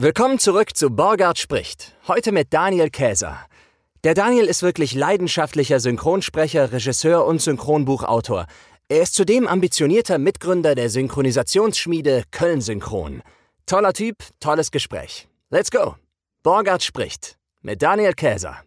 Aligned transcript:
Willkommen 0.00 0.38
zurück 0.38 0.76
zu 0.76 0.90
Borgard 0.90 1.40
spricht. 1.40 1.96
Heute 2.06 2.30
mit 2.30 2.54
Daniel 2.54 2.88
Käser. 2.88 3.36
Der 4.04 4.14
Daniel 4.14 4.44
ist 4.44 4.62
wirklich 4.62 4.94
leidenschaftlicher 4.94 5.80
Synchronsprecher, 5.80 6.70
Regisseur 6.70 7.26
und 7.26 7.42
Synchronbuchautor. 7.42 8.46
Er 8.88 9.02
ist 9.02 9.16
zudem 9.16 9.48
ambitionierter 9.48 10.18
Mitgründer 10.18 10.76
der 10.76 10.88
Synchronisationsschmiede 10.88 12.22
Köln 12.30 12.60
Synchron. 12.60 13.22
Toller 13.66 13.92
Typ, 13.92 14.18
tolles 14.38 14.70
Gespräch. 14.70 15.26
Let's 15.50 15.72
go. 15.72 15.96
Borgard 16.44 16.84
spricht 16.84 17.36
mit 17.62 17.82
Daniel 17.82 18.12
Käser. 18.12 18.62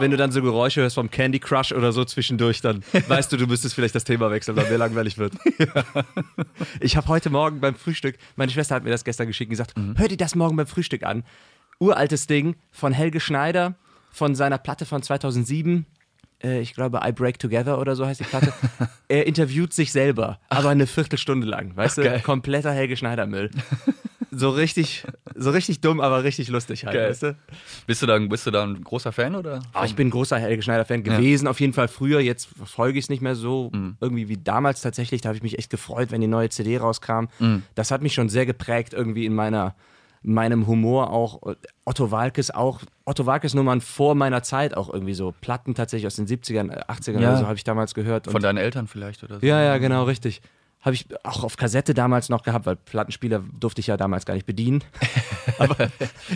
Wenn 0.00 0.10
du 0.10 0.16
dann 0.16 0.32
so 0.32 0.42
Geräusche 0.42 0.80
hörst 0.80 0.94
vom 0.94 1.10
Candy 1.10 1.38
Crush 1.38 1.72
oder 1.72 1.92
so 1.92 2.04
zwischendurch, 2.04 2.60
dann 2.60 2.82
weißt 3.08 3.32
du, 3.32 3.36
du 3.36 3.46
müsstest 3.46 3.74
vielleicht 3.74 3.94
das 3.94 4.04
Thema 4.04 4.30
wechseln, 4.30 4.56
weil 4.56 4.70
mir 4.70 4.76
langweilig 4.76 5.18
wird. 5.18 5.34
Ja. 5.58 5.84
Ich 6.80 6.96
habe 6.96 7.08
heute 7.08 7.30
Morgen 7.30 7.60
beim 7.60 7.74
Frühstück, 7.74 8.16
meine 8.36 8.52
Schwester 8.52 8.76
hat 8.76 8.84
mir 8.84 8.90
das 8.90 9.04
gestern 9.04 9.26
geschickt 9.26 9.48
und 9.48 9.52
gesagt, 9.52 9.76
mhm. 9.76 9.98
hör 9.98 10.06
dir 10.06 10.16
das 10.16 10.34
morgen 10.34 10.56
beim 10.56 10.66
Frühstück 10.66 11.02
an. 11.02 11.24
Uraltes 11.80 12.26
Ding 12.26 12.54
von 12.70 12.92
Helge 12.92 13.18
Schneider, 13.18 13.74
von 14.10 14.34
seiner 14.34 14.58
Platte 14.58 14.86
von 14.86 15.02
2007 15.02 15.84
äh, 16.42 16.60
ich 16.60 16.74
glaube, 16.74 17.00
I 17.04 17.12
Break 17.12 17.38
Together 17.38 17.78
oder 17.78 17.96
so 17.96 18.06
heißt 18.06 18.20
die 18.20 18.24
Platte. 18.24 18.52
er 19.08 19.26
interviewt 19.26 19.72
sich 19.72 19.92
selber, 19.92 20.38
aber 20.48 20.70
eine 20.70 20.86
Viertelstunde 20.86 21.46
lang, 21.46 21.76
weißt 21.76 21.98
Ach, 21.98 22.02
du? 22.02 22.08
Geil. 22.08 22.20
Kompletter 22.20 22.72
Helge 22.72 22.96
Schneider-Müll 22.96 23.50
so 24.30 24.50
richtig, 24.50 25.04
so 25.34 25.50
richtig 25.50 25.80
dumm, 25.80 26.00
aber 26.00 26.24
richtig 26.24 26.48
lustig 26.48 26.86
halt, 26.86 26.96
weißt 26.96 27.22
du? 27.24 27.36
Bist 27.86 28.02
du 28.02 28.06
da, 28.06 28.18
bist 28.18 28.46
du 28.46 28.50
da 28.50 28.64
ein 28.64 28.82
großer 28.82 29.12
Fan 29.12 29.34
oder? 29.34 29.60
Oh, 29.74 29.84
ich 29.84 29.94
bin 29.94 30.08
ein 30.08 30.10
großer 30.10 30.38
Helge 30.38 30.62
Schneider-Fan 30.62 31.02
gewesen, 31.02 31.46
ja. 31.46 31.50
auf 31.50 31.60
jeden 31.60 31.72
Fall 31.72 31.88
früher. 31.88 32.20
Jetzt 32.20 32.48
verfolge 32.56 32.98
ich 32.98 33.06
es 33.06 33.08
nicht 33.08 33.22
mehr 33.22 33.34
so 33.34 33.70
mhm. 33.72 33.96
irgendwie 34.00 34.28
wie 34.28 34.36
damals 34.36 34.80
tatsächlich. 34.80 35.20
Da 35.20 35.28
habe 35.28 35.36
ich 35.36 35.42
mich 35.42 35.58
echt 35.58 35.70
gefreut, 35.70 36.10
wenn 36.10 36.20
die 36.20 36.26
neue 36.26 36.48
CD 36.48 36.78
rauskam. 36.78 37.26
Mhm. 37.38 37.62
Das 37.74 37.90
hat 37.90 38.02
mich 38.02 38.14
schon 38.14 38.28
sehr 38.28 38.46
geprägt 38.46 38.94
irgendwie 38.94 39.26
in 39.26 39.34
meiner 39.34 39.74
meinem 40.22 40.66
Humor 40.66 41.10
auch. 41.10 41.40
Otto 41.84 42.10
Walkes 42.10 42.50
auch. 42.50 42.80
Otto 43.04 43.26
Walkes 43.26 43.54
Nummern 43.54 43.80
vor 43.80 44.14
meiner 44.14 44.42
Zeit 44.42 44.76
auch 44.76 44.92
irgendwie 44.92 45.14
so. 45.14 45.34
Platten 45.40 45.74
tatsächlich 45.74 46.06
aus 46.06 46.16
den 46.16 46.26
70ern, 46.26 46.86
80ern 46.86 47.20
ja. 47.20 47.30
oder 47.30 47.36
so 47.38 47.46
habe 47.46 47.56
ich 47.56 47.64
damals 47.64 47.94
gehört. 47.94 48.30
Von 48.30 48.42
deinen 48.42 48.58
Eltern 48.58 48.86
vielleicht 48.86 49.24
oder 49.24 49.40
so. 49.40 49.46
Ja, 49.46 49.62
ja, 49.62 49.78
genau, 49.78 50.04
richtig 50.04 50.42
habe 50.80 50.94
ich 50.94 51.06
auch 51.24 51.42
auf 51.42 51.56
Kassette 51.56 51.92
damals 51.92 52.28
noch 52.28 52.42
gehabt, 52.42 52.66
weil 52.66 52.76
Plattenspieler 52.76 53.42
durfte 53.58 53.80
ich 53.80 53.88
ja 53.88 53.96
damals 53.96 54.24
gar 54.26 54.34
nicht 54.34 54.46
bedienen. 54.46 54.84
Aber 55.58 55.88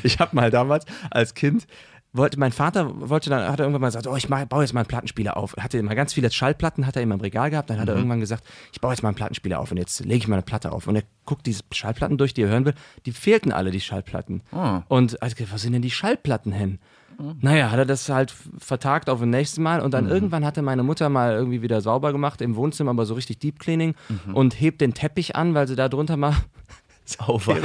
ich 0.02 0.18
habe 0.18 0.34
mal 0.34 0.50
damals 0.50 0.84
als 1.10 1.34
Kind 1.34 1.66
wollte 2.12 2.38
mein 2.38 2.52
Vater 2.52 3.08
wollte 3.08 3.30
dann 3.30 3.48
hat 3.48 3.58
er 3.58 3.64
irgendwann 3.64 3.80
mal 3.80 3.88
gesagt, 3.88 4.06
oh 4.06 4.16
ich 4.16 4.28
mach, 4.28 4.44
baue 4.44 4.62
jetzt 4.62 4.74
mal 4.74 4.80
einen 4.80 4.88
Plattenspieler 4.88 5.36
auf. 5.36 5.56
Hatte 5.56 5.78
immer 5.78 5.94
ganz 5.94 6.12
viele 6.12 6.30
Schallplatten, 6.30 6.86
hat 6.86 6.96
er 6.96 7.02
immer 7.02 7.14
im 7.14 7.20
Regal 7.20 7.50
gehabt. 7.50 7.70
Dann 7.70 7.78
hat 7.78 7.86
mhm. 7.86 7.92
er 7.92 7.96
irgendwann 7.96 8.20
gesagt, 8.20 8.44
ich 8.72 8.80
baue 8.80 8.92
jetzt 8.92 9.02
mal 9.02 9.08
einen 9.08 9.16
Plattenspieler 9.16 9.58
auf 9.58 9.70
und 9.70 9.78
jetzt 9.78 10.00
lege 10.00 10.16
ich 10.16 10.28
mal 10.28 10.36
eine 10.36 10.42
Platte 10.42 10.72
auf. 10.72 10.86
Und 10.86 10.96
er 10.96 11.04
guckt 11.24 11.46
diese 11.46 11.62
Schallplatten 11.72 12.18
durch, 12.18 12.34
die 12.34 12.42
er 12.42 12.48
hören 12.48 12.64
will. 12.64 12.74
Die 13.06 13.12
fehlten 13.12 13.52
alle 13.52 13.70
die 13.70 13.80
Schallplatten. 13.80 14.42
Oh. 14.52 14.80
Und 14.88 15.22
also, 15.22 15.36
was 15.50 15.62
sind 15.62 15.72
denn 15.72 15.82
die 15.82 15.90
Schallplatten 15.90 16.52
hin? 16.52 16.78
Naja, 17.40 17.70
hat 17.70 17.78
er 17.78 17.86
das 17.86 18.08
halt 18.08 18.34
vertagt 18.58 19.08
auf 19.08 19.20
das 19.20 19.28
nächste 19.28 19.60
Mal 19.60 19.80
und 19.80 19.94
dann 19.94 20.06
mhm. 20.06 20.10
irgendwann 20.10 20.44
hatte 20.44 20.62
meine 20.62 20.82
Mutter 20.82 21.08
mal 21.08 21.32
irgendwie 21.32 21.62
wieder 21.62 21.80
sauber 21.80 22.12
gemacht 22.12 22.40
im 22.40 22.56
Wohnzimmer, 22.56 22.90
aber 22.90 23.06
so 23.06 23.14
richtig 23.14 23.38
Deep 23.38 23.58
Cleaning 23.58 23.94
mhm. 24.08 24.34
und 24.34 24.60
hebt 24.60 24.80
den 24.80 24.94
Teppich 24.94 25.36
an, 25.36 25.54
weil 25.54 25.68
sie 25.68 25.76
da 25.76 25.88
drunter 25.88 26.16
mal 26.16 26.34
sauber 27.04 27.56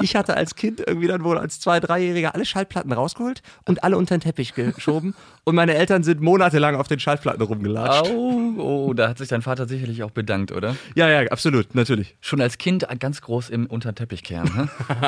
Ich 0.00 0.16
hatte 0.16 0.36
als 0.36 0.54
Kind 0.54 0.82
irgendwie 0.86 1.08
dann 1.08 1.24
wohl 1.24 1.38
als 1.38 1.60
Zwei-, 1.60 1.80
Dreijähriger 1.80 2.34
alle 2.34 2.44
Schallplatten 2.44 2.92
rausgeholt 2.92 3.42
und 3.66 3.84
alle 3.84 3.96
unter 3.96 4.16
den 4.16 4.20
Teppich 4.20 4.54
geschoben 4.54 5.14
und 5.48 5.54
meine 5.54 5.74
Eltern 5.74 6.02
sind 6.02 6.20
monatelang 6.20 6.74
auf 6.74 6.88
den 6.88 6.98
Schallplatten 6.98 7.40
rumgelatscht. 7.40 8.10
Oh, 8.10 8.54
oh, 8.58 8.94
da 8.94 9.10
hat 9.10 9.18
sich 9.18 9.28
dein 9.28 9.42
Vater 9.42 9.68
sicherlich 9.68 10.02
auch 10.02 10.10
bedankt, 10.10 10.50
oder? 10.50 10.74
Ja, 10.96 11.08
ja, 11.08 11.30
absolut, 11.30 11.72
natürlich. 11.76 12.16
Schon 12.20 12.40
als 12.40 12.58
Kind 12.58 12.84
ganz 12.98 13.20
groß 13.20 13.50
im 13.50 13.66
unter 13.66 13.92
den 13.92 13.94
Teppich 13.94 14.24
kehren. 14.24 14.68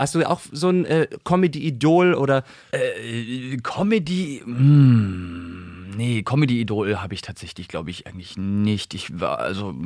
Hast 0.00 0.16
du 0.16 0.28
auch 0.28 0.40
so 0.50 0.68
ein 0.68 0.84
äh, 0.84 1.06
Comedy-Idol 1.22 2.14
oder? 2.14 2.42
Äh, 2.72 3.58
Comedy. 3.58 4.42
Hm, 4.44 5.90
nee, 5.96 6.22
Comedy-Idol 6.22 6.96
habe 6.96 7.14
ich 7.14 7.22
tatsächlich, 7.22 7.68
glaube 7.68 7.90
ich, 7.90 8.08
eigentlich 8.08 8.36
nicht. 8.36 8.94
Ich 8.94 9.20
war 9.20 9.38
also. 9.38 9.76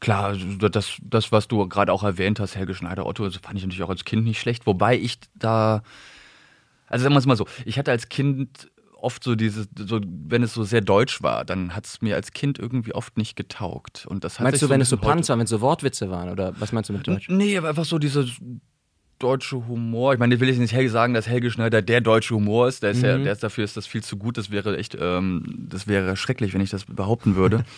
Klar, 0.00 0.36
das, 0.70 0.96
das 1.02 1.30
was 1.30 1.46
du 1.48 1.68
gerade 1.68 1.92
auch 1.92 2.02
erwähnt 2.02 2.40
hast, 2.40 2.56
Helge 2.56 2.74
Schneider, 2.74 3.06
Otto, 3.06 3.24
das 3.24 3.36
fand 3.36 3.58
ich 3.58 3.64
natürlich 3.64 3.82
auch 3.82 3.90
als 3.90 4.04
Kind 4.04 4.24
nicht 4.24 4.40
schlecht. 4.40 4.66
Wobei 4.66 4.98
ich 4.98 5.18
da. 5.34 5.82
Also 6.86 7.04
sagen 7.04 7.14
wir 7.14 7.18
es 7.18 7.26
mal 7.26 7.36
so, 7.36 7.46
ich 7.64 7.78
hatte 7.78 7.90
als 7.90 8.08
Kind 8.08 8.70
oft 9.02 9.22
so 9.22 9.34
dieses, 9.34 9.68
so, 9.78 10.00
wenn 10.04 10.42
es 10.42 10.54
so 10.54 10.64
sehr 10.64 10.80
deutsch 10.80 11.22
war, 11.22 11.44
dann 11.44 11.74
hat 11.74 11.86
es 11.86 12.02
mir 12.02 12.16
als 12.16 12.32
Kind 12.32 12.58
irgendwie 12.58 12.94
oft 12.94 13.16
nicht 13.16 13.36
getaugt. 13.36 14.06
Und 14.06 14.24
das 14.24 14.40
meinst 14.40 14.60
du, 14.62 14.66
so 14.66 14.70
wenn 14.70 14.80
es 14.80 14.88
so 14.88 14.96
Punts 14.96 15.28
waren, 15.28 15.38
wenn 15.38 15.44
es 15.44 15.50
so 15.50 15.60
Wortwitze 15.60 16.10
waren? 16.10 16.30
Oder 16.30 16.58
was 16.58 16.72
meinst 16.72 16.88
du 16.88 16.94
mit 16.94 17.06
Deutsch? 17.06 17.28
Nee, 17.28 17.56
aber 17.56 17.68
einfach 17.68 17.84
so 17.84 17.98
diese 17.98 18.26
deutsche 19.18 19.66
Humor. 19.68 20.14
Ich 20.14 20.18
meine, 20.18 20.34
ich 20.34 20.40
will 20.40 20.48
jetzt 20.48 20.58
nicht 20.58 20.72
Helge 20.72 20.90
sagen, 20.90 21.14
dass 21.14 21.28
Helge 21.28 21.50
Schneider 21.50 21.82
der 21.82 22.00
deutsche 22.00 22.34
Humor 22.34 22.68
ist. 22.68 22.82
Der 22.82 22.90
ist 22.90 23.02
mhm. 23.02 23.04
ja, 23.04 23.18
der 23.18 23.32
ist 23.32 23.42
dafür 23.42 23.64
ist 23.64 23.76
das 23.76 23.86
viel 23.86 24.02
zu 24.02 24.16
gut. 24.16 24.38
Das 24.38 24.50
wäre 24.50 24.76
echt, 24.76 24.96
ähm, 24.98 25.66
das 25.68 25.86
wäre 25.86 26.16
schrecklich, 26.16 26.54
wenn 26.54 26.60
ich 26.60 26.70
das 26.70 26.84
behaupten 26.84 27.36
würde. 27.36 27.64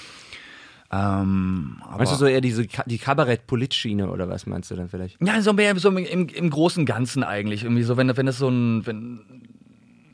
ähm, 0.92 1.80
meinst 1.96 2.12
du 2.12 2.16
so 2.16 2.26
eher 2.26 2.42
diese 2.42 2.66
die 2.66 2.98
Kabarett-Polit-Schiene 2.98 4.10
oder 4.10 4.28
was 4.28 4.46
meinst 4.46 4.70
du 4.70 4.76
dann 4.76 4.90
vielleicht? 4.90 5.16
Ja, 5.22 5.40
so 5.40 5.54
mehr 5.54 5.74
so 5.78 5.88
im, 5.88 6.28
im 6.28 6.50
großen 6.50 6.84
Ganzen 6.84 7.24
eigentlich. 7.24 7.64
Irgendwie 7.64 7.82
so, 7.82 7.96
wenn, 7.96 8.14
wenn 8.14 8.26
das 8.26 8.36
so 8.36 8.48
ein, 8.48 8.84
wenn 8.86 9.20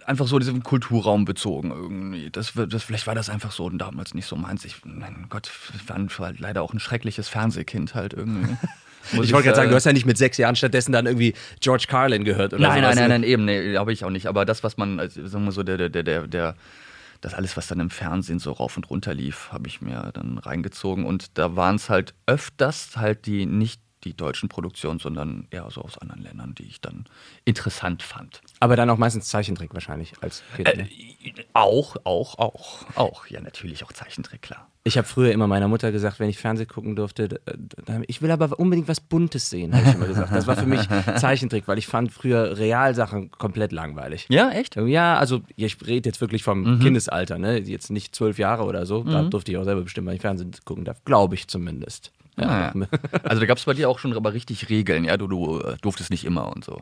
einfach 0.06 0.28
so 0.28 0.38
diesen 0.38 0.62
Kulturraum 0.62 1.24
bezogen 1.24 1.70
irgendwie. 1.70 2.30
Das, 2.30 2.52
das, 2.54 2.82
vielleicht 2.84 3.06
war 3.08 3.16
das 3.16 3.28
einfach 3.28 3.50
so 3.50 3.68
damals 3.70 4.14
nicht 4.14 4.26
so 4.26 4.36
meins. 4.36 4.64
Ich, 4.64 4.76
mein 4.84 5.26
Gott, 5.28 5.50
ich 5.74 6.18
war 6.18 6.32
leider 6.38 6.62
auch 6.62 6.72
ein 6.72 6.80
schreckliches 6.80 7.28
Fernsehkind 7.28 7.96
halt 7.96 8.14
irgendwie. 8.14 8.56
ich, 9.12 9.18
ich 9.18 9.32
wollte 9.32 9.46
gerade 9.46 9.56
sagen, 9.56 9.70
du 9.70 9.74
hast 9.76 9.84
ja 9.84 9.92
nicht 9.92 10.06
mit 10.06 10.16
sechs 10.16 10.38
Jahren 10.38 10.54
stattdessen 10.54 10.92
dann 10.92 11.06
irgendwie 11.06 11.34
George 11.60 11.86
Carlin 11.88 12.24
gehört 12.24 12.54
oder 12.54 12.62
Nein, 12.62 12.82
sowas. 12.82 12.94
nein, 12.94 13.08
nein, 13.08 13.20
nein, 13.20 13.28
eben, 13.28 13.44
nee, 13.44 13.76
habe 13.76 13.92
ich 13.92 14.04
auch 14.04 14.10
nicht. 14.10 14.26
Aber 14.26 14.44
das, 14.44 14.62
was 14.62 14.76
man, 14.76 15.00
also, 15.00 15.26
sagen 15.26 15.44
wir 15.44 15.52
so, 15.52 15.64
der, 15.64 15.76
der, 15.88 16.04
der, 16.04 16.26
der, 16.26 16.54
das 17.20 17.34
alles, 17.34 17.56
was 17.56 17.66
dann 17.66 17.80
im 17.80 17.90
Fernsehen 17.90 18.38
so 18.38 18.52
rauf 18.52 18.76
und 18.76 18.88
runter 18.90 19.14
lief, 19.14 19.52
habe 19.52 19.68
ich 19.68 19.80
mir 19.80 20.10
dann 20.14 20.38
reingezogen. 20.38 21.04
Und 21.04 21.38
da 21.38 21.56
waren 21.56 21.76
es 21.76 21.90
halt 21.90 22.14
öfters 22.26 22.96
halt 22.96 23.26
die 23.26 23.46
nicht 23.46 23.80
die 24.04 24.16
deutschen 24.16 24.48
Produktionen, 24.48 25.00
sondern 25.00 25.48
eher 25.50 25.68
so 25.70 25.82
aus 25.82 25.98
anderen 25.98 26.22
Ländern, 26.22 26.54
die 26.54 26.64
ich 26.64 26.80
dann 26.80 27.06
interessant 27.44 28.02
fand. 28.02 28.40
Aber 28.60 28.76
dann 28.76 28.90
auch 28.90 28.98
meistens 28.98 29.28
Zeichentrick 29.28 29.72
wahrscheinlich 29.74 30.14
als 30.20 30.42
Kind. 30.56 30.76
Ne? 30.76 30.88
Äh, 30.88 31.44
auch, 31.52 31.96
auch, 32.04 32.38
auch, 32.38 32.84
auch. 32.96 33.26
Ja, 33.26 33.40
natürlich 33.40 33.84
auch 33.84 33.92
Zeichentrick, 33.92 34.42
klar. 34.42 34.68
Ich 34.84 34.96
habe 34.96 35.06
früher 35.06 35.32
immer 35.32 35.46
meiner 35.46 35.68
Mutter 35.68 35.92
gesagt, 35.92 36.18
wenn 36.18 36.30
ich 36.30 36.38
Fernsehen 36.38 36.66
gucken 36.66 36.96
durfte, 36.96 37.40
ich 38.06 38.22
will 38.22 38.30
aber 38.30 38.58
unbedingt 38.58 38.88
was 38.88 39.00
Buntes 39.00 39.50
sehen, 39.50 39.74
habe 39.74 39.86
ich 39.86 39.94
immer 39.94 40.06
gesagt. 40.06 40.32
Das 40.32 40.46
war 40.46 40.56
für 40.56 40.66
mich 40.66 40.80
Zeichentrick, 41.16 41.68
weil 41.68 41.76
ich 41.76 41.86
fand 41.86 42.10
früher 42.10 42.56
Realsachen 42.56 43.30
komplett 43.30 43.72
langweilig. 43.72 44.26
Ja, 44.30 44.50
echt? 44.50 44.76
Ja, 44.76 45.18
also 45.18 45.42
ich 45.56 45.76
rede 45.86 46.08
jetzt 46.08 46.20
wirklich 46.20 46.42
vom 46.42 46.62
mhm. 46.62 46.80
Kindesalter, 46.80 47.38
ne? 47.38 47.58
Jetzt 47.58 47.90
nicht 47.90 48.14
zwölf 48.14 48.38
Jahre 48.38 48.64
oder 48.64 48.86
so. 48.86 49.04
Mhm. 49.04 49.10
Da 49.10 49.22
durfte 49.24 49.52
ich 49.52 49.58
auch 49.58 49.64
selber 49.64 49.82
bestimmen, 49.82 50.06
wenn 50.06 50.14
ich 50.14 50.22
Fernsehen 50.22 50.52
gucken 50.64 50.84
darf. 50.84 51.04
Glaube 51.04 51.34
ich 51.34 51.48
zumindest. 51.48 52.12
Ja. 52.38 52.72
ja. 52.74 52.86
Also 53.24 53.40
da 53.40 53.46
gab 53.46 53.58
es 53.58 53.64
bei 53.64 53.74
dir 53.74 53.90
auch 53.90 53.98
schon 53.98 54.14
aber 54.14 54.32
richtig 54.32 54.68
Regeln, 54.70 55.04
ja, 55.04 55.16
du, 55.16 55.26
du 55.26 55.60
äh, 55.60 55.76
durftest 55.82 56.10
nicht 56.10 56.24
immer 56.24 56.54
und 56.54 56.64
so. 56.64 56.80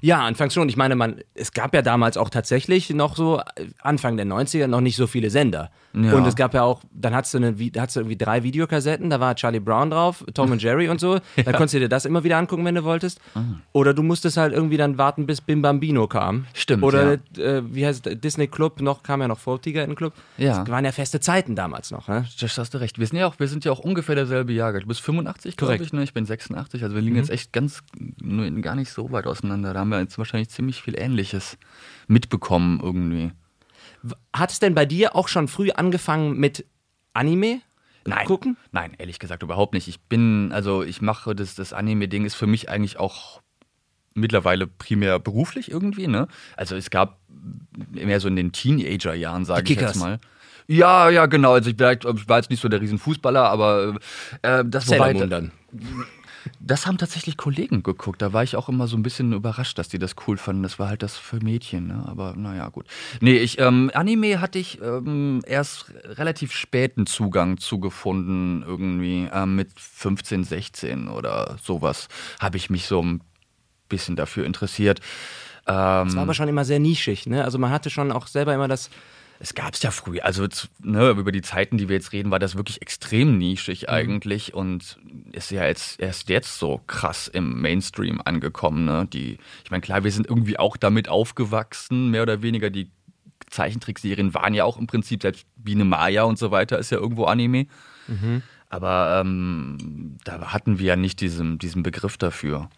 Ja, 0.00 0.20
anfangs 0.20 0.54
schon. 0.54 0.68
Ich 0.68 0.76
meine, 0.76 0.96
man, 0.96 1.20
es 1.34 1.52
gab 1.52 1.74
ja 1.74 1.82
damals 1.82 2.16
auch 2.16 2.30
tatsächlich 2.30 2.90
noch 2.90 3.16
so, 3.16 3.40
Anfang 3.80 4.16
der 4.16 4.26
90er, 4.26 4.66
noch 4.66 4.80
nicht 4.80 4.96
so 4.96 5.06
viele 5.06 5.30
Sender. 5.30 5.70
Ja. 5.94 6.12
Und 6.12 6.26
es 6.26 6.36
gab 6.36 6.52
ja 6.52 6.62
auch, 6.62 6.82
dann 6.92 7.14
hattest 7.14 7.34
du, 7.34 7.38
eine, 7.38 7.54
hattest 7.78 7.96
du 7.96 8.00
irgendwie 8.00 8.18
drei 8.18 8.42
Videokassetten, 8.42 9.08
da 9.08 9.18
war 9.18 9.34
Charlie 9.34 9.60
Brown 9.60 9.90
drauf, 9.90 10.24
Tom 10.34 10.50
und 10.50 10.62
Jerry 10.62 10.88
und 10.88 11.00
so. 11.00 11.14
ja. 11.36 11.42
Dann 11.44 11.54
konntest 11.54 11.74
du 11.74 11.78
dir 11.78 11.88
das 11.88 12.04
immer 12.04 12.22
wieder 12.22 12.36
angucken, 12.36 12.64
wenn 12.66 12.74
du 12.74 12.84
wolltest. 12.84 13.18
Mhm. 13.34 13.60
Oder 13.72 13.94
du 13.94 14.02
musstest 14.02 14.36
halt 14.36 14.52
irgendwie 14.52 14.76
dann 14.76 14.98
warten, 14.98 15.26
bis 15.26 15.40
Bim 15.40 15.62
Bambino 15.62 16.06
kam. 16.06 16.46
Stimmt. 16.52 16.82
Oder, 16.82 17.18
ja. 17.36 17.42
äh, 17.42 17.74
wie 17.74 17.86
heißt 17.86 18.06
es, 18.06 18.20
Disney 18.20 18.46
Club, 18.46 18.82
noch 18.82 19.02
kam 19.02 19.22
ja 19.22 19.28
noch 19.28 19.38
vor 19.38 19.60
Tiger 19.60 19.86
Club. 19.94 20.12
Ja. 20.36 20.58
Das 20.58 20.68
waren 20.68 20.84
ja 20.84 20.92
feste 20.92 21.20
Zeiten 21.20 21.56
damals 21.56 21.90
noch. 21.90 22.08
Ne? 22.08 22.26
Das 22.40 22.58
hast 22.58 22.74
du 22.74 22.78
recht. 22.78 22.98
Wir 22.98 23.06
sind 23.06 23.18
ja 23.18 23.26
auch, 23.26 23.38
wir 23.38 23.48
sind 23.48 23.64
ja 23.64 23.72
auch 23.72 23.78
ungefähr 23.78 24.14
derselbe 24.14 24.52
Jahrgang. 24.52 24.82
Du 24.82 24.88
bist 24.88 25.00
85, 25.00 25.56
glaube 25.56 25.76
ich, 25.76 25.92
ne? 25.92 26.02
Ich 26.02 26.12
bin 26.12 26.26
86. 26.26 26.82
Also 26.82 26.94
wir 26.94 27.00
liegen 27.00 27.14
mhm. 27.14 27.22
jetzt 27.22 27.30
echt 27.30 27.52
ganz, 27.52 27.82
nur 28.20 28.50
gar 28.60 28.74
nicht 28.74 28.90
so 28.90 29.10
weit 29.12 29.26
auseinander. 29.26 29.72
Da 29.72 29.80
haben 29.80 29.88
wir 29.88 29.95
jetzt 30.00 30.18
wahrscheinlich 30.18 30.50
ziemlich 30.50 30.82
viel 30.82 30.98
Ähnliches 30.98 31.58
mitbekommen 32.06 32.80
irgendwie. 32.82 33.32
Hat 34.32 34.50
es 34.50 34.58
denn 34.58 34.74
bei 34.74 34.86
dir 34.86 35.16
auch 35.16 35.28
schon 35.28 35.48
früh 35.48 35.70
angefangen 35.70 36.36
mit 36.38 36.64
Anime? 37.12 37.60
Nein. 38.04 38.26
Gucken? 38.26 38.56
Nein, 38.72 38.92
ehrlich 38.98 39.18
gesagt 39.18 39.42
überhaupt 39.42 39.74
nicht. 39.74 39.88
Ich 39.88 40.00
bin, 40.00 40.52
also 40.52 40.82
ich 40.82 41.02
mache 41.02 41.34
das, 41.34 41.54
das 41.54 41.72
Anime-Ding 41.72 42.24
ist 42.24 42.34
für 42.34 42.46
mich 42.46 42.68
eigentlich 42.68 42.98
auch 42.98 43.40
mittlerweile 44.14 44.66
primär 44.66 45.18
beruflich 45.18 45.70
irgendwie, 45.70 46.06
ne? 46.06 46.28
Also 46.56 46.76
es 46.76 46.90
gab 46.90 47.18
mehr 47.90 48.20
so 48.20 48.28
in 48.28 48.36
den 48.36 48.52
Teenager-Jahren, 48.52 49.44
sage 49.44 49.72
ich 49.72 49.80
jetzt 49.80 49.96
mal. 49.96 50.20
Ja, 50.68 51.10
ja, 51.10 51.26
genau. 51.26 51.52
Also 51.52 51.70
ich, 51.70 51.78
war 51.78 52.38
jetzt 52.38 52.50
nicht 52.50 52.60
so 52.60 52.68
der 52.68 52.80
Riesenfußballer, 52.80 53.48
aber 53.48 53.98
äh, 54.42 54.64
das 54.66 54.86
Sailor 54.86 55.12
Moon 55.12 55.30
dann. 55.30 55.52
Das 56.60 56.86
haben 56.86 56.98
tatsächlich 56.98 57.36
Kollegen 57.36 57.82
geguckt. 57.82 58.22
Da 58.22 58.32
war 58.32 58.42
ich 58.42 58.56
auch 58.56 58.68
immer 58.68 58.86
so 58.86 58.96
ein 58.96 59.02
bisschen 59.02 59.32
überrascht, 59.32 59.78
dass 59.78 59.88
die 59.88 59.98
das 59.98 60.14
cool 60.26 60.36
fanden. 60.36 60.62
Das 60.62 60.78
war 60.78 60.88
halt 60.88 61.02
das 61.02 61.16
für 61.16 61.36
Mädchen, 61.42 61.86
ne? 61.88 62.04
Aber 62.06 62.34
naja, 62.36 62.68
gut. 62.68 62.86
Nee, 63.20 63.36
ich, 63.38 63.58
ähm, 63.58 63.90
Anime 63.94 64.40
hatte 64.40 64.58
ich 64.58 64.80
ähm, 64.82 65.42
erst 65.46 65.92
relativ 66.04 66.52
späten 66.52 67.06
Zugang 67.06 67.58
zugefunden, 67.58 68.62
irgendwie 68.62 69.28
ähm, 69.32 69.56
mit 69.56 69.68
15, 69.78 70.44
16 70.44 71.08
oder 71.08 71.56
sowas, 71.62 72.08
habe 72.40 72.56
ich 72.56 72.70
mich 72.70 72.86
so 72.86 73.02
ein 73.02 73.20
bisschen 73.88 74.16
dafür 74.16 74.46
interessiert. 74.46 75.00
Ähm, 75.66 75.74
Das 76.06 76.16
war 76.16 76.22
aber 76.22 76.34
schon 76.34 76.48
immer 76.48 76.64
sehr 76.64 76.78
nischig, 76.78 77.26
ne? 77.26 77.44
Also 77.44 77.58
man 77.58 77.70
hatte 77.70 77.90
schon 77.90 78.12
auch 78.12 78.26
selber 78.26 78.54
immer 78.54 78.68
das. 78.68 78.90
Es 79.38 79.54
gab 79.54 79.74
es 79.74 79.82
ja 79.82 79.90
früher, 79.90 80.24
also 80.24 80.46
ne, 80.80 81.10
über 81.10 81.32
die 81.32 81.42
Zeiten, 81.42 81.76
die 81.76 81.88
wir 81.88 81.96
jetzt 81.96 82.12
reden, 82.12 82.30
war 82.30 82.38
das 82.38 82.56
wirklich 82.56 82.80
extrem 82.82 83.38
nischig 83.38 83.88
eigentlich 83.88 84.54
und 84.54 84.98
ist 85.32 85.50
ja 85.50 85.64
jetzt 85.66 86.00
erst 86.00 86.28
jetzt 86.28 86.58
so 86.58 86.80
krass 86.86 87.28
im 87.28 87.60
Mainstream 87.60 88.20
angekommen. 88.24 88.84
Ne? 88.84 89.06
Die, 89.12 89.38
ich 89.64 89.70
meine, 89.70 89.82
klar, 89.82 90.04
wir 90.04 90.12
sind 90.12 90.26
irgendwie 90.26 90.58
auch 90.58 90.76
damit 90.76 91.08
aufgewachsen, 91.08 92.10
mehr 92.10 92.22
oder 92.22 92.42
weniger. 92.42 92.70
Die 92.70 92.90
Zeichentrickserien 93.50 94.34
waren 94.34 94.54
ja 94.54 94.64
auch 94.64 94.78
im 94.78 94.86
Prinzip, 94.86 95.22
selbst 95.22 95.46
Biene 95.56 95.84
Maya 95.84 96.22
und 96.24 96.38
so 96.38 96.50
weiter, 96.50 96.78
ist 96.78 96.90
ja 96.90 96.98
irgendwo 96.98 97.24
Anime. 97.24 97.66
Aber 98.68 99.20
ähm, 99.20 100.16
da 100.24 100.52
hatten 100.52 100.78
wir 100.78 100.86
ja 100.86 100.96
nicht 100.96 101.20
diesen, 101.20 101.58
diesen 101.58 101.82
Begriff 101.82 102.16
dafür 102.16 102.68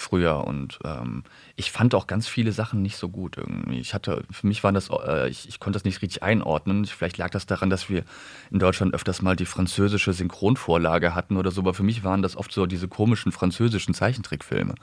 früher 0.00 0.44
und 0.46 0.78
ähm, 0.84 1.24
ich 1.56 1.72
fand 1.72 1.92
auch 1.92 2.06
ganz 2.06 2.28
viele 2.28 2.52
Sachen 2.52 2.82
nicht 2.82 2.96
so 2.96 3.08
gut 3.08 3.36
irgendwie. 3.36 3.80
Ich 3.80 3.94
hatte, 3.94 4.22
für 4.30 4.46
mich 4.46 4.62
waren 4.62 4.74
das, 4.74 4.90
äh, 4.90 5.28
ich, 5.28 5.48
ich 5.48 5.58
konnte 5.58 5.76
das 5.76 5.84
nicht 5.84 6.00
richtig 6.02 6.22
einordnen. 6.22 6.84
Vielleicht 6.86 7.18
lag 7.18 7.30
das 7.30 7.46
daran, 7.46 7.68
dass 7.68 7.90
wir 7.90 8.04
in 8.52 8.60
Deutschland 8.60 8.94
öfters 8.94 9.22
mal 9.22 9.34
die 9.34 9.44
französische 9.44 10.12
Synchronvorlage 10.12 11.16
hatten 11.16 11.36
oder 11.36 11.50
so, 11.50 11.62
aber 11.62 11.74
für 11.74 11.82
mich 11.82 12.04
waren 12.04 12.22
das 12.22 12.36
oft 12.36 12.52
so 12.52 12.66
diese 12.66 12.86
komischen 12.86 13.32
französischen 13.32 13.92
Zeichentrickfilme. 13.92 14.76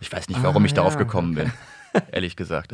Ich 0.00 0.10
weiß 0.10 0.30
nicht, 0.30 0.42
warum 0.42 0.62
Ah, 0.62 0.66
ich 0.66 0.72
darauf 0.72 0.94
ja. 0.94 1.00
gekommen 1.00 1.34
bin. 1.34 1.52
Ehrlich 2.10 2.36
gesagt. 2.36 2.72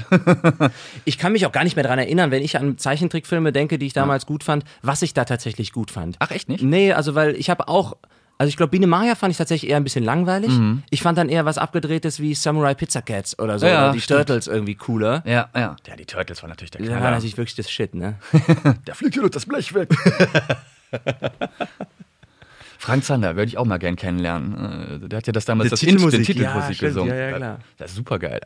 Ich 1.04 1.18
kann 1.18 1.32
mich 1.32 1.46
auch 1.46 1.52
gar 1.52 1.64
nicht 1.64 1.74
mehr 1.74 1.82
daran 1.82 1.98
erinnern, 1.98 2.30
wenn 2.30 2.44
ich 2.44 2.56
an 2.56 2.78
Zeichentrickfilme 2.78 3.50
denke, 3.52 3.76
die 3.76 3.86
ich 3.86 3.92
damals 3.92 4.24
gut 4.24 4.44
fand, 4.44 4.64
was 4.82 5.02
ich 5.02 5.14
da 5.14 5.24
tatsächlich 5.24 5.72
gut 5.72 5.90
fand. 5.90 6.14
Ach, 6.20 6.30
echt 6.30 6.48
nicht? 6.48 6.62
Nee, 6.62 6.92
also 6.92 7.16
weil 7.16 7.34
ich 7.34 7.50
habe 7.50 7.66
auch. 7.66 7.96
Also 8.40 8.48
ich 8.50 8.56
glaube, 8.56 8.70
Biene 8.70 8.86
Maya 8.86 9.16
fand 9.16 9.32
ich 9.32 9.36
tatsächlich 9.36 9.68
eher 9.70 9.76
ein 9.78 9.82
bisschen 9.84 10.04
langweilig. 10.04 10.52
Ich 10.90 11.02
fand 11.02 11.18
dann 11.18 11.28
eher 11.28 11.44
was 11.44 11.58
abgedrehtes 11.58 12.20
wie 12.20 12.34
Samurai 12.36 12.74
Pizza 12.74 13.02
Cats 13.02 13.36
oder 13.38 13.58
so. 13.58 13.66
Ja, 13.66 13.86
oder 13.86 13.92
die 13.94 14.00
stimmt. 14.00 14.18
Turtles 14.28 14.46
irgendwie 14.46 14.76
cooler. 14.76 15.22
Ja, 15.26 15.48
ja. 15.56 15.74
Ja, 15.86 15.96
die 15.96 16.06
Turtles 16.06 16.40
waren 16.42 16.50
natürlich 16.50 16.70
der 16.70 16.80
Das 16.82 16.90
war 16.90 16.96
Knaller. 16.98 17.16
natürlich 17.16 17.36
wirklich 17.36 17.56
das 17.56 17.68
Shit, 17.70 17.96
ne? 17.96 18.14
Der 18.86 18.94
fliegt 18.94 19.14
hier 19.14 19.22
durch 19.22 19.32
das 19.32 19.44
Blech 19.46 19.74
weg. 19.74 19.88
Frank 22.80 23.02
Zander 23.04 23.34
würde 23.34 23.48
ich 23.48 23.58
auch 23.58 23.64
mal 23.64 23.78
gern 23.78 23.96
kennenlernen. 23.96 25.00
Äh, 25.04 25.08
Der 25.08 25.16
hat 25.18 25.26
ja 25.26 25.32
das 25.32 25.44
damals 25.44 25.66
Die 25.66 25.70
das 25.70 25.80
Titelmusik, 25.80 26.20
den 26.20 26.26
Titelmusik 26.26 26.68
ja, 26.68 26.74
stimmt, 26.74 26.90
gesungen. 26.94 27.14
ja, 27.14 27.30
ja, 27.30 27.36
klar. 27.36 27.58
Das 27.76 27.90
ist 27.90 27.96
super 27.96 28.18
geil. 28.20 28.40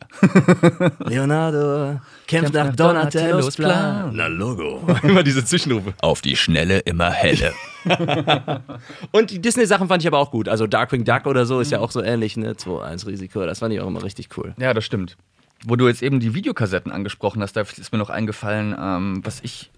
Leonardo 1.05 1.99
kämpft 2.27 2.53
nach 2.53 2.67
nach 2.67 2.75
Donatellos 2.75 3.55
Plan. 3.55 4.11
Na 4.15 4.27
Logo. 4.27 4.85
Immer 5.03 5.23
diese 5.23 5.43
Zwischenrufe. 5.45 5.93
Auf 6.01 6.21
die 6.21 6.35
Schnelle 6.35 6.79
immer 6.79 7.11
helle. 7.11 7.53
Und 9.11 9.31
die 9.31 9.39
Disney-Sachen 9.39 9.87
fand 9.87 10.03
ich 10.03 10.07
aber 10.07 10.19
auch 10.19 10.31
gut. 10.31 10.47
Also 10.47 10.67
Darkwing 10.67 11.03
Duck 11.03 11.25
oder 11.25 11.45
so 11.45 11.59
ist 11.59 11.71
ja 11.71 11.79
auch 11.79 11.91
so 11.91 12.01
ähnlich, 12.01 12.37
ne? 12.37 12.53
2-1 12.53 13.07
Risiko. 13.07 13.45
Das 13.45 13.59
fand 13.59 13.73
ich 13.73 13.81
auch 13.81 13.87
immer 13.87 14.03
richtig 14.03 14.29
cool. 14.37 14.53
Ja, 14.57 14.73
das 14.73 14.85
stimmt. 14.85 15.17
Wo 15.65 15.75
du 15.75 15.87
jetzt 15.87 16.01
eben 16.01 16.19
die 16.19 16.33
Videokassetten 16.33 16.91
angesprochen 16.91 17.41
hast, 17.41 17.53
da 17.53 17.61
ist 17.61 17.91
mir 17.91 17.97
noch 17.97 18.09
eingefallen, 18.09 18.75
ähm, 18.77 19.21
was 19.23 19.41
ich 19.41 19.71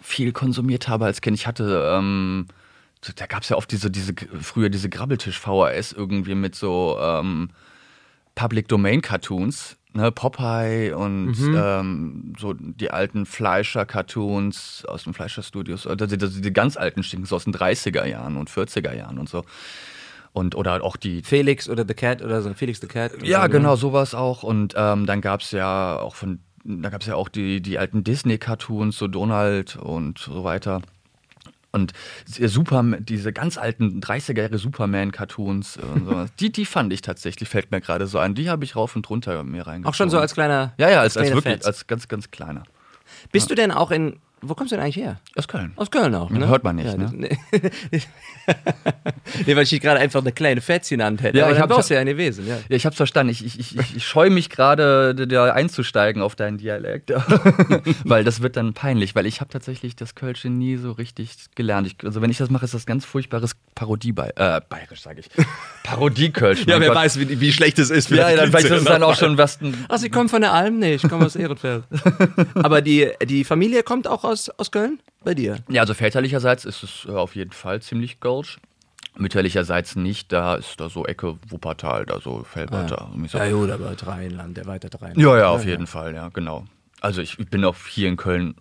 viel 0.00 0.32
konsumiert 0.32 0.88
habe 0.88 1.06
als 1.06 1.20
Kind. 1.20 1.36
Ich 1.36 1.46
hatte, 1.46 1.90
ähm, 1.92 2.46
da 3.16 3.26
gab 3.26 3.42
es 3.42 3.48
ja 3.48 3.56
oft 3.56 3.70
diese, 3.72 3.90
diese, 3.90 4.14
früher 4.40 4.68
diese 4.68 4.88
Grabbeltisch-VHS 4.88 5.92
irgendwie 5.92 6.34
mit 6.34 6.54
so 6.54 6.98
ähm, 7.00 7.50
Public 8.34 8.68
Domain 8.68 9.00
Cartoons, 9.00 9.76
ne, 9.94 10.12
Popeye 10.12 10.92
und 10.92 11.36
ähm, 11.38 12.32
so 12.38 12.52
die 12.52 12.90
alten 12.90 13.26
Fleischer-Cartoons 13.26 14.84
aus 14.86 15.04
den 15.04 15.14
Fleischer-Studios, 15.14 15.86
also 15.86 16.06
die, 16.06 16.18
die, 16.18 16.40
die 16.40 16.52
ganz 16.52 16.76
alten 16.76 17.02
Stinken, 17.02 17.26
so 17.26 17.36
aus 17.36 17.44
den 17.44 17.54
30er 17.54 18.04
Jahren 18.04 18.36
und 18.36 18.50
40er 18.50 18.94
Jahren 18.94 19.18
und 19.18 19.28
so. 19.28 19.44
Und, 20.32 20.56
oder 20.56 20.82
auch 20.82 20.96
die 20.96 21.22
Felix 21.22 21.68
oder 21.68 21.84
The 21.86 21.94
Cat 21.94 22.20
oder 22.20 22.42
so. 22.42 22.52
Felix 22.54 22.80
the 22.80 22.88
Cat. 22.88 23.22
ja, 23.22 23.38
so, 23.38 23.44
ne? 23.44 23.50
genau, 23.50 23.76
sowas 23.76 24.16
auch. 24.16 24.42
Und 24.42 24.74
ähm, 24.76 25.06
dann 25.06 25.20
gab 25.20 25.42
es 25.42 25.52
ja 25.52 26.00
auch 26.00 26.16
von, 26.16 26.40
da 26.64 26.90
gab 26.90 27.02
es 27.02 27.06
ja 27.06 27.14
auch 27.14 27.28
die, 27.28 27.60
die 27.60 27.78
alten 27.78 28.02
Disney-Cartoons, 28.02 28.98
so 28.98 29.06
Donald 29.06 29.76
und 29.76 30.18
so 30.18 30.42
weiter. 30.42 30.82
Und 31.74 31.92
Super, 32.26 32.84
diese 33.00 33.32
ganz 33.32 33.58
alten 33.58 34.00
30er 34.00 34.42
Jahre 34.42 34.58
Superman-Cartoons 34.58 35.78
und 35.78 36.06
sowas, 36.06 36.30
die, 36.40 36.52
die 36.52 36.64
fand 36.64 36.92
ich 36.92 37.02
tatsächlich, 37.02 37.48
fällt 37.48 37.72
mir 37.72 37.80
gerade 37.80 38.06
so 38.06 38.18
ein. 38.18 38.36
Die 38.36 38.48
habe 38.48 38.64
ich 38.64 38.76
rauf 38.76 38.94
und 38.94 39.10
runter 39.10 39.42
mir 39.42 39.66
reingezogen. 39.66 39.86
Auch 39.86 39.94
schon 39.94 40.08
so 40.08 40.20
als 40.20 40.34
kleiner. 40.34 40.72
Ja, 40.78 40.88
ja, 40.88 41.00
als, 41.00 41.16
als 41.16 41.26
kleine 41.26 41.36
wirklich, 41.36 41.54
Fans. 41.54 41.64
als 41.66 41.86
ganz, 41.88 42.06
ganz 42.06 42.30
kleiner. 42.30 42.62
Bist 43.32 43.50
du 43.50 43.56
denn 43.56 43.72
auch 43.72 43.90
in. 43.90 44.20
Wo 44.46 44.54
kommst 44.54 44.72
du 44.72 44.76
denn 44.76 44.84
eigentlich 44.84 44.96
her? 44.96 45.20
Aus 45.36 45.48
Köln. 45.48 45.72
Aus 45.76 45.90
Köln 45.90 46.14
auch, 46.14 46.30
ne? 46.30 46.46
Hört 46.46 46.64
man 46.64 46.76
nicht, 46.76 46.86
ja, 46.86 46.96
ne? 46.96 47.10
Nee. 47.12 47.38
nee, 49.46 49.56
weil 49.56 49.62
ich 49.62 49.80
gerade 49.80 50.00
einfach 50.00 50.20
eine 50.20 50.32
kleine 50.32 50.60
Fetz 50.60 50.88
genannt 50.88 51.22
hätte. 51.22 51.38
Ja, 51.38 51.44
aber 51.44 51.52
ich 51.52 51.58
dann 51.58 51.70
hab- 51.70 51.76
warst 51.76 51.90
du 51.90 51.94
ja 51.94 52.00
eine 52.00 52.16
Wesen, 52.16 52.46
ja. 52.46 52.56
Ja, 52.68 52.76
ich 52.76 52.86
hab's 52.86 52.96
verstanden. 52.96 53.30
Ich, 53.32 53.44
ich, 53.44 53.58
ich, 53.58 53.96
ich 53.96 54.06
scheue 54.06 54.30
mich 54.30 54.50
gerade, 54.50 55.14
da 55.14 55.52
einzusteigen 55.52 56.22
auf 56.22 56.36
deinen 56.36 56.58
Dialekt. 56.58 57.10
weil 58.04 58.24
das 58.24 58.42
wird 58.42 58.56
dann 58.56 58.74
peinlich, 58.74 59.14
weil 59.14 59.26
ich 59.26 59.40
habe 59.40 59.50
tatsächlich 59.50 59.96
das 59.96 60.14
Kölsche 60.14 60.48
nie 60.48 60.76
so 60.76 60.92
richtig 60.92 61.36
gelernt. 61.54 61.86
Ich, 61.86 61.96
also 62.04 62.20
wenn 62.20 62.30
ich 62.30 62.38
das 62.38 62.50
mache, 62.50 62.64
ist 62.64 62.74
das 62.74 62.86
ganz 62.86 63.04
furchtbares 63.04 63.56
Parodie 63.74 64.12
bei, 64.12 64.30
äh, 64.36 64.60
bayerisch 64.68 65.02
sage 65.02 65.20
ich. 65.20 65.28
Parodie-Kölsch. 65.84 66.66
mein 66.66 66.80
Gott. 66.80 66.94
weiß, 66.94 67.18
wie, 67.18 67.40
wie 67.40 67.52
schlecht 67.52 67.78
es 67.78 67.90
ist. 67.90 68.10
Ja, 68.10 68.30
ja, 68.30 68.36
dann 68.36 68.52
weiß 68.52 68.64
ich, 68.64 68.70
das 68.70 68.80
ist 68.80 68.88
dann 68.88 69.02
auch 69.02 69.16
schon 69.16 69.38
was. 69.38 69.58
Ach, 69.88 69.98
Sie 69.98 70.10
kommen 70.10 70.28
von 70.28 70.40
der 70.42 70.52
Alm? 70.52 70.78
Nee, 70.78 70.94
ich 70.94 71.08
komme 71.08 71.26
aus 71.26 71.36
Ehrenfeld. 71.36 71.84
aber 72.54 72.82
die, 72.82 73.10
die 73.24 73.44
Familie 73.44 73.82
kommt 73.82 74.06
auch 74.06 74.24
aus, 74.24 74.33
aus 74.58 74.70
Köln? 74.70 75.00
Bei 75.24 75.34
dir? 75.34 75.58
Ja, 75.68 75.82
also 75.82 75.94
väterlicherseits 75.94 76.64
ist 76.64 76.82
es 76.82 77.06
äh, 77.06 77.12
auf 77.12 77.34
jeden 77.34 77.52
Fall 77.52 77.80
ziemlich 77.82 78.20
Kölsch. 78.20 78.58
Mütterlicherseits 79.16 79.94
nicht, 79.94 80.32
da 80.32 80.56
ist 80.56 80.80
da 80.80 80.88
so 80.88 81.06
Ecke 81.06 81.38
Wuppertal, 81.48 82.04
da 82.04 82.20
so 82.20 82.42
Felbert. 82.42 82.90
irgendwie 82.90 83.28
so. 83.28 83.38
Ja, 83.38 83.50
gut, 83.50 83.70
aber 83.70 83.94
Rheinland, 84.06 84.58
erweitert 84.58 85.00
Rheinland. 85.00 85.18
Ja, 85.18 85.38
ja, 85.38 85.48
auf 85.50 85.64
jeden 85.64 85.86
Fall, 85.86 86.14
ja, 86.14 86.30
genau. 86.30 86.64
Also 87.00 87.20
ich 87.22 87.36
bin 87.36 87.64
auch 87.64 87.76
hier 87.88 88.08
in 88.08 88.16
Köln 88.16 88.56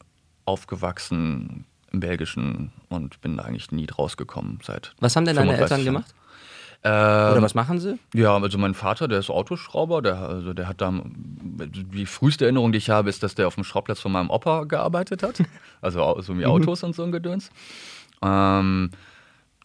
aufgewachsen, 0.46 1.66
im 1.92 2.00
Belgischen, 2.00 2.72
und 2.90 3.20
bin 3.22 3.38
da 3.38 3.44
eigentlich 3.44 3.72
nie 3.72 3.88
rausgekommen 3.90 4.60
seit. 4.64 4.94
Was 5.00 5.16
haben 5.16 5.26
denn 5.26 5.36
deine 5.36 5.52
35 5.52 5.62
Eltern 5.62 5.86
Jahren. 5.86 5.96
gemacht? 5.96 6.16
Ähm, 6.86 7.32
Oder 7.32 7.42
was 7.42 7.56
machen 7.56 7.80
sie? 7.80 7.98
Ja, 8.14 8.36
also 8.36 8.58
mein 8.58 8.74
Vater, 8.74 9.08
der 9.08 9.20
ist 9.20 9.30
Autoschrauber, 9.30 10.02
der, 10.02 10.18
also 10.18 10.54
der 10.54 10.68
hat 10.68 10.82
da, 10.82 10.94
die 10.94 12.06
früheste 12.06 12.44
Erinnerung, 12.44 12.74
die 12.74 12.78
ich 12.78 12.90
habe, 12.90 13.10
ist, 13.10 13.24
dass 13.24 13.36
der 13.36 13.48
auf 13.48 13.56
dem 13.56 13.64
Schraubplatz 13.64 14.02
von 14.02 14.12
meinem 14.12 14.30
Opa 14.30 14.66
gearbeitet 14.66 15.24
hat. 15.24 15.42
Also 15.82 16.22
so 16.22 16.38
wie 16.40 16.46
Autos 16.46 16.82
und 16.84 16.96
so 16.96 17.04
ein 17.04 17.12
Gedöns. 17.12 17.52
Ähm, 18.22 18.92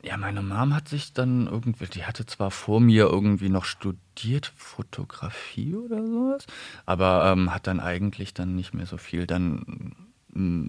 ja, 0.03 0.17
meine 0.17 0.43
Mom 0.43 0.75
hat 0.75 0.89
sich 0.89 1.13
dann 1.13 1.47
irgendwie, 1.47 1.87
die 1.87 2.05
hatte 2.05 2.27
zwar 2.27 2.51
vor 2.51 2.81
mir 2.81 3.05
irgendwie 3.05 3.49
noch 3.49 3.65
studiert, 3.65 4.53
Fotografie 4.57 5.77
oder 5.77 6.05
sowas, 6.05 6.47
aber 6.87 7.33
ähm, 7.33 7.55
hat 7.55 7.69
dann 7.69 7.79
eigentlich 7.79 8.35
dann 8.35 8.57
nicht 8.57 8.75
mehr 8.75 8.87
so 8.87 8.97
viel. 8.97 9.29
Dann, 9.29 9.95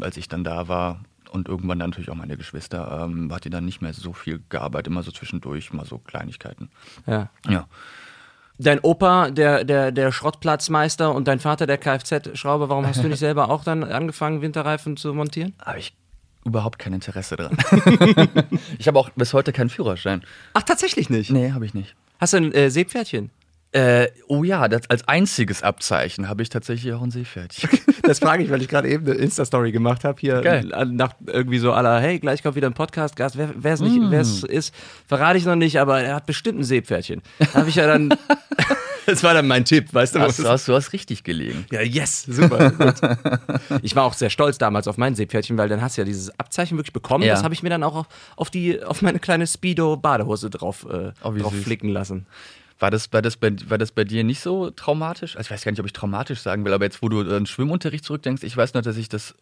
als 0.02 0.18
ich 0.18 0.28
dann 0.28 0.44
da 0.44 0.68
war 0.68 1.02
und 1.32 1.48
irgendwann 1.48 1.80
dann 1.80 1.90
natürlich 1.90 2.10
auch 2.10 2.16
meine 2.16 2.38
Geschwister, 2.38 3.06
ähm, 3.06 3.34
hat 3.34 3.46
die 3.46 3.50
dann 3.50 3.66
nicht 3.66 3.82
mehr 3.82 3.94
so 3.94 4.14
viel 4.14 4.42
gearbeitet, 4.50 4.88
immer 4.88 5.04
so 5.04 5.12
zwischendurch, 5.12 5.72
mal 5.74 5.86
so 5.86 5.98
Kleinigkeiten. 5.98 6.70
Ja. 7.06 7.30
Ja. 7.48 7.68
Dein 8.58 8.80
Opa, 8.80 9.32
der, 9.32 9.64
der, 9.64 9.92
der 9.92 10.12
Schrottplatzmeister 10.12 11.16
und 11.16 11.28
dein 11.30 11.40
Vater, 11.40 11.66
der 11.66 11.78
Kfz-Schrauber, 11.78 12.68
warum 12.68 12.86
hast 12.86 13.02
du 13.04 13.08
nicht 13.10 13.20
selber 13.20 13.50
auch 13.50 13.64
dann 13.64 13.84
angefangen, 13.84 14.42
Winterreifen 14.42 14.98
zu 14.98 15.14
montieren? 15.14 15.54
Habe 15.64 15.80
ich 15.80 15.96
überhaupt 16.44 16.80
kein 16.80 16.94
Interesse 16.94 17.36
dran. 17.38 17.58
ich 18.78 18.88
habe 18.88 19.00
auch 19.00 19.10
bis 19.12 19.34
heute 19.34 19.54
keinen 19.54 19.70
Führerschein. 19.70 20.24
Ach, 20.54 20.64
tatsächlich 20.64 21.10
nicht. 21.10 21.32
Nee, 21.32 21.52
habe 21.52 21.66
ich 21.66 21.74
nicht. 21.74 21.96
Hast 22.20 22.34
du 22.34 22.38
ein 22.38 22.54
äh, 22.54 22.70
Seepferdchen? 22.70 23.32
Äh, 23.72 24.08
oh 24.28 24.44
ja, 24.44 24.68
das, 24.68 24.90
als 24.90 25.08
einziges 25.08 25.62
Abzeichen 25.62 26.28
habe 26.28 26.42
ich 26.42 26.50
tatsächlich 26.50 26.92
auch 26.94 27.02
ein 27.02 27.12
Seepferdchen. 27.12 27.70
Das 28.02 28.18
frage 28.18 28.42
ich, 28.44 28.50
weil 28.50 28.60
ich 28.64 28.68
gerade 28.70 28.90
eben 28.90 29.06
eine 29.06 29.14
Insta-Story 29.16 29.72
gemacht 29.72 30.04
habe. 30.04 30.20
Hier 30.20 30.42
Geil. 30.42 30.74
an- 30.74 30.96
nach 30.96 31.14
irgendwie 31.28 31.60
so 31.60 31.74
aller, 31.74 32.00
hey, 32.00 32.18
gleich 32.18 32.42
kommt 32.42 32.56
wieder 32.56 32.66
ein 32.66 32.74
Podcast. 32.74 33.16
Gast, 33.16 33.38
wer 33.38 33.72
es 33.74 33.82
nicht, 33.82 34.00
wer 34.10 34.22
es 34.22 34.42
ist, 34.42 34.74
verrate 35.06 35.38
ich 35.38 35.46
noch 35.46 35.56
nicht, 35.56 35.80
aber 35.80 36.02
er 36.02 36.16
hat 36.16 36.26
bestimmt 36.26 36.58
ein 36.60 36.64
Seepferdchen. 36.64 37.22
Habe 37.54 37.70
ich 37.70 37.76
ja 37.76 37.86
dann 37.86 38.10
Das 39.06 39.24
war 39.24 39.34
dann 39.34 39.48
mein 39.48 39.66
Tipp, 39.66 39.94
weißt 39.94 40.16
du? 40.16 40.20
Hast, 40.22 40.40
du, 40.40 40.48
hast, 40.48 40.68
du 40.68 40.74
hast 40.74 40.94
richtig 40.94 41.24
gelegen. 41.24 41.66
Ja, 41.72 41.82
yes, 41.82 42.24
super. 42.28 42.72
ich 43.82 43.96
war 43.96 44.04
auch 44.06 44.14
sehr 44.14 44.30
stolz 44.30 44.58
damals 44.58 44.88
auf 44.88 44.98
mein 44.98 45.14
Seepferdchen, 45.16 45.58
weil 45.58 45.68
dann 45.70 45.82
hast 45.82 45.98
du 45.98 46.02
ja 46.02 46.06
dieses 46.06 46.32
Abzeichen 46.40 46.78
wirklich 46.78 46.94
bekommen. 46.94 47.24
Ja. 47.24 47.34
Das 47.34 47.44
habe 47.44 47.54
ich 47.54 47.62
mir 47.64 47.70
dann 47.70 47.84
auch 47.84 48.06
auf, 48.36 48.50
die, 48.50 48.84
auf 48.84 49.02
meine 49.02 49.20
kleine 49.20 49.46
Speedo-Badehose 49.48 50.50
drauf, 50.50 50.86
äh, 50.92 51.12
Oh, 51.24 51.32
drauf 51.32 51.54
flicken 51.56 51.90
lassen. 51.90 52.26
War 52.80 52.92
das, 52.92 53.12
war, 53.12 53.22
das 53.22 53.36
bei, 53.38 53.54
war 53.68 53.78
das 53.78 53.92
bei 53.92 54.04
dir 54.06 54.24
nicht 54.24 54.40
so 54.40 54.70
traumatisch? 54.72 55.36
Also 55.36 55.48
ich 55.48 55.52
weiß 55.52 55.64
gar 55.66 55.72
nicht, 55.72 55.80
ob 55.82 55.86
ich 55.86 55.94
traumatisch 55.94 56.40
sagen 56.40 56.64
will, 56.66 56.74
aber 56.74 56.86
jetzt, 56.86 57.02
wo 57.02 57.10
du 57.10 57.22
an 57.36 57.46
Schwimmunterricht 57.46 58.06
zurückdenkst, 58.06 58.44
ich 58.44 58.56
weiß 58.56 58.74
noch, 58.74 58.82
dass 58.82 58.96
ich 58.98 59.10
das 59.10 59.36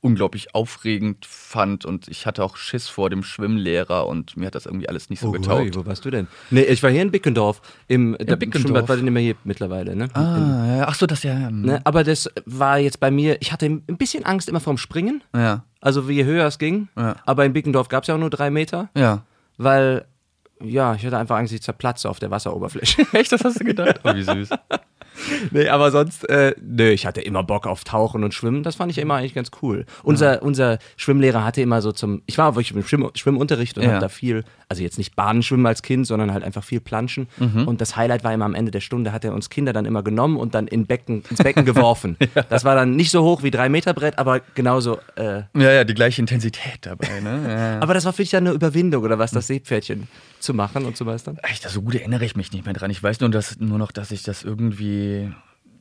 unglaublich 0.00 0.54
aufregend 0.54 1.26
fand 1.26 1.84
und 1.84 2.06
ich 2.06 2.24
hatte 2.24 2.44
auch 2.44 2.56
Schiss 2.56 2.86
vor 2.88 3.10
dem 3.10 3.24
Schwimmlehrer 3.24 4.06
und 4.06 4.36
mir 4.36 4.46
hat 4.46 4.54
das 4.54 4.66
irgendwie 4.66 4.88
alles 4.88 5.10
nicht 5.10 5.18
so 5.18 5.28
Oh, 5.28 5.32
getaugt. 5.32 5.74
wo 5.76 5.84
warst 5.86 6.04
du 6.04 6.10
denn? 6.10 6.28
Nee, 6.50 6.60
ich 6.62 6.84
war 6.84 6.90
hier 6.90 7.02
in 7.02 7.10
Bickendorf. 7.10 7.60
Im 7.88 8.16
der 8.16 8.36
Bickendorf. 8.36 8.62
Schwimmbad 8.62 8.88
war 8.88 8.94
nicht 8.96 9.10
mehr 9.10 9.22
hier 9.22 9.34
mittlerweile, 9.42 9.96
ne? 9.96 10.08
Ah, 10.14 10.76
ja. 10.76 10.84
Ach 10.86 10.94
so, 10.94 11.06
das 11.06 11.24
ja. 11.24 11.34
hm. 11.48 11.62
Ne, 11.62 11.80
aber 11.84 12.04
das 12.04 12.30
war 12.46 12.78
jetzt 12.78 13.00
bei 13.00 13.10
mir, 13.10 13.38
ich 13.40 13.50
hatte 13.52 13.66
ein 13.66 13.80
bisschen 13.96 14.24
Angst 14.24 14.48
immer 14.48 14.60
vorm 14.60 14.78
Springen. 14.78 15.24
Ja, 15.34 15.64
Also 15.80 16.08
je 16.08 16.24
höher 16.24 16.46
es 16.46 16.58
ging. 16.58 16.86
Ja. 16.96 17.16
Aber 17.26 17.44
in 17.44 17.52
Bickendorf 17.52 17.88
gab 17.88 18.04
es 18.04 18.06
ja 18.08 18.14
auch 18.14 18.20
nur 18.20 18.30
drei 18.30 18.50
Meter. 18.50 18.90
ja. 18.96 19.24
Weil, 19.60 20.04
ja, 20.62 20.94
ich 20.94 21.04
hatte 21.04 21.18
einfach 21.18 21.36
Angst, 21.36 21.52
ich 21.52 21.62
zerplatze 21.62 22.08
auf 22.08 22.18
der 22.18 22.30
Wasseroberfläche. 22.30 23.06
Echt, 23.12 23.32
das 23.32 23.44
hast 23.44 23.60
du 23.60 23.64
gedacht? 23.64 24.00
Oh, 24.04 24.14
wie 24.14 24.22
süß. 24.22 24.50
nee, 25.50 25.68
aber 25.68 25.90
sonst, 25.90 26.28
äh, 26.28 26.54
nö, 26.60 26.88
ich 26.90 27.06
hatte 27.06 27.20
immer 27.20 27.42
Bock 27.42 27.66
auf 27.66 27.84
Tauchen 27.84 28.24
und 28.24 28.34
Schwimmen. 28.34 28.62
Das 28.62 28.76
fand 28.76 28.90
ich 28.92 28.98
immer 28.98 29.14
eigentlich 29.14 29.34
ganz 29.34 29.50
cool. 29.62 29.84
Unser, 30.02 30.42
unser 30.42 30.78
Schwimmlehrer 30.96 31.44
hatte 31.44 31.60
immer 31.60 31.82
so 31.82 31.92
zum, 31.92 32.22
ich 32.26 32.38
war 32.38 32.54
wirklich 32.54 32.72
im 32.74 32.82
Schwimm, 32.84 33.10
Schwimmunterricht 33.14 33.76
und 33.78 33.84
Ja. 33.84 33.90
habe 33.92 34.00
da 34.00 34.08
viel, 34.08 34.44
also 34.68 34.82
jetzt 34.82 34.98
nicht 34.98 35.16
Bahnenschwimmen 35.16 35.66
als 35.66 35.82
Kind, 35.82 36.06
sondern 36.06 36.32
halt 36.32 36.44
einfach 36.44 36.64
viel 36.64 36.80
Planschen. 36.80 37.28
Und 37.38 37.80
das 37.80 37.96
Highlight 37.96 38.24
war 38.24 38.32
immer 38.32 38.44
am 38.44 38.54
Ende 38.54 38.70
der 38.70 38.80
Stunde, 38.80 39.12
hat 39.12 39.24
er 39.24 39.32
uns 39.34 39.50
Kinder 39.50 39.72
dann 39.72 39.84
immer 39.86 40.02
genommen 40.02 40.36
und 40.36 40.54
dann 40.54 40.66
in 40.68 40.86
Becken, 40.86 41.22
ins 41.30 41.42
Becken 41.42 41.64
geworfen. 41.64 42.16
Das 42.48 42.64
war 42.64 42.74
dann 42.74 42.94
nicht 42.96 43.10
so 43.10 43.22
hoch 43.24 43.42
wie 43.42 43.50
drei 43.50 43.68
Meter 43.68 43.92
Brett, 43.94 44.18
aber 44.18 44.40
genauso, 44.54 44.98
äh, 45.16 45.42
Ja, 45.56 45.72
ja, 45.72 45.84
die 45.84 45.94
gleiche 45.94 46.20
Intensität 46.22 46.78
dabei, 46.82 47.20
ne? 47.20 47.40
Ja. 47.48 47.78
aber 47.82 47.94
das 47.94 48.04
war 48.04 48.12
für 48.12 48.22
dich 48.22 48.30
dann 48.30 48.46
eine 48.46 48.54
Überwindung 48.54 49.02
oder 49.04 49.18
was, 49.18 49.30
das 49.32 49.46
Seepferdchen 49.48 50.08
zu 50.40 50.54
machen 50.54 50.84
und 50.84 50.96
zu 50.96 51.04
meistern? 51.04 51.38
Echt, 51.42 51.68
so 51.68 51.82
gut 51.82 51.94
erinnere 51.96 52.24
ich 52.24 52.36
mich 52.36 52.52
nicht 52.52 52.64
mehr 52.64 52.74
dran. 52.74 52.90
Ich 52.90 53.02
weiß 53.02 53.20
nur, 53.20 53.30
dass, 53.30 53.58
nur 53.58 53.78
noch, 53.78 53.90
dass 53.92 54.10
ich 54.12 54.22
das 54.22 54.44
irgendwie, 54.44 55.07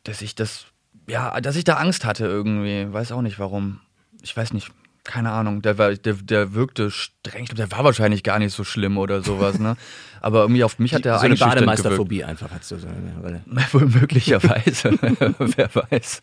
dass 0.04 0.22
ich 0.22 0.36
das, 0.36 0.66
ja, 1.08 1.40
dass 1.42 1.56
ich 1.56 1.64
da 1.64 1.76
Angst 1.76 2.06
hatte 2.06 2.26
irgendwie. 2.26 2.92
Weiß 2.92 3.12
auch 3.12 3.22
nicht 3.22 3.40
warum. 3.40 3.80
Ich 4.22 4.36
weiß 4.36 4.54
nicht. 4.54 4.72
Keine 5.04 5.32
Ahnung. 5.32 5.62
Der, 5.62 5.78
war, 5.78 5.94
der, 5.94 6.16
der 6.16 6.54
wirkte 6.54 6.92
streng. 6.92 7.44
Ich 7.44 7.50
glaube, 7.50 7.66
der 7.66 7.72
war 7.72 7.86
wahrscheinlich 7.86 8.24
gar 8.24 8.40
nicht 8.40 8.54
so 8.54 8.66
schlimm 8.66 8.98
oder 8.98 9.22
sowas, 9.22 9.58
ne? 9.58 9.78
Aber 10.22 10.42
irgendwie 10.42 10.66
auf 10.66 10.80
mich 10.80 10.94
hat 10.94 11.06
er 11.06 11.20
so 11.20 11.26
eine. 11.26 11.36
Bademeisterphobie 11.36 12.26
einfach 12.26 12.50
hast 12.52 12.72
du 12.72 12.78
so. 12.78 12.88
Oder? 13.24 13.42
Wohl 13.72 13.86
möglicherweise. 13.86 14.92
Wer 15.40 15.70
weiß. 15.74 16.22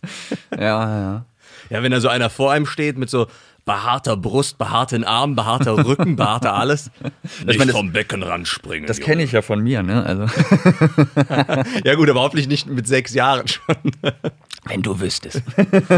Ja, 0.52 1.00
ja. 1.00 1.26
Ja, 1.70 1.82
wenn 1.82 1.92
da 1.92 2.00
so 2.00 2.08
einer 2.08 2.28
vor 2.28 2.52
einem 2.52 2.66
steht 2.66 2.98
mit 2.98 3.08
so 3.08 3.26
behaarter 3.64 4.16
Brust, 4.16 4.58
behaarten 4.58 5.04
Armen, 5.04 5.34
behaarter 5.36 5.84
Rücken, 5.86 6.16
behaarter 6.16 6.54
alles. 6.54 6.90
Nicht 7.46 7.58
meine, 7.58 7.66
das- 7.72 7.76
vom 7.80 7.92
Beckenrand 7.92 8.46
springen. 8.48 8.86
Das 8.86 9.00
kenne 9.00 9.22
ich 9.22 9.32
ja 9.32 9.42
von 9.42 9.60
mir, 9.62 9.82
ne? 9.82 10.04
Also, 10.04 10.26
Ja 11.84 11.94
gut, 11.94 12.08
aber 12.10 12.20
hoffentlich 12.20 12.48
nicht 12.48 12.66
mit 12.66 12.86
sechs 12.86 13.14
Jahren 13.14 13.48
schon. 13.48 13.74
wenn 14.66 14.82
du 14.82 14.98
wüsstest. 15.00 15.42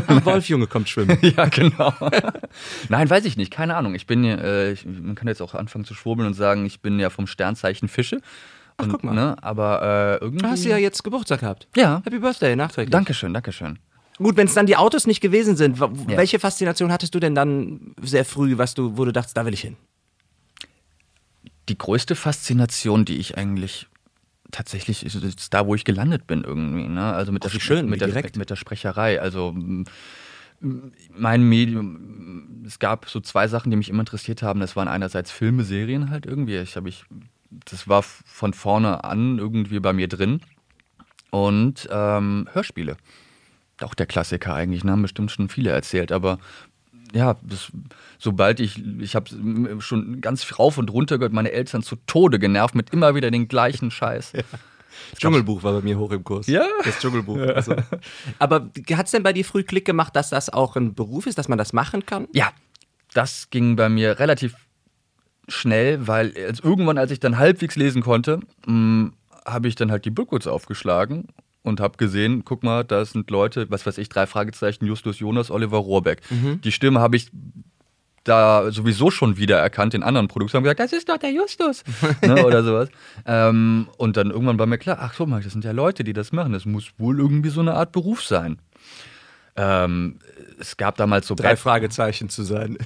Ach, 0.07 0.25
Wolf, 0.25 0.49
Junge, 0.49 0.67
kommt 0.67 0.89
schwimmen. 0.89 1.19
Ja, 1.23 1.47
genau. 1.47 1.93
Nein, 2.89 3.09
weiß 3.09 3.25
ich 3.25 3.37
nicht, 3.37 3.53
keine 3.53 3.77
Ahnung. 3.77 3.95
Ich 3.95 4.07
bin, 4.07 4.25
ja, 4.25 4.37
äh, 4.37 4.73
ich, 4.73 4.85
man 4.87 5.15
kann 5.15 5.29
jetzt 5.29 5.41
auch 5.43 5.55
anfangen 5.55 5.85
zu 5.85 5.95
schwurbeln 5.95 6.27
und 6.27 6.35
sagen, 6.35 6.67
ich 6.67 6.81
bin 6.81 6.99
ja 6.99 7.11
vom 7.11 7.27
Sternzeichen 7.27 7.89
Fische. 7.89 8.21
Und, 8.79 8.91
guck 8.91 9.05
mal. 9.05 9.15
Ne, 9.15 9.37
aber 9.43 10.19
äh, 10.21 10.25
irgendwie. 10.25 10.47
Hast 10.47 10.65
du 10.65 10.69
ja 10.69 10.77
jetzt 10.77 11.03
Geburtstag 11.03 11.41
gehabt. 11.41 11.67
Ja. 11.77 12.03
Happy 12.05 12.19
Birthday, 12.19 12.55
nachträglich. 12.57 12.91
Dankeschön, 12.91 13.33
Dankeschön. 13.33 13.79
Gut, 14.19 14.37
wenn 14.37 14.47
es 14.47 14.55
dann 14.55 14.67
die 14.67 14.77
Autos 14.77 15.07
nicht 15.07 15.21
gewesen 15.21 15.57
sind, 15.57 15.79
Ja. 15.79 15.91
welche 16.07 16.39
Faszination 16.39 16.91
hattest 16.91 17.15
du 17.15 17.21
denn 17.21 17.35
dann 17.35 17.95
sehr 18.03 18.25
früh, 18.25 18.57
was 18.57 18.75
du, 18.75 18.97
wo 18.97 19.05
du 19.05 19.13
dachtest, 19.13 19.37
da 19.37 19.45
will 19.45 19.55
ich 19.55 19.61
hin? 19.61 19.77
Die 21.69 21.77
größte 21.77 22.15
Faszination, 22.15 23.05
die 23.05 23.17
ich 23.19 23.37
eigentlich 23.37 23.89
tatsächlich 24.53 25.05
ist, 25.05 25.17
ist 25.17 25.53
da, 25.53 25.67
wo 25.67 25.75
ich 25.75 25.85
gelandet 25.85 26.27
bin 26.27 26.45
irgendwie. 26.45 26.87
Ne? 26.89 27.13
Also 27.13 27.33
mit, 27.33 27.45
Ach, 27.45 27.51
der, 27.51 27.61
schön, 27.61 27.89
mit, 27.89 28.01
der, 28.01 28.09
mit 28.37 28.49
der 28.51 28.57
Sprecherei. 28.57 29.21
Also 29.21 29.55
mein 31.11 31.43
Medium, 31.43 32.63
es 32.67 32.79
gab 32.79 33.09
so 33.09 33.21
zwei 33.21 33.49
Sachen, 33.49 33.71
die 33.71 33.77
mich 33.77 33.89
immer 33.91 34.01
interessiert 34.01 34.43
haben. 34.43 34.61
Das 34.61 34.77
waren 34.77 34.89
einerseits 34.89 35.31
Filme, 35.31 35.65
Serien 35.65 36.11
halt 36.11 36.25
irgendwie. 36.25 36.57
Ich 36.57 36.77
habe 36.77 36.89
ich, 36.89 37.05
das 37.51 37.89
war 37.89 38.03
von 38.03 38.55
vorne 38.55 39.05
an 39.05 39.39
irgendwie 39.39 39.81
bei 39.81 39.93
mir 39.93 40.09
drin. 40.09 40.41
Und 41.31 41.89
ähm, 41.91 42.49
Hörspiele. 42.53 42.97
Auch 43.83 43.95
der 43.95 44.06
Klassiker 44.06 44.54
eigentlich, 44.54 44.85
ne? 44.85 44.92
haben 44.92 45.02
bestimmt 45.02 45.30
schon 45.30 45.49
viele 45.49 45.71
erzählt, 45.71 46.12
aber 46.12 46.38
ja, 47.12 47.37
das, 47.42 47.71
sobald 48.18 48.61
ich, 48.61 48.83
ich 49.00 49.14
habe 49.14 49.30
schon 49.80 50.21
ganz 50.21 50.59
rauf 50.59 50.78
und 50.78 50.90
runter 50.90 51.18
gehört, 51.18 51.33
meine 51.33 51.52
Eltern 51.52 51.83
zu 51.83 51.97
Tode 52.06 52.38
genervt 52.38 52.75
mit 52.75 52.90
immer 52.90 53.14
wieder 53.14 53.30
den 53.30 53.49
gleichen 53.49 53.90
Scheiß. 53.90 54.33
Dschungelbuch 55.18 55.62
war 55.62 55.75
bei 55.75 55.83
mir 55.83 55.99
hoch 55.99 56.11
im 56.11 56.25
Kurs. 56.25 56.47
Ja? 56.47 56.66
Das 56.85 56.99
Dschungelbuch. 56.99 57.38
Also. 57.38 57.75
Aber 58.38 58.71
hat 58.92 59.06
es 59.06 59.12
denn 59.12 59.23
bei 59.23 59.33
dir 59.33 59.45
früh 59.45 59.62
Klick 59.62 59.85
gemacht, 59.85 60.16
dass 60.16 60.30
das 60.30 60.50
auch 60.50 60.76
ein 60.76 60.95
Beruf 60.95 61.26
ist, 61.26 61.38
dass 61.38 61.49
man 61.49 61.59
das 61.59 61.73
machen 61.73 62.06
kann? 62.06 62.28
Ja, 62.33 62.50
das 63.12 63.50
ging 63.50 63.76
bei 63.76 63.88
mir 63.88 64.18
relativ 64.18 64.54
schnell, 65.49 66.06
weil 66.06 66.35
als 66.47 66.61
irgendwann, 66.61 66.99
als 66.99 67.11
ich 67.11 67.21
dann 67.21 67.38
halbwegs 67.38 67.76
lesen 67.76 68.02
konnte, 68.02 68.40
mh, 68.66 69.11
habe 69.45 69.68
ich 69.68 69.76
dann 69.76 69.90
halt 69.90 70.04
die 70.04 70.11
Bookwoods 70.11 70.47
aufgeschlagen 70.47 71.28
und 71.67 71.81
habe 71.81 71.97
gesehen, 71.97 72.45
guck 72.45 72.63
mal, 72.63 72.85
da 72.85 73.05
sind 73.05 73.31
Leute, 73.31 73.71
was 73.71 73.87
weiß 73.87 73.99
ich, 73.99 74.09
drei 74.09 74.27
Fragezeichen, 74.27 74.87
Justus 74.87 75.19
Jonas, 75.19 75.51
Oliver 75.51 75.79
Rohrbeck. 75.79 76.23
Die 76.63 76.73
Stimme 76.73 77.01
habe 77.01 77.17
ich 77.17 77.31
da 78.27 78.71
sowieso 78.73 79.11
schon 79.11 79.37
wieder 79.37 79.59
erkannt 79.59 79.95
in 79.95 80.03
anderen 80.03 80.29
Produktionen, 80.29 80.61
haben 80.61 80.65
gesagt, 80.65 80.81
das 80.81 80.93
ist 80.93 81.09
doch 81.09 81.19
der 81.19 81.33
Justus 81.33 81.85
ne, 82.23 82.45
oder 82.47 82.63
sowas. 82.63 82.89
Ähm, 83.25 83.89
und 83.99 84.17
dann 84.17 84.31
irgendwann 84.31 84.59
war 84.59 84.67
mir 84.67 84.79
klar, 84.79 84.99
ach 85.01 85.15
guck 85.17 85.29
mal, 85.29 85.43
das 85.43 85.53
sind 85.53 85.65
ja 85.65 85.73
Leute, 85.73 86.05
die 86.05 86.13
das 86.13 86.33
machen. 86.33 86.53
Das 86.53 86.65
muss 86.65 86.91
wohl 86.99 87.19
irgendwie 87.19 87.51
so 87.51 87.61
eine 87.61 87.75
Art 87.75 87.93
Beruf 87.93 88.23
sein. 88.23 88.59
Ähm, 89.57 90.19
es 90.59 90.79
gab 90.79 90.97
damals 90.97 91.27
so 91.27 91.35
Drei 91.35 91.49
Brett- 91.51 91.59
Fragezeichen 91.59 92.31
zu 92.31 92.43
sein. 92.43 92.79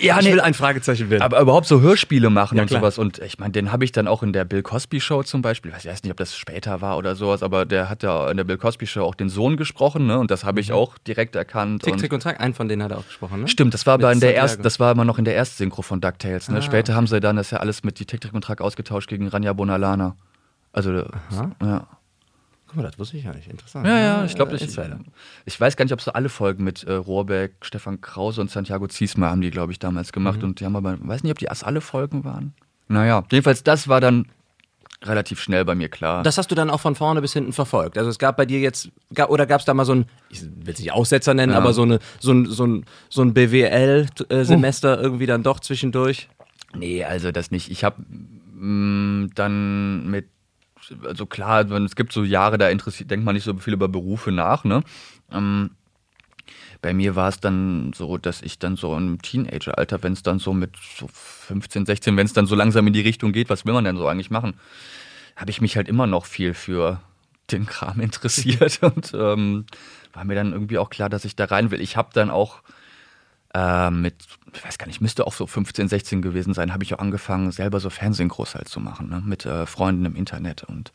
Ja, 0.00 0.18
ich 0.18 0.24
nee. 0.26 0.32
will 0.32 0.40
ein 0.40 0.54
Fragezeichen 0.54 1.08
werden. 1.08 1.22
aber 1.22 1.40
überhaupt 1.40 1.66
so 1.66 1.80
Hörspiele 1.80 2.30
machen 2.30 2.56
Ja, 2.56 2.62
und 2.62 2.68
klar. 2.68 2.80
sowas. 2.80 2.98
Und 2.98 3.18
ich 3.20 3.38
meine, 3.38 3.52
den 3.52 3.70
habe 3.70 3.84
ich 3.84 3.92
dann 3.92 4.08
auch 4.08 4.22
in 4.24 4.32
der 4.32 4.44
Bill 4.44 4.62
Cosby 4.62 5.00
Show 5.00 5.22
zum 5.22 5.40
Beispiel. 5.40 5.72
Ich 5.78 5.86
weiß 5.86 6.02
nicht, 6.02 6.10
ob 6.10 6.16
das 6.16 6.36
später 6.36 6.80
war 6.80 6.98
oder 6.98 7.14
sowas, 7.14 7.42
aber 7.44 7.64
der 7.64 7.88
hat 7.88 8.02
ja 8.02 8.28
in 8.30 8.36
der 8.36 8.44
Bill 8.44 8.58
Cosby 8.58 8.86
Show 8.88 9.02
auch 9.04 9.14
den 9.14 9.28
Sohn 9.28 9.56
gesprochen, 9.56 10.06
ne? 10.06 10.18
Und 10.18 10.30
das 10.32 10.44
habe 10.44 10.60
ich 10.60 10.72
auch 10.72 10.98
direkt 10.98 11.36
erkannt. 11.36 11.82
Tick, 11.84 11.92
und 11.94 12.00
Trick 12.00 12.12
und 12.12 12.22
Track, 12.24 12.40
einen 12.40 12.54
von 12.54 12.68
denen 12.68 12.82
hat 12.82 12.90
er 12.90 12.98
auch 12.98 13.06
gesprochen, 13.06 13.42
ne? 13.42 13.48
Stimmt, 13.48 13.72
das 13.72 13.86
war 13.86 13.98
Mit 13.98 14.04
aber 14.04 14.12
in 14.12 14.20
der 14.20 14.36
ersten, 14.36 14.62
das 14.62 14.80
war 14.80 14.90
immer 14.92 15.04
noch 15.04 15.18
in 15.18 15.24
der 15.24 15.34
Erstsynchro 15.36 15.82
von 15.82 16.00
DuckTales. 16.00 16.48
Ne? 16.48 16.58
Ah. 16.58 16.62
Später 16.62 16.94
haben 16.94 17.06
sie 17.06 17.20
dann 17.20 17.36
das 17.36 17.52
ja 17.52 17.58
alles 17.58 17.84
mit 17.84 17.98
die 18.00 18.04
Tick 18.06 18.20
Trick 18.20 18.34
und 18.34 18.42
Track 18.42 18.60
ausgetauscht 18.60 19.08
gegen 19.08 19.28
Ranja 19.28 19.52
Bonalana. 19.52 20.16
Also 20.72 20.92
ja. 21.60 21.86
Guck 22.72 22.82
mal, 22.82 22.88
das 22.88 22.98
wusste 22.98 23.18
ich 23.18 23.24
ja 23.24 23.34
nicht. 23.34 23.48
Interessant. 23.50 23.86
Ja, 23.86 23.98
ja, 23.98 24.24
ich 24.24 24.34
glaube, 24.34 24.52
Äh, 24.52 24.64
ich, 24.64 24.78
ich 25.44 25.60
weiß 25.60 25.76
gar 25.76 25.84
nicht, 25.84 25.92
ob 25.92 26.00
so 26.00 26.12
alle 26.14 26.30
Folgen 26.30 26.64
mit 26.64 26.84
äh, 26.84 26.92
Rohrbeck, 26.94 27.52
Stefan 27.60 28.00
Krause 28.00 28.40
und 28.40 28.50
Santiago 28.50 28.86
Ziesmer 28.88 29.28
haben 29.30 29.42
die, 29.42 29.50
glaube 29.50 29.72
ich, 29.72 29.78
damals 29.78 30.10
gemacht. 30.12 30.38
Mhm. 30.38 30.44
Und 30.44 30.60
die 30.60 30.64
haben 30.64 30.74
aber, 30.76 30.96
weiß 31.00 31.22
nicht, 31.22 31.32
ob 31.32 31.38
die 31.38 31.44
erst 31.44 31.64
alle 31.66 31.82
Folgen 31.82 32.24
waren. 32.24 32.54
Naja, 32.88 33.24
jedenfalls, 33.30 33.62
das 33.62 33.88
war 33.88 34.00
dann 34.00 34.26
relativ 35.02 35.40
schnell 35.40 35.64
bei 35.66 35.74
mir 35.74 35.88
klar. 35.90 36.22
Das 36.22 36.38
hast 36.38 36.50
du 36.50 36.54
dann 36.54 36.70
auch 36.70 36.80
von 36.80 36.94
vorne 36.94 37.20
bis 37.20 37.32
hinten 37.34 37.52
verfolgt. 37.52 37.98
Also 37.98 38.08
es 38.08 38.18
gab 38.18 38.36
bei 38.38 38.46
dir 38.46 38.60
jetzt, 38.60 38.88
oder 39.28 39.44
gab 39.46 39.60
es 39.60 39.66
da 39.66 39.74
mal 39.74 39.84
so 39.84 39.94
ein, 39.96 40.06
ich 40.30 40.42
will 40.42 40.72
es 40.72 40.78
nicht 40.78 40.92
Aussetzer 40.92 41.34
nennen, 41.34 41.52
Ja. 41.52 41.58
aber 41.58 41.72
so, 41.74 41.82
eine, 41.82 41.98
so 42.20 42.32
ein, 42.32 42.46
so 42.46 42.64
ein, 42.66 42.86
so 43.10 43.20
ein 43.22 43.34
BWL-Semester 43.34 44.98
irgendwie 45.00 45.26
dann 45.26 45.42
doch 45.42 45.60
zwischendurch. 45.60 46.28
Nee, 46.74 47.04
also 47.04 47.32
das 47.32 47.50
nicht. 47.50 47.70
Ich 47.70 47.84
habe 47.84 47.96
dann 49.34 50.06
mit, 50.10 50.28
also 51.04 51.26
klar, 51.26 51.70
es 51.70 51.96
gibt 51.96 52.12
so 52.12 52.24
Jahre, 52.24 52.58
da 52.58 52.68
interessiert, 52.68 53.10
denkt 53.10 53.24
man 53.24 53.34
nicht 53.34 53.44
so 53.44 53.54
viel 53.54 53.74
über 53.74 53.88
Berufe 53.88 54.32
nach, 54.32 54.64
ne? 54.64 54.82
Ähm, 55.30 55.70
bei 56.80 56.92
mir 56.92 57.14
war 57.14 57.28
es 57.28 57.38
dann 57.38 57.92
so, 57.94 58.18
dass 58.18 58.42
ich 58.42 58.58
dann 58.58 58.76
so 58.76 58.96
im 58.96 59.22
Teenageralter, 59.22 60.02
wenn 60.02 60.14
es 60.14 60.22
dann 60.22 60.40
so 60.40 60.52
mit 60.52 60.76
so 60.76 61.06
15, 61.08 61.86
16, 61.86 62.16
wenn 62.16 62.26
es 62.26 62.32
dann 62.32 62.46
so 62.46 62.56
langsam 62.56 62.86
in 62.88 62.92
die 62.92 63.00
Richtung 63.00 63.32
geht, 63.32 63.50
was 63.50 63.64
will 63.64 63.72
man 63.72 63.84
denn 63.84 63.96
so 63.96 64.08
eigentlich 64.08 64.30
machen, 64.30 64.54
habe 65.36 65.50
ich 65.50 65.60
mich 65.60 65.76
halt 65.76 65.88
immer 65.88 66.08
noch 66.08 66.26
viel 66.26 66.54
für 66.54 67.00
den 67.52 67.66
Kram 67.66 68.00
interessiert 68.00 68.82
und 68.82 69.12
ähm, 69.14 69.66
war 70.12 70.24
mir 70.24 70.34
dann 70.34 70.52
irgendwie 70.52 70.78
auch 70.78 70.90
klar, 70.90 71.08
dass 71.08 71.24
ich 71.24 71.36
da 71.36 71.44
rein 71.44 71.70
will. 71.70 71.80
Ich 71.80 71.96
habe 71.96 72.10
dann 72.12 72.30
auch 72.30 72.62
äh, 73.54 73.90
mit, 73.90 74.14
ich 74.54 74.64
weiß 74.64 74.78
gar 74.78 74.86
nicht, 74.86 75.00
müsste 75.00 75.26
auch 75.26 75.32
so 75.32 75.46
15, 75.46 75.88
16 75.88 76.22
gewesen 76.22 76.54
sein, 76.54 76.72
habe 76.72 76.84
ich 76.84 76.94
auch 76.94 76.98
angefangen, 76.98 77.52
selber 77.52 77.80
so 77.80 77.90
Fernsehgroß 77.90 78.54
halt 78.54 78.68
zu 78.68 78.80
machen, 78.80 79.08
ne? 79.08 79.22
mit 79.24 79.46
äh, 79.46 79.66
Freunden 79.66 80.04
im 80.04 80.16
Internet 80.16 80.64
und 80.64 80.92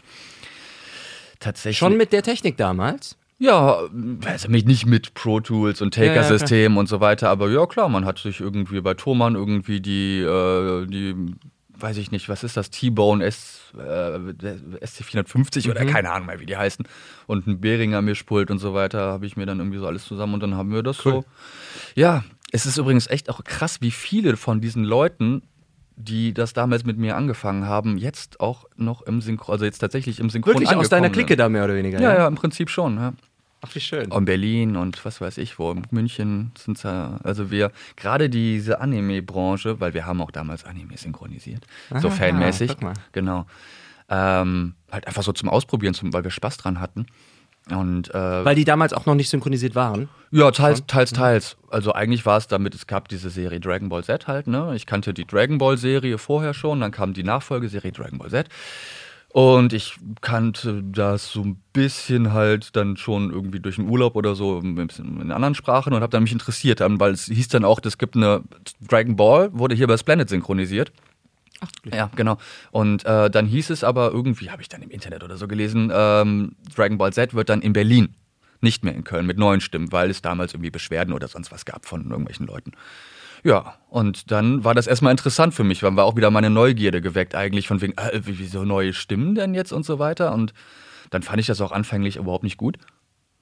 tatsächlich. 1.39 1.77
Schon 1.77 1.97
mit 1.97 2.13
der 2.13 2.23
Technik 2.23 2.57
damals? 2.57 3.17
Ja, 3.39 3.81
also 4.25 4.49
nicht 4.49 4.87
mit 4.87 5.13
Pro 5.13 5.39
Tools 5.39 5.81
und 5.81 5.95
Ja, 5.95 6.05
ja, 6.05 6.13
Taker-System 6.15 6.77
und 6.77 6.87
so 6.87 6.99
weiter, 6.99 7.29
aber 7.29 7.49
ja 7.49 7.67
klar, 7.67 7.87
man 7.87 8.05
hat 8.05 8.17
sich 8.17 8.39
irgendwie 8.39 8.81
bei 8.81 8.95
Thomann 8.95 9.35
irgendwie 9.35 9.79
die, 9.79 10.21
äh, 10.21 10.87
die 10.87 11.35
weiß 11.79 11.97
ich 11.97 12.11
nicht, 12.11 12.29
was 12.29 12.43
ist 12.43 12.57
das, 12.57 12.69
T-Bone 12.69 13.23
S, 13.23 13.73
äh, 13.77 14.17
SC450 14.17 15.69
oder 15.69 15.85
keine 15.85 16.11
Ahnung 16.11 16.27
mehr, 16.27 16.39
wie 16.39 16.45
die 16.45 16.57
heißen. 16.57 16.87
Und 17.27 17.47
ein 17.47 17.61
Behringer 17.61 18.01
Mischpult 18.01 18.49
und 18.51 18.59
so 18.59 18.73
weiter, 18.73 19.11
habe 19.11 19.25
ich 19.25 19.37
mir 19.37 19.45
dann 19.45 19.59
irgendwie 19.59 19.77
so 19.77 19.87
alles 19.87 20.05
zusammen 20.05 20.35
und 20.35 20.39
dann 20.41 20.55
haben 20.55 20.73
wir 20.73 20.83
das 20.83 20.97
so. 20.97 21.23
Ja, 21.95 22.23
es 22.51 22.65
ist 22.65 22.77
übrigens 22.77 23.07
echt 23.07 23.29
auch 23.29 23.43
krass, 23.43 23.81
wie 23.81 23.91
viele 23.91 24.37
von 24.37 24.61
diesen 24.61 24.83
Leuten, 24.83 25.43
die 25.95 26.33
das 26.33 26.53
damals 26.53 26.85
mit 26.85 26.97
mir 26.97 27.15
angefangen 27.15 27.65
haben, 27.65 27.97
jetzt 27.97 28.39
auch 28.39 28.65
noch 28.75 29.01
im 29.01 29.21
Synchron, 29.21 29.53
also 29.53 29.65
jetzt 29.65 29.79
tatsächlich 29.79 30.19
im 30.19 30.29
Synchron 30.29 30.53
Wirklich 30.53 30.75
aus 30.75 30.89
deiner 30.89 31.09
Clique 31.09 31.29
sind. 31.29 31.39
da 31.39 31.49
mehr 31.49 31.65
oder 31.65 31.75
weniger? 31.75 31.99
Ja, 31.99 32.13
ja, 32.13 32.27
im 32.27 32.35
Prinzip 32.35 32.69
schon. 32.69 32.97
Ja. 32.97 33.13
Ach, 33.61 33.73
wie 33.73 33.79
schön. 33.79 34.11
In 34.11 34.25
Berlin 34.25 34.75
und 34.75 35.03
was 35.03 35.19
weiß 35.19 35.39
ich 35.39 35.57
wo, 35.57 35.71
in 35.71 35.81
München 35.89 36.51
sind 36.57 36.81
ja, 36.83 37.19
also 37.23 37.49
wir, 37.49 37.71
gerade 37.95 38.29
diese 38.29 38.79
Anime-Branche, 38.79 39.79
weil 39.79 39.95
wir 39.95 40.05
haben 40.05 40.21
auch 40.21 40.29
damals 40.29 40.63
Anime 40.63 40.95
synchronisiert, 40.95 41.65
so 41.99 42.09
Ah, 42.09 42.11
fanmäßig, 42.11 42.77
genau, 43.11 43.47
ähm, 44.09 44.75
halt 44.91 45.07
einfach 45.07 45.23
so 45.23 45.33
zum 45.33 45.49
Ausprobieren, 45.49 45.95
zum, 45.95 46.13
weil 46.13 46.23
wir 46.23 46.31
Spaß 46.31 46.57
dran 46.57 46.79
hatten. 46.79 47.07
Und 47.75 48.13
äh, 48.13 48.45
Weil 48.45 48.55
die 48.55 48.65
damals 48.65 48.93
auch 48.93 49.05
noch 49.05 49.15
nicht 49.15 49.29
synchronisiert 49.29 49.75
waren. 49.75 50.09
ja, 50.31 50.51
teils, 50.51 50.83
teils, 50.88 51.12
teils. 51.12 51.57
Also 51.69 51.93
eigentlich 51.93 52.25
war 52.25 52.38
es 52.38 52.47
damit, 52.47 52.74
es 52.75 52.88
gab 52.88 53.09
diese 53.09 53.29
Serie 53.29 53.59
Dragon 53.59 53.89
Ball 53.89 54.03
Z 54.03 54.27
halt, 54.27 54.47
ne? 54.47 54.74
Ich 54.75 54.86
kannte 54.86 55.13
die 55.13 55.25
Dragon 55.25 55.57
Ball 55.57 55.77
Serie 55.77 56.17
vorher 56.17 56.53
schon, 56.53 56.79
dann 56.79 56.91
kam 56.91 57.13
die 57.13 57.24
Nachfolgeserie 57.24 57.91
Dragon 57.91 58.19
Ball 58.19 58.29
Z. 58.29 58.47
Und 59.33 59.74
ich 59.74 59.97
kannte 60.21 60.81
das 60.83 61.31
so 61.31 61.41
ein 61.41 61.62
bisschen 61.74 62.33
halt 62.33 62.75
dann 62.75 62.95
schon 62.95 63.29
irgendwie 63.29 63.59
durch 63.59 63.75
den 63.75 63.89
Urlaub 63.89 64.15
oder 64.15 64.33
so 64.36 64.59
in 64.59 65.31
anderen 65.31 65.53
Sprachen 65.53 65.93
und 65.93 66.01
habe 66.01 66.12
dann 66.12 66.24
mich 66.24 66.31
interessiert, 66.31 66.79
weil 66.81 67.12
es 67.12 67.25
hieß 67.25 67.50
dann 67.50 67.65
auch, 67.65 67.79
es 67.83 67.97
gibt 67.97 68.15
eine 68.15 68.41
Dragon 68.88 69.15
Ball, 69.17 69.50
wurde 69.53 69.75
hier 69.75 69.88
bei 69.88 69.97
Splendid 69.97 70.29
synchronisiert. 70.29 70.91
Ach, 71.61 71.69
Ja, 71.93 72.09
genau. 72.15 72.37
Und 72.71 73.05
äh, 73.05 73.29
dann 73.29 73.45
hieß 73.47 73.69
es 73.71 73.83
aber 73.83 74.11
irgendwie, 74.11 74.51
habe 74.51 74.61
ich 74.61 74.69
dann 74.69 74.81
im 74.81 74.89
Internet 74.89 75.23
oder 75.23 75.37
so 75.37 75.47
gelesen, 75.47 75.91
ähm, 75.93 76.55
Dragon 76.75 76.97
Ball 76.97 77.13
Z 77.13 77.33
wird 77.33 77.49
dann 77.49 77.61
in 77.61 77.73
Berlin, 77.73 78.15
nicht 78.61 78.83
mehr 78.83 78.93
in 78.93 79.03
Köln 79.03 79.25
mit 79.25 79.37
neuen 79.37 79.61
Stimmen, 79.61 79.91
weil 79.91 80.09
es 80.09 80.21
damals 80.21 80.53
irgendwie 80.53 80.69
Beschwerden 80.71 81.13
oder 81.13 81.27
sonst 81.27 81.51
was 81.51 81.65
gab 81.65 81.85
von 81.85 82.09
irgendwelchen 82.09 82.45
Leuten. 82.47 82.71
Ja, 83.43 83.75
und 83.89 84.31
dann 84.31 84.63
war 84.63 84.73
das 84.75 84.87
erstmal 84.87 85.11
interessant 85.11 85.53
für 85.53 85.63
mich, 85.63 85.83
weil 85.83 85.95
war 85.95 86.05
auch 86.05 86.15
wieder 86.15 86.31
meine 86.31 86.49
Neugierde 86.49 87.01
geweckt 87.01 87.35
eigentlich 87.35 87.67
von 87.67 87.81
wegen, 87.81 87.93
äh, 87.97 88.21
wie- 88.25 88.39
wieso 88.39 88.63
neue 88.65 88.93
Stimmen 88.93 89.35
denn 89.35 89.53
jetzt 89.53 89.71
und 89.71 89.85
so 89.85 89.99
weiter. 89.99 90.33
Und 90.33 90.53
dann 91.11 91.21
fand 91.23 91.39
ich 91.39 91.47
das 91.47 91.61
auch 91.61 91.71
anfänglich 91.71 92.17
überhaupt 92.17 92.43
nicht 92.43 92.57
gut. 92.57 92.77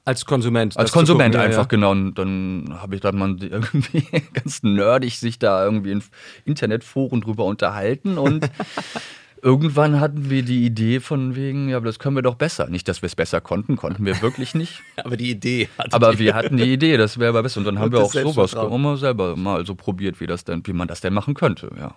Als 0.06 0.26
Konsument. 0.26 0.78
Als 0.78 0.92
Konsument 0.92 1.34
gucken, 1.34 1.48
einfach, 1.48 1.64
ja. 1.64 1.68
genau. 1.68 1.92
Und 1.92 2.14
dann 2.16 2.78
habe 2.80 2.96
ich 2.96 3.02
dann 3.02 3.18
mal 3.18 3.36
irgendwie 3.42 4.06
ganz 4.34 4.62
nerdig 4.62 5.20
sich 5.20 5.40
da 5.40 5.66
irgendwie 5.66 5.92
in 5.92 6.04
Internetforen 6.46 7.22
drüber 7.22 7.46
unterhalten 7.46 8.20
und 8.20 8.50
irgendwann 9.42 10.00
hatten 10.00 10.30
wir 10.30 10.44
die 10.44 10.64
Idee 10.64 11.00
von 11.00 11.36
wegen, 11.36 11.70
ja, 11.70 11.78
aber 11.78 11.88
das 11.88 12.00
können 12.00 12.16
wir 12.16 12.22
doch 12.22 12.36
besser. 12.36 12.68
Nicht, 12.68 12.88
dass 12.88 13.02
wir 13.02 13.08
es 13.08 13.16
besser 13.16 13.42
konnten, 13.42 13.78
konnten 13.78 14.06
wir 14.06 14.22
wirklich 14.22 14.56
nicht. 14.56 14.82
Aber 14.98 15.18
die 15.18 15.30
Idee. 15.30 15.70
Aber 15.92 16.14
ihr. 16.14 16.20
wir 16.20 16.36
hatten 16.36 16.58
die 16.58 16.74
Idee, 16.74 16.98
das 16.98 17.20
wäre 17.20 17.30
aber 17.30 17.44
besser. 17.44 17.60
Und 17.60 17.66
dann 17.66 17.78
haben 17.78 17.86
Und 17.86 17.94
wir 17.94 18.00
das 18.00 18.16
auch 18.16 18.34
sowas 18.34 18.80
mal 18.80 18.98
selber 18.98 19.36
mal 19.36 19.66
so 19.66 19.76
probiert, 19.76 20.20
wie 20.20 20.28
das 20.28 20.46
denn, 20.46 20.66
wie 20.66 20.74
man 20.74 20.88
das 20.88 21.02
denn 21.02 21.14
machen 21.14 21.34
könnte, 21.36 21.70
ja. 21.78 21.94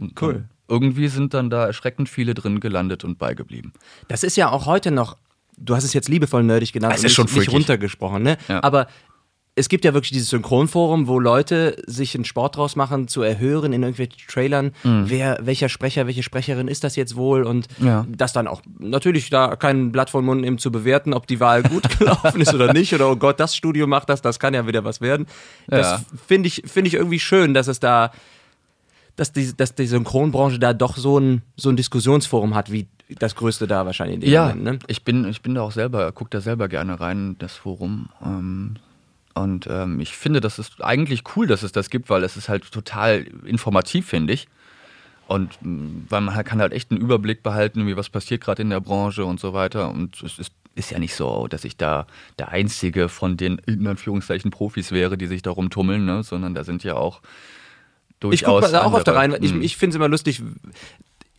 Und 0.00 0.20
Cool. 0.20 0.48
irgendwie 0.66 1.06
sind 1.08 1.34
dann 1.34 1.50
da 1.50 1.66
erschreckend 1.66 2.08
viele 2.08 2.34
drin 2.34 2.58
gelandet 2.58 3.04
und 3.04 3.18
beigeblieben. 3.18 3.72
Das 4.08 4.24
ist 4.24 4.36
ja 4.36 4.50
auch 4.50 4.66
heute 4.66 4.90
noch, 4.90 5.16
du 5.60 5.74
hast 5.74 5.84
es 5.84 5.92
jetzt 5.92 6.08
liebevoll 6.08 6.42
nerdig 6.42 6.72
genannt, 6.72 6.94
Es 6.94 7.00
und 7.00 7.06
ist 7.06 7.12
schon 7.14 7.24
nicht, 7.26 7.34
nicht 7.34 7.44
freakig. 7.46 7.54
runtergesprochen, 7.54 8.22
ne? 8.22 8.36
Ja. 8.48 8.62
Aber 8.62 8.86
es 9.54 9.68
gibt 9.68 9.84
ja 9.84 9.92
wirklich 9.92 10.12
dieses 10.12 10.28
Synchronforum, 10.30 11.08
wo 11.08 11.18
Leute 11.18 11.82
sich 11.88 12.14
einen 12.14 12.24
Sport 12.24 12.54
draus 12.56 12.76
machen, 12.76 13.08
zu 13.08 13.22
erhören 13.22 13.72
in 13.72 13.82
irgendwelchen 13.82 14.16
Trailern, 14.28 14.70
wer, 14.84 15.40
welcher 15.42 15.68
Sprecher, 15.68 16.06
welche 16.06 16.22
Sprecherin 16.22 16.68
ist 16.68 16.84
das 16.84 16.94
jetzt 16.94 17.16
wohl 17.16 17.42
und 17.42 17.66
Ja. 17.80 18.06
das 18.08 18.32
dann 18.32 18.46
auch 18.46 18.62
natürlich 18.78 19.30
da 19.30 19.56
kein 19.56 19.90
Blatt 19.90 20.10
vom 20.10 20.26
Mund 20.26 20.42
nehmen 20.42 20.58
zu 20.58 20.70
bewerten, 20.70 21.12
ob 21.12 21.26
die 21.26 21.40
Wahl 21.40 21.64
gut 21.64 21.82
gelaufen 21.98 22.40
ist 22.40 22.54
oder 22.54 22.72
nicht 22.72 22.94
oder 22.94 23.10
oh 23.10 23.16
Gott, 23.16 23.40
das 23.40 23.56
Studio 23.56 23.88
macht 23.88 24.08
das, 24.10 24.22
das 24.22 24.38
kann 24.38 24.54
ja 24.54 24.64
wieder 24.68 24.84
was 24.84 25.00
werden. 25.00 25.26
Das 25.66 25.86
Ja. 25.88 26.00
finde 26.28 26.46
ich, 26.46 26.62
finde 26.64 26.86
ich 26.86 26.94
irgendwie 26.94 27.18
schön, 27.18 27.52
dass 27.52 27.66
es 27.66 27.80
da 27.80 28.12
dass 29.16 29.32
die, 29.32 29.56
dass 29.56 29.74
die 29.74 29.86
Synchronbranche 29.88 30.60
da 30.60 30.72
doch 30.72 30.96
so 30.96 31.18
ein, 31.18 31.42
so 31.56 31.70
ein 31.70 31.74
Diskussionsforum 31.76 32.54
hat, 32.54 32.70
wie 32.70 32.86
das 33.08 33.34
größte 33.34 33.66
da 33.66 33.86
wahrscheinlich 33.86 34.16
in 34.16 34.20
dem 34.20 34.30
Ja, 34.30 34.48
Moment. 34.48 34.62
Ne? 34.64 34.78
ich 34.86 35.02
bin, 35.04 35.26
ich 35.28 35.40
bin 35.42 35.54
da 35.54 35.62
auch 35.62 35.72
selber, 35.72 36.12
gucke 36.12 36.30
da 36.30 36.40
selber 36.40 36.68
gerne 36.68 37.00
rein, 37.00 37.36
das 37.38 37.54
Forum. 37.54 38.08
Ähm, 38.24 38.76
und 39.34 39.66
ähm, 39.70 40.00
ich 40.00 40.16
finde, 40.16 40.40
das 40.40 40.58
ist 40.58 40.82
eigentlich 40.82 41.22
cool, 41.36 41.46
dass 41.46 41.62
es 41.62 41.72
das 41.72 41.90
gibt, 41.90 42.10
weil 42.10 42.22
es 42.24 42.36
ist 42.36 42.48
halt 42.48 42.70
total 42.70 43.26
informativ, 43.44 44.06
finde 44.08 44.32
ich. 44.34 44.48
Und 45.26 45.58
mh, 45.62 46.06
weil 46.08 46.20
man 46.22 46.34
halt 46.34 46.46
kann 46.46 46.60
halt 46.60 46.72
echt 46.72 46.90
einen 46.90 47.00
Überblick 47.00 47.42
behalten, 47.42 47.86
wie 47.86 47.96
was 47.96 48.08
passiert 48.10 48.40
gerade 48.42 48.62
in 48.62 48.70
der 48.70 48.80
Branche 48.80 49.24
und 49.24 49.38
so 49.40 49.52
weiter. 49.52 49.90
Und 49.90 50.22
es 50.22 50.38
ist, 50.38 50.52
ist 50.74 50.90
ja 50.90 50.98
nicht 50.98 51.14
so, 51.14 51.46
dass 51.48 51.64
ich 51.64 51.76
da 51.76 52.06
der 52.38 52.48
Einzige 52.48 53.08
von 53.08 53.36
den 53.36 53.58
in 53.66 53.86
Anführungszeichen 53.86 54.50
Profis 54.50 54.90
wäre, 54.92 55.16
die 55.16 55.26
sich 55.26 55.42
da 55.42 55.50
rumtummeln, 55.50 56.04
ne? 56.04 56.22
sondern 56.22 56.54
da 56.54 56.64
sind 56.64 56.82
ja 56.84 56.94
auch 56.94 57.20
Ich 57.20 58.20
gucke 58.20 58.60
durchaus 58.60 58.70
da 58.72 58.82
auch 58.82 58.94
andere. 58.94 59.14
rein. 59.16 59.36
Ich, 59.40 59.52
Mhm. 59.54 59.62
ich 59.62 59.76
finde 59.76 59.90
es 59.92 59.96
immer 59.96 60.08
lustig. 60.08 60.42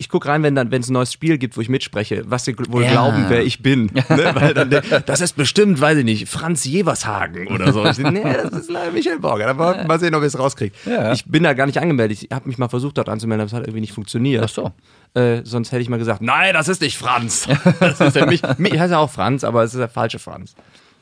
Ich 0.01 0.07
gucke 0.07 0.29
rein, 0.29 0.43
wenn 0.43 0.55
dann, 0.55 0.71
wenn 0.71 0.81
es 0.81 0.89
ein 0.89 0.93
neues 0.93 1.11
Spiel 1.11 1.37
gibt, 1.37 1.57
wo 1.57 1.61
ich 1.61 1.67
mitspreche, 1.67 2.23
was 2.25 2.45
sie 2.45 2.55
wohl 2.69 2.83
Ja. 2.83 2.91
glauben, 2.91 3.25
wer 3.27 3.43
ich 3.43 3.61
bin. 3.61 3.87
ne? 3.93 4.03
Weil 4.33 4.53
dann, 4.53 4.69
das 5.05 5.19
ist 5.19 5.33
bestimmt, 5.33 5.81
weiß 5.81 5.97
ich 5.97 6.05
nicht, 6.05 6.29
Franz 6.29 6.63
Jevershagen 6.63 7.47
oder 7.47 7.73
so. 7.73 7.85
Ich 7.85 7.97
nee, 7.97 8.23
das 8.23 8.53
ist 8.53 8.71
leider 8.71 8.93
Michael 8.93 9.19
Borger. 9.19 9.47
Aber 9.47 9.83
mal 9.83 9.99
sehen, 9.99 10.15
ob 10.15 10.21
ich 10.21 10.27
es 10.27 10.39
rauskriege. 10.39 10.73
Ja. 10.85 11.11
Ich 11.11 11.25
bin 11.25 11.43
da 11.43 11.51
gar 11.51 11.65
nicht 11.65 11.79
angemeldet. 11.81 12.23
Ich 12.23 12.33
habe 12.33 12.47
mich 12.47 12.57
mal 12.57 12.69
versucht, 12.69 12.97
dort 12.97 13.09
anzumelden, 13.09 13.41
aber 13.41 13.47
es 13.47 13.53
hat 13.53 13.63
irgendwie 13.63 13.81
nicht 13.81 13.93
funktioniert. 13.93 14.45
Ach 14.45 14.49
so. 14.49 14.71
Äh, 15.19 15.41
sonst 15.43 15.73
hätte 15.73 15.81
ich 15.81 15.89
mal 15.89 15.99
gesagt, 15.99 16.21
nein, 16.21 16.53
das 16.53 16.69
ist 16.69 16.81
nicht 16.81 16.97
Franz. 16.97 17.47
Das 17.81 17.99
ist 17.99 18.15
ja 18.15 18.25
mich. 18.25 18.41
Ich 18.43 18.79
heiße 18.79 18.97
auch 18.97 19.09
Franz, 19.11 19.43
aber 19.43 19.63
es 19.63 19.73
ist 19.73 19.79
der 19.79 19.89
falsche 19.89 20.19
Franz. 20.19 20.55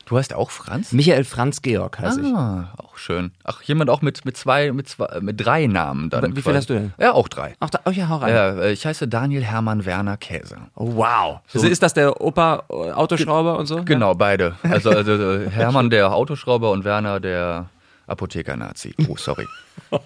Du 0.08 0.16
heißt 0.16 0.32
auch 0.32 0.50
Franz? 0.50 0.92
Michael 0.92 1.22
Franz 1.24 1.60
Georg 1.60 1.98
heiße 1.98 2.22
ich. 2.22 2.34
Ah, 2.34 2.72
auch 2.78 2.96
schön. 2.96 3.30
Ach, 3.44 3.62
jemand 3.62 3.90
auch 3.90 4.00
mit, 4.00 4.24
mit 4.24 4.38
zwei, 4.38 4.72
mit 4.72 4.88
zwei, 4.88 5.20
mit 5.20 5.44
drei 5.44 5.66
Namen 5.66 6.08
dann. 6.08 6.34
Wie 6.34 6.36
viel 6.36 6.44
quasi. 6.44 6.56
hast 6.56 6.70
du 6.70 6.74
denn? 6.74 6.94
Ja, 6.98 7.12
auch 7.12 7.28
drei. 7.28 7.56
Ach, 7.60 7.68
da, 7.68 7.80
oh 7.84 7.90
ja, 7.90 8.08
hau 8.08 8.16
rein. 8.16 8.32
Ja, 8.32 8.52
äh, 8.52 8.72
ich 8.72 8.86
heiße 8.86 9.06
Daniel 9.06 9.44
Hermann 9.44 9.84
Werner 9.84 10.16
Käse. 10.16 10.56
Oh, 10.76 10.94
wow. 10.94 11.40
Also 11.52 11.66
ist 11.66 11.82
das 11.82 11.92
der 11.92 12.22
Opa 12.22 12.62
äh, 12.70 12.90
Autoschrauber 12.92 13.58
und 13.58 13.66
so? 13.66 13.84
Genau, 13.84 14.14
beide. 14.14 14.56
Also, 14.62 14.88
also 14.88 15.12
äh, 15.12 15.50
Hermann 15.50 15.90
der 15.90 16.14
Autoschrauber 16.14 16.70
und 16.70 16.84
Werner 16.84 17.20
der 17.20 17.68
Apotheker-Nazi. 18.06 18.94
Oh, 19.08 19.16
sorry. 19.18 19.46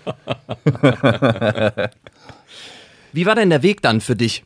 Wie 3.13 3.25
war 3.25 3.37
denn 3.37 3.51
der 3.51 3.63
Weg 3.63 3.83
dann 3.83 4.01
für 4.01 4.17
dich 4.17 4.43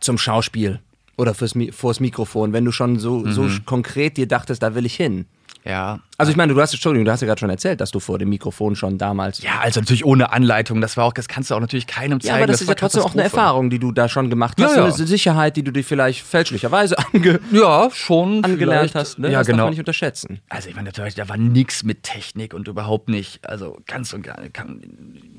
zum 0.00 0.18
Schauspiel 0.18 0.80
oder 1.20 1.34
fürs, 1.34 1.54
Mi- 1.54 1.70
vors 1.72 2.00
Mikrofon, 2.00 2.52
wenn 2.52 2.64
du 2.64 2.72
schon 2.72 2.98
so, 2.98 3.24
so 3.30 3.42
konkret 3.66 4.16
dir 4.16 4.26
dachtest, 4.26 4.62
da 4.62 4.74
will 4.74 4.86
ich 4.86 4.94
hin? 4.96 5.26
Ja. 5.64 6.00
Also 6.20 6.30
ich 6.32 6.36
meine, 6.36 6.52
du 6.52 6.60
hast, 6.60 6.74
Entschuldigung, 6.74 7.06
du 7.06 7.10
hast 7.12 7.22
ja 7.22 7.26
gerade 7.26 7.40
schon 7.40 7.48
erzählt, 7.48 7.80
dass 7.80 7.90
du 7.90 7.98
vor 7.98 8.18
dem 8.18 8.28
Mikrofon 8.28 8.76
schon 8.76 8.98
damals... 8.98 9.42
Ja, 9.42 9.60
also 9.60 9.80
natürlich 9.80 10.04
ohne 10.04 10.32
Anleitung. 10.32 10.82
Das 10.82 10.96
war 10.98 11.06
auch, 11.06 11.14
das 11.14 11.28
kannst 11.28 11.50
du 11.50 11.54
auch 11.54 11.60
natürlich 11.60 11.86
keinem 11.86 12.20
zeigen. 12.20 12.28
Ja, 12.28 12.36
aber 12.36 12.46
das, 12.46 12.60
ist 12.60 12.66
war 12.68 12.74
ja 12.74 12.78
trotzdem 12.78 13.02
auch 13.02 13.14
eine. 13.14 13.22
Erfahrung, 13.22 13.70
die 13.70 13.78
du 13.78 13.90
da 13.90 14.06
schon 14.08 14.28
gemacht 14.28 14.60
Ja, 14.60 14.66
hast. 14.66 14.76
ja. 14.76 14.84
Eine 14.84 15.06
Sicherheit, 15.06 15.56
die 15.56 15.62
du 15.62 15.70
dir 15.72 15.82
vielleicht 15.82 16.20
fälschlicherweise 16.22 16.96
ange 17.14 17.40
Ja, 17.52 17.88
schon. 17.92 18.44
angelernt 18.44 18.94
hast. 18.94 19.18
Ne? 19.18 19.30
Ja, 19.30 19.38
das 19.38 19.46
darf 19.46 19.54
genau. 19.54 19.64
man 19.64 19.70
nicht 19.70 19.78
unterschätzen. 19.78 20.40
Also 20.50 20.68
ich 20.68 20.76
meine, 20.76 20.88
natürlich, 20.88 21.14
da 21.14 21.28
war 21.28 21.38
nichts 21.38 21.84
mit 21.84 22.02
Technik 22.02 22.52
und 22.52 22.68
überhaupt 22.68 23.08
nicht, 23.08 23.48
also 23.48 23.78
ganz 23.86 24.12
und 24.12 24.20
gar 24.22 24.36
kann, 24.52 24.82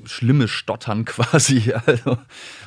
schlimmes 0.04 0.50
Stottern 0.50 1.04
quasi, 1.04 1.72
also 1.86 2.18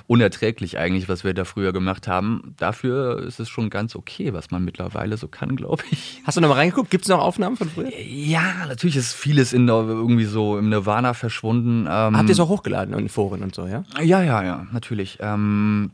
unerträglich 0.08 0.78
eigentlich, 0.78 1.10
was 1.10 1.23
wir 1.23 1.34
da 1.34 1.45
früher 1.45 1.73
gemacht 1.73 2.08
haben. 2.08 2.54
Dafür 2.58 3.23
ist 3.23 3.39
es 3.39 3.49
schon 3.49 3.69
ganz 3.69 3.95
okay, 3.95 4.34
was 4.34 4.51
man 4.51 4.63
mittlerweile 4.63 5.17
so 5.17 5.28
kann, 5.28 5.56
glaube 5.56 5.84
ich. 5.91 6.21
Hast 6.25 6.38
du 6.38 6.41
noch 6.41 6.49
mal 6.49 6.56
reingeguckt? 6.56 6.89
Gibt 6.91 7.06
es 7.06 7.10
noch 7.10 7.19
Aufnahmen 7.19 7.58
von 7.58 7.69
früher? 7.69 7.91
Ja, 8.08 8.65
natürlich 8.68 8.96
ist 8.96 9.13
vieles 9.13 9.54
in 9.54 9.68
der, 9.68 9.76
irgendwie 9.76 10.26
so 10.26 10.58
im 10.58 10.70
Nirvana 10.70 11.13
verschwunden. 11.13 11.88
Ähm, 11.89 12.18
Habt 12.18 12.30
ihr 12.30 12.34
es 12.34 12.39
auch 12.39 12.50
hochgeladen 12.50 12.98
in 12.98 13.10
Foren 13.10 13.44
und 13.44 13.56
so, 13.56 13.68
ja? 13.68 13.84
ja, 14.02 14.22
ja, 14.22 14.44
ja, 14.44 14.68
natürlich. 14.72 15.18
Ähm, 15.22 15.91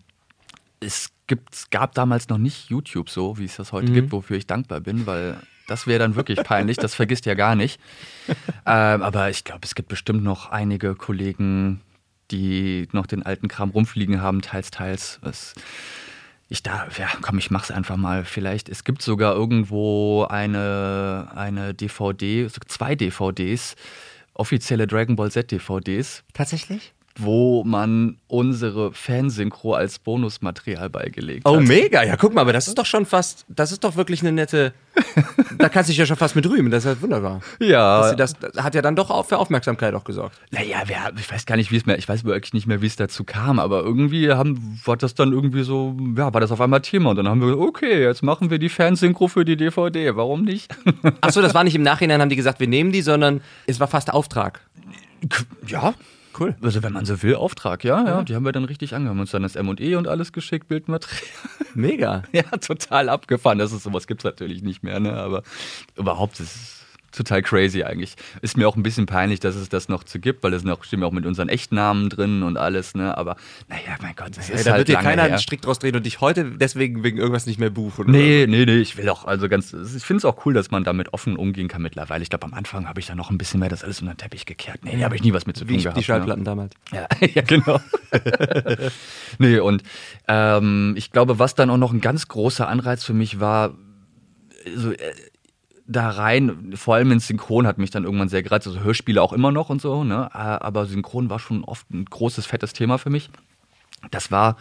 es, 0.79 1.11
gibt, 1.31 1.71
gab 1.71 1.93
damals 1.93 2.27
noch 2.27 2.37
nicht 2.37 2.69
YouTube 2.69 3.09
so, 3.09 3.37
wie 3.37 3.45
es 3.45 3.55
das 3.55 3.71
heute 3.71 3.89
gibt, 3.93 4.11
wofür 4.11 4.35
ich 4.35 4.47
dankbar 4.47 4.81
bin, 4.81 5.05
weil 5.05 5.37
das 5.65 5.87
wäre 5.87 5.99
dann 5.99 6.15
wirklich 6.17 6.43
peinlich, 6.43 6.75
das 6.75 6.93
vergisst 6.93 7.25
ja 7.25 7.35
gar 7.35 7.55
nicht. 7.55 7.79
Ähm, 8.63 9.01
aber 9.01 9.31
ich 9.31 9.43
glaube, 9.43 9.61
es 9.63 9.73
gibt 9.73 9.89
bestimmt 9.89 10.23
noch 10.23 10.51
einige 10.51 10.93
Kollegen, 10.93 11.81
die 12.29 12.87
noch 12.91 13.07
den 13.07 13.23
alten 13.23 13.47
Kram 13.47 13.71
rumfliegen 13.71 14.21
haben, 14.21 14.43
teils, 14.43 14.69
teils. 14.69 15.19
Es, 15.23 15.55
ich 16.51 16.63
da, 16.63 16.85
ja, 16.97 17.07
komm, 17.21 17.37
ich 17.37 17.49
mach's 17.49 17.71
einfach 17.71 17.95
mal. 17.95 18.25
Vielleicht, 18.25 18.67
es 18.67 18.83
gibt 18.83 19.01
sogar 19.01 19.33
irgendwo 19.33 20.25
eine, 20.25 21.29
eine 21.33 21.73
DVD, 21.73 22.49
zwei 22.67 22.93
DVDs, 22.93 23.77
offizielle 24.33 24.85
Dragon 24.85 25.15
Ball 25.15 25.31
Z 25.31 25.49
DVDs. 25.49 26.25
Tatsächlich? 26.33 26.93
Wo 27.23 27.63
man 27.63 28.17
unsere 28.27 28.91
Fansynchro 28.93 29.73
als 29.73 29.99
Bonusmaterial 29.99 30.89
beigelegt 30.89 31.45
Oh, 31.45 31.57
hat. 31.57 31.63
mega. 31.67 32.03
Ja, 32.03 32.15
guck 32.15 32.33
mal, 32.33 32.41
aber 32.41 32.53
das 32.53 32.67
ist 32.67 32.77
doch 32.77 32.85
schon 32.85 33.05
fast, 33.05 33.45
das 33.49 33.71
ist 33.71 33.83
doch 33.83 33.95
wirklich 33.95 34.21
eine 34.21 34.31
nette, 34.31 34.73
da 35.57 35.69
kannst 35.69 35.89
du 35.89 35.91
dich 35.91 35.97
ja 35.99 36.05
schon 36.05 36.17
fast 36.17 36.35
mit 36.35 36.47
rühmen. 36.49 36.71
Das 36.71 36.83
ist 36.83 36.87
halt 36.87 37.01
wunderbar. 37.01 37.41
Ja, 37.59 38.13
das, 38.15 38.33
das 38.39 38.63
hat 38.63 38.75
ja 38.75 38.81
dann 38.81 38.95
doch 38.95 39.09
auch 39.09 39.25
für 39.25 39.37
Aufmerksamkeit 39.37 39.93
auch 39.93 40.03
gesorgt. 40.03 40.37
Naja, 40.51 40.77
wer, 40.85 41.11
ich 41.17 41.31
weiß 41.31 41.45
gar 41.45 41.55
nicht, 41.57 41.71
wie 41.71 41.77
es 41.77 41.85
mir, 41.85 41.97
ich 41.97 42.07
weiß 42.09 42.23
wirklich 42.23 42.53
nicht 42.53 42.67
mehr, 42.67 42.81
wie 42.81 42.87
es 42.87 42.95
dazu 42.95 43.23
kam, 43.23 43.59
aber 43.59 43.81
irgendwie 43.83 44.31
haben, 44.31 44.79
war 44.85 44.97
das 44.97 45.13
dann 45.15 45.31
irgendwie 45.31 45.63
so, 45.63 45.95
ja, 46.17 46.33
war 46.33 46.41
das 46.41 46.51
auf 46.51 46.61
einmal 46.61 46.81
Thema 46.81 47.11
und 47.11 47.15
dann 47.17 47.27
haben 47.27 47.39
wir 47.41 47.47
gesagt, 47.47 47.61
okay, 47.67 48.01
jetzt 48.03 48.23
machen 48.23 48.49
wir 48.49 48.59
die 48.59 48.69
Fansynchro 48.69 49.27
für 49.27 49.45
die 49.45 49.57
DVD, 49.57 50.15
warum 50.15 50.43
nicht? 50.43 50.73
Achso, 51.21 51.41
das 51.41 51.53
war 51.53 51.63
nicht 51.63 51.75
im 51.75 51.83
Nachhinein, 51.83 52.21
haben 52.21 52.29
die 52.29 52.35
gesagt, 52.35 52.59
wir 52.59 52.67
nehmen 52.67 52.91
die, 52.91 53.01
sondern 53.01 53.41
es 53.67 53.79
war 53.79 53.87
fast 53.87 54.11
Auftrag. 54.11 54.61
ja, 55.67 55.93
Cool. 56.39 56.55
also 56.61 56.83
wenn 56.83 56.93
man 56.93 57.05
so 57.05 57.21
will, 57.23 57.35
Auftrag, 57.35 57.83
ja, 57.83 58.05
ja, 58.05 58.23
die 58.23 58.35
haben 58.35 58.45
wir 58.45 58.51
dann 58.51 58.65
richtig 58.65 58.95
angehauen, 58.95 59.19
uns 59.19 59.31
dann 59.31 59.43
das 59.43 59.55
M&E 59.55 59.95
und 59.95 60.07
alles 60.07 60.31
geschickt, 60.31 60.67
Bildmaterial. 60.67 61.21
Mega. 61.73 62.23
Ja, 62.31 62.43
total 62.43 63.09
abgefahren, 63.09 63.57
das 63.57 63.71
ist 63.71 63.83
sowas 63.83 64.07
gibt's 64.07 64.23
natürlich 64.23 64.63
nicht 64.63 64.83
mehr, 64.83 64.99
ne, 64.99 65.13
aber 65.13 65.43
überhaupt 65.95 66.39
ist 66.39 66.55
es 66.55 66.80
total 67.11 67.41
crazy 67.41 67.83
eigentlich. 67.83 68.15
Ist 68.41 68.57
mir 68.57 68.67
auch 68.67 68.75
ein 68.75 68.83
bisschen 68.83 69.05
peinlich, 69.05 69.39
dass 69.39 69.55
es 69.55 69.69
das 69.69 69.89
noch 69.89 70.03
zu 70.03 70.19
gibt, 70.19 70.43
weil 70.43 70.53
es 70.53 70.63
noch 70.63 70.83
stehen 70.83 71.01
ja 71.01 71.05
auch 71.07 71.11
mit 71.11 71.25
unseren 71.25 71.49
Echtnamen 71.49 72.09
drin 72.09 72.43
und 72.43 72.57
alles, 72.57 72.95
ne? 72.95 73.17
Aber 73.17 73.35
naja, 73.69 73.97
mein 74.01 74.15
Gott, 74.15 74.35
das 74.37 74.47
Ja, 74.49 74.55
ist 74.55 74.65
da 74.67 74.71
halt 74.71 74.79
wird 74.79 74.87
dir 74.89 74.95
keiner 75.03 75.23
her. 75.23 75.31
einen 75.31 75.39
Strick 75.39 75.61
draus 75.61 75.79
drehen 75.79 75.95
und 75.95 76.05
dich 76.05 76.21
heute 76.21 76.45
deswegen 76.51 77.03
wegen 77.03 77.17
irgendwas 77.17 77.45
nicht 77.45 77.59
mehr 77.59 77.69
buchen. 77.69 78.05
oder 78.05 78.11
Nee, 78.11 78.45
nee, 78.47 78.65
nee, 78.65 78.77
ich 78.77 78.97
will 78.97 79.07
auch, 79.09 79.25
also 79.25 79.47
ganz, 79.49 79.73
ich 79.73 80.03
finde 80.03 80.17
es 80.19 80.25
auch 80.25 80.45
cool, 80.45 80.53
dass 80.53 80.71
man 80.71 80.83
damit 80.83 81.13
offen 81.13 81.35
umgehen 81.35 81.67
kann 81.67 81.81
mittlerweile. 81.81 82.23
Ich 82.23 82.29
glaube, 82.29 82.45
am 82.45 82.53
Anfang 82.53 82.87
habe 82.87 82.99
ich 82.99 83.07
da 83.07 83.15
noch 83.15 83.29
ein 83.29 83.37
bisschen 83.37 83.59
mehr 83.59 83.69
das 83.69 83.83
alles 83.83 84.01
unter 84.01 84.13
den 84.13 84.17
Teppich 84.17 84.45
gekehrt. 84.45 84.79
Nee, 84.83 84.97
da 84.97 85.05
habe 85.05 85.15
ich 85.15 85.23
nie 85.23 85.33
was 85.33 85.45
mit 85.45 85.57
zu 85.57 85.65
tun 85.65 85.73
Wie 85.73 85.77
ich 85.77 85.83
gehabt. 85.83 85.97
die 85.99 86.03
Schallplatten 86.03 86.43
damals. 86.43 86.73
Ne? 86.91 87.07
Ja, 87.21 87.27
ja, 87.35 87.41
genau. 87.41 87.79
nee, 89.39 89.59
und 89.59 89.83
ähm, 90.27 90.93
ich 90.97 91.11
glaube, 91.11 91.39
was 91.39 91.55
dann 91.55 91.69
auch 91.69 91.77
noch 91.77 91.91
ein 91.93 92.01
ganz 92.01 92.27
großer 92.27 92.67
Anreiz 92.67 93.03
für 93.03 93.13
mich 93.13 93.39
war, 93.39 93.73
so, 94.75 94.91
äh, 94.91 94.97
da 95.91 96.09
rein, 96.09 96.73
vor 96.75 96.95
allem 96.95 97.11
ins 97.11 97.27
Synchron 97.27 97.67
hat 97.67 97.77
mich 97.77 97.91
dann 97.91 98.03
irgendwann 98.03 98.29
sehr 98.29 98.43
gereizt, 98.43 98.67
also 98.67 98.79
Hörspiele 98.81 99.21
auch 99.21 99.33
immer 99.33 99.51
noch 99.51 99.69
und 99.69 99.81
so, 99.81 100.03
ne? 100.03 100.33
Aber 100.33 100.85
Synchron 100.85 101.29
war 101.29 101.39
schon 101.39 101.63
oft 101.63 101.89
ein 101.91 102.05
großes, 102.05 102.45
fettes 102.45 102.73
Thema 102.73 102.97
für 102.97 103.09
mich. 103.09 103.29
Das 104.09 104.31
war, 104.31 104.57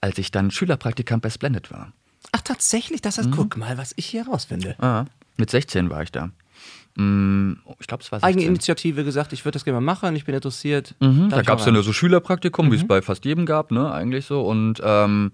als 0.00 0.18
ich 0.18 0.30
dann 0.30 0.50
Schülerpraktikant 0.50 1.22
bei 1.22 1.30
Splendid 1.30 1.70
war. 1.70 1.92
Ach, 2.32 2.40
tatsächlich? 2.40 3.00
Das 3.02 3.18
heißt, 3.18 3.30
guck 3.30 3.56
mal, 3.56 3.78
was 3.78 3.92
ich 3.96 4.06
hier 4.06 4.26
rausfinde. 4.26 4.74
Ah, 4.78 5.04
mit 5.36 5.50
16 5.50 5.90
war 5.90 6.02
ich 6.02 6.12
da. 6.12 6.30
Mm, 6.96 7.54
Ich 7.80 7.86
glaube, 7.86 8.02
es 8.02 8.12
war 8.12 8.20
16. 8.20 8.22
Eigeninitiative 8.38 9.04
gesagt, 9.04 9.32
ich 9.32 9.44
würde 9.44 9.54
das 9.54 9.64
gerne 9.64 9.80
mal 9.80 9.84
machen, 9.94 10.14
ich 10.16 10.24
bin 10.24 10.34
interessiert. 10.34 10.94
Mhm, 11.00 11.28
da 11.30 11.42
gab 11.42 11.58
es 11.58 11.64
dann 11.64 11.74
ran? 11.74 11.82
so 11.84 11.92
Schülerpraktikum, 11.92 12.70
wie 12.70 12.76
es 12.76 12.86
bei 12.86 13.02
fast 13.02 13.24
jedem 13.24 13.46
gab, 13.46 13.70
ne, 13.70 13.90
eigentlich 13.92 14.26
so. 14.26 14.42
Und 14.42 14.80
ähm, 14.84 15.32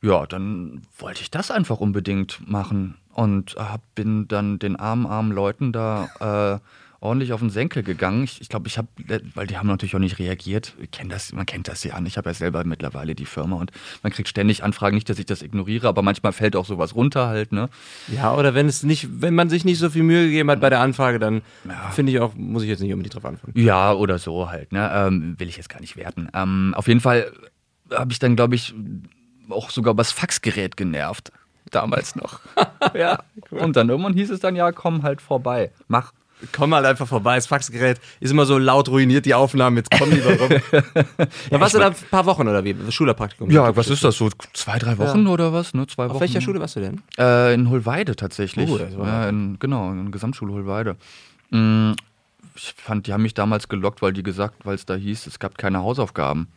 ja, 0.00 0.26
dann 0.26 0.82
wollte 0.98 1.20
ich 1.22 1.30
das 1.30 1.50
einfach 1.50 1.78
unbedingt 1.80 2.40
machen. 2.48 2.96
Und 3.12 3.56
hab, 3.56 3.82
bin 3.94 4.26
dann 4.28 4.58
den 4.58 4.76
armen, 4.76 5.06
armen 5.06 5.32
Leuten 5.32 5.72
da 5.72 6.60
äh, 6.60 6.66
ordentlich 7.02 7.32
auf 7.32 7.40
den 7.40 7.50
Senkel 7.50 7.82
gegangen. 7.82 8.24
Ich, 8.24 8.40
ich 8.40 8.48
glaube, 8.48 8.68
ich 8.68 8.78
habe, 8.78 8.88
weil 9.34 9.46
die 9.46 9.58
haben 9.58 9.66
natürlich 9.66 9.94
auch 9.94 10.00
nicht 10.00 10.18
reagiert. 10.18 10.74
Ich 10.80 10.92
kenn 10.92 11.08
das, 11.08 11.32
man 11.32 11.44
kennt 11.46 11.66
das 11.66 11.82
ja 11.82 11.94
an. 11.94 12.06
Ich 12.06 12.16
habe 12.16 12.30
ja 12.30 12.34
selber 12.34 12.64
mittlerweile 12.64 13.14
die 13.14 13.26
Firma 13.26 13.56
und 13.56 13.72
man 14.02 14.12
kriegt 14.12 14.28
ständig 14.28 14.62
Anfragen, 14.62 14.94
nicht, 14.94 15.10
dass 15.10 15.18
ich 15.18 15.26
das 15.26 15.42
ignoriere, 15.42 15.88
aber 15.88 16.02
manchmal 16.02 16.32
fällt 16.32 16.54
auch 16.54 16.64
sowas 16.64 16.94
runter 16.94 17.26
halt, 17.26 17.50
ne? 17.50 17.68
Ja, 18.06 18.34
oder 18.34 18.54
wenn 18.54 18.66
es 18.66 18.84
nicht, 18.84 19.08
wenn 19.20 19.34
man 19.34 19.50
sich 19.50 19.64
nicht 19.64 19.78
so 19.78 19.90
viel 19.90 20.04
Mühe 20.04 20.26
gegeben 20.26 20.50
hat 20.50 20.60
bei 20.60 20.70
der 20.70 20.80
Anfrage, 20.80 21.18
dann 21.18 21.42
finde 21.90 22.12
ich 22.12 22.20
auch, 22.20 22.34
muss 22.36 22.62
ich 22.62 22.68
jetzt 22.68 22.80
nicht 22.80 22.92
unbedingt 22.92 23.14
drauf 23.14 23.24
anfangen. 23.24 23.52
Ja, 23.56 23.92
oder 23.92 24.18
so 24.18 24.48
halt, 24.48 24.72
ne? 24.72 24.90
Ähm, 24.94 25.34
will 25.38 25.48
ich 25.48 25.56
jetzt 25.56 25.68
gar 25.68 25.80
nicht 25.80 25.96
werten. 25.96 26.28
Ähm, 26.34 26.72
auf 26.76 26.86
jeden 26.86 27.00
Fall 27.00 27.32
habe 27.90 28.12
ich 28.12 28.20
dann, 28.20 28.36
glaube 28.36 28.54
ich, 28.54 28.74
auch 29.48 29.70
sogar 29.70 29.92
übers 29.92 30.12
Faxgerät 30.12 30.76
genervt. 30.76 31.32
Damals 31.70 32.16
noch. 32.16 32.40
ja. 32.94 33.18
Und 33.50 33.76
dann 33.76 33.88
irgendwann 33.88 34.14
hieß 34.14 34.30
es 34.30 34.40
dann, 34.40 34.56
ja, 34.56 34.72
komm 34.72 35.02
halt 35.02 35.22
vorbei. 35.22 35.70
Mach. 35.88 36.12
Komm 36.50 36.70
mal 36.70 36.84
einfach 36.84 37.06
vorbei, 37.06 37.36
das 37.36 37.46
Faxgerät 37.46 38.00
ist 38.18 38.32
immer 38.32 38.46
so 38.46 38.58
laut 38.58 38.88
ruiniert 38.88 39.26
die 39.26 39.32
Aufnahmen, 39.34 39.76
jetzt 39.76 39.90
komm 39.96 40.10
lieber 40.10 40.36
rum. 40.40 40.50
ja, 41.52 41.60
warst 41.60 41.74
du 41.74 41.78
da 41.78 41.86
ein 41.86 41.94
paar 42.10 42.26
Wochen 42.26 42.48
oder 42.48 42.64
wie? 42.64 42.74
Schülerpraktikum? 42.90 43.48
Ja, 43.48 43.76
was 43.76 43.88
ist 43.88 44.02
das 44.02 44.16
so? 44.16 44.28
Zwei, 44.52 44.76
drei 44.80 44.98
Wochen 44.98 45.28
oder 45.28 45.52
was? 45.52 45.72
Ne? 45.72 45.86
Zwei 45.86 46.06
Auf 46.06 46.14
Wochen. 46.14 46.20
welcher 46.20 46.40
Schule 46.40 46.58
warst 46.58 46.74
du 46.74 46.80
denn? 46.80 47.00
Äh, 47.16 47.54
in 47.54 47.70
Holweide 47.70 48.16
tatsächlich. 48.16 48.68
Oh, 48.68 48.80
war- 48.98 49.06
ja, 49.06 49.28
in, 49.28 49.56
genau, 49.60 49.92
in 49.92 50.10
Gesamtschule 50.10 50.52
Holweide. 50.52 50.96
Mm, 51.50 51.92
Ich 52.56 52.74
fand, 52.76 53.06
die 53.06 53.12
haben 53.12 53.22
mich 53.22 53.34
damals 53.34 53.68
gelockt, 53.68 54.02
weil 54.02 54.12
die 54.12 54.24
gesagt, 54.24 54.66
weil 54.66 54.74
es 54.74 54.84
da 54.84 54.96
hieß, 54.96 55.28
es 55.28 55.38
gab 55.38 55.58
keine 55.58 55.78
Hausaufgaben. 55.78 56.48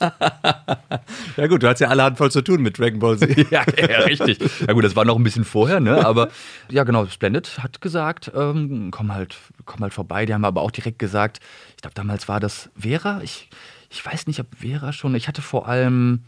Ja 1.36 1.46
gut, 1.46 1.62
du 1.62 1.68
hast 1.68 1.80
ja 1.80 1.88
allerhand 1.88 2.18
voll 2.18 2.30
zu 2.30 2.42
tun 2.42 2.62
mit 2.62 2.78
Dragon 2.78 2.98
Ball 2.98 3.18
Z. 3.18 3.36
ja, 3.50 3.64
ja, 3.76 4.00
richtig. 4.00 4.38
Ja 4.66 4.72
gut, 4.72 4.84
das 4.84 4.96
war 4.96 5.04
noch 5.04 5.16
ein 5.16 5.22
bisschen 5.22 5.44
vorher, 5.44 5.80
ne? 5.80 6.04
Aber 6.04 6.28
ja, 6.68 6.84
genau, 6.84 7.06
Splendid 7.06 7.58
hat 7.62 7.80
gesagt, 7.80 8.30
ähm, 8.34 8.90
komm 8.90 9.12
halt, 9.12 9.36
komm 9.64 9.80
halt 9.80 9.94
vorbei. 9.94 10.26
Die 10.26 10.34
haben 10.34 10.44
aber 10.44 10.62
auch 10.62 10.70
direkt 10.70 10.98
gesagt, 10.98 11.40
ich 11.76 11.82
glaube, 11.82 11.94
damals 11.94 12.28
war 12.28 12.40
das 12.40 12.70
Vera. 12.76 13.20
Ich, 13.22 13.48
ich 13.90 14.04
weiß 14.04 14.26
nicht, 14.26 14.40
ob 14.40 14.46
Vera 14.56 14.92
schon. 14.92 15.14
Ich 15.14 15.28
hatte 15.28 15.42
vor 15.42 15.68
allem, 15.68 16.24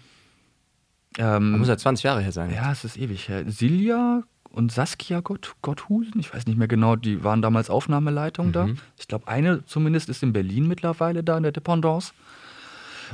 ähm, 1.18 1.58
Muss 1.58 1.68
ja 1.68 1.76
20 1.76 2.04
Jahre 2.04 2.20
her 2.20 2.32
sein. 2.32 2.52
ja, 2.54 2.70
es 2.70 2.84
ist 2.84 2.96
ewig 2.96 3.28
her. 3.28 3.44
Silja 3.50 4.22
und 4.50 4.72
Saskia 4.72 5.20
Gott, 5.20 5.54
Gotthusen, 5.62 6.20
ich 6.20 6.32
weiß 6.32 6.46
nicht 6.46 6.58
mehr 6.58 6.68
genau, 6.68 6.96
die 6.96 7.22
waren 7.24 7.42
damals 7.42 7.70
Aufnahmeleitung 7.70 8.52
da. 8.52 8.68
Ich 8.98 9.08
glaube, 9.08 9.28
eine 9.28 9.64
zumindest 9.64 10.08
ist 10.08 10.22
in 10.22 10.32
Berlin 10.32 10.66
mittlerweile 10.66 11.22
da 11.22 11.36
in 11.36 11.42
der 11.42 11.52
Dependance. 11.52 12.12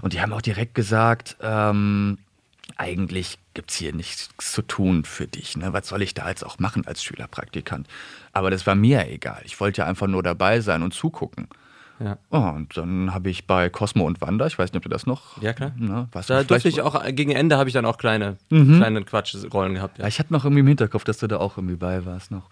Und 0.02 0.12
die 0.12 0.20
haben 0.20 0.32
auch 0.32 0.42
direkt 0.42 0.74
gesagt, 0.74 1.36
ähm, 1.40 2.18
eigentlich 2.76 3.38
gibt 3.54 3.70
es 3.70 3.76
hier 3.76 3.94
nichts 3.94 4.28
zu 4.38 4.62
tun 4.62 5.04
für 5.04 5.26
dich. 5.26 5.56
Ne? 5.56 5.72
Was 5.72 5.88
soll 5.88 6.02
ich 6.02 6.14
da 6.14 6.28
jetzt 6.28 6.44
auch 6.44 6.58
machen 6.58 6.86
als 6.86 7.02
Schülerpraktikant? 7.02 7.86
Aber 8.32 8.50
das 8.50 8.66
war 8.66 8.74
mir 8.74 9.08
egal. 9.08 9.40
Ich 9.44 9.60
wollte 9.60 9.82
ja 9.82 9.86
einfach 9.88 10.06
nur 10.08 10.22
dabei 10.22 10.60
sein 10.60 10.82
und 10.82 10.92
zugucken. 10.92 11.48
Ja. 11.98 12.18
Oh, 12.30 12.36
und 12.54 12.76
dann 12.76 13.14
habe 13.14 13.30
ich 13.30 13.46
bei 13.46 13.70
Cosmo 13.70 14.04
und 14.04 14.20
Wanda, 14.20 14.46
ich 14.46 14.58
weiß 14.58 14.70
nicht, 14.70 14.76
ob 14.76 14.82
du 14.82 14.90
das 14.90 15.06
noch. 15.06 15.40
Ja, 15.40 15.54
klar. 15.54 15.72
Ne, 15.78 16.06
Da 16.12 16.42
du 16.42 16.44
durfte 16.48 16.68
ich 16.68 16.82
auch, 16.82 17.02
gegen 17.12 17.30
Ende 17.30 17.56
habe 17.56 17.70
ich 17.70 17.72
dann 17.72 17.86
auch 17.86 17.96
kleine, 17.96 18.36
kleine 18.50 19.02
Quatschrollen 19.02 19.72
gehabt. 19.74 19.96
Ja, 19.96 20.04
Ja. 20.04 20.08
ich 20.08 20.18
hatte 20.18 20.30
noch 20.34 20.44
irgendwie 20.44 20.60
im 20.60 20.66
Hinterkopf, 20.66 21.04
dass 21.04 21.16
du 21.18 21.26
da 21.26 21.38
auch 21.38 21.56
irgendwie 21.56 21.76
bei 21.76 22.04
warst 22.04 22.30
noch. 22.30 22.50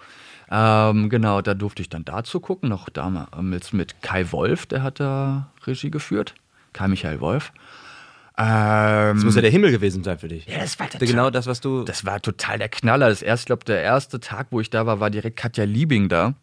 Ähm, 0.51 1.11
genau, 1.11 1.43
da 1.43 1.53
durfte 1.53 1.83
ich 1.83 1.91
dann 1.91 2.07
dazu 2.07 2.41
gucken, 2.41 2.71
noch 2.71 2.89
damals 2.89 3.75
mit 3.75 4.01
Kai 4.01 4.33
Wolf, 4.33 4.65
der 4.65 4.83
hat 4.83 4.99
da 5.01 5.51
Regie 5.67 5.91
geführt. 5.91 6.35
Kai 6.75 6.89
Michael 6.89 7.21
Wolf. 7.21 7.53
Ähm, 8.37 9.15
Das 9.17 9.25
muss 9.25 9.37
ja 9.37 9.43
der 9.43 9.51
Himmel 9.51 9.71
gewesen 9.71 10.03
sein 10.05 10.19
für 10.19 10.29
dich. 10.29 10.45
ja, 10.47 10.59
das 10.59 10.79
war 10.79 10.89
Genau 10.99 11.31
das, 11.31 11.47
was 11.47 11.61
du. 11.61 11.85
Das 11.85 12.05
war 12.05 12.21
total 12.21 12.59
der 12.59 12.69
Knaller. 12.69 13.09
Das 13.09 13.23
erste, 13.23 13.45
ich 13.45 13.47
glaube, 13.47 13.65
der 13.65 13.81
erste 13.81 14.21
Tag, 14.21 14.49
wo 14.51 14.61
ich 14.61 14.69
da 14.71 14.85
war, 14.87 15.01
war 15.01 15.09
direkt 15.11 15.37
Katja 15.39 15.65
Liebing 15.65 16.09
da. 16.09 16.35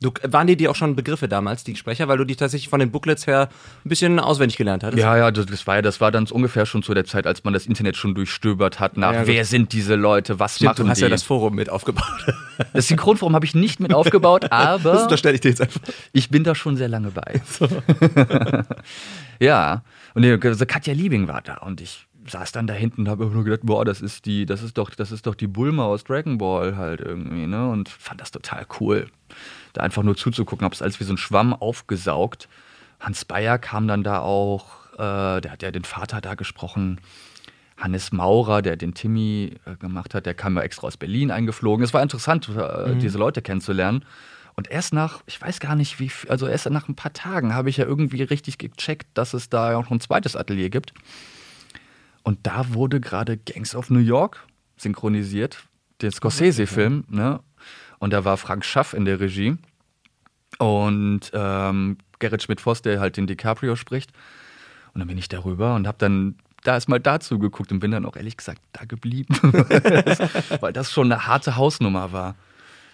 Du, 0.00 0.10
waren 0.22 0.46
dir 0.46 0.56
die 0.56 0.68
auch 0.68 0.74
schon 0.74 0.96
Begriffe 0.96 1.28
damals, 1.28 1.64
die 1.64 1.76
Sprecher, 1.76 2.08
weil 2.08 2.18
du 2.18 2.24
die 2.24 2.36
tatsächlich 2.36 2.68
von 2.68 2.80
den 2.80 2.90
Booklets 2.90 3.26
her 3.26 3.48
ein 3.84 3.88
bisschen 3.88 4.18
auswendig 4.18 4.56
gelernt 4.56 4.82
hattest? 4.82 5.00
Ja, 5.00 5.16
ja, 5.16 5.30
das, 5.30 5.46
das 5.46 5.66
war 5.66 5.76
ja, 5.76 5.82
das 5.82 6.00
war 6.00 6.10
dann 6.10 6.26
ungefähr 6.26 6.66
schon 6.66 6.82
zu 6.82 6.92
der 6.94 7.04
Zeit, 7.04 7.26
als 7.26 7.44
man 7.44 7.54
das 7.54 7.64
Internet 7.66 7.96
schon 7.96 8.14
durchstöbert 8.14 8.80
hat 8.80 8.96
nach, 8.96 9.12
Ja, 9.12 9.26
wer 9.26 9.44
sind 9.44 9.72
diese 9.72 9.94
Leute, 9.94 10.38
was 10.40 10.56
Stimmt, 10.56 10.70
machen 10.70 10.84
du 10.84 10.88
hast 10.90 10.98
die. 10.98 11.02
ja 11.04 11.08
das 11.08 11.22
Forum 11.22 11.54
mit 11.54 11.70
aufgebaut. 11.70 12.04
das 12.72 12.88
Synchronforum 12.88 13.34
habe 13.34 13.46
ich 13.46 13.54
nicht 13.54 13.80
mit 13.80 13.94
aufgebaut, 13.94 14.42
Das 14.50 14.50
aber 14.52 15.02
unterstelle 15.04 15.36
ich 15.36 15.40
dir 15.40 15.50
jetzt 15.50 15.60
einfach. 15.62 15.80
ich 16.12 16.28
bin 16.28 16.44
da 16.44 16.54
schon 16.54 16.76
sehr 16.76 16.88
lange 16.88 17.10
bei. 17.12 17.40
ja, 19.40 19.82
und 20.14 20.22
die- 20.22 20.38
also 20.42 20.66
Katja 20.66 20.92
Liebing 20.94 21.28
war 21.28 21.40
da 21.42 21.54
und 21.58 21.80
ich 21.80 22.06
saß 22.26 22.52
dann 22.52 22.66
da 22.66 22.74
hinten 22.74 23.02
und 23.02 23.08
habe 23.08 23.26
nur 23.26 23.44
gedacht, 23.44 23.60
boah, 23.64 23.84
das 23.84 24.00
ist 24.00 24.26
die, 24.26 24.46
das 24.46 24.62
ist 24.62 24.78
doch, 24.78 24.90
das 24.90 25.12
ist 25.12 25.26
doch 25.26 25.34
die 25.34 25.46
Bulma 25.46 25.84
aus 25.84 26.04
Dragon 26.04 26.38
Ball 26.38 26.76
halt 26.76 27.00
irgendwie, 27.00 27.46
ne? 27.46 27.68
Und 27.70 27.88
fand 27.88 28.20
das 28.20 28.30
total 28.30 28.66
cool, 28.80 29.08
da 29.72 29.82
einfach 29.82 30.02
nur 30.02 30.16
zuzugucken, 30.16 30.64
habe 30.64 30.74
es 30.74 30.82
alles 30.82 31.00
wie 31.00 31.04
so 31.04 31.12
ein 31.12 31.18
Schwamm 31.18 31.52
aufgesaugt. 31.52 32.48
Hans 33.00 33.24
Bayer 33.24 33.58
kam 33.58 33.86
dann 33.86 34.02
da 34.02 34.20
auch, 34.20 34.92
äh, 34.94 35.40
der 35.40 35.50
hat 35.50 35.62
ja 35.62 35.70
den 35.70 35.84
Vater 35.84 36.20
da 36.20 36.34
gesprochen. 36.34 37.00
Hannes 37.76 38.12
Maurer, 38.12 38.62
der 38.62 38.76
den 38.76 38.94
Timmy 38.94 39.56
äh, 39.66 39.74
gemacht 39.76 40.14
hat, 40.14 40.26
der 40.26 40.34
kam 40.34 40.56
ja 40.56 40.62
extra 40.62 40.86
aus 40.86 40.96
Berlin 40.96 41.30
eingeflogen. 41.30 41.84
Es 41.84 41.92
war 41.92 42.02
interessant, 42.02 42.48
äh, 42.48 42.94
diese 42.96 43.18
Leute 43.18 43.42
kennenzulernen. 43.42 44.04
Und 44.56 44.70
erst 44.70 44.92
nach, 44.92 45.22
ich 45.26 45.40
weiß 45.42 45.58
gar 45.58 45.74
nicht 45.74 45.98
wie, 45.98 46.10
also 46.28 46.46
erst 46.46 46.70
nach 46.70 46.88
ein 46.88 46.94
paar 46.94 47.12
Tagen 47.12 47.54
habe 47.54 47.70
ich 47.70 47.76
ja 47.76 47.84
irgendwie 47.84 48.22
richtig 48.22 48.58
gecheckt, 48.58 49.08
dass 49.14 49.34
es 49.34 49.48
da 49.48 49.76
auch 49.76 49.82
noch 49.82 49.90
ein 49.90 50.00
zweites 50.00 50.36
Atelier 50.36 50.70
gibt. 50.70 50.94
Und 52.24 52.46
da 52.46 52.74
wurde 52.74 53.00
gerade 53.00 53.36
Gangs 53.36 53.76
of 53.76 53.90
New 53.90 54.00
York 54.00 54.46
synchronisiert, 54.76 55.64
den 56.02 56.10
Scorsese-Film, 56.10 57.04
ne? 57.08 57.40
Und 57.98 58.12
da 58.12 58.24
war 58.24 58.36
Frank 58.36 58.64
Schaff 58.64 58.92
in 58.92 59.04
der 59.04 59.20
Regie 59.20 59.56
und 60.58 61.30
ähm, 61.32 61.98
Gerrit 62.18 62.42
Schmidt-Voss, 62.42 62.82
der 62.82 62.98
halt 62.98 63.16
den 63.16 63.26
DiCaprio 63.26 63.76
spricht. 63.76 64.10
Und 64.92 64.98
dann 65.00 65.08
bin 65.08 65.18
ich 65.18 65.28
darüber 65.28 65.74
und 65.74 65.86
habe 65.86 65.98
dann 65.98 66.36
da 66.62 66.74
erstmal 66.74 67.00
dazu 67.00 67.38
geguckt 67.38 67.70
und 67.72 67.80
bin 67.80 67.90
dann 67.90 68.06
auch 68.06 68.16
ehrlich 68.16 68.36
gesagt 68.36 68.62
da 68.72 68.84
geblieben, 68.84 69.34
weil 70.60 70.72
das 70.72 70.92
schon 70.92 71.12
eine 71.12 71.26
harte 71.26 71.56
Hausnummer 71.56 72.12
war. 72.12 72.36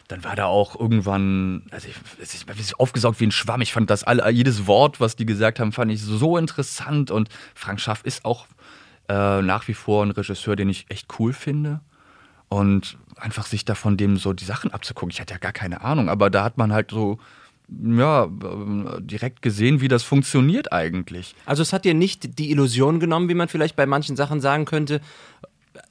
dann 0.09 0.25
war 0.25 0.35
da 0.35 0.47
auch 0.47 0.79
irgendwann, 0.79 1.63
also 1.71 1.89
ich, 1.89 1.95
ich, 2.21 2.47
ich 2.59 2.81
aufgesaugt 2.81 3.21
wie 3.21 3.27
ein 3.27 3.33
Schwamm. 3.33 3.61
Ich 3.61 3.73
fand 3.73 3.91
das 3.91 4.03
alle, 4.03 4.29
jedes 4.31 4.67
Wort, 4.67 4.99
was 4.99 5.15
die 5.15 5.27
gesagt 5.27 5.61
haben, 5.61 5.71
fand 5.71 5.93
ich 5.93 6.03
so 6.03 6.37
interessant. 6.37 7.13
Und 7.13 7.29
Frank 7.55 7.81
Schaff 7.81 8.03
ist 8.05 8.25
auch 8.25 8.47
äh, 9.11 9.43
nach 9.43 9.67
wie 9.67 9.75
vor 9.75 10.05
ein 10.05 10.13
Regisseur, 10.13 10.55
den 10.55 10.69
ich 10.69 10.87
echt 10.89 11.09
cool 11.19 11.33
finde. 11.33 11.81
Und 12.49 12.97
einfach 13.17 13.47
sich 13.47 13.65
da 13.65 13.75
von 13.75 13.97
dem 13.97 14.17
so 14.17 14.33
die 14.33 14.45
Sachen 14.45 14.73
abzugucken. 14.73 15.11
Ich 15.11 15.21
hatte 15.21 15.35
ja 15.35 15.39
gar 15.39 15.53
keine 15.53 15.83
Ahnung, 15.83 16.09
aber 16.09 16.31
da 16.31 16.45
hat 16.45 16.59
man 16.59 16.73
halt 16.73 16.91
so 16.91 17.19
ja, 17.69 18.29
direkt 18.99 19.43
gesehen, 19.43 19.81
wie 19.81 19.89
das 19.89 20.03
funktioniert 20.03 20.73
eigentlich. 20.73 21.37
Also 21.47 21.63
es 21.63 21.73
hat 21.73 21.85
dir 21.85 21.95
nicht 21.95 22.39
die 22.39 22.51
Illusion 22.51 22.99
genommen, 22.99 23.29
wie 23.29 23.35
man 23.35 23.49
vielleicht 23.49 23.77
bei 23.77 23.87
manchen 23.87 24.17
Sachen 24.17 24.41
sagen 24.41 24.65
könnte, 24.65 25.01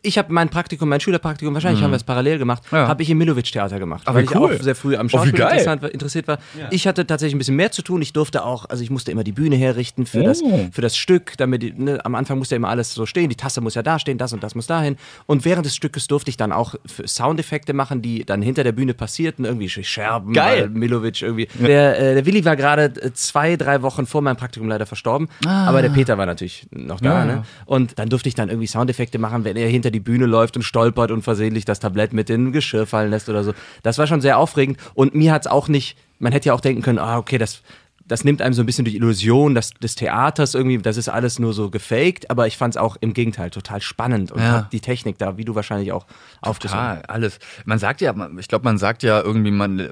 ich 0.01 0.17
habe 0.17 0.31
mein 0.31 0.49
Praktikum, 0.49 0.89
mein 0.89 0.99
Schülerpraktikum, 0.99 1.53
wahrscheinlich 1.53 1.81
mhm. 1.81 1.85
haben 1.85 1.91
wir 1.91 1.97
es 1.97 2.03
parallel 2.03 2.37
gemacht, 2.37 2.63
ja. 2.71 2.87
habe 2.87 3.03
ich 3.03 3.09
im 3.09 3.17
Milovic-Theater 3.17 3.79
gemacht, 3.79 4.03
Aber 4.05 4.19
weil 4.19 4.25
cool. 4.35 4.51
ich 4.53 4.59
auch 4.59 4.63
sehr 4.63 4.75
früh 4.75 4.95
am 4.95 5.07
oh, 5.07 5.09
Schauspiel 5.09 5.43
oh, 5.43 5.85
interessiert 5.87 6.27
war. 6.27 6.39
Ja. 6.57 6.67
Ich 6.71 6.87
hatte 6.87 7.05
tatsächlich 7.05 7.35
ein 7.35 7.39
bisschen 7.39 7.55
mehr 7.55 7.71
zu 7.71 7.81
tun. 7.81 8.01
Ich 8.01 8.13
durfte 8.13 8.43
auch, 8.43 8.65
also 8.69 8.83
ich 8.83 8.89
musste 8.89 9.11
immer 9.11 9.23
die 9.23 9.31
Bühne 9.31 9.55
herrichten 9.55 10.05
für, 10.05 10.21
oh. 10.21 10.25
das, 10.25 10.43
für 10.71 10.81
das 10.81 10.97
Stück, 10.97 11.33
damit 11.37 11.77
ne, 11.77 12.03
am 12.05 12.15
Anfang 12.15 12.37
musste 12.37 12.55
immer 12.55 12.69
alles 12.69 12.93
so 12.93 13.05
stehen, 13.05 13.29
die 13.29 13.35
Tasse 13.35 13.61
muss 13.61 13.75
ja 13.75 13.83
da 13.83 13.99
stehen, 13.99 14.17
das 14.17 14.33
und 14.33 14.43
das 14.43 14.55
muss 14.55 14.67
dahin. 14.67 14.97
Und 15.25 15.45
während 15.45 15.65
des 15.65 15.75
Stückes 15.75 16.07
durfte 16.07 16.29
ich 16.29 16.37
dann 16.37 16.51
auch 16.51 16.75
Soundeffekte 17.05 17.73
machen, 17.73 18.01
die 18.01 18.25
dann 18.25 18.41
hinter 18.41 18.63
der 18.63 18.71
Bühne 18.71 18.93
passierten, 18.93 19.45
irgendwie 19.45 19.69
Scherben, 19.69 20.33
Geil. 20.33 20.69
Milovic 20.69 21.21
irgendwie. 21.21 21.47
Ja. 21.59 21.67
Der, 21.67 21.99
äh, 21.99 22.13
der 22.15 22.25
Willi 22.25 22.45
war 22.45 22.55
gerade 22.55 22.85
äh, 23.01 23.13
zwei, 23.13 23.55
drei 23.55 23.81
Wochen 23.81 24.05
vor 24.05 24.21
meinem 24.21 24.37
Praktikum 24.37 24.69
leider 24.69 24.85
verstorben, 24.85 25.29
ah. 25.45 25.67
aber 25.67 25.81
der 25.81 25.89
Peter 25.89 26.17
war 26.17 26.25
natürlich 26.25 26.67
noch 26.71 26.99
da. 26.99 27.25
Ne? 27.25 27.43
Und 27.65 27.99
dann 27.99 28.09
durfte 28.09 28.29
ich 28.29 28.35
dann 28.35 28.49
irgendwie 28.49 28.67
Soundeffekte 28.67 29.19
machen, 29.19 29.43
wenn 29.43 29.57
er 29.57 29.67
hinter 29.79 29.91
die 29.91 29.99
Bühne 29.99 30.25
läuft 30.25 30.55
und 30.55 30.63
stolpert 30.63 31.11
und 31.11 31.21
versehentlich 31.21 31.65
das 31.65 31.79
Tablett 31.79 32.13
mit 32.13 32.29
in 32.29 32.51
Geschirr 32.51 32.85
fallen 32.85 33.09
lässt 33.09 33.29
oder 33.29 33.43
so. 33.43 33.53
Das 33.83 33.97
war 33.97 34.07
schon 34.07 34.21
sehr 34.21 34.37
aufregend 34.37 34.77
und 34.93 35.15
mir 35.15 35.31
hat 35.31 35.45
es 35.45 35.47
auch 35.51 35.67
nicht, 35.67 35.97
man 36.19 36.31
hätte 36.31 36.49
ja 36.49 36.53
auch 36.53 36.61
denken 36.61 36.81
können, 36.81 36.99
ah, 36.99 37.17
okay, 37.17 37.37
das, 37.37 37.61
das 38.09 38.23
nimmt 38.23 38.41
einem 38.41 38.53
so 38.53 38.63
ein 38.63 38.65
bisschen 38.65 38.85
die 38.85 38.95
Illusion 38.95 39.53
des, 39.53 39.71
des 39.71 39.95
Theaters 39.95 40.55
irgendwie, 40.55 40.79
das 40.79 40.97
ist 40.97 41.09
alles 41.09 41.37
nur 41.37 41.53
so 41.53 41.69
gefaked, 41.69 42.29
aber 42.31 42.47
ich 42.47 42.57
fand 42.57 42.73
es 42.73 42.77
auch 42.81 42.97
im 42.99 43.13
Gegenteil 43.13 43.51
total 43.51 43.81
spannend 43.81 44.31
und 44.31 44.41
ja. 44.41 44.67
die 44.71 44.79
Technik 44.79 45.19
da, 45.19 45.37
wie 45.37 45.45
du 45.45 45.53
wahrscheinlich 45.53 45.91
auch 45.91 46.07
aufgeschrieben 46.41 47.03
alles. 47.07 47.39
Man 47.65 47.77
sagt 47.77 48.01
ja, 48.01 48.13
ich 48.37 48.47
glaube, 48.47 48.65
man 48.65 48.79
sagt 48.79 49.03
ja 49.03 49.21
irgendwie, 49.21 49.51
man, 49.51 49.79
äh, 49.79 49.89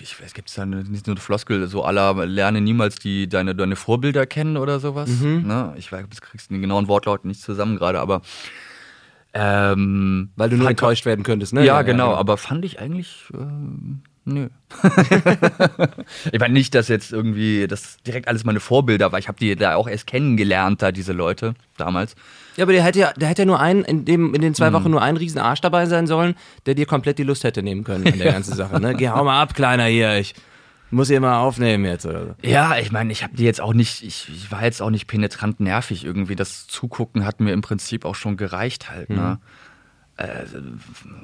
ich 0.00 0.20
weiß, 0.22 0.32
gibt 0.32 0.48
es 0.48 0.54
da 0.54 0.64
nicht 0.64 1.06
nur 1.06 1.16
eine 1.16 1.20
Floskel, 1.20 1.66
so 1.66 1.84
aller 1.84 2.24
lerne 2.24 2.60
niemals 2.60 2.96
die, 2.96 3.28
deine, 3.28 3.54
deine 3.54 3.74
Vorbilder 3.74 4.26
kennen 4.26 4.56
oder 4.56 4.78
sowas. 4.78 5.10
Mhm. 5.10 5.44
Ne? 5.46 5.74
Ich 5.76 5.90
weiß, 5.90 6.06
du 6.08 6.20
kriegst 6.20 6.50
den 6.50 6.62
genauen 6.62 6.86
Wortlaut 6.86 7.24
nicht 7.24 7.40
zusammen 7.40 7.76
gerade, 7.76 8.00
aber 8.00 8.22
ähm, 9.38 10.30
Weil 10.36 10.48
du 10.48 10.56
nur 10.56 10.70
enttäuscht 10.70 11.04
werden 11.04 11.22
könntest, 11.22 11.52
ne? 11.52 11.60
Ja, 11.60 11.76
ja 11.76 11.82
genau, 11.82 12.12
ja. 12.12 12.16
aber 12.16 12.38
fand 12.38 12.64
ich 12.64 12.80
eigentlich. 12.80 13.24
Äh, 13.34 13.36
nö. 14.24 14.48
ich 16.32 16.40
meine 16.40 16.54
nicht, 16.54 16.74
dass 16.74 16.88
jetzt 16.88 17.12
irgendwie 17.12 17.66
das 17.66 17.98
direkt 18.06 18.28
alles 18.28 18.44
meine 18.44 18.60
Vorbilder 18.60 19.12
war. 19.12 19.18
Ich 19.18 19.28
habe 19.28 19.38
die 19.38 19.54
da 19.54 19.74
auch 19.74 19.88
erst 19.88 20.06
kennengelernt, 20.06 20.80
da 20.80 20.90
diese 20.90 21.12
Leute 21.12 21.52
damals. 21.76 22.14
Ja, 22.56 22.64
aber 22.64 22.72
der 22.72 22.82
hätte 22.82 22.98
ja, 22.98 23.12
der 23.12 23.28
hätte 23.28 23.42
ja 23.42 23.46
nur 23.46 23.60
einen, 23.60 23.84
in, 23.84 24.06
dem, 24.06 24.32
in 24.34 24.40
den 24.40 24.54
zwei 24.54 24.70
mhm. 24.70 24.74
Wochen 24.74 24.90
nur 24.90 25.02
einen 25.02 25.18
riesen 25.18 25.38
Arsch 25.38 25.60
dabei 25.60 25.84
sein 25.84 26.06
sollen, 26.06 26.34
der 26.64 26.74
dir 26.74 26.86
komplett 26.86 27.18
die 27.18 27.24
Lust 27.24 27.44
hätte 27.44 27.62
nehmen 27.62 27.84
können 27.84 28.06
an 28.06 28.18
der 28.18 28.32
ganzen 28.32 28.54
Sache. 28.54 28.80
Ne? 28.80 28.94
Geh, 28.94 29.10
hau 29.10 29.22
mal 29.22 29.42
ab, 29.42 29.52
Kleiner 29.54 29.84
hier. 29.84 30.16
Ich, 30.18 30.34
muss 30.90 31.10
ich 31.10 31.16
immer 31.16 31.38
aufnehmen 31.38 31.84
jetzt 31.84 32.06
oder 32.06 32.26
so. 32.26 32.34
Ja, 32.42 32.78
ich 32.78 32.92
meine, 32.92 33.12
ich 33.12 33.22
habe 33.22 33.36
die 33.36 33.44
jetzt 33.44 33.60
auch 33.60 33.74
nicht, 33.74 34.02
ich, 34.02 34.28
ich, 34.28 34.50
war 34.50 34.62
jetzt 34.62 34.80
auch 34.80 34.90
nicht 34.90 35.06
penetrant 35.06 35.60
nervig 35.60 36.04
irgendwie. 36.04 36.36
Das 36.36 36.66
Zugucken 36.66 37.24
hat 37.24 37.40
mir 37.40 37.52
im 37.52 37.60
Prinzip 37.60 38.04
auch 38.04 38.14
schon 38.14 38.36
gereicht 38.36 38.90
halt. 38.90 39.10
Ne? 39.10 39.16
Mhm. 39.16 39.22
Ne? 39.22 39.38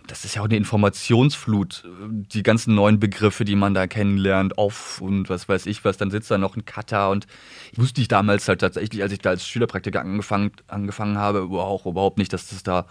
das 0.07 0.27
ist 0.27 0.35
ja 0.35 0.43
auch 0.43 0.47
eine 0.47 0.57
Informationsflut, 0.57 1.89
die 2.11 2.43
ganzen 2.43 2.75
neuen 2.75 3.01
Begriffe, 3.01 3.47
die 3.47 3.57
man 3.57 3.73
da 3.73 3.87
kennenlernt, 3.87 4.59
auf 4.59 5.01
und 5.01 5.31
was 5.31 5.49
weiß 5.49 5.65
ich 5.65 5.83
was, 5.87 5.97
dann 5.97 6.11
sitzt 6.11 6.31
da 6.31 6.37
noch 6.37 6.57
ein 6.57 6.67
Cutter 6.67 7.09
und 7.09 7.27
ich 7.73 7.79
wusste 7.79 8.03
ich 8.03 8.09
damals 8.09 8.47
halt 8.49 8.61
tatsächlich, 8.61 9.03
als 9.03 9.13
ich 9.13 9.21
da 9.21 9.31
als 9.31 9.49
Schülerpraktiker 9.49 10.03
angefangen, 10.03 10.53
angefangen 10.69 11.17
habe, 11.17 11.41
auch 11.41 11.87
überhaupt 11.87 12.19
nicht, 12.19 12.35
dass 12.35 12.49
das 12.49 12.63
da 12.65 12.87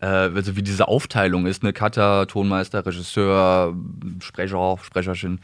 äh, 0.00 0.06
also 0.06 0.56
wie 0.56 0.62
diese 0.62 0.88
Aufteilung 0.88 1.46
ist, 1.46 1.62
ne, 1.62 1.72
Cutter, 1.72 2.26
Tonmeister, 2.26 2.84
Regisseur, 2.84 3.74
Sprecher, 4.20 4.76
Sprecherin 4.82 5.40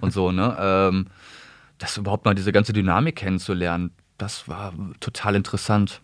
und 0.00 0.12
so, 0.12 0.32
ne? 0.32 0.56
Ähm, 0.60 1.06
das 1.78 1.96
überhaupt 1.96 2.24
mal 2.24 2.34
diese 2.34 2.50
ganze 2.50 2.72
Dynamik 2.72 3.14
kennenzulernen, 3.14 3.92
das 4.16 4.48
war 4.48 4.74
total 4.98 5.36
interessant. 5.36 6.00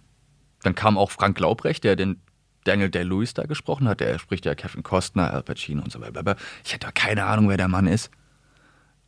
Dann 0.63 0.77
kam 0.77 0.97
auch 0.97 1.11
Frank 1.11 1.39
Laubrecht, 1.41 1.83
der 1.83 1.97
den 1.97 2.21
Daniel 2.63 2.91
Day-Lewis 2.91 3.35
da 3.35 3.45
gesprochen 3.45 3.89
hat. 3.89 4.01
Der 4.01 4.19
spricht 4.19 4.47
ja 4.47 4.55
Kevin 4.55 4.83
Costner, 4.83 5.33
Al 5.33 5.43
Pacino 5.43 5.83
und 5.83 5.93
so 5.93 6.01
weiter. 6.01 6.37
Ich 6.65 6.73
hätte 6.73 6.89
keine 6.95 7.25
Ahnung, 7.25 7.49
wer 7.49 7.57
der 7.57 7.69
Mann 7.69 7.87
ist. 7.87 8.11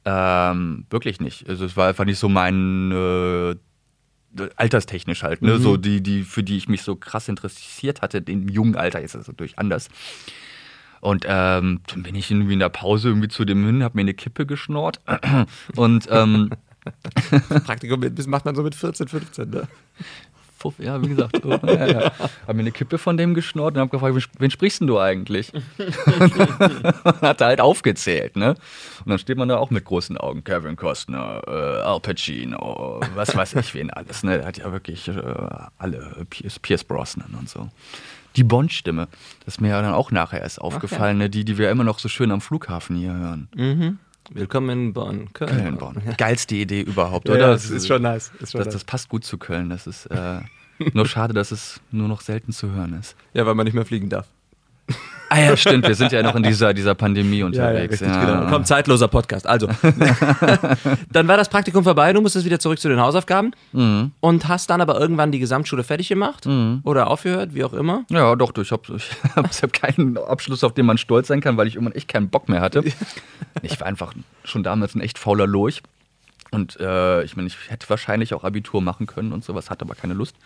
Ähm, 0.04 0.87
wirklich 0.90 1.20
nicht. 1.20 1.48
Also 1.48 1.64
es 1.64 1.76
war 1.76 1.88
einfach 1.88 2.04
nicht 2.04 2.18
so 2.18 2.28
mein 2.28 2.92
äh, 2.92 3.56
alterstechnisch 4.57 5.22
halt, 5.22 5.42
ne? 5.42 5.55
Mhm. 5.55 5.62
So 5.62 5.77
die, 5.77 6.03
die, 6.03 6.22
für 6.22 6.42
die 6.42 6.57
ich 6.57 6.68
mich 6.68 6.83
so 6.83 6.96
krass 6.96 7.29
interessiert 7.29 8.03
hatte, 8.03 8.18
im 8.18 8.49
jungen 8.49 8.77
Alter 8.77 9.01
ist 9.01 9.14
das 9.14 9.29
natürlich 9.29 9.59
anders. 9.59 9.88
Und 11.01 11.25
ähm, 11.29 11.81
dann 11.87 12.03
bin 12.03 12.14
ich 12.14 12.31
irgendwie 12.31 12.55
in 12.55 12.59
der 12.59 12.68
Pause 12.68 13.09
irgendwie 13.09 13.29
zu 13.29 13.44
dem 13.44 13.64
hin, 13.64 13.85
hab 13.85 13.94
mir 13.94 14.01
eine 14.01 14.14
Kippe 14.14 14.46
geschnort 14.46 15.01
und 15.77 16.09
ähm, 16.11 16.51
Praktikum 17.64 18.14
das 18.14 18.27
macht 18.27 18.44
man 18.44 18.55
so 18.55 18.62
mit 18.62 18.75
14, 18.75 19.09
15, 19.09 19.51
ne? 19.51 19.68
Ja, 20.79 21.03
wie 21.03 21.09
gesagt. 21.09 21.40
So, 21.42 21.51
ja, 21.51 21.87
ja. 21.87 22.12
Hab 22.47 22.55
mir 22.55 22.61
eine 22.61 22.73
Kippe 22.73 22.99
von 22.99 23.16
dem 23.16 23.35
geschnort 23.35 23.75
und 23.75 23.81
hab 23.81 23.90
gefragt, 23.90 24.29
wen 24.38 24.51
sprichst 24.51 24.81
denn 24.81 24.87
du 24.87 24.99
eigentlich? 24.99 25.53
hat 27.23 27.40
er 27.40 27.47
halt 27.47 27.61
aufgezählt, 27.61 28.37
ne? 28.37 28.51
Und 29.05 29.11
dann 29.11 29.19
steht 29.19 29.38
man 29.38 29.49
da 29.49 29.57
auch 29.57 29.71
mit 29.71 29.85
großen 29.85 30.16
Augen. 30.16 30.45
Kevin 30.45 30.77
Costner, 30.77 31.42
äh, 31.47 31.83
Al 31.83 32.01
Pacino, 32.01 33.01
was 33.14 33.37
weiß 33.37 33.55
ich 33.57 33.75
wen 33.75 33.90
alles, 33.90 34.23
ne? 34.23 34.38
Der 34.38 34.47
hat 34.47 34.59
ja 34.59 34.73
wirklich 34.73 35.09
äh, 35.09 35.12
alle, 35.79 36.27
Pierce, 36.31 36.59
Pierce 36.59 36.85
Brosnan 36.85 37.35
und 37.38 37.49
so. 37.49 37.69
Die 38.37 38.45
Bond-Stimme, 38.45 39.09
das 39.45 39.55
ist 39.55 39.61
mir 39.61 39.71
ja 39.71 39.81
dann 39.81 39.95
auch 39.95 40.11
nachher 40.11 40.42
erst 40.42 40.61
aufgefallen, 40.61 41.16
okay. 41.16 41.25
ne? 41.25 41.31
die, 41.31 41.45
die 41.45 41.57
wir 41.57 41.71
immer 41.71 41.85
noch 41.85 41.99
so 41.99 42.09
schön 42.09 42.31
am 42.31 42.42
Flughafen 42.42 42.97
hier 42.97 43.14
hören. 43.14 43.49
Mhm. 43.55 43.99
Willkommen 44.31 44.71
in 44.71 44.93
Bonn. 44.93 45.33
Köln. 45.33 45.51
Köln 45.51 45.79
Bonn. 45.79 46.03
Geilste 46.17 46.57
Idee 46.57 46.81
überhaupt, 46.81 47.29
ja, 47.29 47.35
oder? 47.35 47.49
das 47.49 47.71
ist 47.71 47.87
schon 47.87 48.03
nice. 48.03 48.33
Ist 48.41 48.53
schon 48.53 48.59
das, 48.59 48.67
nice. 48.67 48.75
das 48.75 48.85
passt 48.85 49.09
gut 49.09 49.25
zu 49.25 49.39
Köln. 49.39 49.71
Das 49.71 49.87
ist 49.87 50.07
äh, 50.07 50.41
nur 50.93 51.07
schade, 51.07 51.33
dass 51.33 51.53
es 51.53 51.81
nur 51.91 52.09
noch 52.09 52.21
selten 52.21 52.53
zu 52.53 52.73
hören 52.73 52.95
ist. 52.95 53.17
Ja, 53.35 53.47
weil 53.47 53.55
man 53.55 53.65
nicht 53.65 53.75
mehr 53.75 53.85
fliegen 53.85 54.09
darf. 54.09 54.29
Ah 55.29 55.40
ja, 55.40 55.57
stimmt. 55.57 55.87
Wir 55.87 55.94
sind 55.94 56.12
ja 56.12 56.22
noch 56.22 56.35
in 56.37 56.42
dieser, 56.42 56.72
dieser 56.72 56.94
Pandemie 56.94 57.42
unterwegs. 57.42 58.01
Ja, 58.01 58.07
ja, 58.07 58.14
richtig, 58.14 58.31
ja. 58.31 58.40
Genau. 58.40 58.51
Komm, 58.51 58.64
zeitloser 58.64 59.09
Podcast. 59.09 59.46
Also, 59.46 59.66
dann 61.12 61.29
war 61.29 61.37
das 61.37 61.49
Praktikum 61.49 61.85
vorbei. 61.85 62.12
Du 62.12 62.20
musstest 62.20 62.44
wieder 62.46 62.59
zurück 62.59 62.79
zu 62.79 62.88
den 62.88 63.01
Hausaufgaben 63.01 63.53
mhm. 63.72 64.12
und 64.20 64.49
hast 64.49 64.70
dann 64.70 64.81
aber 64.81 65.01
irgendwann 65.01 65.33
die 65.33 65.38
Gesamtschule 65.38 65.83
fertig 65.83 66.09
gemacht 66.09 66.46
mhm. 66.46 66.81
oder 66.85 67.09
aufgehört, 67.09 67.55
wie 67.55 67.64
auch 67.64 67.72
immer. 67.72 68.05
Ja, 68.09 68.37
doch. 68.37 68.57
Ich 68.57 68.70
habe 68.70 68.83
ich 68.96 69.11
hab, 69.37 69.51
ich 69.51 69.62
hab 69.62 69.72
keinen 69.72 70.16
Abschluss, 70.16 70.62
auf 70.62 70.75
den 70.75 70.87
man 70.87 70.99
stolz 70.99 71.29
sein 71.29 71.40
kann, 71.40 71.57
weil 71.57 71.66
ich 71.66 71.75
irgendwann 71.75 71.96
echt 71.96 72.09
keinen 72.09 72.29
Bock 72.29 72.49
mehr 72.49 72.61
hatte. 72.61 72.85
Ich 73.62 73.81
war 73.81 73.87
einfach 73.87 74.12
schon 74.44 74.62
damals 74.62 74.94
ein 74.94 75.01
echt 75.01 75.18
fauler 75.18 75.46
Lurch. 75.46 75.83
Und 76.51 76.79
äh, 76.79 77.22
ich 77.22 77.37
meine, 77.37 77.49
ich 77.49 77.57
hätte 77.68 77.88
wahrscheinlich 77.88 78.35
auch 78.35 78.44
Abitur 78.44 78.83
machen 78.83 79.07
können 79.07 79.33
und 79.33 79.44
sowas, 79.44 79.70
hatte 79.70 79.87
aber 79.87 79.94
keine 79.94 80.12
Lust. 80.12 80.37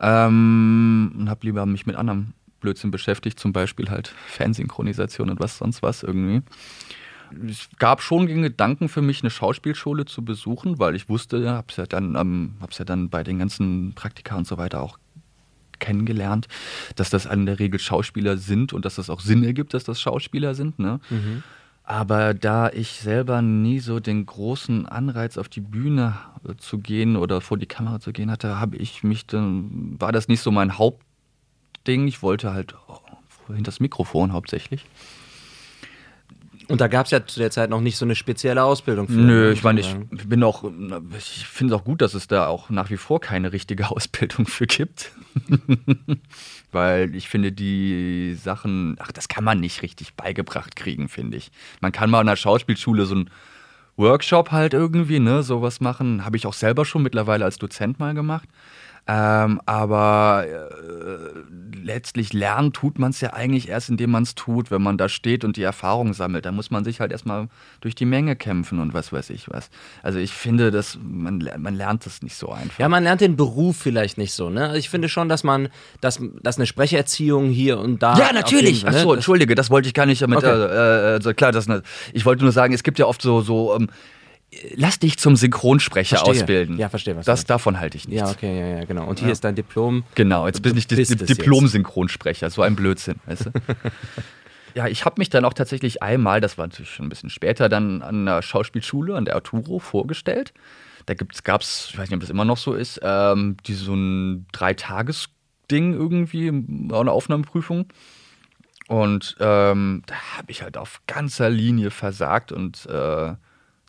Ähm, 0.00 1.12
und 1.18 1.28
habe 1.28 1.40
lieber 1.42 1.66
mich 1.66 1.86
mit 1.86 1.96
anderen 1.96 2.32
Blödsinn 2.60 2.90
beschäftigt, 2.90 3.38
zum 3.40 3.52
Beispiel 3.52 3.90
halt 3.90 4.14
Fernsynchronisation 4.26 5.30
und 5.30 5.40
was 5.40 5.58
sonst 5.58 5.82
was 5.82 6.02
irgendwie. 6.02 6.42
Es 7.48 7.68
gab 7.78 8.02
schon 8.02 8.26
den 8.26 8.42
Gedanken 8.42 8.88
für 8.88 9.02
mich, 9.02 9.22
eine 9.22 9.30
Schauspielschule 9.30 10.04
zu 10.04 10.24
besuchen, 10.24 10.78
weil 10.78 10.96
ich 10.96 11.08
wusste, 11.08 11.48
habe 11.48 11.66
es 11.68 11.76
ja 11.76 11.86
dann, 11.86 12.16
ähm, 12.16 12.54
hab's 12.60 12.78
ja 12.78 12.84
dann 12.84 13.08
bei 13.08 13.22
den 13.22 13.38
ganzen 13.38 13.92
Praktika 13.94 14.36
und 14.36 14.46
so 14.46 14.58
weiter 14.58 14.80
auch 14.80 14.98
kennengelernt, 15.78 16.46
dass 16.94 17.10
das 17.10 17.26
in 17.26 17.46
der 17.46 17.58
Regel 17.58 17.80
Schauspieler 17.80 18.36
sind 18.36 18.72
und 18.72 18.84
dass 18.84 18.96
das 18.96 19.10
auch 19.10 19.20
Sinn 19.20 19.42
ergibt, 19.42 19.74
dass 19.74 19.84
das 19.84 20.00
Schauspieler 20.00 20.54
sind. 20.54 20.78
Ne? 20.78 21.00
Mhm. 21.08 21.42
Aber 21.82 22.34
da 22.34 22.70
ich 22.70 23.00
selber 23.00 23.42
nie 23.42 23.80
so 23.80 23.98
den 23.98 24.24
großen 24.24 24.86
Anreiz 24.86 25.36
auf 25.36 25.48
die 25.48 25.60
Bühne 25.60 26.18
zu 26.58 26.78
gehen 26.78 27.16
oder 27.16 27.40
vor 27.40 27.58
die 27.58 27.66
Kamera 27.66 27.98
zu 27.98 28.12
gehen 28.12 28.30
hatte, 28.30 28.60
habe 28.60 28.76
ich 28.76 29.02
mich 29.02 29.26
dann, 29.26 29.96
war 29.98 30.12
das 30.12 30.28
nicht 30.28 30.40
so 30.40 30.52
mein 30.52 30.78
Hauptding. 31.80 32.08
Ich 32.08 32.22
wollte 32.22 32.52
halt 32.52 32.74
hinter 33.46 33.62
das 33.64 33.80
Mikrofon 33.80 34.32
hauptsächlich. 34.32 34.84
Und 36.68 36.80
da 36.80 36.86
gab 36.86 37.06
es 37.06 37.10
ja 37.10 37.26
zu 37.26 37.40
der 37.40 37.50
Zeit 37.50 37.68
noch 37.68 37.80
nicht 37.80 37.96
so 37.96 38.04
eine 38.04 38.14
spezielle 38.14 38.62
Ausbildung 38.62 39.08
für. 39.08 39.14
Nö, 39.14 39.50
ich 39.50 39.64
meine, 39.64 39.80
ich 39.80 39.96
bin 40.28 40.44
auch, 40.44 40.62
ich 41.18 41.46
finde 41.46 41.74
es 41.74 41.80
auch 41.80 41.84
gut, 41.84 42.00
dass 42.00 42.14
es 42.14 42.28
da 42.28 42.46
auch 42.46 42.70
nach 42.70 42.90
wie 42.90 42.96
vor 42.96 43.20
keine 43.20 43.52
richtige 43.52 43.90
Ausbildung 43.90 44.46
für 44.46 44.66
gibt. 44.66 45.10
Weil 46.70 47.16
ich 47.16 47.28
finde, 47.28 47.50
die 47.50 48.36
Sachen, 48.40 48.96
ach, 49.00 49.10
das 49.10 49.26
kann 49.26 49.42
man 49.42 49.58
nicht 49.58 49.82
richtig 49.82 50.14
beigebracht 50.14 50.76
kriegen, 50.76 51.08
finde 51.08 51.38
ich. 51.38 51.50
Man 51.80 51.90
kann 51.92 52.10
mal 52.10 52.20
an 52.20 52.26
der 52.26 52.36
Schauspielschule 52.36 53.06
so 53.06 53.16
einen 53.16 53.30
Workshop 53.96 54.52
halt 54.52 54.72
irgendwie, 54.72 55.18
ne, 55.18 55.42
sowas 55.42 55.80
machen. 55.80 56.24
Habe 56.24 56.36
ich 56.36 56.46
auch 56.46 56.54
selber 56.54 56.84
schon 56.84 57.02
mittlerweile 57.02 57.44
als 57.44 57.58
Dozent 57.58 57.98
mal 57.98 58.14
gemacht. 58.14 58.48
Ähm, 59.12 59.60
aber 59.66 60.46
äh, 60.46 61.69
letztlich 61.82 62.32
lernen 62.32 62.72
tut 62.72 62.98
man 62.98 63.10
es 63.10 63.20
ja 63.20 63.32
eigentlich 63.32 63.68
erst, 63.68 63.88
indem 63.88 64.10
man 64.10 64.22
es 64.22 64.34
tut, 64.34 64.70
wenn 64.70 64.82
man 64.82 64.98
da 64.98 65.08
steht 65.08 65.44
und 65.44 65.56
die 65.56 65.62
Erfahrung 65.62 66.14
sammelt. 66.14 66.46
Da 66.46 66.52
muss 66.52 66.70
man 66.70 66.84
sich 66.84 67.00
halt 67.00 67.12
erstmal 67.12 67.48
durch 67.80 67.94
die 67.94 68.04
Menge 68.04 68.36
kämpfen 68.36 68.80
und 68.80 68.94
was 68.94 69.12
weiß 69.12 69.30
ich 69.30 69.48
was. 69.50 69.70
Also 70.02 70.18
ich 70.18 70.32
finde, 70.32 70.70
dass 70.70 70.98
man, 71.02 71.48
man 71.58 71.74
lernt 71.74 72.06
das 72.06 72.22
nicht 72.22 72.36
so 72.36 72.50
einfach. 72.50 72.78
Ja, 72.78 72.88
man 72.88 73.04
lernt 73.04 73.20
den 73.20 73.36
Beruf 73.36 73.76
vielleicht 73.76 74.18
nicht 74.18 74.32
so, 74.32 74.50
ne? 74.50 74.76
Ich 74.76 74.90
finde 74.90 75.08
schon, 75.08 75.28
dass 75.28 75.44
man, 75.44 75.68
dass, 76.00 76.20
dass 76.42 76.56
eine 76.56 76.66
Sprecherziehung 76.66 77.50
hier 77.50 77.78
und 77.78 78.02
da. 78.02 78.16
Ja, 78.18 78.32
natürlich. 78.32 78.82
Jeden, 78.82 78.92
ne? 78.92 78.98
Achso, 78.98 79.14
entschuldige, 79.14 79.54
das 79.54 79.70
wollte 79.70 79.88
ich 79.88 79.94
gar 79.94 80.06
nicht 80.06 80.22
damit. 80.22 80.38
Okay. 80.38 80.48
Äh, 80.48 81.14
also 81.14 81.34
klar, 81.34 81.52
das, 81.52 81.66
ich 82.12 82.24
wollte 82.24 82.42
nur 82.42 82.52
sagen, 82.52 82.72
es 82.74 82.82
gibt 82.82 82.98
ja 82.98 83.06
oft 83.06 83.22
so, 83.22 83.40
so 83.40 83.74
ähm, 83.76 83.88
lass 84.74 84.98
dich 84.98 85.18
zum 85.18 85.36
Synchronsprecher 85.36 86.16
Verstehe. 86.16 86.42
ausbilden. 86.42 86.78
Ja, 86.78 86.88
verstehe, 86.88 87.16
was 87.16 87.26
Das 87.26 87.44
davon 87.44 87.78
halte 87.78 87.96
ich 87.96 88.08
nichts. 88.08 88.22
Ja, 88.22 88.30
okay, 88.30 88.58
ja, 88.58 88.78
ja, 88.78 88.84
genau. 88.84 89.06
Und 89.06 89.20
hier 89.20 89.30
ist 89.30 89.44
dein 89.44 89.54
Diplom. 89.54 90.04
Genau, 90.14 90.46
jetzt 90.46 90.62
bin 90.62 90.76
ich 90.76 90.86
Di. 90.86 90.96
Diplom-Synchronsprecher, 91.04 92.50
so 92.50 92.62
ein 92.62 92.76
Blödsinn, 92.76 93.20
weißt 93.26 93.46
du? 93.46 93.50
ja, 94.74 94.88
ich 94.88 95.04
habe 95.04 95.16
mich 95.18 95.30
dann 95.30 95.44
auch 95.44 95.54
tatsächlich 95.54 96.02
einmal, 96.02 96.40
das 96.40 96.58
war 96.58 96.66
natürlich 96.66 96.90
schon 96.90 97.06
ein 97.06 97.10
bisschen 97.10 97.30
später, 97.30 97.68
dann 97.68 98.02
an 98.02 98.26
der 98.26 98.42
Schauspielschule, 98.42 99.16
an 99.16 99.24
der 99.24 99.36
Arturo, 99.36 99.78
vorgestellt. 99.78 100.52
Da 101.06 101.14
gab 101.14 101.62
es, 101.62 101.88
ich 101.90 101.98
weiß 101.98 102.08
nicht, 102.08 102.16
ob 102.16 102.20
das 102.20 102.30
immer 102.30 102.44
noch 102.44 102.58
so 102.58 102.74
ist, 102.74 103.00
ähm, 103.02 103.56
die, 103.66 103.74
so 103.74 103.94
ein 103.94 104.46
Dreitages-Ding 104.52 105.94
irgendwie, 105.94 106.48
auch 106.92 107.00
eine 107.00 107.12
Aufnahmeprüfung. 107.12 107.86
Und 108.88 109.36
ähm, 109.38 110.02
da 110.06 110.14
habe 110.36 110.50
ich 110.50 110.62
halt 110.62 110.76
auf 110.76 111.00
ganzer 111.06 111.48
Linie 111.48 111.90
versagt 111.90 112.50
und 112.50 112.86
äh, 112.86 113.34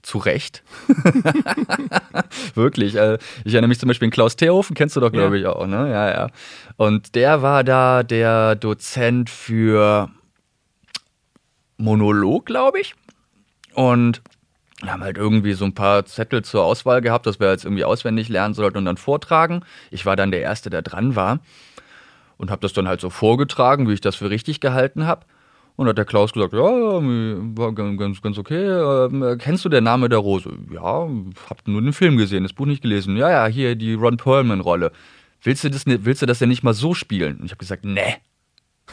zu 0.04 0.18
Recht. 0.18 0.64
Wirklich. 2.56 2.96
Äh, 2.96 3.18
ich 3.44 3.54
erinnere 3.54 3.70
mich 3.70 3.80
zum 3.80 3.88
Beispiel 3.88 4.08
an 4.08 4.12
Klaus 4.12 4.36
Teerhofen, 4.36 4.76
kennst 4.76 4.96
du 4.96 5.00
doch, 5.00 5.12
glaube 5.12 5.38
Ja. 5.40 5.50
ich, 5.50 5.56
auch, 5.56 5.68
ne? 5.68 5.90
Ja, 5.92 6.10
ja. 6.10 6.28
Und 6.78 7.16
der 7.16 7.42
war 7.42 7.64
da 7.64 8.04
der 8.04 8.56
Dozent 8.56 9.30
für 9.30 10.10
Monolog, 11.78 12.46
glaube 12.46 12.80
ich. 12.80 12.96
Und 13.74 14.22
wir 14.82 14.92
haben 14.92 15.04
halt 15.04 15.18
irgendwie 15.18 15.54
so 15.54 15.66
ein 15.66 15.76
paar 15.76 16.06
Zettel 16.06 16.44
zur 16.44 16.64
Auswahl 16.64 17.02
gehabt, 17.02 17.26
dass 17.26 17.40
wir 17.40 17.50
jetzt 17.52 17.66
irgendwie 17.66 17.86
auswendig 17.86 18.30
lernen 18.30 18.54
sollten 18.54 18.78
und 18.80 18.86
dann 18.86 18.98
vortragen. 18.98 19.64
Ich 19.92 20.06
war 20.06 20.16
dann 20.16 20.32
der 20.32 20.42
Erste, 20.42 20.70
der 20.70 20.82
dran 20.82 21.16
war 21.16 21.40
und 22.38 22.50
habe 22.50 22.62
das 22.62 22.74
dann 22.74 22.88
halt 22.88 23.00
so 23.02 23.10
vorgetragen, 23.10 23.88
wie 23.88 23.94
ich 23.94 24.02
das 24.02 24.16
für 24.16 24.30
richtig 24.30 24.60
gehalten 24.60 25.06
habe. 25.06 25.26
Und 25.82 25.88
hat 25.88 25.98
der 25.98 26.06
Klaus 26.06 26.32
gesagt, 26.32 26.54
ja, 26.54 26.60
war 26.60 27.74
ganz, 27.74 28.22
ganz, 28.22 28.38
okay. 28.38 28.68
Ähm, 28.68 29.36
kennst 29.40 29.66
du 29.66 29.70
den 29.70 29.84
Name 29.84 30.10
der 30.10 30.20
Rose? 30.20 30.52
Ja, 30.72 31.10
hab 31.50 31.68
nur 31.68 31.82
den 31.82 31.92
Film 31.92 32.18
gesehen, 32.18 32.44
das 32.44 32.54
Buch 32.54 32.68
nicht 32.68 32.84
gelesen. 32.84 33.18
Ja, 33.18 33.32
ja, 33.32 33.48
hier 33.48 33.76
die 33.76 33.96
Ron 33.96 34.18
Perlman-Rolle. 34.18 34.92
Willst 35.42 35.64
du 35.64 35.72
das, 35.72 35.88
ni- 35.88 35.98
willst 36.06 36.22
du 36.22 36.28
das 36.28 36.38
denn 36.38 36.50
nicht 36.50 36.62
mal 36.62 36.76
so 36.76 36.94
spielen? 36.94 37.38
Und 37.38 37.46
ich 37.46 37.52
habe 37.52 37.58
gesagt, 37.58 37.84
nee. 37.84 38.18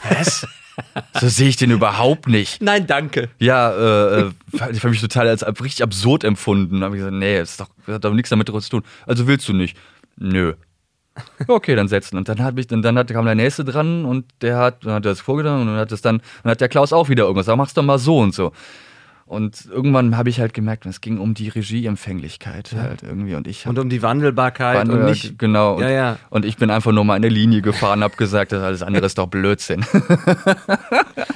Was? 0.01 0.47
so 1.21 1.27
sehe 1.27 1.49
ich 1.49 1.57
den 1.57 1.69
überhaupt 1.69 2.27
nicht. 2.27 2.59
Nein, 2.59 2.87
danke. 2.87 3.29
Ja, 3.37 3.69
äh, 3.71 4.21
äh, 4.21 4.31
ich 4.71 4.79
habe 4.79 4.89
mich 4.89 5.01
total 5.01 5.27
als 5.27 5.45
richtig 5.45 5.83
absurd 5.83 6.23
empfunden. 6.23 6.83
Habe 6.83 6.95
ich 6.95 7.01
gesagt, 7.01 7.17
nee, 7.17 7.37
das, 7.37 7.51
ist 7.51 7.59
doch, 7.61 7.69
das 7.85 7.93
hat 7.93 8.03
doch 8.03 8.13
nichts 8.15 8.31
damit 8.31 8.47
zu 8.47 8.59
tun. 8.61 8.81
Also 9.05 9.27
willst 9.27 9.47
du 9.47 9.53
nicht? 9.53 9.77
Nö. 10.17 10.53
Okay, 11.47 11.75
dann 11.75 11.87
setzen. 11.87 12.17
Und 12.17 12.29
dann, 12.29 12.41
hat 12.43 12.55
mich, 12.55 12.67
dann, 12.67 12.81
dann 12.81 12.97
hat, 12.97 13.09
kam 13.09 13.25
der 13.25 13.35
Nächste 13.35 13.65
dran 13.65 14.05
und 14.05 14.25
der 14.41 14.57
hat, 14.57 14.85
dann 14.85 14.93
hat 14.93 15.05
er 15.05 15.11
das 15.11 15.21
vorgetan 15.21 15.61
und 15.61 15.67
dann 15.67 15.77
hat 15.77 15.91
das 15.91 16.01
dann, 16.01 16.21
dann 16.43 16.51
hat 16.51 16.61
der 16.61 16.69
Klaus 16.69 16.93
auch 16.93 17.09
wieder 17.09 17.23
irgendwas. 17.23 17.45
Sag, 17.47 17.57
mach's 17.57 17.73
doch 17.73 17.83
mal 17.83 17.99
so 17.99 18.19
und 18.19 18.33
so. 18.33 18.51
Und 19.29 19.67
irgendwann 19.71 20.17
habe 20.17 20.29
ich 20.29 20.39
halt 20.39 20.55
gemerkt, 20.55 20.87
es 20.87 21.01
ging 21.01 21.19
um 21.19 21.35
die 21.35 21.49
Regieempfänglichkeit 21.49 22.73
halt 22.75 23.03
irgendwie. 23.03 23.35
Und 23.35 23.45
ich 23.47 23.67
Und 23.67 23.77
um 23.77 23.87
die 23.87 24.01
Wandelbarkeit 24.01 24.87
war 24.87 24.95
und 24.95 25.05
nicht. 25.05 25.37
genau. 25.37 25.75
Und, 25.75 25.83
Ja, 25.83 25.89
ja. 25.91 26.17
und 26.31 26.45
ich 26.45 26.57
bin 26.57 26.71
einfach 26.71 26.91
nur 26.91 27.05
mal 27.05 27.13
eine 27.13 27.29
Linie 27.29 27.61
gefahren, 27.61 28.03
habe 28.03 28.15
gesagt, 28.15 28.53
das 28.53 28.63
alles 28.63 28.81
andere 28.81 29.05
ist 29.05 29.19
doch 29.19 29.27
Blödsinn. 29.27 29.85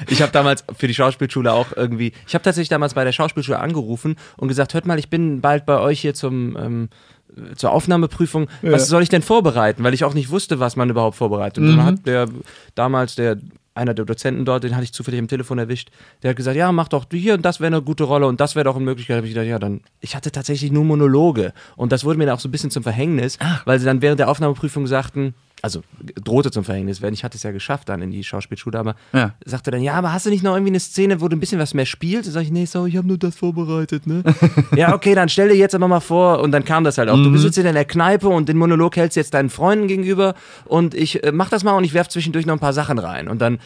Ich 0.10 0.22
habe 0.22 0.32
damals 0.32 0.64
für 0.78 0.88
die 0.88 0.94
Schauspielschule 0.94 1.52
auch 1.52 1.68
irgendwie, 1.76 2.14
ich 2.28 2.36
habe 2.36 2.44
tatsächlich 2.44 2.70
damals 2.70 2.94
bei 2.94 3.04
der 3.04 3.12
Schauspielschule 3.12 3.60
angerufen 3.60 4.16
und 4.38 4.48
gesagt, 4.48 4.74
hört 4.74 4.86
mal, 4.86 5.00
ich 5.00 5.10
bin 5.10 5.42
bald 5.42 5.66
bei 5.66 5.80
euch 5.80 6.02
hier 6.02 6.14
zum 6.14 6.58
ähm, 6.58 6.90
äh, 6.90 7.13
zur 7.56 7.72
Aufnahmeprüfung. 7.72 8.48
Was 8.62 8.88
soll 8.88 9.04
ich 9.04 9.10
denn 9.10 9.22
vorbereiten? 9.22 9.84
Weil 9.84 9.94
ich 9.94 10.04
auch 10.04 10.14
nicht 10.14 10.30
wusste, 10.30 10.60
was 10.60 10.76
man 10.76 10.90
überhaupt 10.90 11.16
vorbereitet. 11.18 11.64
Und 11.64 11.72
Mhm. 11.74 11.78
dann 11.78 11.86
hat 11.86 12.06
der 12.06 12.28
damals 12.76 13.16
der 13.16 13.38
einer 13.76 13.96
der 13.96 14.06
Dozenten 14.06 14.46
dort, 14.46 14.64
den 14.64 14.76
hatte 14.76 14.84
ich 14.84 14.94
zufällig 14.94 15.20
am 15.20 15.28
Telefon 15.28 15.58
erwischt, 15.58 15.90
der 16.22 16.30
hat 16.30 16.38
gesagt, 16.38 16.56
ja, 16.56 16.72
mach 16.72 16.90
doch 16.90 17.06
hier 17.12 17.34
und 17.34 17.44
das 17.44 17.60
wäre 17.60 17.68
eine 17.76 17.82
gute 17.82 18.04
Rolle 18.04 18.28
und 18.28 18.40
das 18.40 18.54
wäre 18.56 18.66
doch 18.66 18.76
eine 18.76 18.86
Möglichkeit. 18.86 19.16
Da 19.16 19.18
habe 19.18 19.28
ich 19.28 19.34
gedacht, 19.34 19.48
ja, 19.48 19.58
dann. 19.58 19.82
Ich 20.00 20.16
hatte 20.16 20.32
tatsächlich 20.32 20.72
nur 20.72 20.84
Monologe 20.84 21.54
und 21.76 21.92
das 21.92 22.04
wurde 22.04 22.20
mir 22.20 22.28
dann 22.28 22.36
auch 22.36 22.40
so 22.40 22.48
ein 22.48 22.52
bisschen 22.52 22.70
zum 22.70 22.84
Verhängnis, 22.84 23.40
weil 23.66 23.80
sie 23.80 23.86
dann 23.86 24.04
während 24.04 24.20
der 24.20 24.30
Aufnahmeprüfung 24.30 24.86
sagten, 24.86 25.34
also 25.64 25.82
drohte 26.24 26.52
zum 26.52 26.66
Verhängnis 26.66 27.02
werden. 27.02 27.14
Ich 27.14 27.24
hatte 27.24 27.38
es 27.38 27.44
ja 27.44 27.52
geschafft 27.52 27.88
dann 27.88 28.02
in 28.02 28.12
die 28.12 28.24
Schauspielschule, 28.24 28.78
aber 28.78 28.96
Ja. 29.14 29.34
sagte 29.46 29.72
dann, 29.72 29.82
ja, 29.82 29.94
aber 29.94 30.12
hast 30.12 30.26
du 30.26 30.30
nicht 30.30 30.44
noch 30.44 30.54
irgendwie 30.56 30.72
eine 30.72 30.80
Szene, 30.82 31.22
wo 31.22 31.30
du 31.30 31.38
ein 31.38 31.40
bisschen 31.40 31.58
was 31.58 31.74
mehr 31.74 31.86
spielst? 31.86 32.28
Dann 32.28 32.34
sag 32.34 32.42
ich, 32.44 32.52
nee, 32.52 32.66
so, 32.66 32.86
ich 32.86 32.98
habe 32.98 33.08
nur 33.08 33.18
das 33.18 33.34
vorbereitet, 33.36 34.06
ne? 34.06 34.24
ja, 34.76 34.94
okay, 34.94 35.16
dann 35.16 35.30
stell 35.30 35.48
dir 35.48 35.56
jetzt 35.56 35.74
aber 35.74 35.88
mal 35.88 36.02
vor 36.02 36.42
und 36.42 36.52
dann 36.52 36.66
kam 36.66 36.84
das 36.84 36.98
halt 36.98 37.08
auch. 37.10 37.16
Du 37.16 37.32
bist 37.32 37.46
jetzt 37.46 37.58
in 37.58 37.64
der 37.74 37.86
Kneipe 37.86 38.28
und 38.28 38.50
den 38.50 38.58
Monolog 38.58 38.98
hältst 38.98 39.16
jetzt 39.16 39.34
deinen 39.34 39.50
Freunden 39.50 39.88
gegenüber 39.88 40.36
und 40.66 40.94
ich 40.94 41.24
äh, 41.24 41.32
mach 41.32 41.50
das 41.50 41.64
mal 41.64 41.74
und 41.78 41.86
ich 41.86 41.94
werf 41.94 42.10
zwischendurch 42.10 42.46
noch 42.46 42.54
ein 42.56 42.60
paar 42.60 42.74
Sachen 42.74 43.00
rein 43.00 43.30
und 43.30 43.42
dann 43.42 43.60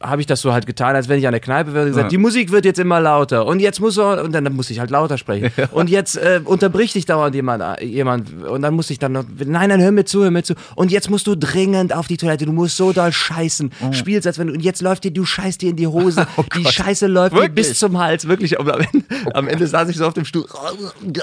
habe 0.00 0.20
ich 0.20 0.26
das 0.26 0.40
so 0.40 0.52
halt 0.52 0.66
getan, 0.66 0.96
als 0.96 1.08
wenn 1.08 1.18
ich 1.18 1.26
an 1.26 1.32
der 1.32 1.40
Kneipe 1.40 1.72
wäre 1.72 1.84
und 1.84 1.90
gesagt, 1.90 2.06
Ja. 2.06 2.08
die 2.10 2.18
Musik 2.18 2.50
wird 2.50 2.64
jetzt 2.64 2.78
immer 2.80 3.00
lauter 3.00 3.46
und 3.46 3.60
jetzt 3.60 3.80
muss 3.80 3.96
er, 3.96 4.24
und 4.24 4.32
dann, 4.32 4.44
dann 4.44 4.54
muss 4.54 4.70
ich 4.70 4.80
halt 4.80 4.90
lauter 4.90 5.18
sprechen. 5.18 5.50
Und 5.72 5.88
jetzt 5.88 6.16
äh, 6.16 6.40
unterbricht 6.44 6.94
dich 6.94 7.06
dauernd 7.06 7.34
jemand, 7.34 7.62
äh, 7.80 7.84
jemand 7.84 8.44
und 8.44 8.62
dann 8.62 8.74
muss 8.74 8.90
ich 8.90 8.98
dann 8.98 9.12
noch, 9.12 9.24
nein, 9.44 9.68
nein, 9.68 9.80
hör 9.80 9.92
mir 9.92 10.04
zu, 10.04 10.22
hör 10.24 10.30
mir 10.30 10.42
zu. 10.42 10.54
Und 10.74 10.90
jetzt 10.90 11.10
musst 11.10 11.26
du 11.26 11.36
dringend 11.36 11.94
auf 11.94 12.06
die 12.08 12.16
Toilette, 12.16 12.44
du 12.46 12.52
musst 12.52 12.76
so 12.76 12.92
doll 12.92 13.12
scheißen. 13.12 13.70
Spielst, 13.92 14.26
als 14.26 14.38
wenn 14.38 14.48
du, 14.48 14.52
und 14.54 14.60
jetzt 14.62 14.82
läuft 14.82 15.04
dir, 15.04 15.12
du 15.12 15.24
scheißt 15.24 15.62
dir 15.62 15.70
in 15.70 15.76
die 15.76 15.86
Hose, 15.86 16.26
die 16.56 16.64
Scheiße 16.64 17.06
läuft 17.06 17.36
dir 17.36 17.48
bis 17.48 17.78
zum 17.78 17.98
Hals, 17.98 18.26
wirklich. 18.26 18.58
Und 18.58 18.70
am 18.70 18.80
Ende, 18.80 19.04
am 19.34 19.48
Ende 19.48 19.66
saß 19.66 19.88
ich 19.90 19.96
so 19.96 20.06
auf 20.06 20.14
dem 20.14 20.24
Stuhl, 20.24 20.44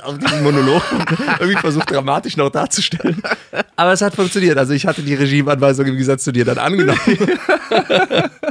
auf 0.03 0.17
diesem 0.17 0.43
Monolog, 0.43 0.81
irgendwie 1.39 1.59
versucht 1.59 1.91
dramatisch 1.91 2.37
noch 2.37 2.49
darzustellen. 2.49 3.21
Aber 3.75 3.91
es 3.91 4.01
hat 4.01 4.15
funktioniert. 4.15 4.57
Also 4.57 4.73
ich 4.73 4.85
hatte 4.87 5.01
die 5.01 5.13
Regieanweisung 5.15 5.85
im 5.85 5.91
Gegensatz 5.93 6.23
zu 6.23 6.31
dir 6.31 6.45
dann 6.45 6.57
angenommen. 6.57 6.99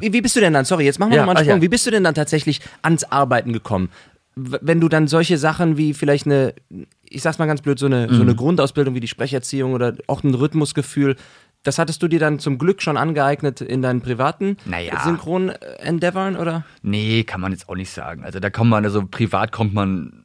Wie, 0.00 0.12
wie 0.12 0.20
bist 0.20 0.36
du 0.36 0.40
denn 0.40 0.52
dann, 0.52 0.64
sorry, 0.64 0.84
jetzt 0.84 0.98
machen 0.98 1.10
wir 1.10 1.16
Ja, 1.18 1.26
mal 1.26 1.32
einen 1.36 1.44
Sprung, 1.44 1.58
ja. 1.58 1.62
wie 1.62 1.68
bist 1.68 1.86
du 1.86 1.90
denn 1.90 2.04
dann 2.04 2.14
tatsächlich 2.14 2.60
ans 2.82 3.04
Arbeiten 3.04 3.52
gekommen? 3.52 3.90
Wenn 4.36 4.80
du 4.80 4.88
dann 4.88 5.08
solche 5.08 5.36
Sachen 5.38 5.76
wie 5.76 5.94
vielleicht 5.94 6.26
eine, 6.26 6.54
ich 7.02 7.22
sag's 7.22 7.38
mal 7.38 7.46
ganz 7.46 7.60
blöd, 7.62 7.78
so 7.78 7.86
eine, 7.86 8.08
so 8.08 8.14
Mhm. 8.16 8.20
eine 8.22 8.34
Grundausbildung 8.36 8.94
wie 8.94 9.00
die 9.00 9.08
Sprecherziehung 9.08 9.72
oder 9.72 9.94
auch 10.06 10.22
ein 10.22 10.32
Rhythmusgefühl, 10.34 11.16
das 11.64 11.78
hattest 11.80 12.00
du 12.04 12.06
dir 12.08 12.20
dann 12.20 12.38
zum 12.38 12.56
Glück 12.58 12.80
schon 12.80 12.96
angeeignet 12.96 13.60
in 13.60 13.82
deinen 13.82 14.00
privaten 14.00 14.56
Naja. 14.64 15.00
Synchron-Endeavoren, 15.02 16.36
oder? 16.36 16.64
Nee, 16.82 17.24
kann 17.24 17.40
man 17.40 17.50
jetzt 17.50 17.68
auch 17.68 17.74
nicht 17.74 17.90
sagen. 17.90 18.22
Also 18.22 18.38
da 18.38 18.48
kommt 18.50 18.70
man, 18.70 18.84
also 18.84 19.04
privat 19.04 19.50
kommt 19.50 19.74
man 19.74 20.24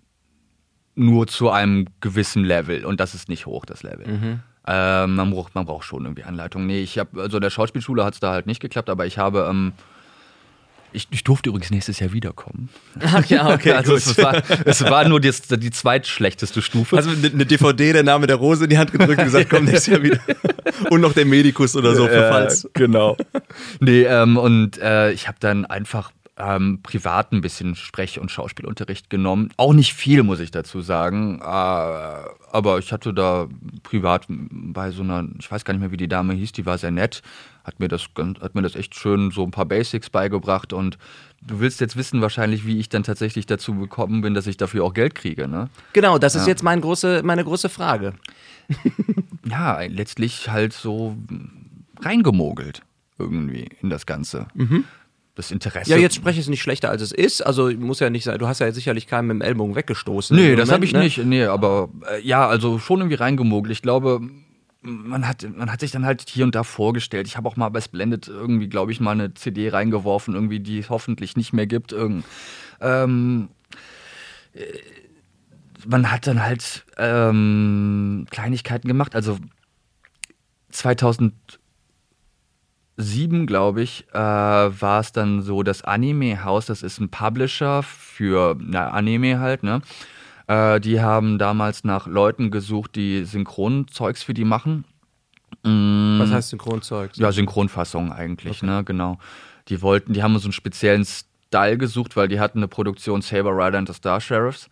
nur 0.95 1.25
zu 1.25 1.49
einem 1.49 1.87
gewissen 2.01 2.43
Level 2.45 2.85
und 2.85 2.99
das 2.99 3.15
ist 3.15 3.29
nicht 3.29 3.47
hoch, 3.47 3.65
das 3.65 3.81
Level. 3.81 4.39
Ähm, 4.65 5.15
man, 5.15 5.31
braucht, 5.31 5.55
man 5.55 5.65
braucht 5.65 5.85
schon 5.85 6.05
irgendwie 6.05 6.23
Anleitung. 6.23 6.65
Nee, 6.65 6.81
ich 6.81 6.97
habe, 6.97 7.21
also 7.21 7.37
in 7.37 7.41
der 7.41 7.49
Schauspielschule 7.49 8.05
hat 8.05 8.13
es 8.13 8.19
da 8.19 8.31
halt 8.31 8.47
nicht 8.47 8.61
geklappt, 8.61 8.89
aber 8.89 9.05
ich 9.05 9.17
habe, 9.17 9.47
ähm, 9.49 9.73
ich, 10.93 11.07
ich 11.09 11.23
durfte 11.23 11.49
übrigens 11.49 11.69
nächstes 11.71 11.99
Jahr 11.99 12.13
wiederkommen. 12.13 12.69
Ach 13.01 13.25
ja, 13.25 13.49
okay, 13.53 13.73
also 13.73 13.95
es 13.95 14.17
war, 14.17 14.41
es 14.65 14.81
war 14.83 15.07
nur 15.09 15.19
die, 15.19 15.31
die 15.57 15.71
zweitschlechteste 15.71 16.61
Stufe. 16.61 16.95
Also 16.95 17.09
eine 17.09 17.27
eine 17.27 17.45
DVD, 17.45 17.93
der 17.93 18.03
Name 18.03 18.27
der 18.27 18.37
Rose 18.37 18.63
in 18.65 18.69
die 18.69 18.77
Hand 18.77 18.91
gedrückt 18.91 19.19
und 19.19 19.25
gesagt, 19.25 19.49
komm 19.49 19.65
nächstes 19.65 19.87
Jahr 19.87 20.03
wieder. 20.03 20.19
Und 20.89 21.01
noch 21.01 21.13
der 21.13 21.25
Medikus 21.25 21.75
oder 21.75 21.95
so 21.95 22.07
für 22.07 22.25
Äh, 22.25 22.29
Falls. 22.29 22.69
Genau. 22.73 23.17
nee, 23.79 24.03
ähm, 24.03 24.37
und 24.37 24.77
äh, 24.79 25.11
ich 25.11 25.27
habe 25.27 25.37
dann 25.39 25.65
einfach 25.65 26.11
ähm, 26.37 26.79
privat 26.81 27.31
ein 27.31 27.41
bisschen 27.41 27.75
Sprech- 27.75 28.19
und 28.19 28.31
Schauspielunterricht 28.31 29.09
genommen. 29.09 29.49
Auch 29.57 29.73
nicht 29.73 29.93
viel, 29.93 30.23
muss 30.23 30.39
ich 30.39 30.49
dazu 30.49 30.81
sagen. 30.81 31.39
Äh, 31.39 31.43
aber 31.43 32.79
ich 32.79 32.91
hatte 32.91 33.13
da 33.13 33.47
privat 33.83 34.25
bei 34.27 34.89
so 34.91 35.03
einer, 35.03 35.25
ich 35.39 35.51
weiß 35.51 35.63
gar 35.63 35.73
nicht 35.73 35.81
mehr, 35.81 35.91
wie 35.91 35.97
die 35.97 36.07
Dame 36.07 36.33
hieß, 36.33 36.51
die 36.53 36.65
war 36.65 36.77
sehr 36.77 36.91
nett, 36.91 37.21
hat 37.63 37.79
mir 37.79 37.87
das, 37.87 38.07
hat 38.41 38.55
mir 38.55 38.63
das 38.63 38.75
echt 38.75 38.95
schön 38.95 39.29
so 39.29 39.43
ein 39.43 39.51
paar 39.51 39.65
Basics 39.65 40.09
beigebracht 40.09 40.73
und 40.73 40.97
du 41.45 41.59
willst 41.59 41.79
jetzt 41.81 41.95
wissen 41.95 42.21
wahrscheinlich, 42.21 42.65
wie 42.65 42.79
ich 42.79 42.89
dann 42.89 43.03
tatsächlich 43.03 43.45
dazu 43.45 43.75
gekommen 43.75 44.21
bin, 44.21 44.33
dass 44.33 44.47
ich 44.47 44.57
dafür 44.57 44.85
auch 44.85 44.93
Geld 44.93 45.13
kriege, 45.13 45.47
ne? 45.47 45.69
Genau, 45.93 46.17
das 46.17 46.35
ist 46.35 46.47
jetzt 46.47 46.63
mein 46.63 46.81
große, 46.81 47.21
meine 47.23 47.43
große 47.43 47.69
Frage. 47.69 48.13
ja, 49.45 49.81
letztlich 49.81 50.49
halt 50.49 50.73
so 50.73 51.15
reingemogelt 52.01 52.81
irgendwie 53.19 53.69
in 53.81 53.89
das 53.89 54.05
Ganze. 54.05 54.47
Das 55.35 55.49
Interesse. 55.49 55.89
Ja, 55.89 55.97
jetzt 55.97 56.13
spreche 56.13 56.39
ich 56.39 56.45
es 56.45 56.49
nicht 56.49 56.61
schlechter, 56.61 56.91
als 56.91 57.01
es 57.01 57.11
ist. 57.11 57.41
Also 57.41 57.71
muss 57.71 57.99
ja 57.99 58.11
nicht 58.11 58.23
sein, 58.23 58.37
du 58.37 58.47
hast 58.47 58.59
ja 58.59 58.71
sicherlich 58.71 59.07
keinen 59.07 59.27
mit 59.27 59.35
dem 59.35 59.41
Ellbogen 59.41 59.75
weggestoßen. 59.75 60.35
Nee, 60.35 60.55
das 60.55 60.71
habe 60.71 60.85
ich 60.85 60.93
ne? 60.93 60.99
nicht. 60.99 61.17
Nee, 61.17 61.45
aber 61.45 61.89
äh, 62.11 62.21
ja, 62.21 62.47
also 62.47 62.77
schon 62.77 62.99
irgendwie 62.99 63.15
reingemogelt. 63.15 63.71
Ich 63.71 63.81
glaube, 63.81 64.21
man 64.83 65.27
hat, 65.27 65.43
man 65.55 65.71
hat 65.71 65.79
sich 65.79 65.89
dann 65.89 66.05
halt 66.05 66.29
hier 66.29 66.45
und 66.45 66.53
da 66.53 66.63
vorgestellt. 66.63 67.25
Ich 67.25 67.35
habe 67.35 67.49
auch 67.49 67.55
mal 67.55 67.69
bei 67.69 67.81
Splendid 67.81 68.27
irgendwie, 68.27 68.67
glaube 68.67 68.91
ich, 68.91 68.99
mal 68.99 69.11
eine 69.11 69.33
CD 69.33 69.69
reingeworfen, 69.69 70.35
irgendwie, 70.35 70.59
die 70.59 70.79
es 70.79 70.91
hoffentlich 70.91 71.35
nicht 71.35 71.51
mehr 71.51 71.65
gibt. 71.65 71.93
Irgend, 71.93 72.25
ähm, 72.79 73.49
äh, 74.53 74.61
man 75.87 76.11
hat 76.11 76.27
dann 76.27 76.43
halt 76.43 76.85
ähm, 76.97 78.27
Kleinigkeiten 78.29 78.87
gemacht. 78.87 79.15
Also 79.15 79.39
2007, 82.97 83.47
glaube 83.47 83.81
ich, 83.81 84.05
äh, 84.13 84.17
war 84.17 84.99
es 84.99 85.11
dann 85.11 85.41
so, 85.41 85.63
das 85.63 85.83
Anime-Haus, 85.83 86.65
das 86.65 86.83
ist 86.83 86.99
ein 86.99 87.09
Publisher 87.09 87.83
für 87.83 88.55
na, 88.59 88.89
Anime 88.89 89.39
halt, 89.39 89.63
ne? 89.63 89.81
Äh, 90.47 90.79
die 90.79 91.01
haben 91.01 91.37
damals 91.37 91.83
nach 91.83 92.05
Leuten 92.05 92.51
gesucht, 92.51 92.95
die 92.95 93.23
Synchronzeugs 93.23 94.23
für 94.23 94.33
die 94.33 94.43
machen. 94.43 94.85
Mm, 95.63 96.19
Was 96.19 96.31
heißt 96.31 96.49
Synchronzeug? 96.49 97.11
ja, 97.15 97.31
Synchronfassung 97.31 98.11
eigentlich, 98.11 98.61
ne, 98.61 98.83
genau. 98.83 99.17
Die 99.69 99.81
wollten, 99.81 100.13
die 100.13 100.21
haben 100.21 100.37
so 100.37 100.47
einen 100.47 100.53
speziellen 100.53 101.05
Style 101.05 101.77
gesucht, 101.77 102.15
weil 102.15 102.27
die 102.27 102.39
hatten 102.39 102.59
eine 102.59 102.67
Produktion 102.67 103.21
Saber 103.21 103.51
Rider 103.51 103.77
and 103.77 103.87
the 103.87 103.93
Star 103.93 104.19
Sheriffs. 104.19 104.69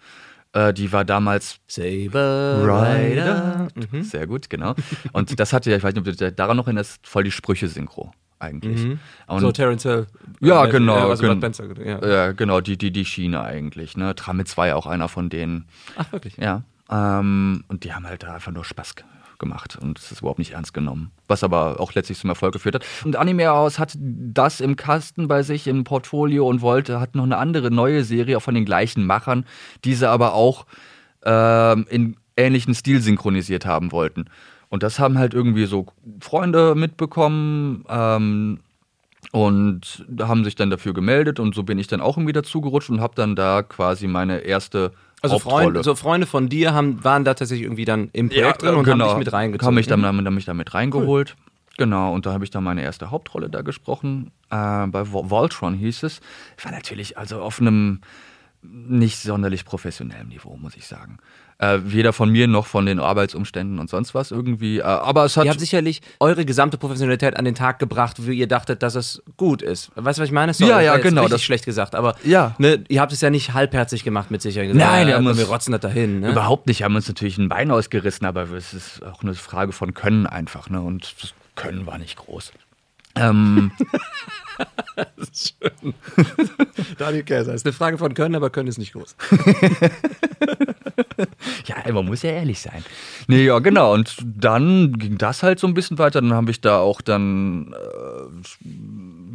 Äh, 0.53 0.73
die 0.73 0.91
war 0.91 1.05
damals 1.05 1.59
Saber 1.67 2.57
Rider. 2.63 3.67
Mhm. 3.91 4.03
Sehr 4.03 4.27
gut, 4.27 4.49
genau. 4.49 4.75
Und 5.13 5.39
das 5.39 5.53
hatte 5.53 5.71
ja, 5.71 5.77
ich 5.77 5.83
weiß 5.83 5.93
nicht, 5.95 6.07
ob 6.07 6.15
du 6.17 6.31
daran 6.31 6.57
noch 6.57 6.67
erinnerst, 6.67 7.05
voll 7.07 7.23
die 7.23 7.31
Sprüche-Synchro 7.31 8.11
eigentlich. 8.39 8.97
Und, 9.27 9.39
So 9.39 9.51
Terence 9.51 9.83
Hill. 9.83 10.07
Ja, 10.41 10.65
Äh, 10.65 10.69
genau, 10.71 11.09
Also 11.09 11.21
gen- 11.23 11.39
Bud 11.39 11.55
Spencer, 11.55 11.85
ja. 11.85 12.05
ja, 12.05 12.31
genau, 12.33 12.59
die, 12.59 12.77
die, 12.77 12.91
die 12.91 13.05
Schiene 13.05 13.41
eigentlich. 13.41 13.95
Ne? 13.95 14.15
Tramitz 14.15 14.57
war 14.57 14.67
ja 14.67 14.75
auch 14.75 14.87
einer 14.87 15.07
von 15.07 15.29
denen. 15.29 15.67
Ach, 15.95 16.11
wirklich? 16.11 16.35
Ja. 16.37 16.63
Ähm, 16.89 17.63
und 17.67 17.83
die 17.83 17.93
haben 17.93 18.05
halt 18.07 18.23
da 18.23 18.33
einfach 18.33 18.51
nur 18.51 18.65
Spaß 18.65 18.95
ge- 18.95 19.05
gemacht 19.41 19.77
und 19.81 19.99
es 19.99 20.13
ist 20.13 20.21
überhaupt 20.21 20.39
nicht 20.39 20.53
ernst 20.53 20.73
genommen. 20.73 21.11
Was 21.27 21.43
aber 21.43 21.81
auch 21.81 21.93
letztlich 21.93 22.17
zum 22.17 22.29
Erfolg 22.29 22.53
geführt 22.53 22.75
hat. 22.75 22.85
Und 23.03 23.17
Anime 23.17 23.47
House 23.47 23.77
hat 23.77 23.97
das 23.99 24.61
im 24.61 24.77
Kasten 24.77 25.27
bei 25.27 25.43
sich 25.43 25.67
im 25.67 25.83
Portfolio 25.83 26.47
und 26.47 26.61
wollte, 26.61 27.01
hat 27.01 27.15
noch 27.15 27.25
eine 27.25 27.37
andere 27.37 27.69
neue 27.71 28.05
Serie 28.05 28.37
auch 28.37 28.41
von 28.41 28.55
den 28.55 28.63
gleichen 28.63 29.05
Machern, 29.05 29.45
diese 29.83 30.09
aber 30.09 30.33
auch 30.33 30.65
ähm, 31.25 31.85
in 31.89 32.15
ähnlichen 32.37 32.73
Stil 32.73 33.01
synchronisiert 33.01 33.65
haben 33.65 33.91
wollten. 33.91 34.25
Und 34.69 34.83
das 34.83 34.99
haben 34.99 35.17
halt 35.17 35.33
irgendwie 35.33 35.65
so 35.65 35.87
Freunde 36.21 36.75
mitbekommen, 36.75 37.83
ähm, 37.89 38.59
und 39.31 40.05
haben 40.19 40.43
sich 40.43 40.55
dann 40.55 40.69
dafür 40.69 40.93
gemeldet 40.93 41.39
und 41.39 41.55
so 41.55 41.63
bin 41.63 41.79
ich 41.79 41.87
dann 41.87 42.01
auch 42.01 42.17
irgendwie 42.17 42.33
dazugerutscht 42.33 42.89
und 42.89 43.01
habe 43.01 43.15
dann 43.15 43.35
da 43.35 43.63
quasi 43.63 44.07
meine 44.07 44.39
erste 44.39 44.91
Also. 45.21 45.39
Freunde, 45.39 45.83
so 45.83 45.95
Freunde 45.95 46.25
von 46.27 46.49
dir 46.49 46.73
haben, 46.73 47.03
waren 47.03 47.23
da 47.23 47.33
tatsächlich 47.33 47.65
irgendwie 47.65 47.85
dann 47.85 48.09
im 48.13 48.29
Projekt 48.29 48.63
drin 48.63 48.75
und 48.75 48.87
haben 48.87 48.99
dich 48.99 49.17
mit 49.17 49.31
reingezogen. 49.33 49.67
Haben 49.67 49.75
mich 49.75 49.87
dann, 49.87 50.03
haben 50.05 50.33
mich 50.35 50.45
da 50.45 50.53
mit 50.53 50.73
reingeholt. 50.73 51.35
Genau, 51.77 52.13
und 52.13 52.25
da 52.25 52.33
habe 52.33 52.43
ich 52.43 52.49
dann 52.49 52.63
meine 52.63 52.81
erste 52.81 53.11
Hauptrolle 53.11 53.49
da 53.49 53.61
gesprochen. 53.61 54.31
Äh, 54.49 54.87
bei 54.87 55.01
Vo- 55.03 55.29
Voltron 55.29 55.73
hieß 55.73 56.03
es. 56.03 56.21
War 56.63 56.71
natürlich 56.71 57.17
also 57.17 57.41
auf 57.41 57.59
einem 57.61 58.01
nicht 58.61 59.19
sonderlich 59.19 59.65
professionellen 59.65 60.27
Niveau, 60.27 60.57
muss 60.57 60.75
ich 60.75 60.85
sagen. 60.85 61.17
Äh, 61.63 61.77
weder 61.83 62.11
von 62.11 62.31
mir 62.31 62.47
noch 62.47 62.65
von 62.65 62.87
den 62.87 62.99
Arbeitsumständen 62.99 63.77
und 63.77 63.87
sonst 63.87 64.15
was 64.15 64.31
irgendwie. 64.31 64.79
Äh, 64.79 64.81
aber 64.81 65.25
es 65.25 65.37
hat. 65.37 65.45
Ihr 65.45 65.51
habt 65.51 65.59
sicherlich 65.59 66.01
eure 66.19 66.43
gesamte 66.43 66.79
Professionalität 66.79 67.37
an 67.37 67.45
den 67.45 67.53
Tag 67.53 67.77
gebracht, 67.77 68.25
wie 68.25 68.33
ihr 68.33 68.47
dachtet, 68.47 68.81
dass 68.81 68.95
es 68.95 69.21
gut 69.37 69.61
ist. 69.61 69.91
Weißt 69.93 70.17
du, 70.17 70.23
was 70.23 70.29
ich 70.29 70.33
meine? 70.33 70.55
Sorry, 70.55 70.71
Ja, 70.71 70.77
das 70.77 70.85
ja, 70.85 70.97
genau, 70.97 71.27
das- 71.27 71.43
schlecht 71.43 71.65
gesagt, 71.65 71.93
aber 71.93 72.15
Ja. 72.23 72.55
ne, 72.57 72.83
ihr 72.87 72.99
habt 72.99 73.13
es 73.13 73.21
ja 73.21 73.29
nicht 73.29 73.53
halbherzig 73.53 74.03
gemacht 74.03 74.31
mit 74.31 74.41
Sicherheit. 74.41 74.73
Nein, 74.73 75.05
wir 75.05 75.11
ja, 75.11 75.17
haben 75.19 75.27
uns- 75.27 75.37
wir 75.37 75.45
rotzen 75.45 75.71
das 75.71 75.81
dahin. 75.81 76.21
Ne? 76.21 76.31
Überhaupt 76.31 76.65
nicht, 76.65 76.81
haben 76.81 76.95
uns 76.95 77.07
natürlich 77.07 77.37
ein 77.37 77.47
Bein 77.47 77.69
ausgerissen, 77.69 78.25
aber 78.25 78.49
es 78.53 78.73
ist 78.73 79.03
auch 79.05 79.21
eine 79.21 79.35
Frage 79.35 79.71
von 79.71 79.93
Können 79.93 80.25
einfach, 80.25 80.67
ne? 80.71 80.81
Und 80.81 81.13
das 81.21 81.35
Können 81.55 81.85
war 81.85 81.99
nicht 81.99 82.15
groß. 82.17 82.53
Ähm, 83.17 83.71
Daniel 86.97 87.23
Käser. 87.23 87.53
Ist 87.53 87.65
eine 87.67 87.73
Frage 87.73 87.99
von 87.99 88.15
Können, 88.15 88.33
aber 88.35 88.49
Können 88.49 88.67
ist 88.67 88.79
nicht 88.79 88.93
groß. 88.93 89.15
ja, 91.65 91.91
man 91.93 92.05
muss 92.05 92.21
ja 92.21 92.31
ehrlich 92.31 92.59
sein. 92.59 92.83
Nee, 93.27 93.45
ja, 93.45 93.59
genau. 93.59 93.93
Und 93.93 94.17
dann 94.23 94.93
ging 94.97 95.17
das 95.17 95.43
halt 95.43 95.59
so 95.59 95.67
ein 95.67 95.73
bisschen 95.73 95.97
weiter. 95.97 96.21
Dann 96.21 96.33
habe 96.33 96.51
ich 96.51 96.61
da 96.61 96.79
auch 96.79 97.01
dann 97.01 97.73
äh, 97.73 98.67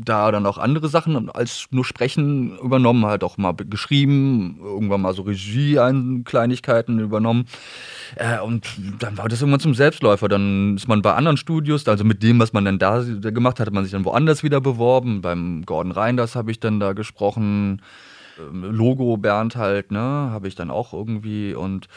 da 0.07 0.31
dann 0.31 0.47
auch 0.47 0.59
andere 0.59 0.89
Sachen 0.89 1.31
als 1.31 1.67
nur 1.71 1.85
Sprechen 1.85 2.57
übernommen, 2.59 3.05
halt 3.07 3.25
auch 3.25 3.37
mal 3.39 3.55
geschrieben, 3.55 4.59
irgendwann 4.63 5.03
mal 5.03 5.15
so 5.15 5.23
Regie 5.23 5.79
an 5.79 6.25
Kleinigkeiten 6.25 6.99
übernommen. 7.01 7.47
Äh, 8.15 8.41
und 8.41 8.67
dann 8.99 9.19
war 9.19 9.29
das 9.29 9.41
irgendwann 9.41 9.61
zum 9.61 9.75
Selbstläufer. 9.75 10.29
Dann 10.29 10.77
ist 10.77 10.89
man 10.89 11.03
bei 11.03 11.15
anderen 11.15 11.37
Studios, 11.37 11.87
also 11.89 12.05
mit 12.05 12.23
dem, 12.23 12.39
was 12.39 12.53
man 12.53 12.65
dann 12.65 12.79
da 12.79 13.03
gemacht 13.03 13.61
hat, 13.61 13.67
hat 13.67 13.75
man 13.75 13.85
sich 13.85 13.93
dann 13.93 14.05
woanders 14.05 14.43
wieder 14.43 14.61
beworben. 14.61 15.21
Beim 15.21 15.65
Gordon 15.67 15.93
Reinders 15.93 16.37
habe 16.37 16.51
ich 16.51 16.61
dann 16.61 16.81
da 16.81 16.93
gesprochen. 16.93 17.83
Ähm, 18.39 18.65
Logo 18.65 19.17
Bernd 19.17 19.57
halt, 19.57 19.91
ne, 19.91 19.99
habe 20.01 20.49
ich 20.49 20.55
dann 20.55 20.71
auch 20.71 20.93
irgendwie 20.93 21.55
und 21.55 21.89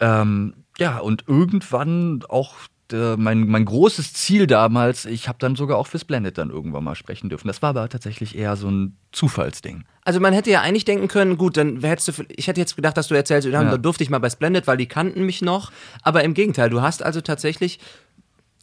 ähm, 0.00 0.54
ja, 0.78 0.98
und 0.98 1.24
irgendwann 1.26 2.22
auch 2.28 2.54
äh, 2.92 3.16
mein, 3.16 3.46
mein 3.46 3.64
großes 3.64 4.12
Ziel 4.12 4.46
damals, 4.46 5.04
ich 5.04 5.28
habe 5.28 5.38
dann 5.38 5.56
sogar 5.56 5.76
auch 5.76 5.86
fürs 5.86 6.04
Blended 6.04 6.38
dann 6.38 6.50
irgendwann 6.50 6.84
mal 6.84 6.94
sprechen 6.94 7.28
dürfen. 7.28 7.48
Das 7.48 7.60
war 7.62 7.70
aber 7.70 7.88
tatsächlich 7.88 8.36
eher 8.36 8.56
so 8.56 8.70
ein 8.70 8.96
Zufallsding. 9.12 9.84
Also 10.04 10.20
man 10.20 10.32
hätte 10.32 10.50
ja 10.50 10.62
eigentlich 10.62 10.84
denken 10.84 11.08
können, 11.08 11.36
gut, 11.36 11.56
dann 11.56 11.80
hättest 11.82 12.08
du, 12.08 12.24
ich 12.30 12.46
hätte 12.46 12.60
jetzt 12.60 12.76
gedacht, 12.76 12.96
dass 12.96 13.08
du 13.08 13.14
erzählst, 13.14 13.46
ja. 13.46 13.62
Ja. 13.62 13.76
durfte 13.76 14.04
ich 14.04 14.10
mal 14.10 14.18
bei 14.20 14.30
Splendid, 14.30 14.66
weil 14.66 14.76
die 14.76 14.86
kannten 14.86 15.24
mich 15.26 15.42
noch. 15.42 15.70
Aber 16.02 16.24
im 16.24 16.34
Gegenteil, 16.34 16.70
du 16.70 16.80
hast 16.80 17.02
also 17.02 17.20
tatsächlich 17.20 17.78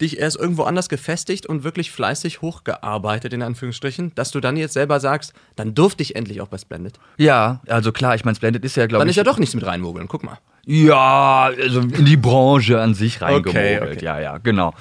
dich 0.02 0.20
erst 0.20 0.38
irgendwo 0.38 0.64
anders 0.64 0.90
gefestigt 0.90 1.46
und 1.46 1.64
wirklich 1.64 1.92
fleißig 1.92 2.42
hochgearbeitet, 2.42 3.34
in 3.34 3.42
Anführungsstrichen, 3.42 4.12
dass 4.16 4.32
du 4.32 4.40
dann 4.40 4.58
jetzt 4.58 4.74
selber 4.74 5.00
sagst, 5.00 5.34
dann 5.56 5.74
durfte 5.74 6.04
ich 6.04 6.16
endlich 6.16 6.42
auch 6.42 6.48
bei 6.48 6.58
Splendid. 6.58 7.00
Ja, 7.18 7.62
also 7.68 7.92
klar, 7.92 8.16
ich 8.16 8.26
meine, 8.26 8.36
Splendid 8.36 8.66
ist 8.66 8.76
ja, 8.76 8.88
glaube 8.88 9.02
Dann 9.02 9.08
ich. 9.08 9.14
ist 9.14 9.18
ja 9.18 9.24
doch 9.24 9.40
nichts 9.40 9.56
mit 9.56 9.66
reinmogeln, 9.66 10.08
guck 10.08 10.24
mal. 10.24 10.38
Ja, 10.66 11.52
also 11.58 11.82
in 11.82 12.06
die 12.06 12.18
Branche 12.18 12.82
an 12.82 12.94
sich 12.94 13.22
reingemogelt. 13.22 13.82
Okay, 13.82 13.92
okay. 13.92 14.06
Ja, 14.06 14.20
ja, 14.20 14.38
genau. 14.40 14.74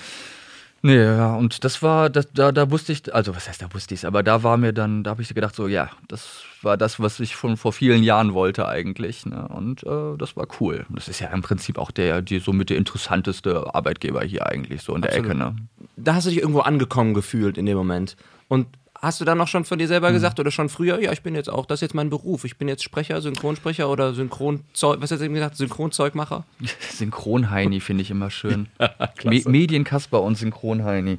Nee, 0.87 1.03
ja, 1.03 1.35
und 1.35 1.65
das 1.65 1.83
war, 1.83 2.11
das, 2.11 2.31
da, 2.35 2.53
da 2.53 2.71
wusste 2.71 2.93
ich, 2.93 3.15
also 3.15 3.35
was 3.35 3.49
heißt, 3.49 3.63
da 3.63 3.73
wusste 3.73 3.95
ich 3.95 4.01
es, 4.01 4.05
aber 4.05 4.23
da 4.23 4.43
war 4.43 4.59
mir 4.59 4.75
dann, 4.75 5.03
da 5.03 5.13
habe 5.13 5.23
ich 5.23 5.35
gedacht, 5.35 5.55
so, 5.55 5.67
ja, 5.67 5.89
das 6.09 6.43
war 6.61 6.77
das, 6.77 7.01
was 7.01 7.21
ich 7.21 7.33
schon 7.33 7.57
vor 7.57 7.73
vielen 7.73 8.03
Jahren 8.03 8.35
wollte 8.35 8.69
eigentlich. 8.69 9.25
Ne? 9.25 9.49
Und 9.49 9.83
äh, 9.85 10.19
das 10.19 10.37
war 10.37 10.47
cool. 10.61 10.85
Das 10.91 11.09
ist 11.09 11.21
ja 11.21 11.29
im 11.29 11.41
Prinzip 11.41 11.79
auch 11.79 11.91
der, 11.91 12.21
die 12.21 12.39
somit 12.39 12.69
der 12.69 12.77
interessanteste 12.77 13.75
Arbeitgeber 13.75 14.23
hier 14.25 14.47
eigentlich, 14.47 14.83
so 14.83 14.95
in 14.95 15.01
der 15.01 15.13
Absolut. 15.13 15.31
Ecke, 15.31 15.39
ne? 15.39 15.57
Da 15.97 16.17
hast 16.17 16.27
du 16.27 16.31
dich 16.31 16.41
irgendwo 16.41 16.61
angekommen 16.61 17.15
gefühlt 17.15 17.57
in 17.57 17.65
dem 17.65 17.79
Moment. 17.79 18.19
Und 18.49 18.67
hast 19.05 19.21
du 19.21 19.25
dann 19.25 19.41
auch 19.41 19.49
schon 19.49 19.65
von 19.65 19.79
dir 19.79 19.87
selber 19.89 20.11
gesagt 20.13 20.41
oder 20.41 20.51
schon 20.51 20.69
früher, 20.69 21.01
ja, 21.01 21.13
ich 21.13 21.23
bin 21.23 21.35
jetzt 21.35 21.49
auch, 21.51 21.67
das 21.67 21.79
ist 21.79 21.83
jetzt 21.83 21.95
mein 21.95 22.11
Beruf. 22.11 22.45
Ich 22.45 22.57
bin 22.59 22.67
jetzt 22.69 22.83
Sprecher, 22.83 23.21
Synchronsprecher 23.21 23.89
oder 23.89 24.15
Synchronzeug, 24.15 25.01
was 25.01 25.11
hast 25.11 25.21
du 25.21 25.25
eben 25.25 25.35
gesagt, 25.35 25.57
Synchronzeugmacher? 25.57 26.45
Synchronheini 26.91 27.81
finde 27.81 28.03
ich 28.03 28.11
immer 28.11 28.31
schön. 28.31 28.67
Me 29.25 29.43
Medienkasper 29.47 30.23
und 30.23 30.37
Synchronheini. 30.37 31.19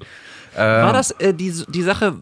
War 0.55 0.93
das 0.93 1.11
äh, 1.11 1.33
die, 1.33 1.53
die 1.69 1.81
Sache, 1.81 2.21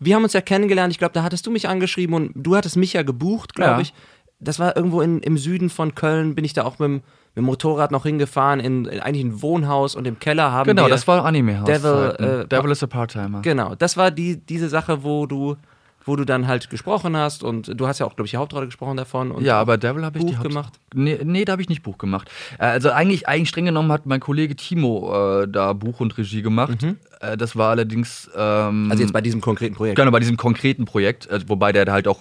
wir 0.00 0.14
haben 0.16 0.24
uns 0.24 0.32
ja 0.32 0.40
kennengelernt, 0.40 0.92
ich 0.92 0.98
glaube, 0.98 1.14
da 1.14 1.22
hattest 1.22 1.46
du 1.46 1.50
mich 1.50 1.68
angeschrieben 1.68 2.14
und 2.14 2.32
du 2.34 2.56
hattest 2.56 2.76
mich 2.76 2.92
ja 2.92 3.02
gebucht, 3.02 3.54
glaube 3.54 3.72
Ja. 3.72 3.80
ich. 3.80 3.94
Das 4.40 4.58
war 4.58 4.76
irgendwo 4.76 5.00
in, 5.02 5.20
im 5.20 5.38
Süden 5.38 5.70
von 5.70 5.94
Köln, 5.94 6.34
bin 6.34 6.44
ich 6.44 6.52
da 6.52 6.64
auch 6.64 6.80
mit, 6.80 6.88
dem- 6.88 7.02
mit 7.34 7.42
dem 7.42 7.46
Motorrad 7.46 7.90
noch 7.92 8.02
hingefahren, 8.04 8.60
in, 8.60 8.84
in 8.84 9.00
eigentlich 9.00 9.24
ein 9.24 9.40
Wohnhaus 9.42 9.94
und 9.94 10.06
im 10.06 10.18
Keller 10.18 10.52
haben 10.52 10.66
Genau, 10.68 10.84
wir... 10.84 10.90
das 10.90 11.08
war 11.08 11.24
Anime-Haus. 11.24 11.66
Devil, 11.66 12.42
äh, 12.42 12.46
Devil 12.46 12.70
is 12.70 12.82
a 12.82 12.86
Part-Timer. 12.86 13.40
Genau, 13.42 13.74
das 13.74 13.96
war 13.96 14.10
die, 14.10 14.36
diese 14.36 14.68
Sache, 14.68 15.02
wo 15.02 15.24
du, 15.24 15.56
wo 16.04 16.14
du 16.16 16.26
dann 16.26 16.46
halt 16.46 16.68
gesprochen 16.68 17.16
hast 17.16 17.42
und 17.42 17.72
du 17.80 17.86
hast 17.86 18.00
ja 18.00 18.06
auch, 18.06 18.16
glaube 18.16 18.26
ich, 18.26 18.32
die 18.32 18.36
Hauptrolle 18.36 18.66
gesprochen 18.66 18.98
davon. 18.98 19.30
Und 19.30 19.44
Ja, 19.44 19.58
aber 19.58 19.78
Devil 19.78 20.04
habe 20.04 20.18
ich 20.18 20.26
die 20.26 20.32
Buch 20.32 20.40
Haupt- 20.40 20.48
gemacht? 20.48 20.74
Nee, 20.94 21.20
nee 21.24 21.46
da 21.46 21.52
habe 21.52 21.62
ich 21.62 21.70
nicht 21.70 21.82
Buch 21.82 21.96
gemacht. 21.96 22.28
Äh, 22.58 22.64
Also 22.66 22.90
eigentlich, 22.90 23.26
eigentlich 23.28 23.48
streng 23.48 23.64
genommen 23.64 23.90
hat 23.92 24.04
mein 24.04 24.20
Kollege 24.20 24.54
Timo 24.54 25.42
äh, 25.42 25.48
da 25.48 25.72
Buch 25.72 26.00
und 26.00 26.18
Regie 26.18 26.42
gemacht. 26.42 26.84
Äh, 27.20 27.38
das 27.38 27.56
war 27.56 27.70
allerdings. 27.70 28.28
Ähm, 28.36 28.88
Also 28.90 29.02
jetzt 29.02 29.12
bei 29.14 29.22
diesem 29.22 29.40
konkreten 29.40 29.74
Projekt. 29.74 29.96
Genau, 29.96 30.10
bei 30.10 30.20
diesem 30.20 30.36
konkreten 30.36 30.84
Projekt, 30.84 31.30
also 31.30 31.48
wobei 31.48 31.72
der 31.72 31.90
halt 31.90 32.06
auch 32.08 32.20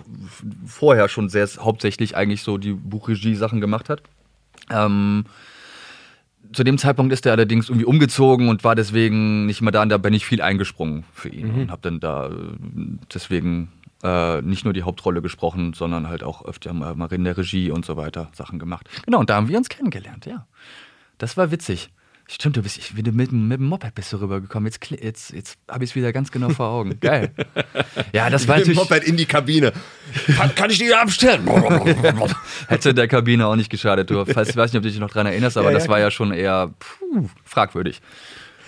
vorher 0.66 1.10
schon 1.10 1.28
sehr 1.28 1.50
hauptsächlich 1.60 2.16
eigentlich 2.16 2.44
so 2.44 2.58
die 2.58 2.72
Buchregie-Sachen 2.72 3.60
gemacht 3.60 3.90
hat. 3.90 4.04
Ähm, 4.72 5.26
zu 6.54 6.64
dem 6.64 6.78
Zeitpunkt 6.78 7.14
ist 7.14 7.26
er 7.26 7.34
allerdings 7.34 7.70
irgendwie 7.70 7.86
umgezogen 7.86 8.50
und 8.50 8.64
war 8.64 8.76
deswegen 8.76 9.46
nicht 9.46 9.62
mehr 9.62 9.72
da 9.72 9.82
und 9.82 9.90
da 9.90 9.98
bin 9.98 10.14
ich 10.14 10.26
viel 10.26 10.42
eingesprungen 10.42 11.06
für 11.14 11.30
ihn 11.30 11.52
und 11.54 11.72
habe 11.72 11.82
dann 11.82 12.00
da 12.00 12.28
äh, 12.28 12.32
deswegen 13.14 13.70
äh, 14.04 14.42
nicht 14.42 14.66
nur 14.66 14.74
die 14.74 14.84
Hauptrolle 14.84 15.22
gesprochen, 15.22 15.74
sondern 15.74 16.10
halt 16.10 16.24
auch 16.24 16.44
öfter 16.46 16.74
mal 16.74 17.08
in 17.12 17.24
der 17.24 17.38
Regie 17.38 17.72
und 17.72 17.86
so 17.86 17.98
weiter 17.98 18.30
Sachen 18.34 18.60
gemacht. 18.60 18.90
Genau, 19.06 19.20
und 19.20 19.30
da 19.30 19.36
haben 19.36 19.48
wir 19.48 19.58
uns 19.58 19.70
kennengelernt, 19.70 20.26
ja. 20.26 20.46
Das 21.18 21.38
war 21.38 21.52
witzig. 21.52 21.92
Stimmt, 22.34 22.56
du 22.56 22.62
bist 22.64 22.78
ich, 22.78 22.94
bin 22.96 23.14
mit, 23.14 23.30
dem- 23.32 23.48
mit 23.50 23.60
dem 23.60 23.66
Moped 23.68 23.94
bist 23.94 24.14
du 24.14 24.18
rübergekommen. 24.18 24.66
Jetzt, 24.72 24.90
jetzt, 24.90 25.34
jetzt 25.34 25.58
habe 25.70 25.84
ich 25.84 25.90
es 25.90 25.96
wieder 25.98 26.14
ganz 26.14 26.32
genau 26.32 26.50
vor 26.50 26.68
Augen. 26.68 26.98
Geil. 27.02 27.32
Ja, 28.14 28.30
das 28.30 28.48
war 28.48 28.58
natürlich. 28.58 28.80
in 29.06 29.18
die 29.18 29.26
Kabine. 29.26 29.74
Kann, 30.38 30.56
kann 30.56 30.70
ich 30.70 30.78
die 30.78 30.94
abstellen? 30.94 31.46
Hätte 32.68 32.94
der 32.94 33.10
Kabine 33.10 33.48
auch 33.48 33.58
nicht 33.58 33.70
geschadet. 33.70 34.10
Du, 34.10 34.24
falls, 34.26 34.50
ich 34.50 34.56
weiß 34.56 34.72
nicht, 34.72 34.78
ob 34.78 34.84
du 34.84 34.90
dich 34.90 35.00
noch 35.00 35.10
dran 35.12 35.26
erinnerst, 35.26 35.58
aber 35.58 35.68
Ja, 35.68 35.72
ja, 35.74 35.80
das 35.80 35.90
war 35.90 36.00
ja 36.00 36.10
schon 36.10 36.32
eher 36.32 36.74
puh, 36.80 37.28
fragwürdig. 37.44 38.00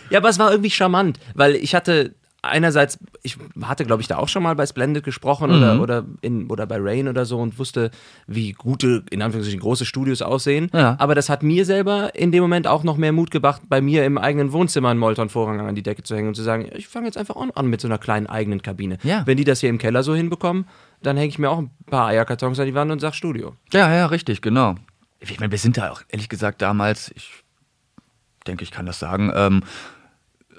Ja, 0.09 0.19
aber 0.19 0.27
es 0.27 0.39
war 0.39 0.51
irgendwie 0.51 0.69
charmant, 0.69 1.19
weil 1.33 1.55
ich 1.55 1.73
hatte 1.73 2.13
einerseits, 2.43 2.99
ich 3.23 3.37
hatte, 3.63 3.85
glaube 3.85 4.01
ich, 4.01 4.07
da 4.07 4.17
auch 4.17 4.27
schon 4.27 4.43
mal 4.43 4.53
bei 4.55 4.65
Splendid 4.65 5.03
gesprochen 5.03 5.49
Mhm. 5.49 5.57
oder, 5.57 5.81
oder, 5.81 6.05
in, 6.21 6.47
oder 6.47 6.67
bei 6.67 6.77
Rain 6.79 7.07
oder 7.07 7.25
so 7.25 7.39
und 7.39 7.57
wusste, 7.57 7.89
wie 8.27 8.51
gute, 8.51 9.03
in 9.09 9.21
Anführungszeichen, 9.21 9.59
große 9.61 9.85
Studios 9.85 10.21
aussehen. 10.21 10.69
Ja. 10.73 10.95
Aber 10.99 11.15
das 11.15 11.29
hat 11.29 11.41
mir 11.41 11.65
selber 11.65 12.13
in 12.15 12.31
dem 12.31 12.41
Moment 12.41 12.67
auch 12.67 12.83
noch 12.83 12.97
mehr 12.97 13.11
Mut 13.13 13.31
gebracht, 13.31 13.61
bei 13.69 13.81
mir 13.81 14.05
im 14.05 14.17
eigenen 14.17 14.51
Wohnzimmer 14.51 14.89
einen 14.89 14.99
Molton-Vorhang 14.99 15.61
an 15.61 15.73
die 15.75 15.83
Decke 15.83 16.03
zu 16.03 16.15
hängen 16.15 16.27
und 16.27 16.35
zu 16.35 16.43
sagen, 16.43 16.69
ich 16.75 16.87
fange 16.87 17.05
jetzt 17.07 17.17
einfach 17.17 17.35
auch 17.37 17.47
an 17.55 17.67
mit 17.67 17.81
so 17.81 17.87
einer 17.87 17.97
kleinen 17.97 18.27
eigenen 18.27 18.61
Kabine. 18.61 18.97
Ja. 19.03 19.23
Wenn 19.25 19.37
die 19.37 19.45
das 19.45 19.61
hier 19.61 19.69
im 19.69 19.77
Keller 19.77 20.03
so 20.03 20.13
hinbekommen, 20.13 20.67
dann 21.01 21.17
hänge 21.17 21.29
ich 21.29 21.39
mir 21.39 21.49
auch 21.49 21.59
ein 21.59 21.71
paar 21.87 22.07
Eierkartons 22.07 22.59
an 22.59 22.65
die 22.65 22.75
Wand 22.75 22.91
und 22.91 22.99
sag 22.99 23.15
Studio. 23.15 23.55
Ja, 23.71 23.93
ja, 23.93 24.05
richtig, 24.07 24.41
genau. 24.41 24.75
Ich 25.19 25.39
meine, 25.39 25.51
wir 25.51 25.57
sind 25.59 25.77
da 25.77 25.91
auch 25.91 26.01
ehrlich 26.09 26.27
gesagt 26.27 26.61
damals, 26.61 27.09
ich 27.15 27.31
denke, 28.45 28.63
ich 28.63 28.71
kann 28.71 28.85
das 28.85 28.99
sagen, 28.99 29.31
ähm, 29.33 29.63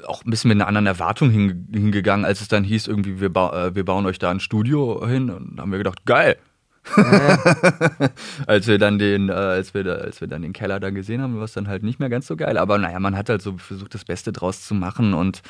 auch 0.07 0.25
ein 0.25 0.31
bisschen 0.31 0.49
mit 0.49 0.57
einer 0.57 0.69
anderen 0.69 0.87
Erwartung 0.87 1.31
hin, 1.31 1.69
hingegangen, 1.73 2.25
als 2.25 2.41
es 2.41 2.49
dann 2.49 2.65
hieß, 2.65 2.87
irgendwie, 2.87 3.21
wir, 3.21 3.33
ba 3.33 3.67
äh, 3.67 3.75
wir 3.75 3.85
bauen 3.85 4.07
euch 4.07 4.19
da 4.19 4.31
ein 4.31 4.41
Studio 4.41 5.07
hin. 5.07 5.31
Und 5.31 5.61
haben 5.61 5.71
wir 5.71 5.79
gedacht, 5.79 6.05
geil. 6.05 6.37
als 8.47 8.67
wir 8.67 8.79
dann 8.79 8.99
den, 8.99 9.31
äh, 9.31 9.33
als 9.33 9.73
wir 9.73 9.85
da, 9.85 9.95
als 9.95 10.21
wir 10.21 10.29
dann 10.29 10.43
den 10.43 10.53
Keller 10.53 10.81
da 10.81 10.91
gesehen 10.91 11.23
haben, 11.23 11.37
war 11.37 11.45
es 11.45 11.55
dann 11.55 11.69
halt 11.69 11.83
nicht 11.83 11.99
mehr 11.99 12.11
ganz 12.11 12.27
so 12.27 12.37
geil. 12.37 12.59
Aber 12.59 12.79
naja, 12.79 13.01
man 13.01 13.17
hat 13.17 13.29
halt 13.29 13.41
so 13.43 13.57
versucht, 13.57 13.95
das 13.95 14.05
Beste 14.05 14.33
draus 14.33 14.67
zu 14.67 14.75
machen 14.75 15.15
und 15.15 15.43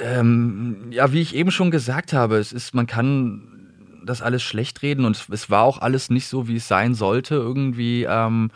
ähm, 0.00 0.86
ja, 0.90 1.12
wie 1.12 1.20
ich 1.20 1.34
eben 1.34 1.50
schon 1.50 1.70
gesagt 1.70 2.12
habe, 2.12 2.38
es 2.38 2.52
ist, 2.52 2.74
man 2.74 2.86
kann 2.86 3.60
das 4.04 4.22
alles 4.22 4.42
schlecht 4.42 4.82
reden 4.82 5.04
und 5.04 5.28
es 5.30 5.50
war 5.50 5.64
auch 5.64 5.78
alles 5.78 6.10
nicht 6.10 6.26
so, 6.26 6.48
wie 6.48 6.56
es 6.56 6.68
sein 6.68 6.94
sollte 6.94 7.34
irgendwie. 7.34 8.06
Ähm, 8.08 8.50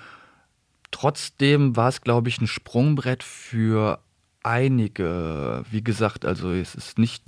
trotzdem 0.90 1.76
war 1.76 1.88
es, 1.88 2.00
glaube 2.00 2.28
ich, 2.28 2.40
ein 2.40 2.46
Sprungbrett 2.46 3.22
für 3.22 3.98
einige. 4.44 5.64
Wie 5.70 5.82
gesagt, 5.82 6.24
also 6.24 6.50
es 6.52 6.74
ist 6.74 6.98
nicht, 6.98 7.24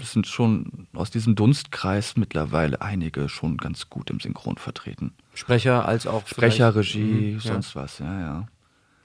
es 0.00 0.12
sind 0.12 0.26
schon 0.26 0.88
aus 0.94 1.10
diesem 1.10 1.34
Dunstkreis 1.36 2.16
mittlerweile 2.16 2.80
einige 2.80 3.28
schon 3.28 3.56
ganz 3.58 3.88
gut 3.90 4.10
im 4.10 4.18
Synchron 4.20 4.56
vertreten. 4.56 5.12
Sprecher 5.34 5.86
als 5.86 6.06
auch 6.06 6.26
Sprecher, 6.26 6.74
Regie, 6.74 7.32
Mhm, 7.34 7.40
ja. 7.40 7.52
sonst 7.52 7.76
was, 7.76 7.98
ja, 8.00 8.20
ja. 8.20 8.46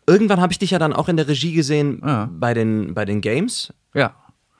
Irgendwann 0.07 0.41
habe 0.41 0.51
ich 0.51 0.59
dich 0.59 0.71
ja 0.71 0.79
dann 0.79 0.93
auch 0.93 1.09
in 1.09 1.17
der 1.17 1.27
Regie 1.27 1.53
gesehen 1.53 2.01
Ja. 2.05 2.29
bei, 2.31 2.53
den, 2.53 2.93
bei 2.93 3.05
den 3.05 3.21
Games. 3.21 3.73
Ja. 3.93 4.15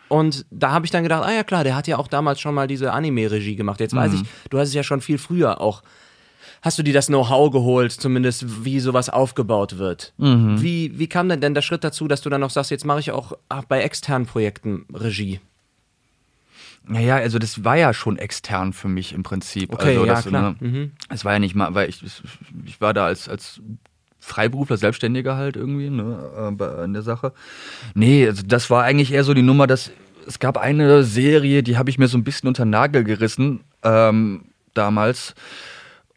Und 0.07 0.45
da 0.51 0.71
habe 0.71 0.85
ich 0.85 0.91
dann 0.91 1.03
gedacht, 1.03 1.23
ah 1.25 1.31
ja 1.31 1.43
klar, 1.43 1.63
der 1.63 1.75
hat 1.75 1.87
ja 1.87 1.97
auch 1.97 2.07
damals 2.09 2.39
schon 2.41 2.53
mal 2.53 2.67
diese 2.67 2.91
Anime-Regie 2.91 3.55
gemacht. 3.55 3.79
Jetzt 3.79 3.93
Mhm. 3.93 3.97
weiß 3.97 4.13
ich, 4.13 4.23
du 4.49 4.59
hast 4.59 4.67
es 4.69 4.73
ja 4.73 4.83
schon 4.83 5.01
viel 5.01 5.17
früher 5.17 5.59
auch. 5.61 5.81
Hast 6.61 6.77
du 6.77 6.83
dir 6.83 6.93
das 6.93 7.07
Know-how 7.07 7.51
geholt, 7.51 7.91
zumindest 7.91 8.63
wie 8.63 8.79
sowas 8.79 9.09
aufgebaut 9.09 9.79
wird? 9.79 10.13
Mhm. 10.17 10.61
Wie, 10.61 10.97
wie 10.99 11.07
kam 11.07 11.27
denn 11.27 11.41
denn 11.41 11.55
der 11.55 11.61
Schritt 11.63 11.83
dazu, 11.83 12.07
dass 12.07 12.21
du 12.21 12.29
dann 12.29 12.41
noch 12.41 12.51
sagst, 12.51 12.69
jetzt 12.69 12.85
mache 12.85 12.99
ich 12.99 13.11
auch 13.11 13.33
bei 13.67 13.81
externen 13.81 14.27
Projekten 14.27 14.85
Regie? 14.93 15.39
Naja, 16.87 17.15
also 17.15 17.39
das 17.39 17.63
war 17.63 17.77
ja 17.77 17.93
schon 17.93 18.17
extern 18.17 18.73
für 18.73 18.87
mich 18.87 19.13
im 19.13 19.23
Prinzip. 19.23 19.73
Okay, 19.73 19.89
also 19.89 20.05
ja, 20.05 20.13
das, 20.13 20.25
klar. 20.25 20.55
Ne, 20.59 20.67
Mhm. 20.67 20.91
Es 21.09 21.25
war 21.25 21.33
ja 21.33 21.39
nicht 21.39 21.55
mal, 21.55 21.73
weil 21.73 21.89
ich, 21.89 22.03
ich 22.65 22.81
war 22.81 22.93
da 22.93 23.05
als, 23.05 23.29
als 23.29 23.61
Freiberufler, 24.19 24.77
Selbstständiger 24.77 25.35
halt 25.35 25.55
irgendwie 25.55 25.89
ne, 25.89 26.57
äh, 26.59 26.83
in 26.83 26.93
der 26.93 27.01
Sache. 27.01 27.33
Nee, 27.95 28.27
also 28.27 28.43
das 28.45 28.69
war 28.69 28.83
eigentlich 28.83 29.11
eher 29.11 29.23
so 29.23 29.33
die 29.33 29.41
Nummer, 29.41 29.67
dass 29.67 29.91
es 30.27 30.39
gab 30.39 30.57
eine 30.57 31.03
Serie, 31.03 31.63
die 31.63 31.77
habe 31.77 31.89
ich 31.89 31.97
mir 31.97 32.07
so 32.07 32.17
ein 32.17 32.23
bisschen 32.23 32.47
unter 32.47 32.65
den 32.65 32.69
Nagel 32.69 33.03
gerissen 33.03 33.61
ähm, 33.83 34.45
damals, 34.73 35.33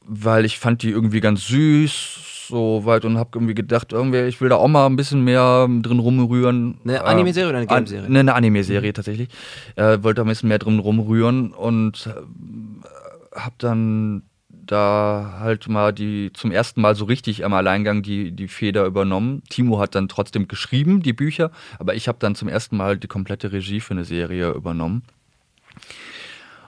weil 0.07 0.45
ich 0.45 0.59
fand 0.59 0.83
die 0.83 0.91
irgendwie 0.91 1.21
ganz 1.21 1.47
süß 1.47 2.21
so 2.49 2.85
weit 2.85 3.05
und 3.05 3.17
habe 3.17 3.31
irgendwie 3.35 3.55
gedacht, 3.55 3.93
irgendwie, 3.93 4.21
ich 4.23 4.41
will 4.41 4.49
da 4.49 4.57
auch 4.57 4.69
mal 4.69 4.87
ein 4.87 4.97
bisschen 4.97 5.25
mehr 5.25 5.67
drin 5.81 5.99
rumrühren. 5.99 6.79
Eine 6.85 6.97
Äh, 6.97 7.01
Anime-Serie 7.01 7.49
oder 7.49 7.59
eine 7.59 7.67
Game-Serie? 7.67 8.11
Ne, 8.11 8.21
eine 8.21 8.35
Anime-Serie 8.35 8.93
tatsächlich. 8.93 9.29
Äh, 9.77 10.03
wollte 10.03 10.17
da 10.17 10.23
ein 10.25 10.29
bisschen 10.29 10.51
mehr 10.51 10.59
drin 10.59 10.79
rumrühren 10.79 11.53
und 11.53 12.07
äh, 12.07 13.39
habe 13.39 13.55
dann 13.59 14.23
da 14.67 15.39
halt 15.41 15.69
mal 15.69 15.93
die 15.93 16.33
zum 16.33 16.51
ersten 16.51 16.81
Mal 16.81 16.95
so 16.95 17.05
richtig 17.05 17.45
am 17.45 17.53
Alleingang 17.53 18.03
die, 18.03 18.31
die 18.33 18.49
Feder 18.49 18.87
übernommen. 18.87 19.43
Timo 19.51 19.79
hat 19.79 19.95
dann 19.95 20.09
trotzdem 20.09 20.49
geschrieben, 20.49 21.03
die 21.03 21.13
Bücher, 21.13 21.51
aber 21.79 21.95
ich 21.95 22.09
habe 22.09 22.19
dann 22.21 22.35
zum 22.35 22.49
ersten 22.49 22.77
Mal 22.77 22.97
die 22.97 23.09
komplette 23.09 23.53
Regie 23.53 23.81
für 23.81 23.93
eine 23.93 24.05
Serie 24.05 24.51
übernommen. 24.53 25.03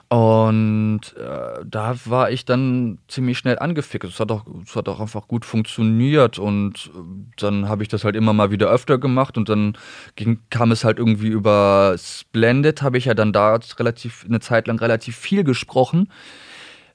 Und 0.09 1.01
äh, 1.17 1.65
da 1.65 1.95
war 2.05 2.31
ich 2.31 2.45
dann 2.45 2.97
ziemlich 3.09 3.37
schnell 3.37 3.59
angefixt. 3.59 4.09
Es 4.09 4.19
hat 4.21 4.31
auch, 4.31 4.45
es 4.65 4.73
hat 4.73 4.87
auch 4.87 5.01
einfach 5.01 5.27
gut 5.27 5.43
funktioniert 5.43 6.39
und 6.39 6.91
äh, 6.95 6.99
dann 7.35 7.67
habe 7.67 7.83
ich 7.83 7.89
das 7.89 8.05
halt 8.05 8.15
immer 8.15 8.31
mal 8.31 8.49
wieder 8.49 8.69
öfter 8.69 8.99
gemacht 8.99 9.37
und 9.37 9.49
dann 9.49 9.77
ging, 10.15 10.39
kam 10.49 10.71
es 10.71 10.85
halt 10.85 10.97
irgendwie 10.97 11.27
über 11.27 11.95
Splendid, 11.97 12.81
habe 12.81 12.97
ich 12.97 13.05
ja 13.05 13.15
dann 13.15 13.33
da 13.33 13.59
relativ 13.77 14.23
eine 14.25 14.39
Zeit 14.39 14.67
lang 14.67 14.79
relativ 14.79 15.17
viel 15.17 15.43
gesprochen. 15.43 16.07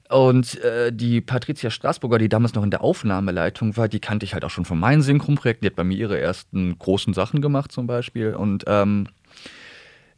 Und 0.09 0.59
äh, 0.61 0.91
die 0.91 1.21
Patricia 1.21 1.69
Straßburger, 1.69 2.17
die 2.17 2.29
damals 2.29 2.55
noch 2.55 2.63
in 2.63 2.71
der 2.71 2.81
Aufnahmeleitung 2.81 3.77
war, 3.77 3.87
die 3.87 3.99
kannte 3.99 4.25
ich 4.25 4.33
halt 4.33 4.43
auch 4.43 4.49
schon 4.49 4.65
von 4.65 4.79
meinen 4.79 5.01
Synchronprojekten. 5.01 5.65
Die 5.65 5.69
hat 5.69 5.75
bei 5.75 5.83
mir 5.83 5.97
ihre 5.97 6.19
ersten 6.19 6.77
großen 6.77 7.13
Sachen 7.13 7.41
gemacht 7.41 7.71
zum 7.71 7.87
Beispiel. 7.87 8.33
Und 8.35 8.63
ähm, 8.67 9.07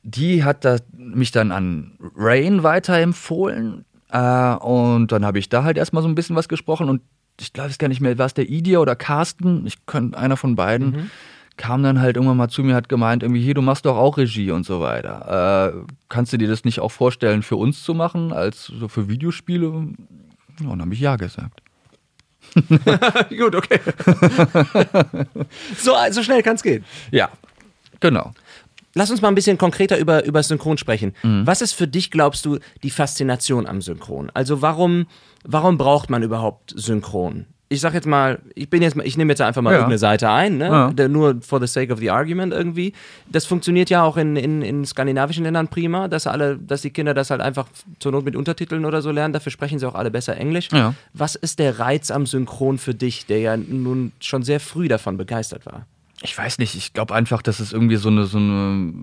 die 0.05 0.43
hat 0.43 0.63
da, 0.63 0.77
mich 0.95 1.31
dann 1.31 1.51
an 1.51 1.97
Rain 2.15 2.61
weiterempfohlen. 2.61 3.85
Äh, 4.09 4.55
und 4.57 5.11
dann 5.11 5.25
habe 5.25 5.39
ich 5.39 5.49
da 5.49 5.63
halt 5.63 5.77
erstmal 5.77 6.03
so 6.03 6.07
ein 6.07 6.15
bisschen 6.15 6.35
was 6.35 6.47
gesprochen. 6.47 6.89
Und 6.89 7.01
ich 7.41 7.53
glaube 7.53 7.71
es 7.71 7.79
gar 7.79 7.87
nicht 7.87 8.01
mehr, 8.01 8.17
war 8.19 8.27
es 8.27 8.35
der 8.35 8.47
Idia 8.47 8.79
oder 8.79 8.95
Carsten? 8.95 9.65
Ich 9.65 9.85
könnte 9.87 10.17
einer 10.17 10.37
von 10.37 10.55
beiden. 10.55 11.09
Kam 11.57 11.83
dann 11.83 12.01
halt 12.01 12.17
irgendwann 12.17 12.37
mal 12.37 12.49
zu 12.49 12.63
mir, 12.63 12.75
hat 12.75 12.87
gemeint, 12.87 13.23
irgendwie, 13.23 13.41
hier, 13.41 13.53
du 13.53 13.61
machst 13.61 13.85
doch 13.85 13.95
auch 13.95 14.17
Regie 14.17 14.51
und 14.51 14.65
so 14.65 14.79
weiter. 14.79 15.73
Äh, 15.73 15.93
kannst 16.07 16.33
du 16.33 16.37
dir 16.37 16.49
das 16.49 16.65
nicht 16.65 16.81
auch 16.81 16.91
vorstellen, 16.91 17.43
für 17.43 17.55
uns 17.55 17.83
zu 17.83 17.93
machen, 17.93 18.31
als 18.31 18.65
so 18.65 18.87
für 18.87 19.07
Videospiele? 19.07 19.67
Ja, 19.67 20.69
und 20.69 20.69
dann 20.69 20.81
habe 20.81 20.93
ich 20.93 20.99
ja 20.99 21.15
gesagt. 21.15 21.61
Gut, 23.29 23.55
okay. 23.55 23.79
so, 25.77 25.93
so 26.11 26.23
schnell 26.23 26.43
kann 26.43 26.55
es 26.55 26.63
gehen. 26.63 26.85
Ja, 27.09 27.29
genau. 28.01 28.33
Lass 28.97 29.11
uns 29.11 29.21
mal 29.21 29.27
ein 29.27 29.35
bisschen 29.35 29.57
konkreter 29.57 29.97
über, 29.99 30.23
über 30.25 30.41
Synchron 30.41 30.77
sprechen. 30.77 31.13
Mhm. 31.21 31.45
Was 31.45 31.61
ist 31.61 31.73
für 31.73 31.87
dich, 31.87 32.11
glaubst 32.11 32.45
du, 32.45 32.59
die 32.81 32.89
Faszination 32.89 33.67
am 33.67 33.81
Synchron? 33.81 34.31
Also 34.33 34.61
warum, 34.61 35.07
warum 35.43 35.77
braucht 35.77 36.09
man 36.09 36.23
überhaupt 36.23 36.73
Synchron? 36.75 37.45
Ich 37.67 37.81
sag 37.81 37.93
jetzt 37.95 38.05
mal, 38.07 38.39
ich 38.53 38.69
bin 38.69 38.83
jetzt 38.83 38.95
mal, 38.95 39.05
ich 39.05 39.17
nehme 39.17 39.33
jetzt 39.33 39.41
einfach 39.41 39.61
mal 39.63 39.71
Ja. 39.71 39.77
irgendeine 39.79 39.97
Seite 39.97 40.29
ein, 40.29 40.59
ne? 40.59 40.93
Ja. 40.97 41.07
Nur 41.09 41.41
for 41.41 41.59
the 41.59 41.65
sake 41.67 41.91
of 41.91 41.97
the 41.99 42.11
argument 42.11 42.53
irgendwie. 42.53 42.93
Das 43.29 43.45
funktioniert 43.47 43.89
ja 43.89 44.03
auch 44.03 44.17
in, 44.17 44.35
in, 44.35 44.61
in 44.61 44.85
skandinavischen 44.85 45.43
Ländern 45.43 45.67
prima, 45.67 46.07
dass 46.07 46.27
alle, 46.27 46.57
dass 46.57 46.83
die 46.83 46.91
Kinder 46.91 47.13
das 47.15 47.31
halt 47.31 47.41
einfach 47.41 47.67
zur 47.99 48.11
Not 48.11 48.23
mit 48.23 48.35
Untertiteln 48.35 48.85
oder 48.85 49.01
so 49.01 49.09
lernen. 49.11 49.33
Dafür 49.33 49.51
sprechen 49.51 49.79
sie 49.79 49.87
auch 49.87 49.95
alle 49.95 50.11
besser 50.11 50.37
Englisch. 50.37 50.69
Ja. 50.71 50.93
Was 51.13 51.33
ist 51.35 51.57
der 51.57 51.79
Reiz 51.79 52.11
am 52.11 52.27
Synchron 52.27 52.77
für 52.77 52.93
dich, 52.93 53.25
der 53.25 53.39
ja 53.39 53.57
nun 53.57 54.11
schon 54.21 54.43
sehr 54.43 54.59
früh 54.59 54.87
davon 54.87 55.17
begeistert 55.17 55.65
war? 55.65 55.87
Ich 56.21 56.37
weiß 56.37 56.59
nicht, 56.59 56.75
ich 56.75 56.93
glaube 56.93 57.13
einfach, 57.13 57.41
dass 57.41 57.59
es 57.59 57.73
irgendwie 57.73 57.97
so 57.97 58.09
eine, 58.09 58.25
so 58.25 58.37
eine 58.37 58.93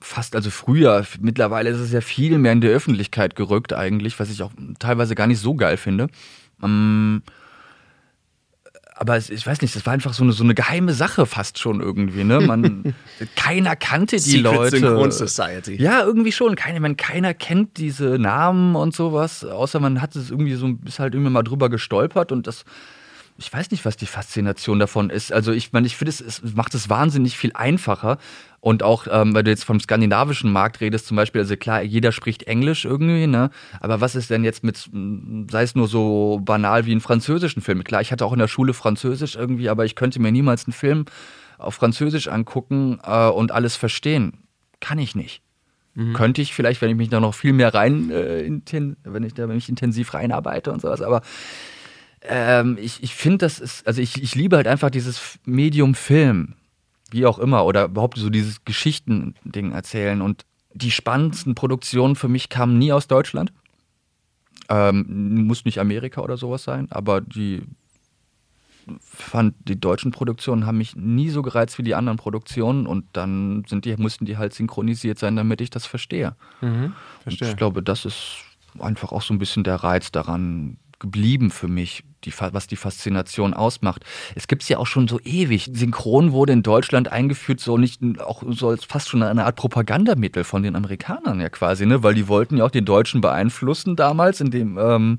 fast, 0.00 0.36
also 0.36 0.50
früher, 0.50 1.04
mittlerweile 1.20 1.70
ist 1.70 1.78
es 1.78 1.92
ja 1.92 2.00
viel 2.00 2.38
mehr 2.38 2.52
in 2.52 2.60
die 2.60 2.68
Öffentlichkeit 2.68 3.36
gerückt 3.36 3.72
eigentlich, 3.72 4.20
was 4.20 4.30
ich 4.30 4.42
auch 4.42 4.52
teilweise 4.78 5.14
gar 5.14 5.26
nicht 5.26 5.40
so 5.40 5.54
geil 5.54 5.76
finde. 5.76 6.08
Ähm, 6.62 7.22
aber 8.96 9.16
es, 9.16 9.28
ich 9.28 9.44
weiß 9.44 9.60
nicht, 9.60 9.74
das 9.74 9.84
war 9.86 9.92
einfach 9.92 10.14
so 10.14 10.22
eine, 10.22 10.32
so 10.32 10.44
eine 10.44 10.54
geheime 10.54 10.92
Sache 10.92 11.26
fast 11.26 11.58
schon 11.58 11.80
irgendwie, 11.80 12.22
ne? 12.22 12.40
Man, 12.40 12.94
keiner 13.36 13.74
kannte 13.74 14.16
die 14.16 14.36
Leute. 14.36 15.10
Society. 15.10 15.82
Ja, 15.82 16.04
irgendwie 16.04 16.30
schon. 16.30 16.54
Keine, 16.54 16.78
man, 16.78 16.96
keiner 16.96 17.34
kennt 17.34 17.76
diese 17.78 18.18
Namen 18.20 18.76
und 18.76 18.94
sowas, 18.94 19.44
außer 19.44 19.80
man 19.80 20.00
hat 20.00 20.14
es 20.14 20.30
irgendwie 20.30 20.54
so, 20.54 20.78
ist 20.86 21.00
halt 21.00 21.14
irgendwie 21.14 21.32
mal 21.32 21.42
drüber 21.42 21.70
gestolpert 21.70 22.30
und 22.30 22.46
das, 22.46 22.64
ich 23.36 23.52
weiß 23.52 23.70
nicht, 23.72 23.84
was 23.84 23.96
die 23.96 24.06
Faszination 24.06 24.78
davon 24.78 25.10
ist. 25.10 25.32
Also 25.32 25.52
ich 25.52 25.72
meine, 25.72 25.86
ich 25.86 25.96
finde, 25.96 26.10
es, 26.10 26.20
es 26.20 26.54
macht 26.54 26.74
es 26.74 26.88
wahnsinnig 26.88 27.36
viel 27.36 27.50
einfacher. 27.54 28.18
Und 28.60 28.82
auch, 28.82 29.06
ähm, 29.10 29.34
weil 29.34 29.42
du 29.42 29.50
jetzt 29.50 29.64
vom 29.64 29.78
skandinavischen 29.78 30.50
Markt 30.50 30.80
redest, 30.80 31.06
zum 31.06 31.16
Beispiel, 31.16 31.42
also 31.42 31.54
klar, 31.56 31.82
jeder 31.82 32.12
spricht 32.12 32.44
Englisch 32.44 32.86
irgendwie, 32.86 33.26
ne? 33.26 33.50
Aber 33.80 34.00
was 34.00 34.14
ist 34.14 34.30
denn 34.30 34.42
jetzt 34.42 34.64
mit, 34.64 34.88
sei 35.50 35.62
es 35.62 35.74
nur 35.74 35.86
so 35.86 36.40
banal 36.42 36.86
wie 36.86 36.92
einen 36.92 37.02
französischen 37.02 37.60
Film? 37.60 37.84
Klar, 37.84 38.00
ich 38.00 38.10
hatte 38.10 38.24
auch 38.24 38.32
in 38.32 38.38
der 38.38 38.48
Schule 38.48 38.72
Französisch 38.72 39.36
irgendwie, 39.36 39.68
aber 39.68 39.84
ich 39.84 39.96
könnte 39.96 40.18
mir 40.18 40.32
niemals 40.32 40.64
einen 40.64 40.72
Film 40.72 41.04
auf 41.58 41.74
Französisch 41.74 42.28
angucken 42.28 43.00
äh, 43.02 43.28
und 43.28 43.52
alles 43.52 43.76
verstehen. 43.76 44.44
Kann 44.80 44.98
ich 44.98 45.14
nicht. 45.14 45.42
Könnte 46.14 46.42
ich 46.42 46.54
vielleicht, 46.54 46.80
wenn 46.82 46.90
ich 46.90 46.96
mich 46.96 47.08
da 47.08 47.20
noch 47.20 47.34
viel 47.34 47.52
mehr 47.52 47.72
rein, 47.72 48.10
äh, 48.10 48.40
inten 48.40 48.96
wenn 49.04 49.22
ich 49.22 49.34
da 49.34 49.46
mich 49.46 49.68
intensiv 49.68 50.12
reinarbeite 50.14 50.72
und 50.72 50.80
sowas, 50.80 51.02
aber 51.02 51.22
ähm, 52.24 52.78
ich, 52.80 53.02
ich 53.02 53.14
finde, 53.14 53.38
das 53.38 53.60
ist, 53.60 53.86
also 53.86 54.00
ich, 54.00 54.22
ich 54.22 54.34
liebe 54.34 54.56
halt 54.56 54.66
einfach 54.66 54.90
dieses 54.90 55.38
Medium 55.44 55.94
Film, 55.94 56.54
wie 57.10 57.26
auch 57.26 57.38
immer, 57.38 57.64
oder 57.64 57.84
überhaupt 57.84 58.18
so 58.18 58.30
dieses 58.30 58.64
Geschichtending 58.64 59.72
erzählen. 59.72 60.22
Und 60.22 60.44
die 60.72 60.90
spannendsten 60.90 61.54
Produktionen 61.54 62.16
für 62.16 62.28
mich 62.28 62.48
kamen 62.48 62.78
nie 62.78 62.92
aus 62.92 63.06
Deutschland. 63.06 63.52
Ähm, 64.70 65.44
muss 65.46 65.66
nicht 65.66 65.78
Amerika 65.78 66.22
oder 66.22 66.38
sowas 66.38 66.64
sein, 66.64 66.90
aber 66.90 67.20
die 67.20 67.62
fand, 69.00 69.54
die 69.68 69.78
deutschen 69.78 70.10
Produktionen 70.10 70.66
haben 70.66 70.78
mich 70.78 70.96
nie 70.96 71.30
so 71.30 71.42
gereizt 71.42 71.78
wie 71.78 71.82
die 71.82 71.94
anderen 71.94 72.18
Produktionen 72.18 72.86
und 72.86 73.04
dann 73.12 73.64
sind 73.66 73.84
die, 73.84 73.96
mussten 73.96 74.24
die 74.24 74.36
halt 74.36 74.54
synchronisiert 74.54 75.18
sein, 75.18 75.36
damit 75.36 75.60
ich 75.60 75.70
das 75.70 75.86
verstehe. 75.86 76.36
Mhm, 76.60 76.94
verstehe. 77.22 77.48
Und 77.48 77.52
ich 77.52 77.56
glaube, 77.56 77.82
das 77.82 78.04
ist 78.04 78.36
einfach 78.78 79.12
auch 79.12 79.22
so 79.22 79.32
ein 79.34 79.38
bisschen 79.38 79.64
der 79.64 79.76
Reiz 79.76 80.12
daran 80.12 80.78
geblieben 80.98 81.50
für 81.50 81.68
mich, 81.68 82.04
die, 82.24 82.32
was 82.38 82.66
die 82.66 82.76
Faszination 82.76 83.54
ausmacht. 83.54 84.04
Es 84.34 84.48
gibt 84.48 84.62
es 84.62 84.68
ja 84.68 84.78
auch 84.78 84.86
schon 84.86 85.08
so 85.08 85.20
ewig. 85.20 85.70
Synchron 85.72 86.32
wurde 86.32 86.52
in 86.52 86.62
Deutschland 86.62 87.10
eingeführt, 87.10 87.60
so 87.60 87.78
nicht 87.78 88.00
auch 88.20 88.42
so 88.48 88.76
fast 88.76 89.08
schon 89.08 89.22
eine 89.22 89.44
Art 89.44 89.56
Propagandamittel 89.56 90.44
von 90.44 90.62
den 90.62 90.76
Amerikanern 90.76 91.40
ja 91.40 91.48
quasi, 91.48 91.86
ne? 91.86 92.02
Weil 92.02 92.14
die 92.14 92.28
wollten 92.28 92.58
ja 92.58 92.64
auch 92.64 92.70
den 92.70 92.84
Deutschen 92.84 93.20
beeinflussen 93.20 93.96
damals, 93.96 94.40
indem 94.40 94.78
ähm, 94.78 95.16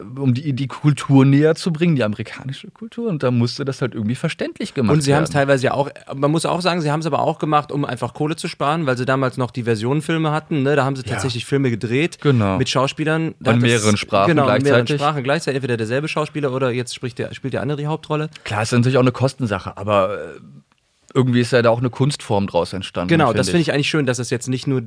um 0.00 0.32
die, 0.32 0.54
die 0.54 0.68
Kultur 0.68 1.24
näher 1.24 1.54
zu 1.54 1.72
bringen, 1.72 1.96
die 1.96 2.04
amerikanische 2.04 2.70
Kultur. 2.70 3.08
Und 3.08 3.22
da 3.22 3.30
musste 3.30 3.64
das 3.64 3.82
halt 3.82 3.94
irgendwie 3.94 4.14
verständlich 4.14 4.72
gemacht 4.72 4.88
werden. 4.88 4.98
Und 4.98 5.02
sie 5.02 5.14
haben 5.14 5.24
es 5.24 5.30
teilweise 5.30 5.66
ja 5.66 5.74
auch, 5.74 5.90
man 6.14 6.30
muss 6.30 6.46
auch 6.46 6.62
sagen, 6.62 6.80
sie 6.80 6.90
haben 6.90 7.00
es 7.00 7.06
aber 7.06 7.20
auch 7.20 7.38
gemacht, 7.38 7.70
um 7.70 7.84
einfach 7.84 8.14
Kohle 8.14 8.36
zu 8.36 8.48
sparen, 8.48 8.86
weil 8.86 8.96
sie 8.96 9.04
damals 9.04 9.36
noch 9.36 9.50
die 9.50 9.64
Versionenfilme 9.64 10.30
hatten. 10.30 10.62
Ne? 10.62 10.76
Da 10.76 10.84
haben 10.84 10.96
sie 10.96 11.02
tatsächlich 11.02 11.42
ja. 11.42 11.48
Filme 11.48 11.70
gedreht 11.70 12.18
genau. 12.20 12.56
mit 12.56 12.68
Schauspielern. 12.68 13.34
In 13.44 13.58
mehreren 13.58 13.96
Sprachen 13.96 14.28
genau, 14.28 14.44
gleichzeitig. 14.44 14.66
in 14.66 14.72
mehreren 14.72 14.98
Sprachen 14.98 15.24
gleichzeitig. 15.24 15.56
Entweder 15.56 15.76
derselbe 15.76 16.08
Schauspieler 16.08 16.52
oder 16.52 16.70
jetzt 16.70 16.94
spricht 16.94 17.18
der, 17.18 17.34
spielt 17.34 17.52
der 17.52 17.60
andere 17.60 17.78
die 17.78 17.86
Hauptrolle. 17.86 18.30
Klar, 18.44 18.62
ist 18.62 18.72
natürlich 18.72 18.96
auch 18.96 19.02
eine 19.02 19.12
Kostensache, 19.12 19.76
aber 19.76 20.14
äh, 20.14 20.40
irgendwie 21.14 21.40
ist 21.40 21.52
ja 21.52 21.62
da 21.62 21.70
auch 21.70 21.78
eine 21.78 21.90
Kunstform 21.90 22.46
draus 22.46 22.72
entstanden. 22.72 23.08
Genau, 23.08 23.28
find 23.28 23.38
das 23.38 23.48
finde 23.48 23.62
ich 23.62 23.72
eigentlich 23.72 23.88
schön, 23.88 24.06
dass 24.06 24.18
es 24.18 24.30
jetzt 24.30 24.48
nicht 24.48 24.66
nur, 24.66 24.82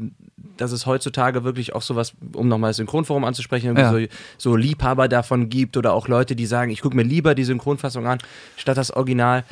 dass 0.57 0.71
es 0.71 0.85
heutzutage 0.85 1.43
wirklich 1.43 1.75
auch 1.75 1.81
sowas, 1.81 2.13
um 2.33 2.47
nochmal 2.47 2.71
das 2.71 2.77
Synchronforum 2.77 3.23
anzusprechen, 3.23 3.75
ja. 3.77 3.91
so, 3.91 3.99
so, 4.37 4.55
Liebhaber 4.55 5.07
davon 5.07 5.49
gibt 5.49 5.77
oder 5.77 5.93
auch 5.93 6.07
Leute, 6.07 6.35
die 6.35 6.45
sagen, 6.45 6.71
ich 6.71 6.81
gucke 6.81 6.95
mir 6.95 7.03
lieber 7.03 7.35
die 7.35 7.43
Synchronfassung 7.43 8.07
an, 8.07 8.19
statt 8.57 8.77
das 8.77 8.91
Original. 8.91 9.43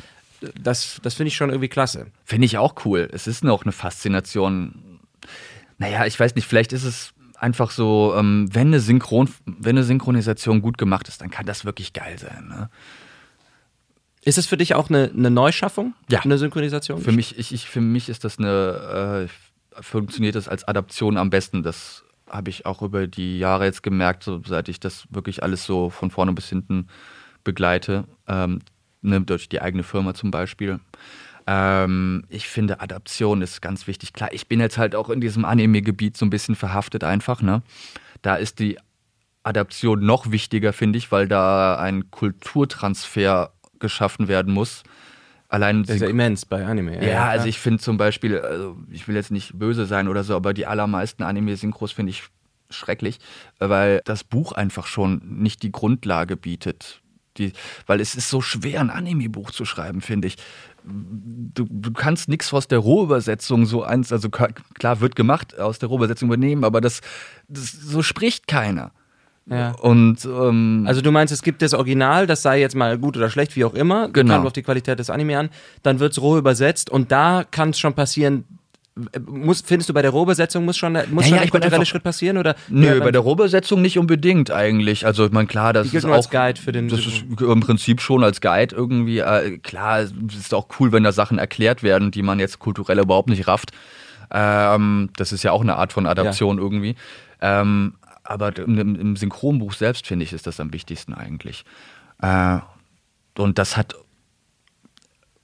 Das, 0.60 1.00
das 1.02 1.14
finde 1.14 1.28
ich 1.28 1.36
schon 1.36 1.50
irgendwie 1.50 1.68
klasse. 1.68 2.08
Finde 2.24 2.44
ich 2.46 2.58
auch 2.58 2.74
cool. 2.84 3.08
Es 3.12 3.26
ist 3.26 3.44
noch 3.44 3.62
eine 3.62 3.72
Faszination. 3.72 5.00
Naja, 5.78 6.04
ich 6.06 6.18
weiß 6.18 6.34
nicht, 6.34 6.46
vielleicht 6.46 6.72
ist 6.72 6.84
es 6.84 7.14
einfach 7.38 7.70
so, 7.70 8.14
ähm, 8.16 8.48
wenn, 8.52 8.68
eine 8.68 8.80
Synchron, 8.80 9.30
wenn 9.46 9.76
eine 9.76 9.84
Synchronisation 9.84 10.60
gut 10.60 10.76
gemacht 10.76 11.08
ist, 11.08 11.20
dann 11.20 11.30
kann 11.30 11.46
das 11.46 11.64
wirklich 11.64 11.92
geil 11.92 12.18
sein. 12.18 12.48
Ne? 12.48 12.68
Ist 14.24 14.38
es 14.38 14.46
für 14.46 14.56
dich 14.56 14.74
auch 14.74 14.88
eine, 14.88 15.10
eine 15.16 15.30
Neuschaffung? 15.30 15.94
Ja. 16.08 16.20
Eine 16.20 16.38
Synchronisation? 16.38 17.00
Für 17.00 17.12
mich, 17.12 17.38
ich, 17.38 17.52
ich, 17.52 17.68
für 17.68 17.80
mich 17.80 18.08
ist 18.08 18.24
das 18.24 18.38
eine, 18.38 19.28
äh, 19.28 19.82
funktioniert 19.82 20.34
das 20.34 20.48
als 20.48 20.66
Adaption 20.66 21.18
am 21.18 21.30
besten. 21.30 21.62
Das 21.62 22.04
habe 22.28 22.48
ich 22.48 22.64
auch 22.64 22.80
über 22.80 23.06
die 23.06 23.38
Jahre 23.38 23.64
jetzt 23.66 23.82
gemerkt, 23.82 24.22
so, 24.22 24.40
seit 24.46 24.68
ich 24.68 24.80
das 24.80 25.06
wirklich 25.10 25.42
alles 25.42 25.64
so 25.64 25.90
von 25.90 26.10
vorne 26.10 26.32
bis 26.32 26.48
hinten 26.48 26.88
begleite, 27.44 28.04
ähm, 28.26 28.60
ne, 29.02 29.20
durch 29.20 29.48
die 29.48 29.60
eigene 29.60 29.82
Firma 29.82 30.14
zum 30.14 30.30
Beispiel. 30.30 30.80
Ähm, 31.46 32.24
ich 32.30 32.48
finde, 32.48 32.80
Adaption 32.80 33.42
ist 33.42 33.60
ganz 33.60 33.86
wichtig. 33.86 34.14
Klar, 34.14 34.32
ich 34.32 34.48
bin 34.48 34.60
jetzt 34.60 34.78
halt 34.78 34.94
auch 34.94 35.10
in 35.10 35.20
diesem 35.20 35.44
Anime-Gebiet 35.44 36.16
so 36.16 36.24
ein 36.24 36.30
bisschen 36.30 36.54
verhaftet 36.54 37.04
einfach. 37.04 37.42
Ne? 37.42 37.62
Da 38.22 38.36
ist 38.36 38.58
die 38.58 38.78
Adaption 39.42 40.04
noch 40.04 40.30
wichtiger, 40.30 40.72
finde 40.72 40.96
ich, 40.96 41.12
weil 41.12 41.28
da 41.28 41.76
ein 41.76 42.10
Kulturtransfer 42.10 43.52
geschaffen 43.84 44.28
werden 44.28 44.52
muss. 44.52 44.82
Allein 45.48 45.84
das 45.84 45.96
ist 45.96 46.02
ja 46.02 46.08
immens 46.08 46.46
bei 46.46 46.64
Anime. 46.64 46.96
Ja, 46.96 47.08
ja 47.08 47.24
also 47.26 47.46
ich 47.46 47.58
finde 47.58 47.78
zum 47.78 47.98
Beispiel, 47.98 48.38
also 48.38 48.76
ich 48.90 49.06
will 49.06 49.14
jetzt 49.14 49.30
nicht 49.30 49.58
böse 49.58 49.84
sein 49.84 50.08
oder 50.08 50.24
so, 50.24 50.34
aber 50.34 50.54
die 50.54 50.66
allermeisten 50.66 51.22
Anime-Synchros 51.22 51.92
finde 51.92 52.10
ich 52.10 52.24
schrecklich, 52.70 53.18
weil 53.58 54.00
das 54.04 54.24
Buch 54.24 54.52
einfach 54.52 54.86
schon 54.86 55.20
nicht 55.24 55.62
die 55.62 55.70
Grundlage 55.70 56.36
bietet. 56.36 57.02
Die, 57.36 57.52
weil 57.86 58.00
es 58.00 58.14
ist 58.14 58.30
so 58.30 58.40
schwer, 58.40 58.80
ein 58.80 58.90
Anime-Buch 58.90 59.50
zu 59.50 59.64
schreiben, 59.64 60.00
finde 60.00 60.28
ich. 60.28 60.36
Du, 60.82 61.66
du 61.68 61.92
kannst 61.92 62.28
nichts 62.28 62.52
aus 62.52 62.66
der 62.66 62.78
Rohübersetzung 62.78 63.66
so 63.66 63.82
eins, 63.82 64.12
also 64.12 64.30
klar 64.30 65.00
wird 65.00 65.14
gemacht, 65.14 65.58
aus 65.58 65.78
der 65.78 65.88
Rohübersetzung 65.88 66.28
übernehmen, 66.28 66.64
aber 66.64 66.80
das, 66.80 67.00
das 67.48 67.72
so 67.72 68.02
spricht 68.02 68.46
keiner. 68.46 68.92
Ja. 69.46 69.72
Und 69.72 70.24
ähm, 70.24 70.84
also 70.86 71.02
du 71.02 71.10
meinst, 71.10 71.32
es 71.32 71.42
gibt 71.42 71.60
das 71.60 71.74
Original, 71.74 72.26
das 72.26 72.42
sei 72.42 72.60
jetzt 72.60 72.74
mal 72.74 72.96
gut 72.96 73.16
oder 73.16 73.28
schlecht, 73.28 73.56
wie 73.56 73.64
auch 73.64 73.74
immer, 73.74 74.08
genau. 74.08 74.34
kommt 74.34 74.46
auf 74.46 74.52
die 74.54 74.62
Qualität 74.62 74.98
des 74.98 75.10
Anime 75.10 75.38
an, 75.38 75.50
dann 75.82 76.00
wird 76.00 76.12
es 76.12 76.22
roh 76.22 76.38
übersetzt 76.38 76.88
und 76.88 77.12
da 77.12 77.44
kann 77.50 77.70
es 77.70 77.78
schon 77.78 77.92
passieren, 77.92 78.44
muss, 79.26 79.60
findest 79.60 79.88
du 79.88 79.94
bei 79.94 80.02
der 80.02 80.12
Rohbesetzung 80.12 80.64
muss 80.64 80.76
schon, 80.76 80.92
muss 81.10 81.24
ja, 81.24 81.30
schon 81.30 81.38
ein 81.40 81.50
kultureller 81.50 81.84
Schritt 81.84 82.04
passieren? 82.04 82.38
Oder 82.38 82.54
Nö, 82.68 83.00
bei 83.00 83.10
der 83.10 83.22
Rohbesetzung 83.22 83.82
nicht 83.82 83.98
unbedingt 83.98 84.52
eigentlich. 84.52 85.04
Also 85.04 85.26
ich 85.26 85.32
meine, 85.32 85.48
klar, 85.48 85.72
das 85.72 85.92
ist 85.92 86.04
auch 86.04 86.12
als 86.12 86.30
Guide 86.30 86.60
für 86.60 86.70
den. 86.70 86.88
Das 86.88 87.00
ist 87.00 87.24
im 87.40 87.60
Prinzip 87.60 88.00
schon 88.00 88.22
als 88.22 88.40
Guide 88.40 88.74
irgendwie. 88.74 89.18
Äh, 89.18 89.58
klar, 89.58 90.00
es 90.00 90.12
ist 90.38 90.54
auch 90.54 90.68
cool, 90.78 90.92
wenn 90.92 91.02
da 91.02 91.10
Sachen 91.10 91.38
erklärt 91.38 91.82
werden, 91.82 92.12
die 92.12 92.22
man 92.22 92.38
jetzt 92.38 92.60
kulturell 92.60 93.00
überhaupt 93.00 93.28
nicht 93.28 93.48
rafft. 93.48 93.72
Ähm, 94.30 95.10
das 95.16 95.32
ist 95.32 95.42
ja 95.42 95.50
auch 95.50 95.62
eine 95.62 95.76
Art 95.76 95.92
von 95.92 96.06
Adaption 96.06 96.58
ja. 96.58 96.62
irgendwie. 96.62 96.94
Ähm, 97.40 97.94
aber 98.24 98.56
im, 98.58 98.96
im 98.96 99.16
Synchronbuch 99.16 99.74
selbst, 99.74 100.06
finde 100.06 100.24
ich, 100.24 100.32
ist 100.32 100.46
das 100.46 100.58
am 100.58 100.72
wichtigsten 100.72 101.14
eigentlich. 101.14 101.64
Äh, 102.20 102.58
und 103.36 103.58
das 103.58 103.76
hat, 103.76 103.94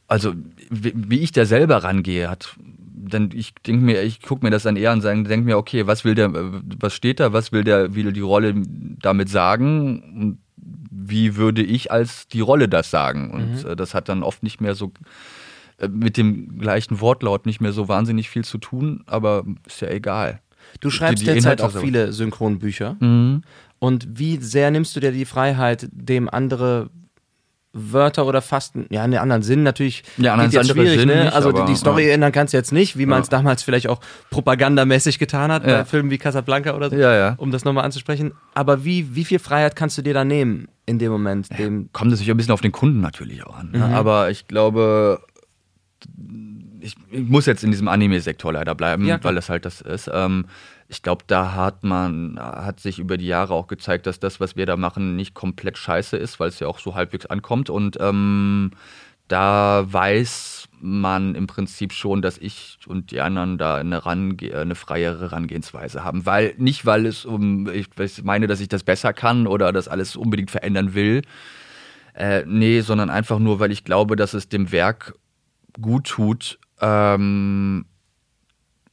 also 0.08 0.34
wie, 0.70 0.92
wie, 0.94 1.20
ich 1.20 1.32
da 1.32 1.44
selber 1.44 1.84
rangehe, 1.84 2.28
hat, 2.30 2.56
dann 2.58 3.30
ich 3.32 3.54
denke 3.54 3.84
mir, 3.84 4.02
ich 4.02 4.22
gucke 4.22 4.44
mir 4.44 4.50
das 4.50 4.62
dann 4.62 4.76
eher 4.76 4.92
an 4.92 5.00
und 5.04 5.28
denke 5.28 5.46
mir, 5.46 5.58
okay, 5.58 5.86
was 5.86 6.04
will 6.04 6.14
der, 6.14 6.32
was 6.32 6.94
steht 6.94 7.20
da, 7.20 7.32
was 7.32 7.52
will 7.52 7.64
der, 7.64 7.94
will 7.94 8.12
die 8.12 8.20
Rolle 8.20 8.54
damit 8.56 9.28
sagen 9.28 10.02
und 10.02 10.38
wie 10.90 11.36
würde 11.36 11.62
ich 11.62 11.90
als 11.90 12.28
die 12.28 12.40
Rolle 12.40 12.68
das 12.68 12.90
sagen? 12.90 13.30
Und 13.30 13.64
mhm. 13.64 13.70
äh, 13.70 13.76
das 13.76 13.94
hat 13.94 14.08
dann 14.08 14.22
oft 14.22 14.42
nicht 14.42 14.60
mehr 14.60 14.74
so 14.74 14.92
äh, 15.78 15.88
mit 15.88 16.16
dem 16.16 16.58
gleichen 16.58 17.00
Wortlaut 17.00 17.46
nicht 17.46 17.60
mehr 17.60 17.72
so 17.72 17.88
wahnsinnig 17.88 18.30
viel 18.30 18.44
zu 18.44 18.58
tun, 18.58 19.02
aber 19.06 19.44
ist 19.66 19.80
ja 19.80 19.88
egal. 19.88 20.40
Du 20.80 20.90
schreibst 20.90 21.22
die, 21.22 21.26
die 21.26 21.32
derzeit 21.32 21.60
auch 21.60 21.72
viele 21.72 22.12
Synchronbücher. 22.12 22.96
Mhm. 23.00 23.42
Und 23.78 24.06
wie 24.18 24.36
sehr 24.36 24.70
nimmst 24.70 24.94
du 24.94 25.00
dir 25.00 25.10
die 25.10 25.24
Freiheit, 25.24 25.88
dem 25.92 26.28
andere 26.28 26.90
Wörter 27.72 28.26
oder 28.26 28.42
fast, 28.42 28.74
ja, 28.74 29.04
in 29.04 29.14
einem 29.14 29.22
anderen 29.22 29.42
Sinn 29.42 29.62
natürlich. 29.62 30.02
Ja, 30.16 30.36
geht 30.42 30.52
jetzt 30.52 30.70
schwierig, 30.70 30.98
Sinn 30.98 31.08
ne? 31.08 31.24
Nicht, 31.24 31.34
also 31.34 31.50
aber, 31.50 31.66
die 31.66 31.76
Story 31.76 32.08
ja. 32.08 32.14
ändern 32.14 32.32
kannst 32.32 32.52
du 32.52 32.58
jetzt 32.58 32.72
nicht, 32.72 32.98
wie 32.98 33.06
man 33.06 33.22
es 33.22 33.28
ja. 33.28 33.38
damals 33.38 33.62
vielleicht 33.62 33.88
auch 33.88 34.00
propagandamäßig 34.30 35.20
getan 35.20 35.52
hat, 35.52 35.64
ja. 35.64 35.78
bei 35.78 35.84
Filmen 35.84 36.10
wie 36.10 36.18
Casablanca 36.18 36.74
oder 36.74 36.90
so, 36.90 36.96
ja, 36.96 37.14
ja. 37.14 37.34
um 37.36 37.52
das 37.52 37.64
nochmal 37.64 37.84
anzusprechen. 37.84 38.32
Aber 38.54 38.84
wie, 38.84 39.14
wie 39.14 39.24
viel 39.24 39.38
Freiheit 39.38 39.76
kannst 39.76 39.96
du 39.98 40.02
dir 40.02 40.14
da 40.14 40.24
nehmen 40.24 40.66
in 40.86 40.98
dem 40.98 41.12
Moment? 41.12 41.48
Dem 41.58 41.90
Kommt 41.92 42.10
natürlich 42.10 42.30
ein 42.30 42.36
bisschen 42.36 42.52
auf 42.52 42.60
den 42.60 42.72
Kunden 42.72 43.00
natürlich 43.00 43.46
auch 43.46 43.56
an. 43.56 43.70
Ne? 43.70 43.78
Mhm. 43.78 43.94
Aber 43.94 44.30
ich 44.30 44.48
glaube, 44.48 45.20
ich, 46.80 46.96
ich, 47.10 47.28
muss 47.28 47.46
jetzt 47.46 47.64
in 47.64 47.70
diesem 47.70 47.88
Anime-Sektor 47.88 48.52
leider 48.52 48.74
bleiben, 48.74 49.06
ja, 49.06 49.22
weil 49.22 49.34
das 49.34 49.48
halt 49.48 49.64
das 49.64 49.80
ist. 49.80 50.10
Ähm, 50.12 50.46
ich 50.88 51.02
glaube, 51.02 51.24
da 51.26 51.54
hat 51.54 51.84
man, 51.84 52.38
hat 52.40 52.80
sich 52.80 52.98
über 52.98 53.16
die 53.16 53.26
Jahre 53.26 53.54
auch 53.54 53.68
gezeigt, 53.68 54.06
dass 54.06 54.18
das, 54.18 54.40
was 54.40 54.56
wir 54.56 54.66
da 54.66 54.76
machen, 54.76 55.16
nicht 55.16 55.34
komplett 55.34 55.78
scheiße 55.78 56.16
ist, 56.16 56.40
weil 56.40 56.48
es 56.48 56.58
ja 56.58 56.66
auch 56.66 56.80
so 56.80 56.94
halbwegs 56.94 57.26
ankommt. 57.26 57.70
Und 57.70 57.96
ähm, 58.00 58.72
da 59.28 59.84
weiß 59.86 60.68
man 60.80 61.36
im 61.36 61.46
Prinzip 61.46 61.92
schon, 61.92 62.22
dass 62.22 62.38
ich 62.38 62.78
und 62.86 63.12
die 63.12 63.20
anderen 63.20 63.58
da 63.58 63.76
eine, 63.76 64.04
range 64.04 64.56
eine 64.56 64.74
freiere 64.74 65.20
Herangehensweise 65.30 66.02
haben. 66.02 66.26
Weil, 66.26 66.54
nicht 66.58 66.86
weil 66.86 67.06
es 67.06 67.24
um, 67.24 67.68
ich 67.68 67.88
meine, 68.24 68.48
dass 68.48 68.60
ich 68.60 68.68
das 68.68 68.82
besser 68.82 69.12
kann 69.12 69.46
oder 69.46 69.72
das 69.72 69.86
alles 69.86 70.16
unbedingt 70.16 70.50
verändern 70.50 70.94
will. 70.94 71.22
Äh, 72.14 72.44
nee, 72.46 72.80
sondern 72.80 73.10
einfach 73.10 73.38
nur, 73.38 73.60
weil 73.60 73.70
ich 73.70 73.84
glaube, 73.84 74.16
dass 74.16 74.34
es 74.34 74.48
dem 74.48 74.72
Werk 74.72 75.14
gut 75.80 76.08
tut, 76.08 76.58
ähm, 76.80 77.84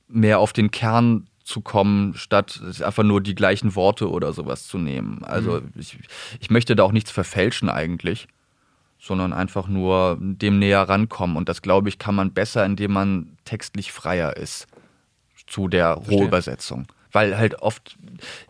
mehr 0.07 0.39
auf 0.39 0.53
den 0.53 0.71
Kern 0.71 1.27
zu 1.43 1.61
kommen, 1.61 2.13
statt 2.15 2.61
einfach 2.83 3.03
nur 3.03 3.21
die 3.21 3.35
gleichen 3.35 3.75
Worte 3.75 4.09
oder 4.09 4.33
sowas 4.33 4.67
zu 4.67 4.77
nehmen. 4.77 5.23
Also 5.23 5.61
mhm. 5.61 5.71
ich, 5.75 5.97
ich 6.39 6.49
möchte 6.49 6.75
da 6.75 6.83
auch 6.83 6.91
nichts 6.91 7.11
verfälschen 7.11 7.69
eigentlich, 7.69 8.27
sondern 8.99 9.31
einfach 9.31 9.67
nur 9.67 10.17
dem 10.19 10.59
näher 10.59 10.81
rankommen. 10.89 11.37
Und 11.37 11.47
das, 11.47 11.61
glaube 11.61 11.87
ich, 11.89 11.99
kann 11.99 12.15
man 12.15 12.33
besser, 12.33 12.65
indem 12.65 12.91
man 12.91 13.37
textlich 13.45 13.91
freier 13.91 14.35
ist 14.35 14.67
zu 15.45 15.69
der 15.69 15.93
Rohübersetzung. 15.93 16.87
Weil 17.11 17.37
halt 17.37 17.61
oft 17.61 17.97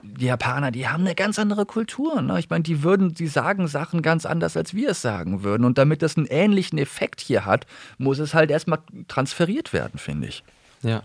die 0.02 0.26
Japaner, 0.26 0.72
die 0.72 0.88
haben 0.88 1.06
eine 1.06 1.16
ganz 1.16 1.40
andere 1.40 1.66
Kultur. 1.66 2.22
Ne? 2.22 2.40
Ich 2.40 2.50
meine, 2.50 2.64
die 2.64 2.84
würden, 2.84 3.14
die 3.14 3.28
sagen 3.28 3.68
Sachen 3.68 4.02
ganz 4.02 4.26
anders, 4.26 4.58
als 4.58 4.74
wir 4.74 4.90
es 4.90 5.02
sagen 5.02 5.44
würden. 5.44 5.64
Und 5.66 5.78
damit 5.78 6.02
das 6.02 6.18
einen 6.18 6.28
ähnlichen 6.28 6.80
Effekt 6.80 7.22
hier 7.22 7.46
hat, 7.46 7.68
muss 7.98 8.20
es 8.20 8.34
halt 8.34 8.52
erstmal 8.52 8.80
transferiert 9.08 9.74
werden, 9.74 10.00
finde 10.00 10.28
ich. 10.28 10.44
Ja. 10.82 11.04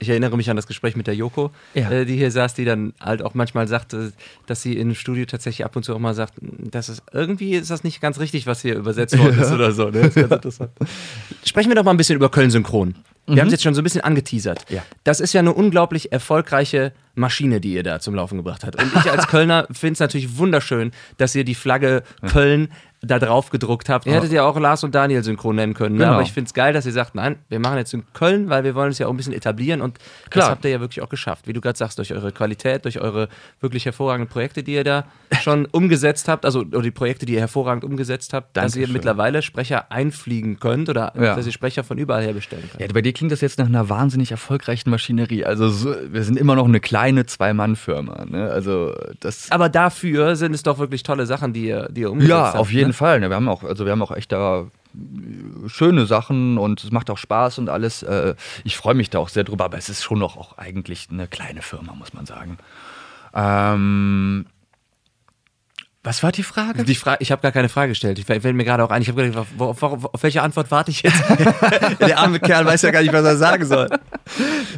Ich 0.00 0.08
erinnere 0.08 0.36
mich 0.36 0.48
an 0.50 0.56
das 0.56 0.66
Gespräch 0.66 0.96
mit 0.96 1.06
der 1.06 1.14
Joko, 1.14 1.50
ja. 1.74 1.90
äh, 1.90 2.04
die 2.04 2.16
hier 2.16 2.30
saß, 2.30 2.54
die 2.54 2.64
dann 2.64 2.92
halt 3.00 3.22
auch 3.22 3.34
manchmal 3.34 3.66
sagte, 3.68 4.12
dass 4.46 4.62
sie 4.62 4.76
im 4.76 4.94
Studio 4.94 5.24
tatsächlich 5.24 5.64
ab 5.64 5.74
und 5.76 5.82
zu 5.82 5.94
auch 5.94 5.98
mal 5.98 6.14
sagt, 6.14 6.34
dass 6.40 6.88
es 6.88 7.02
irgendwie 7.12 7.54
ist 7.54 7.70
das 7.70 7.84
nicht 7.84 8.00
ganz 8.00 8.18
richtig, 8.18 8.46
was 8.46 8.62
hier 8.62 8.76
übersetzt 8.76 9.18
worden 9.18 9.38
ist 9.38 9.52
oder 9.52 9.72
so. 9.72 9.86
Ne? 9.86 10.02
Das 10.02 10.08
ist 10.08 10.14
ganz 10.14 10.32
interessant. 10.32 10.70
Sprechen 11.44 11.70
wir 11.70 11.76
doch 11.76 11.84
mal 11.84 11.92
ein 11.92 11.96
bisschen 11.96 12.16
über 12.16 12.30
Köln 12.30 12.50
Synchron. 12.50 12.94
Wir 13.28 13.34
mhm. 13.34 13.40
haben 13.40 13.46
es 13.48 13.52
jetzt 13.52 13.62
schon 13.62 13.74
so 13.74 13.82
ein 13.82 13.84
bisschen 13.84 14.00
angeteasert. 14.00 14.64
Ja. 14.70 14.82
Das 15.04 15.20
ist 15.20 15.34
ja 15.34 15.40
eine 15.40 15.52
unglaublich 15.52 16.12
erfolgreiche 16.12 16.92
Maschine, 17.14 17.60
die 17.60 17.74
ihr 17.74 17.82
da 17.82 18.00
zum 18.00 18.14
Laufen 18.14 18.38
gebracht 18.38 18.64
habt. 18.64 18.82
Und 18.82 18.90
ich 18.94 19.10
als 19.10 19.26
Kölner 19.28 19.66
finde 19.70 19.94
es 19.94 20.00
natürlich 20.00 20.38
wunderschön, 20.38 20.92
dass 21.18 21.34
ihr 21.34 21.44
die 21.44 21.54
Flagge 21.54 22.02
Köln 22.30 22.68
da 23.00 23.18
drauf 23.20 23.50
gedruckt 23.50 23.88
habt. 23.88 24.06
Ihr 24.06 24.14
hättet 24.14 24.32
ja 24.32 24.42
auch 24.44 24.58
Lars 24.58 24.82
und 24.82 24.94
Daniel 24.94 25.22
synchron 25.22 25.54
nennen 25.56 25.74
können. 25.74 25.94
Ne? 25.96 26.00
Genau. 26.04 26.14
Aber 26.14 26.22
ich 26.22 26.32
finde 26.32 26.48
es 26.48 26.54
geil, 26.54 26.72
dass 26.72 26.84
ihr 26.84 26.92
sagt, 26.92 27.14
nein, 27.14 27.36
wir 27.48 27.60
machen 27.60 27.78
jetzt 27.78 27.94
in 27.94 28.02
Köln, 28.12 28.50
weil 28.50 28.64
wir 28.64 28.74
wollen 28.74 28.90
es 28.90 28.98
ja 28.98 29.06
auch 29.06 29.10
ein 29.10 29.16
bisschen 29.16 29.32
etablieren 29.32 29.80
und 29.80 29.98
Klar. 30.30 30.46
das 30.46 30.50
habt 30.50 30.64
ihr 30.64 30.72
ja 30.72 30.80
wirklich 30.80 31.02
auch 31.02 31.08
geschafft. 31.08 31.46
Wie 31.46 31.52
du 31.52 31.60
gerade 31.60 31.78
sagst, 31.78 31.98
durch 31.98 32.12
eure 32.12 32.32
Qualität, 32.32 32.84
durch 32.84 33.00
eure 33.00 33.28
wirklich 33.60 33.84
hervorragenden 33.84 34.28
Projekte, 34.28 34.62
die 34.64 34.72
ihr 34.74 34.82
da 34.84 35.04
schon 35.42 35.66
umgesetzt 35.66 36.26
habt, 36.28 36.44
also 36.44 36.64
die 36.64 36.90
Projekte, 36.90 37.24
die 37.24 37.34
ihr 37.34 37.40
hervorragend 37.40 37.84
umgesetzt 37.84 38.32
habt, 38.32 38.56
dass 38.56 38.74
ihr 38.74 38.80
Dankeschön. 38.82 38.92
mittlerweile 38.94 39.42
Sprecher 39.42 39.92
einfliegen 39.92 40.58
könnt 40.58 40.88
oder 40.88 41.12
Ja. 41.16 41.36
dass 41.36 41.46
ihr 41.46 41.52
Sprecher 41.52 41.84
von 41.84 41.98
überall 41.98 42.22
her 42.24 42.32
bestellen 42.32 42.64
könnt. 42.68 42.80
Ja, 42.80 42.88
bei 42.92 43.02
dir 43.02 43.12
klingt 43.12 43.30
das 43.30 43.40
jetzt 43.40 43.58
nach 43.58 43.66
einer 43.66 43.88
wahnsinnig 43.88 44.32
erfolgreichen 44.32 44.90
Maschinerie. 44.90 45.44
Also 45.44 45.68
so, 45.68 45.94
wir 46.10 46.24
sind 46.24 46.36
immer 46.36 46.56
noch 46.56 46.66
eine 46.66 46.80
kleine 46.80 47.26
Zwei-Mann-Firma. 47.26 48.24
Ne? 48.26 48.50
Also 48.50 48.92
das. 49.20 49.50
Aber 49.50 49.68
dafür 49.68 50.36
sind 50.36 50.54
es 50.54 50.62
doch 50.62 50.78
wirklich 50.78 51.02
tolle 51.04 51.26
Sachen, 51.26 51.52
die 51.52 51.66
ihr, 51.66 51.88
die 51.90 52.02
ihr 52.02 52.10
umgesetzt 52.10 52.30
Ja, 52.30 52.46
habt. 52.48 52.56
auf 52.58 52.72
jeden 52.72 52.87
ne? 52.88 52.92
Fall. 52.94 53.20
Ne, 53.20 53.28
Wir 53.30 53.36
haben 53.36 53.48
auch, 53.48 53.62
also 53.64 53.84
wir 53.84 53.92
haben 53.92 54.02
auch 54.02 54.12
echt 54.12 54.32
da 54.32 54.62
äh, 54.62 55.68
schöne 55.68 56.06
Sachen 56.06 56.58
und 56.58 56.82
es 56.84 56.90
macht 56.90 57.10
auch 57.10 57.18
Spaß 57.18 57.58
und 57.58 57.68
alles. 57.68 58.02
Äh, 58.02 58.34
Ich 58.64 58.76
freue 58.76 58.94
mich 58.94 59.10
da 59.10 59.18
auch 59.18 59.28
sehr 59.28 59.44
drüber, 59.44 59.64
aber 59.66 59.78
es 59.78 59.88
ist 59.88 60.02
schon 60.02 60.18
noch 60.18 60.36
auch 60.36 60.58
eigentlich 60.58 61.08
eine 61.10 61.26
kleine 61.28 61.62
Firma, 61.62 61.94
muss 61.94 62.12
man 62.12 62.26
sagen. 62.26 62.58
Ähm, 63.34 64.46
was 66.04 66.22
war 66.22 66.30
die 66.32 66.42
Frage? 66.44 66.84
Die 66.84 66.94
Frage, 66.94 67.18
ich 67.20 67.30
habe 67.32 67.42
gar 67.42 67.52
keine 67.52 67.68
Frage 67.68 67.90
gestellt. 67.90 68.18
Ich 68.18 68.24
fällt 68.24 68.42
mir 68.44 68.64
gerade 68.64 68.82
auch 68.84 68.90
ein. 68.90 69.02
Ich 69.02 69.08
habe 69.08 69.24
gedacht, 69.24 69.46
auf, 69.58 69.82
auf, 69.82 70.14
auf 70.14 70.22
welche 70.22 70.40
Antwort 70.42 70.70
warte 70.70 70.90
ich 70.90 71.02
jetzt? 71.02 71.22
Der 72.00 72.18
arme 72.18 72.40
Kerl 72.40 72.64
weiß 72.64 72.80
ja 72.82 72.90
gar 72.92 73.02
nicht, 73.02 73.12
was 73.12 73.24
er 73.24 73.36
sagen 73.36 73.66
soll. 73.66 73.88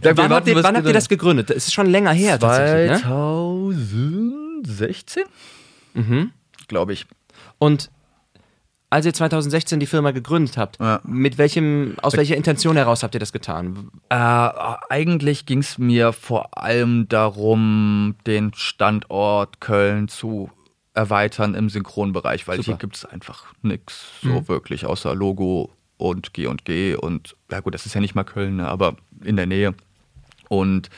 wir 0.03 0.17
wann 0.17 0.33
habt 0.33 0.49
ihr, 0.49 0.57
wann 0.63 0.77
habt 0.77 0.87
ihr 0.87 0.93
das 0.93 1.09
gegründet? 1.09 1.49
Das 1.51 1.57
ist 1.59 1.73
schon 1.73 1.87
länger 1.87 2.13
her 2.13 2.39
tatsächlich. 2.39 2.91
Ne? 2.91 3.01
2016? 3.03 5.23
Mhm. 5.95 6.33
Glaube 6.69 6.93
ich. 6.95 7.07
Und 7.59 7.91
als 8.91 9.07
ihr 9.07 9.15
2016 9.15 9.81
die 9.81 9.87
Firma 9.87 10.11
gegründet 10.11 10.57
habt, 10.57 10.79
Ja. 10.81 11.01
mit 11.05 11.39
welchem, 11.39 11.95
aus 12.03 12.17
welcher 12.17 12.37
Intention 12.37 12.77
heraus 12.77 13.03
habt 13.03 13.15
ihr 13.15 13.21
das 13.21 13.33
getan? 13.33 13.91
Äh, 14.09 14.15
eigentlich 14.17 15.47
ging 15.47 15.61
es 15.61 15.79
mir 15.79 16.13
vor 16.13 16.59
allem 16.59 17.09
darum, 17.09 18.17
den 18.27 18.53
Standort 18.55 19.61
Köln 19.61 20.09
zu 20.09 20.51
erweitern 20.93 21.55
im 21.55 21.71
Synchronbereich, 21.71 22.49
weil 22.49 22.57
Super. 22.57 22.67
hier 22.67 22.77
gibt 22.77 22.97
es 22.97 23.05
einfach 23.05 23.45
nichts 23.63 24.07
so 24.23 24.49
wirklich 24.49 24.85
außer 24.87 25.15
Logo 25.15 25.71
und 25.97 26.35
G 26.35 26.47
und 26.49 26.65
G 26.65 26.97
und 26.97 27.37
ja 27.51 27.61
gut, 27.61 27.75
das 27.75 27.87
ist 27.87 27.95
ja 27.95 28.01
nicht 28.01 28.15
mal 28.17 28.25
Köln, 28.25 28.57
ne, 28.57 28.69
aber 28.69 28.97
in 29.23 29.37
der 29.37 29.47
Nähe 29.47 29.75
und 30.49 30.91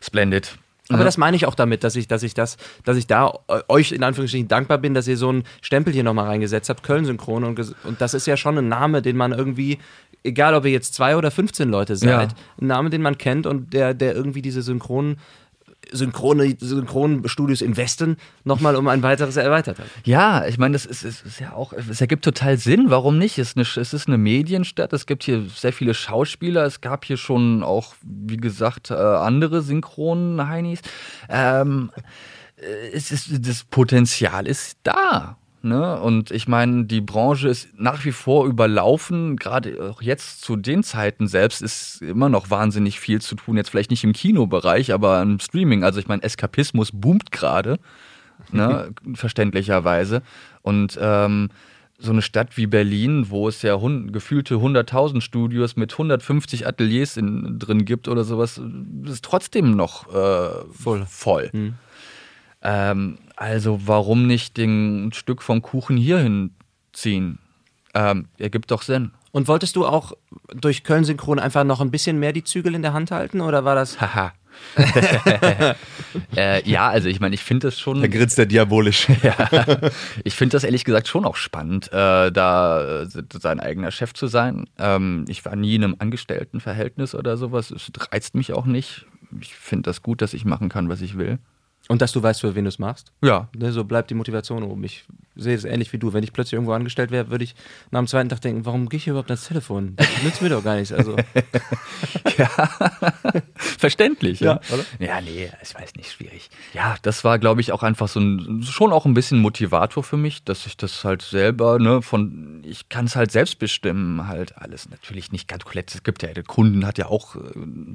Splendid. 0.00 0.56
Aber 0.90 1.00
Ja. 1.00 1.04
das 1.04 1.18
meine 1.18 1.36
ich 1.36 1.44
auch 1.46 1.54
damit, 1.54 1.84
dass 1.84 1.96
ich, 1.96 2.08
dass 2.08 2.22
ich 2.22 2.34
das, 2.34 2.56
dass 2.84 2.96
ich 2.96 3.06
da 3.06 3.32
äh, 3.48 3.60
euch 3.68 3.92
in 3.92 4.02
Anführungsstrichen 4.02 4.48
dankbar 4.48 4.78
bin, 4.78 4.94
dass 4.94 5.06
ihr 5.06 5.16
so 5.16 5.30
ein 5.32 5.44
Stempel 5.60 5.92
hier 5.92 6.02
nochmal 6.04 6.26
reingesetzt 6.26 6.68
habt, 6.70 6.82
Köln 6.82 7.04
Synchron 7.04 7.44
und, 7.44 7.60
und 7.84 8.00
das 8.00 8.14
ist 8.14 8.26
ja 8.26 8.36
schon 8.36 8.56
ein 8.58 8.68
Name, 8.68 9.02
den 9.02 9.16
man 9.16 9.32
irgendwie, 9.32 9.78
egal 10.24 10.54
ob 10.54 10.64
ihr 10.64 10.70
jetzt 10.72 10.94
zwei 10.94 11.16
oder 11.16 11.30
15 11.30 11.68
Leute 11.68 11.94
seid, 11.96 12.08
Ja. 12.32 12.38
ein 12.60 12.66
Name, 12.66 12.90
den 12.90 13.02
man 13.02 13.18
kennt 13.18 13.46
und 13.46 13.72
der, 13.74 13.92
der 13.94 14.14
irgendwie 14.14 14.40
diese 14.42 14.62
synchronen 14.62 15.18
Synchrone, 15.90 16.56
Synchronstudios 16.58 17.62
in 17.62 17.76
Westen 17.76 18.16
nochmal 18.44 18.76
um 18.76 18.88
ein 18.88 19.02
weiteres 19.02 19.36
erweitert 19.36 19.78
hat. 19.78 19.86
Ja, 20.04 20.46
ich 20.46 20.58
meine, 20.58 20.72
das 20.72 20.84
ist, 20.84 21.02
ist, 21.02 21.24
ist 21.24 21.40
ja 21.40 21.52
auch, 21.52 21.72
es 21.72 22.00
ergibt 22.00 22.24
total 22.24 22.58
Sinn. 22.58 22.86
Warum 22.88 23.18
nicht? 23.18 23.38
Es 23.38 23.50
ist, 23.50 23.56
eine, 23.56 23.82
es 23.82 23.94
ist 23.94 24.06
eine 24.06 24.18
Medienstadt. 24.18 24.92
Es 24.92 25.06
gibt 25.06 25.24
hier 25.24 25.46
sehr 25.48 25.72
viele 25.72 25.94
Schauspieler. 25.94 26.64
Es 26.64 26.80
gab 26.80 27.04
hier 27.04 27.16
schon 27.16 27.62
auch, 27.62 27.94
wie 28.02 28.36
gesagt, 28.36 28.90
äh, 28.90 28.94
andere 28.94 29.62
Synchron-Heinis. 29.62 30.80
Ähm, 31.28 31.90
äh, 32.56 32.90
es 32.92 33.10
ist, 33.10 33.46
das 33.46 33.64
Potenzial 33.64 34.46
ist 34.46 34.78
da. 34.82 35.38
Ne? 35.68 36.00
Und 36.00 36.30
ich 36.30 36.48
meine, 36.48 36.84
die 36.84 37.00
Branche 37.00 37.48
ist 37.48 37.68
nach 37.78 38.04
wie 38.04 38.12
vor 38.12 38.46
überlaufen. 38.46 39.36
Gerade 39.36 39.90
auch 39.90 40.02
jetzt 40.02 40.40
zu 40.40 40.56
den 40.56 40.82
Zeiten 40.82 41.28
selbst 41.28 41.62
ist 41.62 42.02
immer 42.02 42.28
noch 42.28 42.50
wahnsinnig 42.50 42.98
viel 42.98 43.20
zu 43.20 43.34
tun. 43.36 43.56
Jetzt 43.56 43.70
vielleicht 43.70 43.90
nicht 43.90 44.04
im 44.04 44.12
Kinobereich, 44.12 44.92
aber 44.92 45.20
im 45.22 45.38
Streaming. 45.38 45.84
Also 45.84 46.00
ich 46.00 46.08
meine, 46.08 46.22
Eskapismus 46.22 46.90
boomt 46.92 47.30
gerade 47.30 47.78
ne, 48.50 48.90
verständlicherweise. 49.14 50.22
Und 50.62 50.98
ähm, 51.00 51.50
so 51.98 52.12
eine 52.12 52.22
Stadt 52.22 52.56
wie 52.56 52.66
Berlin, 52.66 53.28
wo 53.28 53.48
es 53.48 53.62
ja 53.62 53.74
hun 53.74 54.12
gefühlte 54.12 54.54
100.000 54.54 55.20
Studios 55.20 55.76
mit 55.76 55.92
150 55.92 56.66
Ateliers 56.66 57.16
in, 57.16 57.58
drin 57.58 57.84
gibt 57.84 58.06
oder 58.08 58.22
sowas, 58.24 58.60
ist 59.04 59.24
trotzdem 59.24 59.72
noch 59.72 60.06
äh, 60.14 60.64
voll. 60.70 61.04
voll. 61.06 61.50
Ähm, 62.62 63.18
also 63.36 63.80
warum 63.86 64.26
nicht 64.26 64.56
den 64.56 65.08
ein 65.08 65.12
Stück 65.12 65.42
vom 65.42 65.62
Kuchen 65.62 65.96
hier 65.96 66.18
hinziehen? 66.18 67.38
Ähm, 67.94 68.28
ergibt 68.38 68.70
doch 68.70 68.82
Sinn. 68.82 69.12
Und 69.30 69.48
wolltest 69.48 69.76
du 69.76 69.86
auch 69.86 70.12
durch 70.54 70.84
Köln 70.84 71.04
Synchron 71.04 71.38
einfach 71.38 71.64
noch 71.64 71.80
ein 71.80 71.90
bisschen 71.90 72.18
mehr 72.18 72.32
die 72.32 72.44
Zügel 72.44 72.74
in 72.74 72.82
der 72.82 72.92
Hand 72.92 73.10
halten 73.10 73.40
oder 73.40 73.64
war 73.64 73.74
das 73.74 74.00
Haha. 74.00 74.32
äh, 76.36 76.68
ja, 76.68 76.88
also 76.88 77.08
ich 77.08 77.20
meine, 77.20 77.34
ich 77.34 77.44
finde 77.44 77.68
das 77.68 77.78
schon. 77.78 78.02
grinst 78.10 78.38
er 78.38 78.46
diabolisch. 78.46 79.06
Ja, 79.22 79.90
ich 80.24 80.34
finde 80.34 80.54
das 80.54 80.64
ehrlich 80.64 80.84
gesagt 80.84 81.08
schon 81.08 81.24
auch 81.24 81.36
spannend, 81.36 81.92
äh, 81.92 82.30
da 82.32 83.02
äh, 83.02 83.06
sein 83.40 83.60
eigener 83.60 83.90
Chef 83.90 84.14
zu 84.14 84.26
sein. 84.26 84.68
Ähm, 84.78 85.24
ich 85.28 85.44
war 85.44 85.54
nie 85.56 85.74
in 85.74 85.84
einem 85.84 85.96
Angestelltenverhältnis 85.98 87.14
oder 87.14 87.36
sowas. 87.36 87.70
Es 87.70 87.90
reizt 88.10 88.34
mich 88.34 88.52
auch 88.52 88.66
nicht. 88.66 89.06
Ich 89.40 89.54
finde 89.54 89.82
das 89.90 90.02
gut, 90.02 90.22
dass 90.22 90.34
ich 90.34 90.44
machen 90.44 90.68
kann, 90.68 90.88
was 90.88 91.00
ich 91.00 91.18
will. 91.18 91.38
Und 91.88 92.02
dass 92.02 92.12
du 92.12 92.22
weißt, 92.22 92.42
für 92.42 92.54
wen 92.54 92.64
du 92.64 92.68
es 92.68 92.78
machst? 92.78 93.12
Ja. 93.22 93.48
Ne, 93.56 93.72
so 93.72 93.84
bleibt 93.84 94.10
die 94.10 94.14
Motivation 94.14 94.62
oben. 94.62 94.84
Ich 94.84 95.04
sehe 95.36 95.54
es 95.54 95.64
ähnlich 95.64 95.92
wie 95.92 95.98
du. 95.98 96.12
Wenn 96.12 96.22
ich 96.22 96.32
plötzlich 96.34 96.54
irgendwo 96.54 96.72
angestellt 96.72 97.10
wäre, 97.10 97.30
würde 97.30 97.44
ich 97.44 97.54
nach 97.90 98.00
dem 98.00 98.06
zweiten 98.06 98.28
Tag 98.28 98.40
denken, 98.42 98.66
warum 98.66 98.88
gehe 98.88 98.98
ich 98.98 99.04
hier 99.04 99.12
überhaupt 99.12 99.30
ans 99.30 99.48
Telefon? 99.48 99.94
Das 99.96 100.22
nützt 100.22 100.42
mir 100.42 100.50
doch 100.50 100.62
gar 100.62 100.76
nichts. 100.76 100.92
Also, 100.92 101.16
Verständlich, 103.54 104.40
ja. 104.40 104.60
Ja, 104.68 104.74
oder? 104.74 104.84
Ja, 104.98 105.20
nee, 105.20 105.50
ich 105.62 105.74
weiß 105.74 105.94
nicht, 105.96 106.12
schwierig. 106.12 106.50
Ja, 106.74 106.96
das 107.02 107.24
war, 107.24 107.38
glaube 107.38 107.60
ich, 107.60 107.72
auch 107.72 107.82
einfach 107.82 108.08
so 108.08 108.20
ein, 108.20 108.62
schon 108.62 108.92
auch 108.92 109.06
ein 109.06 109.14
bisschen 109.14 109.38
Motivator 109.38 110.02
für 110.02 110.16
mich, 110.16 110.44
dass 110.44 110.66
ich 110.66 110.76
das 110.76 111.04
halt 111.04 111.22
selber, 111.22 111.78
ne, 111.78 112.02
von, 112.02 112.62
ich 112.64 112.88
kann 112.88 113.06
es 113.06 113.16
halt 113.16 113.30
selbst 113.30 113.58
bestimmen, 113.58 114.26
halt 114.28 114.58
alles. 114.58 114.90
Natürlich 114.90 115.32
nicht 115.32 115.48
ganz 115.48 115.64
komplett. 115.64 115.94
Es 115.94 116.02
gibt 116.02 116.22
ja, 116.22 116.32
der 116.32 116.44
Kunden 116.44 116.84
hat 116.84 116.98
ja 116.98 117.06
auch, 117.06 117.36
äh, 117.36 117.40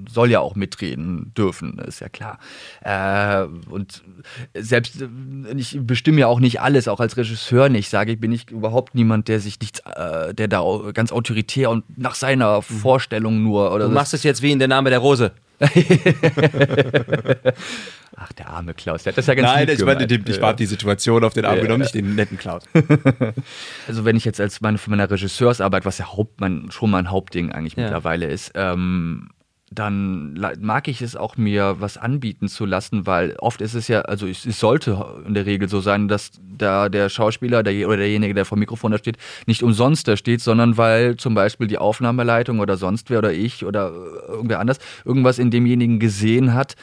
soll 0.10 0.32
ja 0.32 0.40
auch 0.40 0.56
mitreden 0.56 1.34
dürfen, 1.36 1.80
ist 1.80 2.00
ja 2.00 2.10
klar. 2.10 2.40
Äh, 2.82 3.46
und 3.70 3.83
selbst, 4.54 5.02
äh, 5.02 5.08
ich 5.56 5.78
bestimme 5.82 6.20
ja 6.22 6.28
auch 6.28 6.40
nicht 6.40 6.62
alles, 6.62 6.88
auch 6.88 7.00
als 7.00 7.18
Regisseur 7.18 7.70
nicht, 7.70 7.90
sage 7.90 8.12
ich, 8.14 8.20
bin 8.20 8.32
ich 8.32 8.50
überhaupt 8.52 8.96
niemand, 8.96 9.28
der 9.28 9.40
sich 9.40 9.60
nichts, 9.60 9.80
äh, 9.96 10.34
der 10.34 10.48
da 10.48 10.64
ganz 10.94 11.12
autoritär 11.12 11.70
und 11.70 11.84
nach 11.98 12.16
seiner 12.16 12.62
Vorstellung 12.62 13.44
nur 13.44 13.72
oder 13.74 13.86
du 13.86 13.90
so- 13.90 13.96
machst 13.96 14.14
es 14.14 14.24
jetzt 14.24 14.42
wie 14.42 14.52
in 14.52 14.60
der 14.60 14.68
Name 14.68 14.90
der 14.90 15.00
Rose. 15.00 15.32
Ach, 18.16 18.32
der 18.34 18.50
arme 18.50 18.74
Klaus, 18.74 19.04
der 19.04 19.12
hat 19.14 19.18
das 19.18 19.28
ja 19.28 19.34
ganz 19.34 19.60
lieb 19.70 19.78
gemeint. 19.78 20.28
Ja. 20.28 20.54
die 20.54 20.66
Situation 20.66 21.24
auf 21.24 21.34
den 21.34 21.46
Arm 21.46 21.58
Ja. 21.58 21.62
genommen, 21.64 21.82
nicht 21.82 21.94
den 21.96 22.16
netten 22.16 22.38
Klaus. 22.38 22.64
Also 23.88 24.06
wenn 24.06 24.16
ich 24.16 24.24
jetzt 24.26 24.40
als 24.40 24.62
meine, 24.62 24.78
von 24.78 24.92
meiner 24.92 25.10
Regisseursarbeit, 25.10 25.86
was 25.86 25.98
ja 25.98 26.14
Haupt, 26.14 26.40
mein, 26.40 26.70
schon 26.72 26.92
mein 26.92 27.10
Hauptding 27.12 27.52
eigentlich 27.52 27.76
Ja. 27.76 27.84
mittlerweile 27.84 28.28
ist, 28.28 28.52
ähm, 28.56 29.30
dann 29.74 30.34
mag 30.60 30.88
ich 30.88 31.02
es 31.02 31.16
auch 31.16 31.38
mir 31.38 31.76
was 31.80 31.98
anbieten 31.98 32.48
zu 32.48 32.66
lassen, 32.66 33.06
weil 33.06 33.36
oft 33.40 33.62
ist 33.62 33.74
es 33.74 33.88
ja, 33.88 34.02
also 34.02 34.28
es, 34.28 34.46
es 34.46 34.60
sollte 34.60 35.04
in 35.26 35.34
der 35.34 35.46
Regel 35.46 35.70
so 35.70 35.80
sein, 35.82 36.08
dass 36.08 36.32
da 36.42 36.90
der 36.90 37.10
Schauspieler 37.10 37.64
der, 37.64 37.88
oder 37.88 37.98
derjenige, 37.98 38.34
der 38.34 38.46
vor 38.46 38.56
dem 38.56 38.62
Mikrofon 38.62 38.92
da 38.92 38.98
steht, 38.98 39.18
nicht 39.46 39.64
umsonst 39.64 40.08
da 40.08 40.18
steht, 40.18 40.42
sondern 40.42 40.78
weil 40.78 41.18
zum 41.18 41.34
Beispiel 41.36 41.68
die 41.68 41.78
Aufnahmeleitung 41.78 42.60
oder 42.60 42.78
sonst 42.78 43.10
wer 43.10 43.20
oder 43.20 43.34
ich 43.34 43.66
oder 43.66 43.92
äh, 43.92 44.32
irgendwer 44.32 44.60
anders 44.60 44.80
irgendwas 45.06 45.40
in 45.40 45.52
demjenigen 45.52 46.00
gesehen 46.00 46.54
hat, 46.54 46.76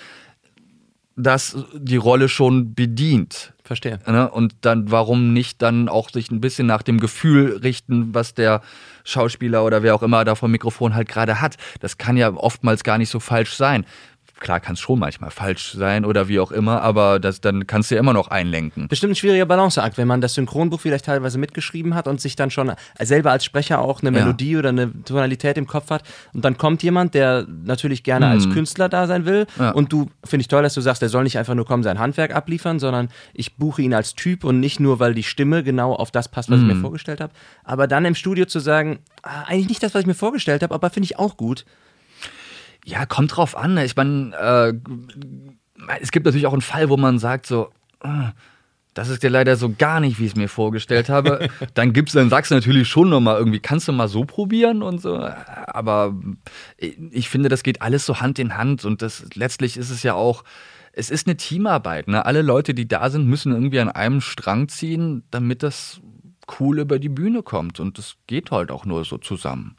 das 1.22 1.56
die 1.74 1.96
Rolle 1.96 2.28
schon 2.28 2.74
bedient. 2.74 3.52
Verstehe. 3.62 4.00
Ne? 4.06 4.28
Und 4.28 4.54
dann, 4.62 4.90
warum 4.90 5.32
nicht 5.32 5.62
dann 5.62 5.88
auch 5.88 6.10
sich 6.10 6.30
ein 6.30 6.40
bisschen 6.40 6.66
nach 6.66 6.82
dem 6.82 6.98
Gefühl 6.98 7.60
richten, 7.62 8.12
was 8.14 8.34
der 8.34 8.62
Schauspieler 9.04 9.64
oder 9.64 9.82
wer 9.82 9.94
auch 9.94 10.02
immer 10.02 10.24
da 10.24 10.34
vom 10.34 10.50
Mikrofon 10.50 10.94
halt 10.94 11.08
gerade 11.08 11.40
hat. 11.40 11.56
Das 11.80 11.96
kann 11.96 12.16
ja 12.16 12.32
oftmals 12.34 12.82
gar 12.82 12.98
nicht 12.98 13.10
so 13.10 13.20
falsch 13.20 13.54
sein. 13.54 13.86
Klar 14.40 14.58
kann 14.58 14.72
es 14.74 14.80
schon 14.80 14.98
manchmal 14.98 15.30
falsch 15.30 15.72
sein 15.74 16.04
oder 16.04 16.26
wie 16.26 16.40
auch 16.40 16.50
immer, 16.50 16.82
aber 16.82 17.20
das, 17.20 17.40
dann 17.40 17.66
kannst 17.66 17.90
du 17.90 17.94
ja 17.94 18.00
immer 18.00 18.12
noch 18.14 18.28
einlenken. 18.28 18.88
Bestimmt 18.88 19.12
ein 19.12 19.16
schwieriger 19.16 19.46
Balanceakt, 19.46 19.96
wenn 19.98 20.08
man 20.08 20.20
das 20.20 20.34
Synchronbuch 20.34 20.80
vielleicht 20.80 21.04
teilweise 21.04 21.38
mitgeschrieben 21.38 21.94
hat 21.94 22.08
und 22.08 22.20
sich 22.20 22.36
dann 22.36 22.50
schon 22.50 22.72
selber 22.98 23.30
als 23.30 23.44
Sprecher 23.44 23.80
auch 23.80 24.02
eine 24.02 24.16
Ja. 24.16 24.24
Melodie 24.24 24.56
oder 24.56 24.70
eine 24.70 24.90
Tonalität 25.04 25.56
im 25.58 25.66
Kopf 25.66 25.90
hat. 25.90 26.02
Und 26.32 26.44
dann 26.44 26.56
kommt 26.58 26.82
jemand, 26.82 27.14
der 27.14 27.46
natürlich 27.64 28.02
gerne 28.02 28.26
als 28.28 28.48
Künstler 28.50 28.88
da 28.88 29.06
sein 29.06 29.26
will. 29.26 29.46
Mhm. 29.56 29.62
Ja. 29.62 29.70
Und 29.72 29.92
du, 29.92 30.10
finde 30.24 30.40
ich 30.40 30.48
toll, 30.48 30.62
dass 30.62 30.74
du 30.74 30.80
sagst, 30.80 31.02
der 31.02 31.08
soll 31.10 31.24
nicht 31.24 31.38
einfach 31.38 31.54
nur 31.54 31.66
kommen, 31.66 31.82
sein 31.82 31.98
Handwerk 31.98 32.34
abliefern, 32.34 32.78
sondern 32.80 33.08
ich 33.34 33.56
buche 33.56 33.82
ihn 33.82 33.92
als 33.94 34.14
Typ 34.14 34.44
und 34.44 34.58
nicht 34.58 34.80
nur, 34.80 34.98
weil 35.00 35.12
die 35.14 35.22
Stimme 35.22 35.62
genau 35.62 35.92
auf 35.94 36.10
das 36.10 36.28
passt, 36.28 36.50
was 36.50 36.56
ich 36.56 36.62
Mhm. 36.62 36.68
mir 36.68 36.76
vorgestellt 36.80 37.20
habe. 37.20 37.32
Aber 37.62 37.86
dann 37.86 38.04
im 38.06 38.14
Studio 38.14 38.46
zu 38.46 38.58
sagen, 38.58 39.00
ah, 39.22 39.42
eigentlich 39.46 39.68
nicht 39.68 39.82
das, 39.82 39.92
was 39.94 40.00
ich 40.00 40.06
mir 40.06 40.14
vorgestellt 40.14 40.62
habe, 40.62 40.74
aber 40.74 40.88
finde 40.88 41.04
ich 41.04 41.18
auch 41.18 41.36
gut. 41.36 41.66
Ja, 42.90 43.06
kommt 43.06 43.36
drauf 43.36 43.56
an. 43.56 43.74
ne? 43.74 43.84
Ich 43.84 43.94
meine, 43.94 44.34
äh, 44.36 45.92
es 46.00 46.10
gibt 46.10 46.26
natürlich 46.26 46.46
auch 46.46 46.52
einen 46.52 46.60
Fall, 46.60 46.88
wo 46.88 46.96
man 46.96 47.18
sagt 47.20 47.46
so, 47.46 47.70
äh, 48.02 48.30
das 48.94 49.08
ist 49.08 49.22
ja 49.22 49.30
leider 49.30 49.54
so 49.54 49.72
gar 49.72 50.00
nicht, 50.00 50.18
wie 50.18 50.24
ich 50.24 50.32
es 50.32 50.36
mir 50.36 50.48
vorgestellt 50.48 51.08
habe. 51.08 51.48
dann 51.74 51.92
gibt's, 51.92 52.14
dann 52.14 52.30
sagst 52.30 52.50
du 52.50 52.56
natürlich 52.56 52.88
schon 52.88 53.08
nochmal 53.08 53.38
irgendwie, 53.38 53.60
kannst 53.60 53.86
du 53.86 53.92
mal 53.92 54.08
so 54.08 54.24
probieren 54.24 54.82
und 54.82 55.00
so. 55.00 55.16
Aber 55.16 56.16
ich 56.78 57.28
finde, 57.28 57.48
das 57.48 57.62
geht 57.62 57.80
alles 57.80 58.04
so 58.04 58.20
Hand 58.20 58.40
in 58.40 58.56
Hand 58.56 58.84
und 58.84 59.02
das 59.02 59.24
letztlich 59.34 59.76
ist 59.76 59.90
es 59.90 60.02
ja 60.02 60.14
auch, 60.14 60.42
es 60.92 61.10
ist 61.10 61.28
eine 61.28 61.36
Teamarbeit. 61.36 62.08
Ne? 62.08 62.26
Alle 62.26 62.42
Leute, 62.42 62.74
die 62.74 62.88
da 62.88 63.08
sind, 63.10 63.28
müssen 63.28 63.52
irgendwie 63.52 63.78
an 63.78 63.88
einem 63.88 64.20
Strang 64.20 64.68
ziehen, 64.68 65.22
damit 65.30 65.62
das 65.62 66.00
cool 66.58 66.80
über 66.80 66.98
die 66.98 67.08
Bühne 67.08 67.44
kommt. 67.44 67.78
Und 67.78 67.96
das 67.96 68.16
geht 68.26 68.50
halt 68.50 68.72
auch 68.72 68.84
nur 68.84 69.04
so 69.04 69.18
zusammen. 69.18 69.76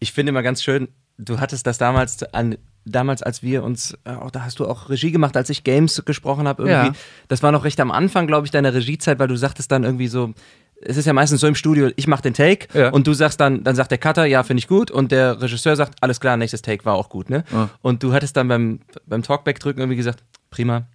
Ich 0.00 0.12
finde 0.12 0.30
immer 0.30 0.42
ganz 0.42 0.64
schön, 0.64 0.88
du 1.20 1.40
hattest 1.40 1.66
das 1.66 1.78
damals 1.78 2.22
an 2.34 2.56
damals, 2.86 3.22
als 3.22 3.42
wir 3.42 3.62
uns, 3.62 3.96
äh, 4.04 4.12
auch 4.12 4.30
da 4.30 4.42
hast 4.42 4.58
du 4.58 4.66
auch 4.66 4.88
Regie 4.88 5.12
gemacht, 5.12 5.36
als 5.36 5.50
ich 5.50 5.64
Games 5.64 6.02
gesprochen 6.06 6.48
habe, 6.48 6.62
irgendwie. 6.62 6.88
Ja. 6.88 7.04
Das 7.28 7.42
war 7.42 7.52
noch 7.52 7.64
recht 7.64 7.78
am 7.78 7.90
Anfang, 7.90 8.26
glaube 8.26 8.46
ich, 8.46 8.50
deiner 8.50 8.72
Regiezeit, 8.72 9.18
weil 9.18 9.28
du 9.28 9.36
sagtest 9.36 9.70
dann 9.70 9.84
irgendwie 9.84 10.08
so, 10.08 10.32
es 10.80 10.96
ist 10.96 11.04
ja 11.04 11.12
meistens 11.12 11.42
so 11.42 11.46
im 11.46 11.54
Studio, 11.54 11.90
ich 11.96 12.06
mache 12.06 12.22
den 12.22 12.32
Take 12.32 12.68
ja. 12.72 12.88
und 12.88 13.06
du 13.06 13.12
sagst 13.12 13.38
dann, 13.38 13.62
dann 13.64 13.76
sagt 13.76 13.90
der 13.90 13.98
Cutter, 13.98 14.24
ja, 14.24 14.42
finde 14.42 14.60
ich 14.60 14.66
gut 14.66 14.90
und 14.90 15.12
der 15.12 15.40
Regisseur 15.42 15.76
sagt, 15.76 16.02
alles 16.02 16.20
klar, 16.20 16.38
nächstes 16.38 16.62
Take 16.62 16.84
war 16.86 16.94
auch 16.94 17.10
gut, 17.10 17.28
ne? 17.28 17.44
Ja. 17.52 17.68
Und 17.82 18.02
du 18.02 18.14
hattest 18.14 18.36
dann 18.36 18.48
beim, 18.48 18.80
beim 19.06 19.22
Talkback 19.22 19.60
drücken 19.60 19.80
irgendwie 19.80 19.96
gesagt, 19.96 20.24
prima, 20.48 20.86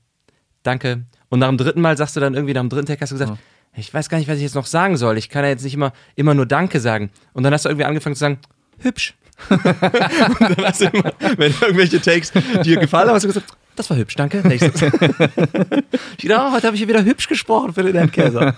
danke. 0.63 1.05
Und 1.29 1.39
nach 1.39 1.49
dem 1.49 1.57
dritten 1.57 1.81
Mal 1.81 1.97
sagst 1.97 2.15
du 2.15 2.19
dann 2.19 2.33
irgendwie, 2.33 2.53
nach 2.53 2.61
dem 2.61 2.69
dritten 2.69 2.87
Take 2.87 3.01
hast 3.01 3.11
du 3.11 3.15
gesagt, 3.15 3.37
ich 3.77 3.93
weiß 3.93 4.09
gar 4.09 4.17
nicht, 4.17 4.27
was 4.27 4.37
ich 4.37 4.43
jetzt 4.43 4.55
noch 4.55 4.65
sagen 4.65 4.97
soll. 4.97 5.17
Ich 5.17 5.29
kann 5.29 5.43
ja 5.43 5.49
jetzt 5.49 5.63
nicht 5.63 5.73
immer, 5.73 5.93
immer 6.15 6.33
nur 6.33 6.45
Danke 6.45 6.79
sagen. 6.79 7.11
Und 7.33 7.43
dann 7.43 7.53
hast 7.53 7.65
du 7.65 7.69
irgendwie 7.69 7.85
angefangen 7.85 8.15
zu 8.15 8.21
sagen, 8.21 8.39
hübsch. 8.79 9.15
Und 9.49 9.65
dann 9.65 10.65
hast 10.65 10.81
du 10.81 10.85
immer, 10.85 11.11
wenn 11.37 11.53
irgendwelche 11.61 12.01
Takes 12.01 12.31
dir 12.63 12.77
gefallen 12.77 13.09
haben, 13.09 13.15
hast 13.15 13.23
du 13.23 13.27
gesagt, 13.27 13.53
das 13.75 13.89
war 13.89 13.97
hübsch, 13.97 14.15
danke. 14.15 14.47
Nächstes. 14.47 14.81
ich 14.81 16.29
dachte, 16.29 16.47
oh, 16.47 16.51
heute 16.53 16.67
habe 16.67 16.75
ich 16.75 16.79
hier 16.79 16.87
wieder 16.87 17.03
hübsch 17.03 17.27
gesprochen 17.27 17.73
für 17.73 17.83
den 17.83 17.93
Herrn 17.93 18.11
Käser. 18.11 18.55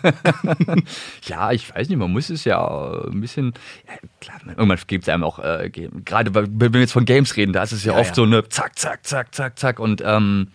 ja, 1.23 1.51
ich 1.51 1.73
weiß 1.73 1.89
nicht, 1.89 1.97
man 1.97 2.11
muss 2.11 2.29
es 2.29 2.43
ja 2.43 2.63
ein 3.07 3.19
bisschen. 3.19 3.53
Ja, 3.87 3.93
klar, 4.21 4.39
irgendwann 4.47 4.77
gibt 4.85 5.05
es 5.05 5.09
einem 5.09 5.23
auch, 5.23 5.39
äh, 5.39 5.71
gerade 6.05 6.35
wenn 6.35 6.73
wir 6.73 6.79
jetzt 6.79 6.91
von 6.91 7.05
Games 7.05 7.35
reden, 7.35 7.53
da 7.53 7.63
ist 7.63 7.71
es 7.71 7.83
ja, 7.83 7.93
ja 7.93 7.99
oft 7.99 8.09
ja. 8.09 8.15
so 8.15 8.23
eine 8.23 8.47
Zack, 8.47 8.77
Zack, 8.77 9.05
Zack, 9.05 9.33
Zack, 9.33 9.57
Zack 9.57 9.79
und 9.79 10.03
ähm, 10.05 10.49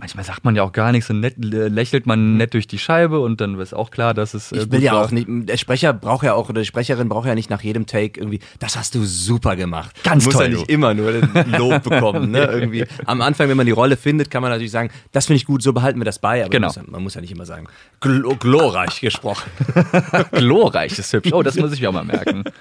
manchmal 0.00 0.24
sagt 0.24 0.44
man 0.44 0.56
ja 0.56 0.62
auch 0.62 0.72
gar 0.72 0.92
nichts 0.92 1.10
und 1.10 1.20
nett, 1.20 1.34
lächelt 1.38 2.06
man 2.06 2.36
nett 2.36 2.54
durch 2.54 2.66
die 2.66 2.78
Scheibe 2.78 3.20
und 3.20 3.40
dann 3.40 3.58
ist 3.60 3.74
auch 3.74 3.90
klar, 3.90 4.14
dass 4.14 4.34
es. 4.34 4.50
Äh, 4.50 4.60
ich 4.62 4.72
will 4.72 4.82
ja 4.82 4.92
war. 4.92 5.04
auch 5.04 5.10
nicht, 5.10 5.26
der 5.28 5.58
Sprecher 5.58 5.92
braucht 5.92 6.24
ja 6.24 6.34
auch, 6.34 6.48
oder 6.48 6.62
die 6.62 6.66
Sprecherin 6.66 7.08
braucht 7.08 7.26
ja 7.26 7.34
nicht 7.34 7.50
nach 7.50 7.62
jedem 7.62 7.86
Take 7.86 8.18
irgendwie, 8.18 8.40
das 8.58 8.76
hast 8.76 8.94
du 8.94 9.04
super 9.04 9.56
gemacht. 9.56 10.02
Ganz 10.02 10.24
du 10.24 10.30
musst 10.30 10.40
ja 10.40 10.48
nicht 10.48 10.68
immer 10.68 10.94
nur 10.94 11.12
den 11.12 11.52
Lob 11.52 11.82
bekommen. 11.88 12.30
Ne? 12.30 12.44
irgendwie. 12.44 12.86
Am 13.04 13.20
Anfang, 13.20 13.48
wenn 13.48 13.56
man 13.56 13.66
die 13.66 13.72
Rolle 13.72 13.96
findet, 13.96 14.30
kann 14.30 14.42
man 14.42 14.50
natürlich 14.50 14.72
sagen, 14.72 14.90
das 15.12 15.26
finde 15.26 15.36
ich 15.36 15.44
gut, 15.44 15.62
so 15.62 15.72
behalten 15.72 16.00
wir 16.00 16.04
das 16.04 16.18
bei, 16.18 16.40
aber 16.40 16.50
genau. 16.50 16.68
man, 16.68 16.68
muss 16.68 16.76
ja, 16.76 16.90
man, 16.90 17.02
muss 17.02 17.14
ja, 17.14 17.20
nicht 17.20 17.32
immer 17.32 17.46
sagen, 17.46 17.66
gl 18.00 18.22
glorreich 18.38 19.00
gesprochen. 19.00 19.50
glorreich 20.32 20.98
ist 20.98 21.12
hübsch. 21.12 21.32
Oh, 21.32 21.42
das 21.42 21.56
muss 21.56 21.72
ich 21.72 21.80
mir 21.80 21.90
auch 21.90 21.94
mal 21.94 22.04
merken. 22.04 22.44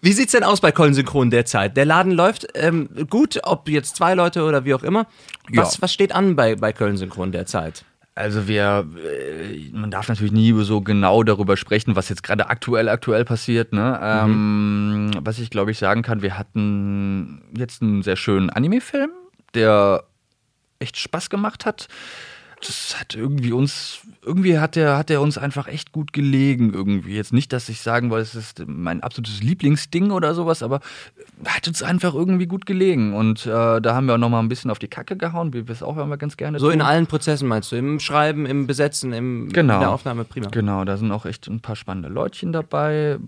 Wie 0.00 0.12
sieht's 0.12 0.32
denn 0.32 0.44
aus 0.44 0.60
bei 0.60 0.72
Köln 0.72 0.94
Synchron 0.94 1.30
derzeit? 1.30 1.76
Der 1.76 1.84
Laden 1.84 2.12
läuft 2.12 2.46
ähm, 2.54 2.88
gut, 3.10 3.40
ob 3.42 3.68
jetzt 3.68 3.96
zwei 3.96 4.14
Leute 4.14 4.44
oder 4.44 4.64
wie 4.64 4.74
auch 4.74 4.82
immer. 4.82 5.06
Was, 5.52 5.74
ja. 5.74 5.82
was 5.82 5.92
steht 5.92 6.14
an 6.14 6.36
bei, 6.36 6.54
bei 6.54 6.72
Köln 6.72 6.96
Synchron 6.96 7.32
derzeit? 7.32 7.84
Also 8.14 8.48
wir, 8.48 8.86
äh, 8.96 9.70
man 9.72 9.90
darf 9.90 10.08
natürlich 10.08 10.32
nie 10.32 10.52
so 10.64 10.80
genau 10.80 11.22
darüber 11.22 11.56
sprechen, 11.56 11.96
was 11.96 12.08
jetzt 12.08 12.22
gerade 12.22 12.48
aktuell 12.48 12.88
aktuell 12.88 13.24
passiert. 13.24 13.72
Ne? 13.72 14.24
Mhm. 14.26 15.10
Ähm, 15.14 15.20
was 15.22 15.38
ich 15.38 15.50
glaube 15.50 15.70
ich 15.70 15.78
sagen 15.78 16.02
kann, 16.02 16.22
wir 16.22 16.38
hatten 16.38 17.42
jetzt 17.56 17.82
einen 17.82 18.02
sehr 18.02 18.16
schönen 18.16 18.50
Anime-Film, 18.50 19.10
der 19.54 20.04
echt 20.80 20.96
Spaß 20.96 21.30
gemacht 21.30 21.66
hat 21.66 21.88
das 22.60 22.98
hat 22.98 23.14
irgendwie 23.14 23.52
uns, 23.52 24.00
irgendwie 24.28 24.58
hat 24.58 24.76
der, 24.76 24.98
hat 24.98 25.08
der 25.08 25.20
uns 25.22 25.38
einfach 25.38 25.66
echt 25.66 25.90
gut 25.90 26.12
gelegen 26.12 26.72
irgendwie. 26.74 27.16
Jetzt 27.16 27.32
nicht, 27.32 27.52
dass 27.52 27.68
ich 27.68 27.80
sagen 27.80 28.10
wollte, 28.10 28.24
es 28.24 28.34
ist 28.34 28.62
mein 28.66 29.02
absolutes 29.02 29.42
Lieblingsding 29.42 30.10
oder 30.10 30.34
sowas, 30.34 30.62
aber 30.62 30.80
hat 31.46 31.66
uns 31.66 31.82
einfach 31.82 32.14
irgendwie 32.14 32.46
gut 32.46 32.66
gelegen. 32.66 33.14
Und 33.14 33.46
äh, 33.46 33.80
da 33.80 33.94
haben 33.94 34.06
wir 34.06 34.14
auch 34.14 34.18
nochmal 34.18 34.42
ein 34.42 34.48
bisschen 34.48 34.70
auf 34.70 34.78
die 34.78 34.88
Kacke 34.88 35.16
gehauen, 35.16 35.54
wie 35.54 35.66
wir 35.66 35.72
es 35.72 35.82
auch 35.82 35.96
immer 35.96 36.18
ganz 36.18 36.36
gerne 36.36 36.58
So 36.58 36.66
tun. 36.66 36.74
in 36.74 36.82
allen 36.82 37.06
Prozessen 37.06 37.48
meinst 37.48 37.72
du? 37.72 37.76
Im 37.76 37.98
Schreiben, 37.98 38.44
im 38.44 38.66
Besetzen, 38.66 39.12
im, 39.12 39.48
genau. 39.48 39.74
in 39.74 39.80
der 39.80 39.90
Aufnahme, 39.90 40.24
prima. 40.24 40.48
Genau, 40.50 40.84
da 40.84 40.98
sind 40.98 41.10
auch 41.10 41.24
echt 41.24 41.48
ein 41.48 41.60
paar 41.60 41.74
spannende 41.76 42.10
Leutchen 42.10 42.52
dabei 42.52 43.18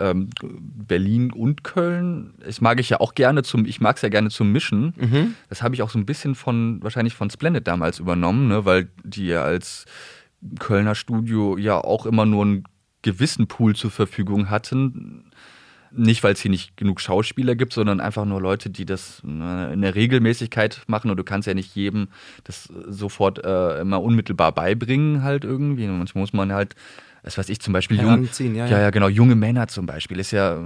ähm, 0.00 0.30
Berlin 0.42 1.32
und 1.32 1.64
Köln. 1.64 2.34
Das 2.44 2.60
mag 2.60 2.80
ich 2.80 2.90
ja 2.90 3.00
auch 3.00 3.14
gerne 3.14 3.42
zum, 3.42 3.64
ich 3.66 3.80
mag 3.80 3.96
es 3.96 4.02
ja 4.02 4.08
gerne 4.08 4.30
zum 4.30 4.52
Mischen. 4.52 4.94
Mhm. 4.96 5.34
Das 5.48 5.62
habe 5.62 5.74
ich 5.74 5.82
auch 5.82 5.90
so 5.90 5.98
ein 5.98 6.06
bisschen 6.06 6.34
von, 6.34 6.82
wahrscheinlich 6.82 7.14
von 7.14 7.30
Splendid 7.30 7.66
damals 7.66 7.98
übernommen, 7.98 8.48
ne, 8.48 8.64
weil 8.64 8.88
die 9.02 9.26
ja 9.26 9.42
als 9.42 9.86
Kölner 10.58 10.94
Studio 10.94 11.56
ja 11.56 11.78
auch 11.78 12.06
immer 12.06 12.26
nur 12.26 12.44
einen 12.44 12.64
gewissen 13.02 13.46
Pool 13.46 13.76
zur 13.76 13.90
Verfügung 13.90 14.50
hatten. 14.50 15.30
Nicht, 15.96 16.24
weil 16.24 16.32
es 16.32 16.40
hier 16.40 16.50
nicht 16.50 16.76
genug 16.76 17.00
Schauspieler 17.00 17.54
gibt, 17.54 17.72
sondern 17.72 18.00
einfach 18.00 18.24
nur 18.24 18.40
Leute, 18.40 18.68
die 18.68 18.84
das 18.84 19.22
ne, 19.22 19.72
in 19.72 19.80
der 19.80 19.94
Regelmäßigkeit 19.94 20.82
machen. 20.88 21.08
Und 21.10 21.18
du 21.18 21.24
kannst 21.24 21.46
ja 21.46 21.54
nicht 21.54 21.76
jedem 21.76 22.08
das 22.42 22.64
sofort 22.64 23.44
äh, 23.44 23.80
immer 23.80 24.02
unmittelbar 24.02 24.50
beibringen, 24.50 25.22
halt 25.22 25.44
irgendwie. 25.44 25.86
Manchmal 25.86 26.22
muss 26.22 26.32
man 26.32 26.52
halt 26.52 26.74
was 27.24 27.38
weiß 27.38 27.48
ich, 27.48 27.60
zum 27.60 27.72
Beispiel 27.72 28.00
jung, 28.00 28.28
ja, 28.38 28.66
ja. 28.66 28.80
ja, 28.80 28.90
genau, 28.90 29.08
junge 29.08 29.34
Männer 29.34 29.66
zum 29.66 29.86
Beispiel 29.86 30.20
ist 30.20 30.30
ja 30.30 30.58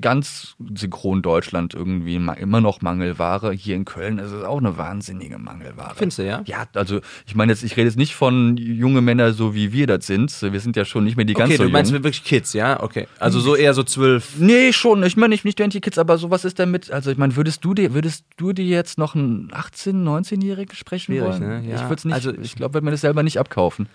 ganz 0.00 0.56
synchron 0.74 1.20
Deutschland 1.22 1.74
irgendwie 1.74 2.16
immer 2.16 2.60
noch 2.60 2.80
Mangelware. 2.80 3.52
Hier 3.52 3.76
in 3.76 3.84
Köln 3.84 4.18
ist 4.18 4.32
es 4.32 4.42
auch 4.42 4.58
eine 4.58 4.78
wahnsinnige 4.78 5.38
Mangelware. 5.38 5.92
Findest 5.94 6.18
du, 6.18 6.26
ja? 6.26 6.42
Ja, 6.46 6.66
also 6.74 7.00
ich 7.26 7.34
meine 7.34 7.52
jetzt, 7.52 7.62
ich 7.62 7.76
rede 7.76 7.88
jetzt 7.88 7.98
nicht 7.98 8.14
von 8.14 8.56
junge 8.56 9.00
Männer, 9.00 9.32
so 9.32 9.54
wie 9.54 9.72
wir 9.72 9.86
das 9.86 10.06
sind. 10.06 10.34
Wir 10.40 10.60
sind 10.60 10.76
ja 10.76 10.84
schon 10.84 11.04
nicht 11.04 11.16
mehr 11.16 11.26
die 11.26 11.34
ganz 11.34 11.50
okay, 11.50 11.58
so 11.58 11.64
du 11.64 11.70
meinst 11.70 11.90
jung. 11.90 12.02
wirklich 12.02 12.24
Kids, 12.24 12.52
ja? 12.52 12.82
Okay. 12.82 13.06
Also 13.18 13.40
so 13.40 13.54
eher 13.54 13.74
so 13.74 13.82
zwölf. 13.82 14.38
Nee, 14.38 14.72
schon. 14.72 15.02
Ich 15.02 15.16
meine 15.16 15.32
nicht, 15.32 15.44
nicht 15.44 15.82
Kids, 15.82 15.98
aber 15.98 16.18
so 16.18 16.30
was 16.30 16.44
ist 16.44 16.58
damit? 16.58 16.90
Also 16.90 17.10
ich 17.10 17.18
meine, 17.18 17.36
würdest 17.36 17.64
du 17.64 17.74
dir, 17.74 17.94
würdest 17.94 18.24
du 18.36 18.52
dir 18.52 18.64
jetzt 18.64 18.98
noch 18.98 19.14
einen 19.14 19.50
18-, 19.50 20.02
19-Jährigen 20.02 20.74
sprechen 20.74 21.12
Schwierig, 21.12 21.40
wollen? 21.40 21.62
Ne? 21.62 21.68
Ja. 21.68 21.76
Ich 21.76 21.82
würde 21.82 21.94
es 21.96 22.04
nicht, 22.04 22.14
also 22.14 22.32
ich 22.32 22.54
glaube, 22.54 22.74
würde 22.74 22.84
mir 22.86 22.90
das 22.90 23.02
selber 23.02 23.22
nicht 23.22 23.38
abkaufen. 23.38 23.88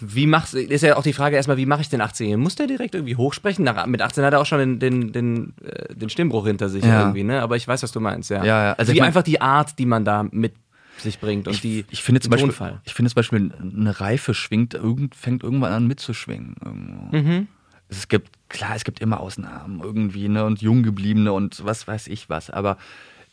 Wie 0.00 0.26
machst 0.26 0.54
ist 0.54 0.82
ja 0.82 0.96
auch 0.96 1.02
die 1.02 1.12
Frage 1.12 1.36
erstmal, 1.36 1.56
wie 1.56 1.66
mache 1.66 1.80
ich 1.80 1.88
den 1.88 2.00
18-Jährigen? 2.00 2.40
Muss 2.40 2.54
der 2.54 2.66
direkt 2.66 2.94
irgendwie 2.94 3.16
hochsprechen? 3.16 3.64
Nach, 3.64 3.86
mit 3.86 4.00
18 4.00 4.24
hat 4.24 4.32
er 4.32 4.40
auch 4.40 4.46
schon 4.46 4.58
den, 4.58 4.78
den, 4.78 5.12
den, 5.12 5.54
äh, 5.64 5.94
den 5.94 6.08
Stimmbruch 6.08 6.46
hinter 6.46 6.68
sich 6.68 6.84
ja. 6.84 7.00
irgendwie, 7.00 7.24
ne? 7.24 7.42
Aber 7.42 7.56
ich 7.56 7.66
weiß, 7.66 7.82
was 7.82 7.92
du 7.92 8.00
meinst, 8.00 8.30
ja. 8.30 8.44
ja, 8.44 8.64
ja. 8.64 8.72
Also 8.74 8.92
wie 8.92 9.02
einfach 9.02 9.22
die 9.22 9.40
Art, 9.40 9.78
die 9.78 9.86
man 9.86 10.04
da 10.04 10.24
mit 10.30 10.54
sich 10.98 11.20
bringt 11.20 11.46
und 11.46 11.54
ich, 11.54 11.60
die 11.60 11.84
ich 11.90 12.02
finde 12.02 12.20
zum 12.20 12.30
Beispiel, 12.30 12.52
ich 12.84 12.94
finde 12.94 13.10
zum 13.10 13.14
Beispiel 13.14 13.52
eine 13.60 14.00
Reife 14.00 14.34
schwingt 14.34 14.74
irgend, 14.74 15.14
fängt 15.14 15.42
irgendwann 15.42 15.72
an 15.72 15.86
mitzuschwingen. 15.86 17.08
Mhm. 17.12 17.48
Es 17.88 18.08
gibt 18.08 18.30
klar, 18.48 18.74
es 18.74 18.84
gibt 18.84 19.00
immer 19.00 19.20
Ausnahmen 19.20 19.80
irgendwie 19.80 20.28
ne 20.28 20.44
und 20.44 20.60
Junggebliebene 20.60 21.32
und 21.32 21.64
was 21.64 21.86
weiß 21.86 22.08
ich 22.08 22.28
was, 22.28 22.50
aber 22.50 22.78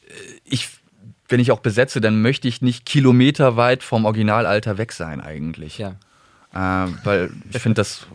äh, 0.08 0.12
ich 0.46 0.70
wenn 1.28 1.40
ich 1.40 1.52
auch 1.52 1.60
besetze, 1.60 2.02
dann 2.02 2.22
möchte 2.22 2.48
ich 2.48 2.62
nicht 2.62 2.86
kilometerweit 2.86 3.84
vom 3.84 4.06
Originalalter 4.06 4.78
weg 4.78 4.92
sein 4.92 5.22
eigentlich. 5.22 5.78
Ja. 5.78 5.96
Äh, 6.54 6.92
weil 7.04 7.32
ich 7.52 7.62
finde 7.62 7.76
das, 7.76 8.08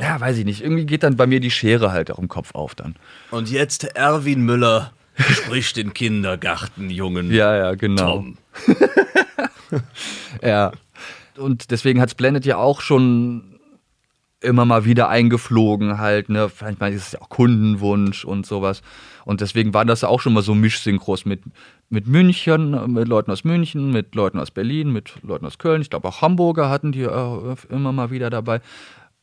ja, 0.00 0.20
weiß 0.20 0.38
ich 0.38 0.44
nicht, 0.44 0.62
irgendwie 0.62 0.86
geht 0.86 1.02
dann 1.02 1.16
bei 1.16 1.26
mir 1.26 1.40
die 1.40 1.50
Schere 1.50 1.92
halt 1.92 2.10
auch 2.10 2.18
im 2.18 2.28
Kopf 2.28 2.54
auf 2.54 2.74
dann. 2.74 2.96
Und 3.30 3.50
jetzt 3.50 3.84
Erwin 3.96 4.42
Müller 4.42 4.92
spricht 5.18 5.76
den 5.76 5.92
Kindergartenjungen. 5.92 7.30
Ja, 7.30 7.54
ja, 7.54 7.74
genau. 7.74 8.16
Tom. 8.16 8.38
ja. 10.42 10.72
Und 11.36 11.70
deswegen 11.70 12.00
hat 12.00 12.10
Splendid 12.10 12.44
ja 12.46 12.56
auch 12.56 12.80
schon 12.80 13.58
immer 14.40 14.64
mal 14.64 14.84
wieder 14.84 15.08
eingeflogen 15.08 15.98
halt, 15.98 16.28
ne? 16.28 16.48
Vielleicht 16.48 16.80
mal 16.80 16.92
ist 16.92 17.06
es 17.06 17.12
ja 17.12 17.20
auch 17.20 17.28
Kundenwunsch 17.28 18.24
und 18.24 18.44
sowas. 18.44 18.82
Und 19.24 19.40
deswegen 19.40 19.74
war 19.74 19.84
das 19.84 20.04
auch 20.04 20.20
schon 20.20 20.32
mal 20.32 20.42
so 20.42 20.54
Mischsynchros 20.54 21.24
mit, 21.24 21.42
mit 21.88 22.06
München, 22.06 22.92
mit 22.92 23.08
Leuten 23.08 23.30
aus 23.30 23.44
München, 23.44 23.90
mit 23.90 24.14
Leuten 24.14 24.38
aus 24.38 24.50
Berlin, 24.50 24.92
mit 24.92 25.14
Leuten 25.22 25.46
aus 25.46 25.58
Köln. 25.58 25.82
Ich 25.82 25.90
glaube 25.90 26.08
auch 26.08 26.22
Hamburger 26.22 26.70
hatten 26.70 26.92
die 26.92 27.02
äh, 27.02 27.56
immer 27.70 27.92
mal 27.92 28.10
wieder 28.10 28.30
dabei. 28.30 28.60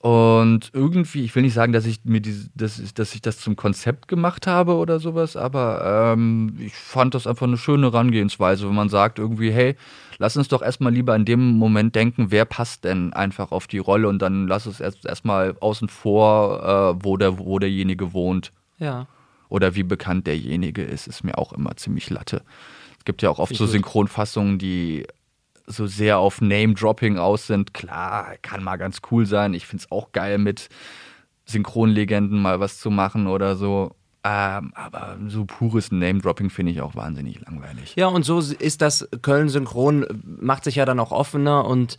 Und 0.02 0.72
irgendwie, 0.72 1.26
ich 1.26 1.36
will 1.36 1.44
nicht 1.44 1.54
sagen, 1.54 1.74
dass 1.74 1.86
ich 1.86 2.06
mir 2.06 2.22
diese, 2.22 2.50
dass, 2.56 2.80
ich, 2.80 2.94
dass 2.94 3.14
ich 3.14 3.22
das 3.22 3.38
zum 3.38 3.58
Konzept 3.58 4.08
gemacht 4.08 4.48
habe 4.48 4.76
oder 4.76 4.98
sowas, 4.98 5.36
aber 5.36 6.14
ähm, 6.14 6.56
ich 6.58 6.74
fand 6.74 7.16
das 7.16 7.28
einfach 7.28 7.46
eine 7.46 7.58
schöne 7.58 7.88
Herangehensweise, 7.88 8.66
wenn 8.66 8.76
man 8.76 8.88
sagt 8.88 9.20
irgendwie, 9.20 9.52
hey, 9.52 9.76
lass 10.18 10.38
uns 10.38 10.48
doch 10.48 10.62
erstmal 10.62 10.94
lieber 10.94 11.14
in 11.18 11.26
dem 11.26 11.58
Moment 11.58 11.96
denken, 11.96 12.28
wer 12.30 12.46
passt 12.46 12.86
denn 12.86 13.12
einfach 13.12 13.52
auf 13.52 13.68
die 13.68 13.80
Rolle 13.80 14.08
und 14.08 14.22
dann 14.22 14.48
lass 14.48 14.68
es 14.68 14.80
erst 14.80 15.06
erstmal 15.06 15.58
außen 15.60 15.90
vor, 15.90 16.96
äh, 16.98 17.04
wo, 17.04 17.18
der, 17.18 17.38
wo 17.38 17.60
derjenige 17.60 18.14
wohnt. 18.14 18.54
Ja 18.78 19.06
oder 19.50 19.76
wie 19.76 19.84
bekannt 19.84 20.28
derjenige 20.28 20.84
ist, 20.84 21.08
ist 21.08 21.24
mir 21.24 21.38
auch 21.38 21.54
immer 21.54 21.76
ziemlich 21.76 22.10
Latte. 22.10 22.44
Es 22.98 23.06
gibt 23.06 23.22
ja 23.22 23.30
auch 23.30 23.40
oft 23.40 23.52
ich 23.52 23.58
so 23.58 23.66
Synchronfassungen, 23.66 24.58
die 24.60 25.06
so 25.68 25.86
sehr 25.86 26.20
auf 26.20 26.42
Name-Dropping 26.42 27.18
aus 27.18 27.48
sind. 27.48 27.74
Klar, 27.74 28.36
kann 28.42 28.64
mal 28.64 28.78
ganz 28.78 29.00
cool 29.12 29.26
sein. 29.26 29.54
Ich 29.54 29.68
finde 29.68 29.84
es 29.84 29.92
auch 29.92 30.12
geil, 30.12 30.38
mit 30.38 30.70
Synchronlegenden 31.46 32.42
mal 32.42 32.60
was 32.60 32.80
zu 32.80 32.90
machen 32.90 33.28
oder 33.28 33.56
so. 33.56 33.96
Äh, 34.24 34.30
Ähm, 34.58 34.74
aber 34.76 35.18
so 35.28 35.46
pures 35.46 35.92
Name-Dropping 35.92 36.50
finde 36.50 36.74
ich 36.74 36.82
auch 36.82 36.94
wahnsinnig 36.96 37.40
langweilig. 37.42 37.94
Ja, 37.96 38.08
und 38.08 38.24
so 38.24 38.40
ist 38.40 38.82
das 38.82 39.08
Köln-Synchron, 39.22 40.06
macht 40.42 40.66
sich 40.66 40.76
ja 40.76 40.86
dann 40.86 41.00
auch 41.00 41.12
offener 41.12 41.66
und 41.66 41.98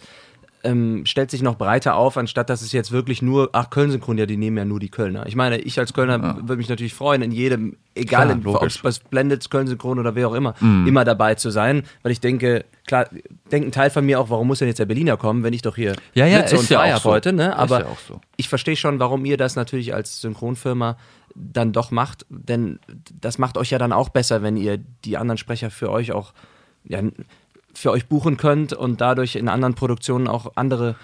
ähm, 0.63 1.07
stellt 1.07 1.31
sich 1.31 1.43
noch 1.43 1.57
breiter 1.57 1.95
auf, 1.97 2.17
anstatt 2.17 2.51
dass 2.51 2.61
es 2.63 2.73
jetzt 2.73 2.93
wirklich 2.93 3.23
nur, 3.23 3.49
ach, 3.53 3.71
Köln-Synchron, 3.71 4.19
ja, 4.19 4.27
die 4.27 4.37
nehmen 4.37 4.57
ja 4.59 4.65
nur 4.65 4.79
die 4.81 4.89
Kölner. 4.91 5.27
Ich 5.27 5.35
meine, 5.37 5.59
ich 5.59 5.79
als 5.79 5.93
Kölner 5.93 6.19
Ja. 6.23 6.37
würde 6.37 6.57
mich 6.57 6.69
natürlich 6.69 6.93
freuen, 6.95 7.23
in 7.23 7.33
jedem, 7.33 7.77
egal 7.95 8.31
ob 8.45 8.63
es 8.65 8.79
bei 8.79 8.91
Splendid, 8.93 9.49
Köln-Synchron 9.51 9.99
oder 9.99 10.15
wer 10.15 10.29
auch 10.29 10.35
immer, 10.35 10.55
Mhm. 10.61 10.87
immer 10.87 11.05
dabei 11.05 11.35
zu 11.35 11.51
sein, 11.51 11.83
weil 12.03 12.13
ich 12.13 12.21
denke, 12.21 12.65
klar, 12.87 13.07
denkt 13.51 13.69
ein 13.69 13.73
Teil 13.73 13.91
von 13.91 14.05
mir 14.05 14.21
auch, 14.21 14.29
warum 14.31 14.47
muss 14.49 14.59
denn 14.59 14.69
jetzt 14.69 14.79
der 14.79 14.87
Berliner 14.87 15.17
kommen, 15.17 15.43
wenn 15.43 15.53
ich 15.55 15.63
doch 15.63 15.77
hier 15.77 15.97
Ja, 16.15 16.27
ja, 16.27 16.39
sitze 16.41 16.55
ist 16.57 16.61
und 16.63 16.71
ja 16.71 16.93
hab 16.95 17.03
so. 17.03 17.11
heute, 17.11 17.33
ne? 17.33 17.49
Ist 17.49 17.55
Aber 17.55 17.81
ja 17.81 17.87
auch 17.87 17.99
so. 17.99 18.21
ich 18.37 18.49
verstehe 18.49 18.77
schon, 18.77 18.99
warum 18.99 19.25
ihr 19.25 19.37
das 19.37 19.57
natürlich 19.57 19.95
als 19.95 20.21
Synchronfirma 20.21 20.97
dann 21.35 21.73
doch 21.73 21.91
macht, 21.91 22.27
denn 22.29 22.81
das 23.21 23.39
macht 23.39 23.57
euch 23.57 23.71
ja 23.71 23.79
dann 23.79 23.93
auch 23.93 24.09
besser, 24.09 24.43
wenn 24.43 24.57
ihr 24.57 24.79
die 25.05 25.17
anderen 25.17 25.39
Sprecher 25.39 25.71
für 25.71 25.91
euch 25.91 26.13
auch 26.13 26.33
ja, 26.85 27.01
für 27.75 27.91
euch 27.91 28.07
buchen 28.07 28.37
könnt 28.37 28.73
und 28.73 29.01
dadurch 29.01 29.37
in 29.37 29.49
anderen 29.49 29.75
Produktionen 29.75 30.27
auch 30.29 30.53
andere 30.57 30.97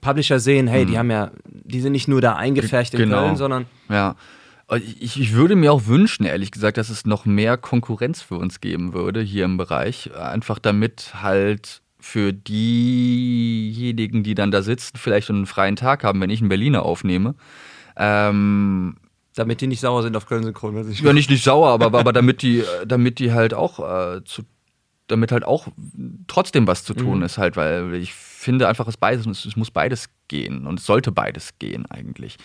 Publisher 0.00 0.40
sehen, 0.40 0.66
hey, 0.66 0.84
die 0.86 0.98
haben 0.98 1.10
ja, 1.10 1.30
die 1.46 1.80
sind 1.80 1.92
nicht 1.92 2.08
nur 2.08 2.20
da 2.20 2.34
eingefärcht 2.36 2.94
in 2.94 3.00
Genau. 3.00 3.22
Köln, 3.22 3.36
sondern 3.36 3.66
Ja. 3.88 4.16
Und 4.68 4.82
Ich, 4.82 5.20
ich 5.20 5.32
würde 5.32 5.54
mir 5.54 5.72
auch 5.72 5.86
wünschen, 5.86 6.26
ehrlich 6.26 6.50
gesagt, 6.50 6.76
dass 6.76 6.90
es 6.90 7.06
noch 7.06 7.24
mehr 7.24 7.56
Konkurrenz 7.56 8.20
für 8.22 8.34
uns 8.36 8.60
geben 8.60 8.92
würde 8.92 9.20
hier 9.20 9.44
im 9.44 9.56
Bereich. 9.56 10.10
Einfach 10.16 10.58
damit 10.58 11.12
halt 11.22 11.82
für 12.00 12.32
diejenigen, 12.32 14.22
die 14.22 14.34
dann 14.34 14.50
da 14.50 14.62
sitzen, 14.62 14.96
vielleicht 14.96 15.30
einen 15.30 15.46
freien 15.46 15.76
Tag 15.76 16.04
haben, 16.04 16.20
wenn 16.20 16.30
ich 16.30 16.40
einen 16.40 16.48
Berliner 16.48 16.82
aufnehme. 16.82 17.34
Ähm, 17.96 18.96
damit 19.34 19.60
die 19.60 19.66
nicht 19.66 19.80
sauer 19.80 20.02
sind 20.02 20.16
auf 20.16 20.26
Köln 20.26 20.42
Synchron. 20.44 20.76
ja, 20.92 21.12
nicht, 21.12 21.30
nicht 21.30 21.44
sauer, 21.44 21.68
aber, 21.68 21.86
aber 21.98 22.12
damit 22.12 22.42
die, 22.42 22.62
damit 22.86 23.18
die 23.18 23.32
halt 23.32 23.54
auch 23.54 23.78
äh, 23.80 24.24
zu, 24.24 24.42
damit 25.06 25.32
halt 25.32 25.44
auch 25.44 25.68
trotzdem 26.26 26.66
was 26.66 26.84
zu 26.84 26.94
tun 26.94 27.22
ist, 27.22 27.38
halt, 27.38 27.56
weil 27.56 27.94
ich 27.94 28.12
finde 28.12 28.68
einfach, 28.68 28.88
es 28.88 28.96
beides, 28.96 29.26
es, 29.26 29.44
es 29.44 29.56
muss 29.56 29.70
beides 29.70 30.08
gehen 30.28 30.66
und 30.66 30.80
es 30.80 30.86
sollte 30.86 31.12
beides 31.12 31.58
gehen 31.58 31.86
eigentlich. 31.86 32.36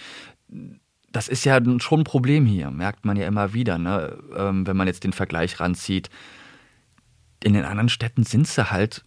Das 1.12 1.28
ist 1.28 1.44
ja 1.44 1.60
schon 1.80 2.02
ein 2.02 2.06
Problem 2.06 2.46
hier, 2.46 2.72
merkt 2.72 3.06
man 3.06 3.18
ja 3.18 3.28
immer 3.28 3.54
wieder, 3.54 3.78
ne? 3.78 4.18
ähm, 4.36 4.68
wenn 4.68 4.78
man 4.78 4.88
jetzt 4.88 5.04
den 5.04 5.14
Vergleich 5.14 5.60
ranzieht. 5.60 6.10
In 7.44 7.54
den 7.54 7.66
anderen 7.66 7.90
Städten 7.90 8.24
sind 8.24 8.48
sie 8.48 8.70
halt, 8.70 9.04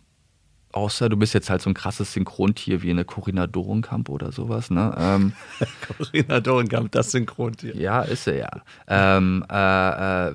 außer 0.72 1.08
du 1.08 1.16
bist 1.16 1.34
jetzt 1.34 1.50
halt 1.50 1.62
so 1.62 1.70
ein 1.70 1.74
krasses 1.74 2.12
Synchrontier 2.12 2.82
wie 2.82 2.90
eine 2.90 3.04
Corinna 3.04 3.46
Dorenkamp 3.46 4.08
oder 4.08 4.32
sowas, 4.32 4.70
ne? 4.70 4.92
Ähm, 4.98 5.32
Corinna 5.86 6.40
Dorenkamp, 6.40 6.90
das 6.90 7.12
Synchrontier. 7.12 7.76
ja, 7.76 8.02
ist 8.02 8.26
er 8.26 8.36
ja. 8.36 8.50
Ähm, 8.88 9.44
äh, 9.48 10.28
äh, 10.28 10.34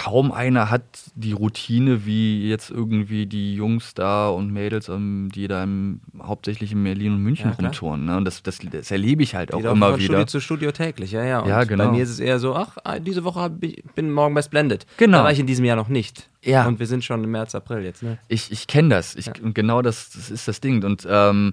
kaum 0.00 0.32
einer 0.32 0.70
hat 0.70 0.82
die 1.14 1.32
Routine 1.32 2.06
wie 2.06 2.48
jetzt 2.48 2.70
irgendwie 2.70 3.26
die 3.26 3.54
Jungs 3.54 3.92
da 3.92 4.30
und 4.30 4.50
Mädels, 4.50 4.88
ähm, 4.88 5.28
die 5.34 5.46
da 5.46 5.62
im, 5.62 6.00
hauptsächlich 6.22 6.72
in 6.72 6.82
Berlin 6.82 7.12
und 7.12 7.22
München 7.22 7.50
Ja, 7.50 7.56
rumtouren. 7.56 8.06
Ne? 8.06 8.16
Und 8.16 8.24
das, 8.24 8.42
das, 8.42 8.60
das 8.70 8.90
erlebe 8.90 9.22
ich 9.22 9.34
halt 9.34 9.52
auch 9.52 9.62
immer 9.62 9.98
wieder. 9.98 10.04
Studio 10.04 10.24
zu 10.24 10.40
Studio 10.40 10.72
täglich, 10.72 11.12
ja, 11.12 11.22
ja. 11.22 11.40
Und 11.40 11.50
Ja, 11.50 11.64
genau. 11.64 11.84
Bei 11.84 11.90
mir 11.90 12.02
ist 12.02 12.08
es 12.08 12.18
eher 12.18 12.38
so, 12.38 12.54
ach, 12.54 12.78
ah, 12.82 12.98
diese 12.98 13.24
Woche 13.24 13.52
ich, 13.60 13.84
bin 13.94 14.10
morgen 14.10 14.32
bei 14.34 14.40
Splendid. 14.40 14.86
Genau. 14.96 15.18
Da 15.18 15.24
war 15.24 15.32
ich 15.32 15.40
in 15.40 15.46
diesem 15.46 15.66
Jahr 15.66 15.76
noch 15.76 15.88
nicht. 15.88 16.30
Ja. 16.42 16.66
Und 16.66 16.78
wir 16.78 16.86
sind 16.86 17.04
schon 17.04 17.22
im 17.22 17.30
März, 17.30 17.54
April 17.54 17.84
jetzt, 17.84 18.02
ne? 18.02 18.16
Ich, 18.28 18.50
ich 18.50 18.66
kenne 18.66 18.88
das. 18.88 19.14
Ich, 19.16 19.26
Ja. 19.26 19.34
Und 19.42 19.54
genau 19.54 19.82
das, 19.82 20.12
das 20.12 20.30
ist 20.30 20.48
das 20.48 20.62
Ding. 20.62 20.82
Und 20.82 21.06
ähm, 21.10 21.52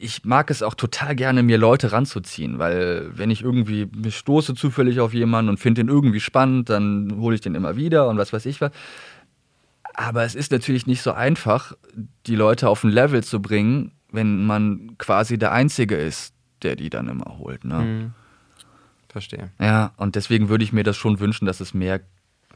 ich 0.00 0.24
mag 0.24 0.50
es 0.50 0.62
auch 0.62 0.74
total 0.74 1.14
gerne, 1.14 1.42
mir 1.42 1.58
Leute 1.58 1.92
ranzuziehen, 1.92 2.58
weil 2.58 3.10
wenn 3.16 3.30
ich 3.30 3.42
irgendwie 3.42 3.88
mich 3.94 4.16
stoße 4.16 4.54
zufällig 4.54 5.00
auf 5.00 5.14
jemanden 5.14 5.50
und 5.50 5.58
finde 5.58 5.82
den 5.82 5.88
irgendwie 5.88 6.20
spannend, 6.20 6.70
dann 6.70 7.16
hole 7.18 7.34
ich 7.34 7.40
den 7.40 7.54
immer 7.54 7.76
wieder 7.76 8.08
und 8.08 8.18
was 8.18 8.32
weiß 8.32 8.46
ich 8.46 8.60
was. 8.60 8.72
Aber 9.94 10.24
es 10.24 10.34
ist 10.34 10.52
natürlich 10.52 10.86
nicht 10.86 11.02
so 11.02 11.12
einfach, 11.12 11.74
die 12.26 12.36
Leute 12.36 12.68
auf 12.68 12.82
ein 12.84 12.90
Level 12.90 13.22
zu 13.22 13.42
bringen, 13.42 13.92
wenn 14.10 14.44
man 14.46 14.96
quasi 14.98 15.38
der 15.38 15.52
Einzige 15.52 15.96
ist, 15.96 16.34
der 16.62 16.76
die 16.76 16.90
dann 16.90 17.08
immer 17.08 17.38
holt. 17.38 17.64
Ne? 17.64 17.78
Mhm. 17.78 18.14
Verstehe. 19.08 19.50
Ja, 19.60 19.92
und 19.96 20.16
deswegen 20.16 20.48
würde 20.48 20.64
ich 20.64 20.72
mir 20.72 20.84
das 20.84 20.96
schon 20.96 21.20
wünschen, 21.20 21.44
dass 21.44 21.60
es 21.60 21.74
mehr, 21.74 22.00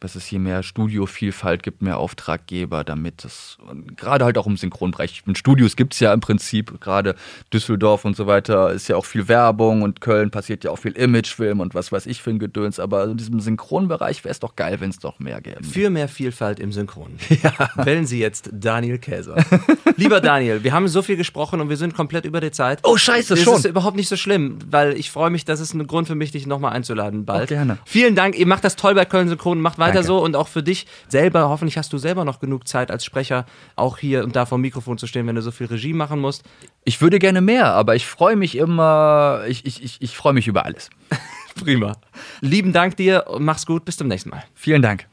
dass 0.00 0.14
es 0.14 0.26
hier 0.26 0.38
mehr 0.38 0.62
Studiovielfalt 0.62 1.62
gibt, 1.62 1.82
mehr 1.82 1.98
Auftraggeber, 1.98 2.84
damit 2.84 3.24
es 3.24 3.58
und 3.68 3.96
gerade 3.96 4.24
halt 4.24 4.38
auch 4.38 4.46
im 4.46 4.56
Synchronbereich. 4.56 5.22
In 5.26 5.34
Studios 5.34 5.76
gibt 5.76 5.94
es 5.94 6.00
ja 6.00 6.12
im 6.12 6.20
Prinzip, 6.20 6.80
gerade 6.80 7.14
Düsseldorf 7.52 8.04
und 8.04 8.16
so 8.16 8.26
weiter, 8.26 8.72
ist 8.72 8.88
ja 8.88 8.96
auch 8.96 9.04
viel 9.04 9.28
Werbung 9.28 9.82
und 9.82 10.00
Köln 10.00 10.30
passiert 10.30 10.64
ja 10.64 10.70
auch 10.70 10.78
viel 10.78 10.92
Imagefilm 10.92 11.60
und 11.60 11.74
was 11.74 11.92
weiß 11.92 12.06
ich 12.06 12.22
für 12.22 12.30
ein 12.30 12.38
Gedöns, 12.38 12.78
aber 12.78 13.04
in 13.04 13.16
diesem 13.16 13.40
Synchronbereich 13.40 14.24
wäre 14.24 14.32
es 14.32 14.40
doch 14.40 14.56
geil, 14.56 14.80
wenn 14.80 14.90
es 14.90 14.98
doch 14.98 15.18
mehr 15.18 15.40
gäbe. 15.40 15.62
Für 15.64 15.90
mehr 15.90 16.08
Vielfalt 16.08 16.60
im 16.60 16.72
Synchron. 16.72 17.18
Wählen 17.76 18.06
Sie 18.06 18.20
jetzt 18.20 18.50
Daniel 18.52 18.98
Käser. 18.98 19.36
Lieber 19.96 20.20
Daniel, 20.20 20.62
wir 20.62 20.72
haben 20.72 20.88
so 20.88 21.02
viel 21.02 21.16
gesprochen 21.16 21.60
und 21.60 21.68
wir 21.68 21.76
sind 21.76 21.94
komplett 21.94 22.24
über 22.24 22.40
die 22.40 22.50
Zeit. 22.50 22.80
Oh, 22.82 22.96
scheiße, 22.96 23.34
das 23.34 23.42
schon. 23.42 23.56
ist 23.56 23.64
überhaupt 23.64 23.96
nicht 23.96 24.08
so 24.08 24.16
schlimm, 24.16 24.58
weil 24.70 24.96
ich 24.96 25.10
freue 25.10 25.30
mich, 25.30 25.44
das 25.44 25.60
ist 25.60 25.74
ein 25.74 25.86
Grund 25.86 26.06
für 26.06 26.14
mich, 26.14 26.32
dich 26.32 26.46
nochmal 26.46 26.72
einzuladen 26.72 27.24
bald. 27.24 27.44
Auch 27.44 27.48
gerne. 27.48 27.78
Vielen 27.84 28.14
Dank, 28.14 28.38
ihr 28.38 28.46
macht 28.46 28.64
das 28.64 28.76
toll 28.76 28.94
bei 28.94 29.04
Köln 29.04 29.28
Synchron, 29.28 29.60
macht 29.60 29.78
weiter 29.78 29.85
Danke. 29.94 30.06
so 30.06 30.18
und 30.22 30.36
auch 30.36 30.48
für 30.48 30.62
dich 30.62 30.86
selber, 31.08 31.48
hoffentlich 31.48 31.78
hast 31.78 31.92
du 31.92 31.98
selber 31.98 32.24
noch 32.24 32.40
genug 32.40 32.66
Zeit 32.68 32.90
als 32.90 33.04
Sprecher, 33.04 33.46
auch 33.74 33.98
hier 33.98 34.24
und 34.24 34.36
da 34.36 34.46
vor 34.46 34.58
dem 34.58 34.62
Mikrofon 34.62 34.98
zu 34.98 35.06
stehen, 35.06 35.26
wenn 35.26 35.34
du 35.36 35.42
so 35.42 35.50
viel 35.50 35.66
Regie 35.66 35.92
machen 35.92 36.20
musst. 36.20 36.42
Ich 36.84 37.00
würde 37.00 37.18
gerne 37.18 37.40
mehr, 37.40 37.72
aber 37.72 37.96
ich 37.96 38.06
freue 38.06 38.36
mich 38.36 38.56
immer, 38.56 39.42
ich, 39.48 39.64
ich, 39.66 39.82
ich, 39.82 40.00
ich 40.00 40.16
freue 40.16 40.32
mich 40.32 40.46
über 40.48 40.64
alles. 40.64 40.90
Prima. 41.64 41.96
Lieben 42.40 42.72
Dank 42.72 42.96
dir 42.96 43.24
und 43.28 43.44
mach's 43.44 43.66
gut, 43.66 43.84
bis 43.84 43.96
zum 43.96 44.08
nächsten 44.08 44.30
Mal. 44.30 44.44
Vielen 44.54 44.82
Dank. 44.82 45.06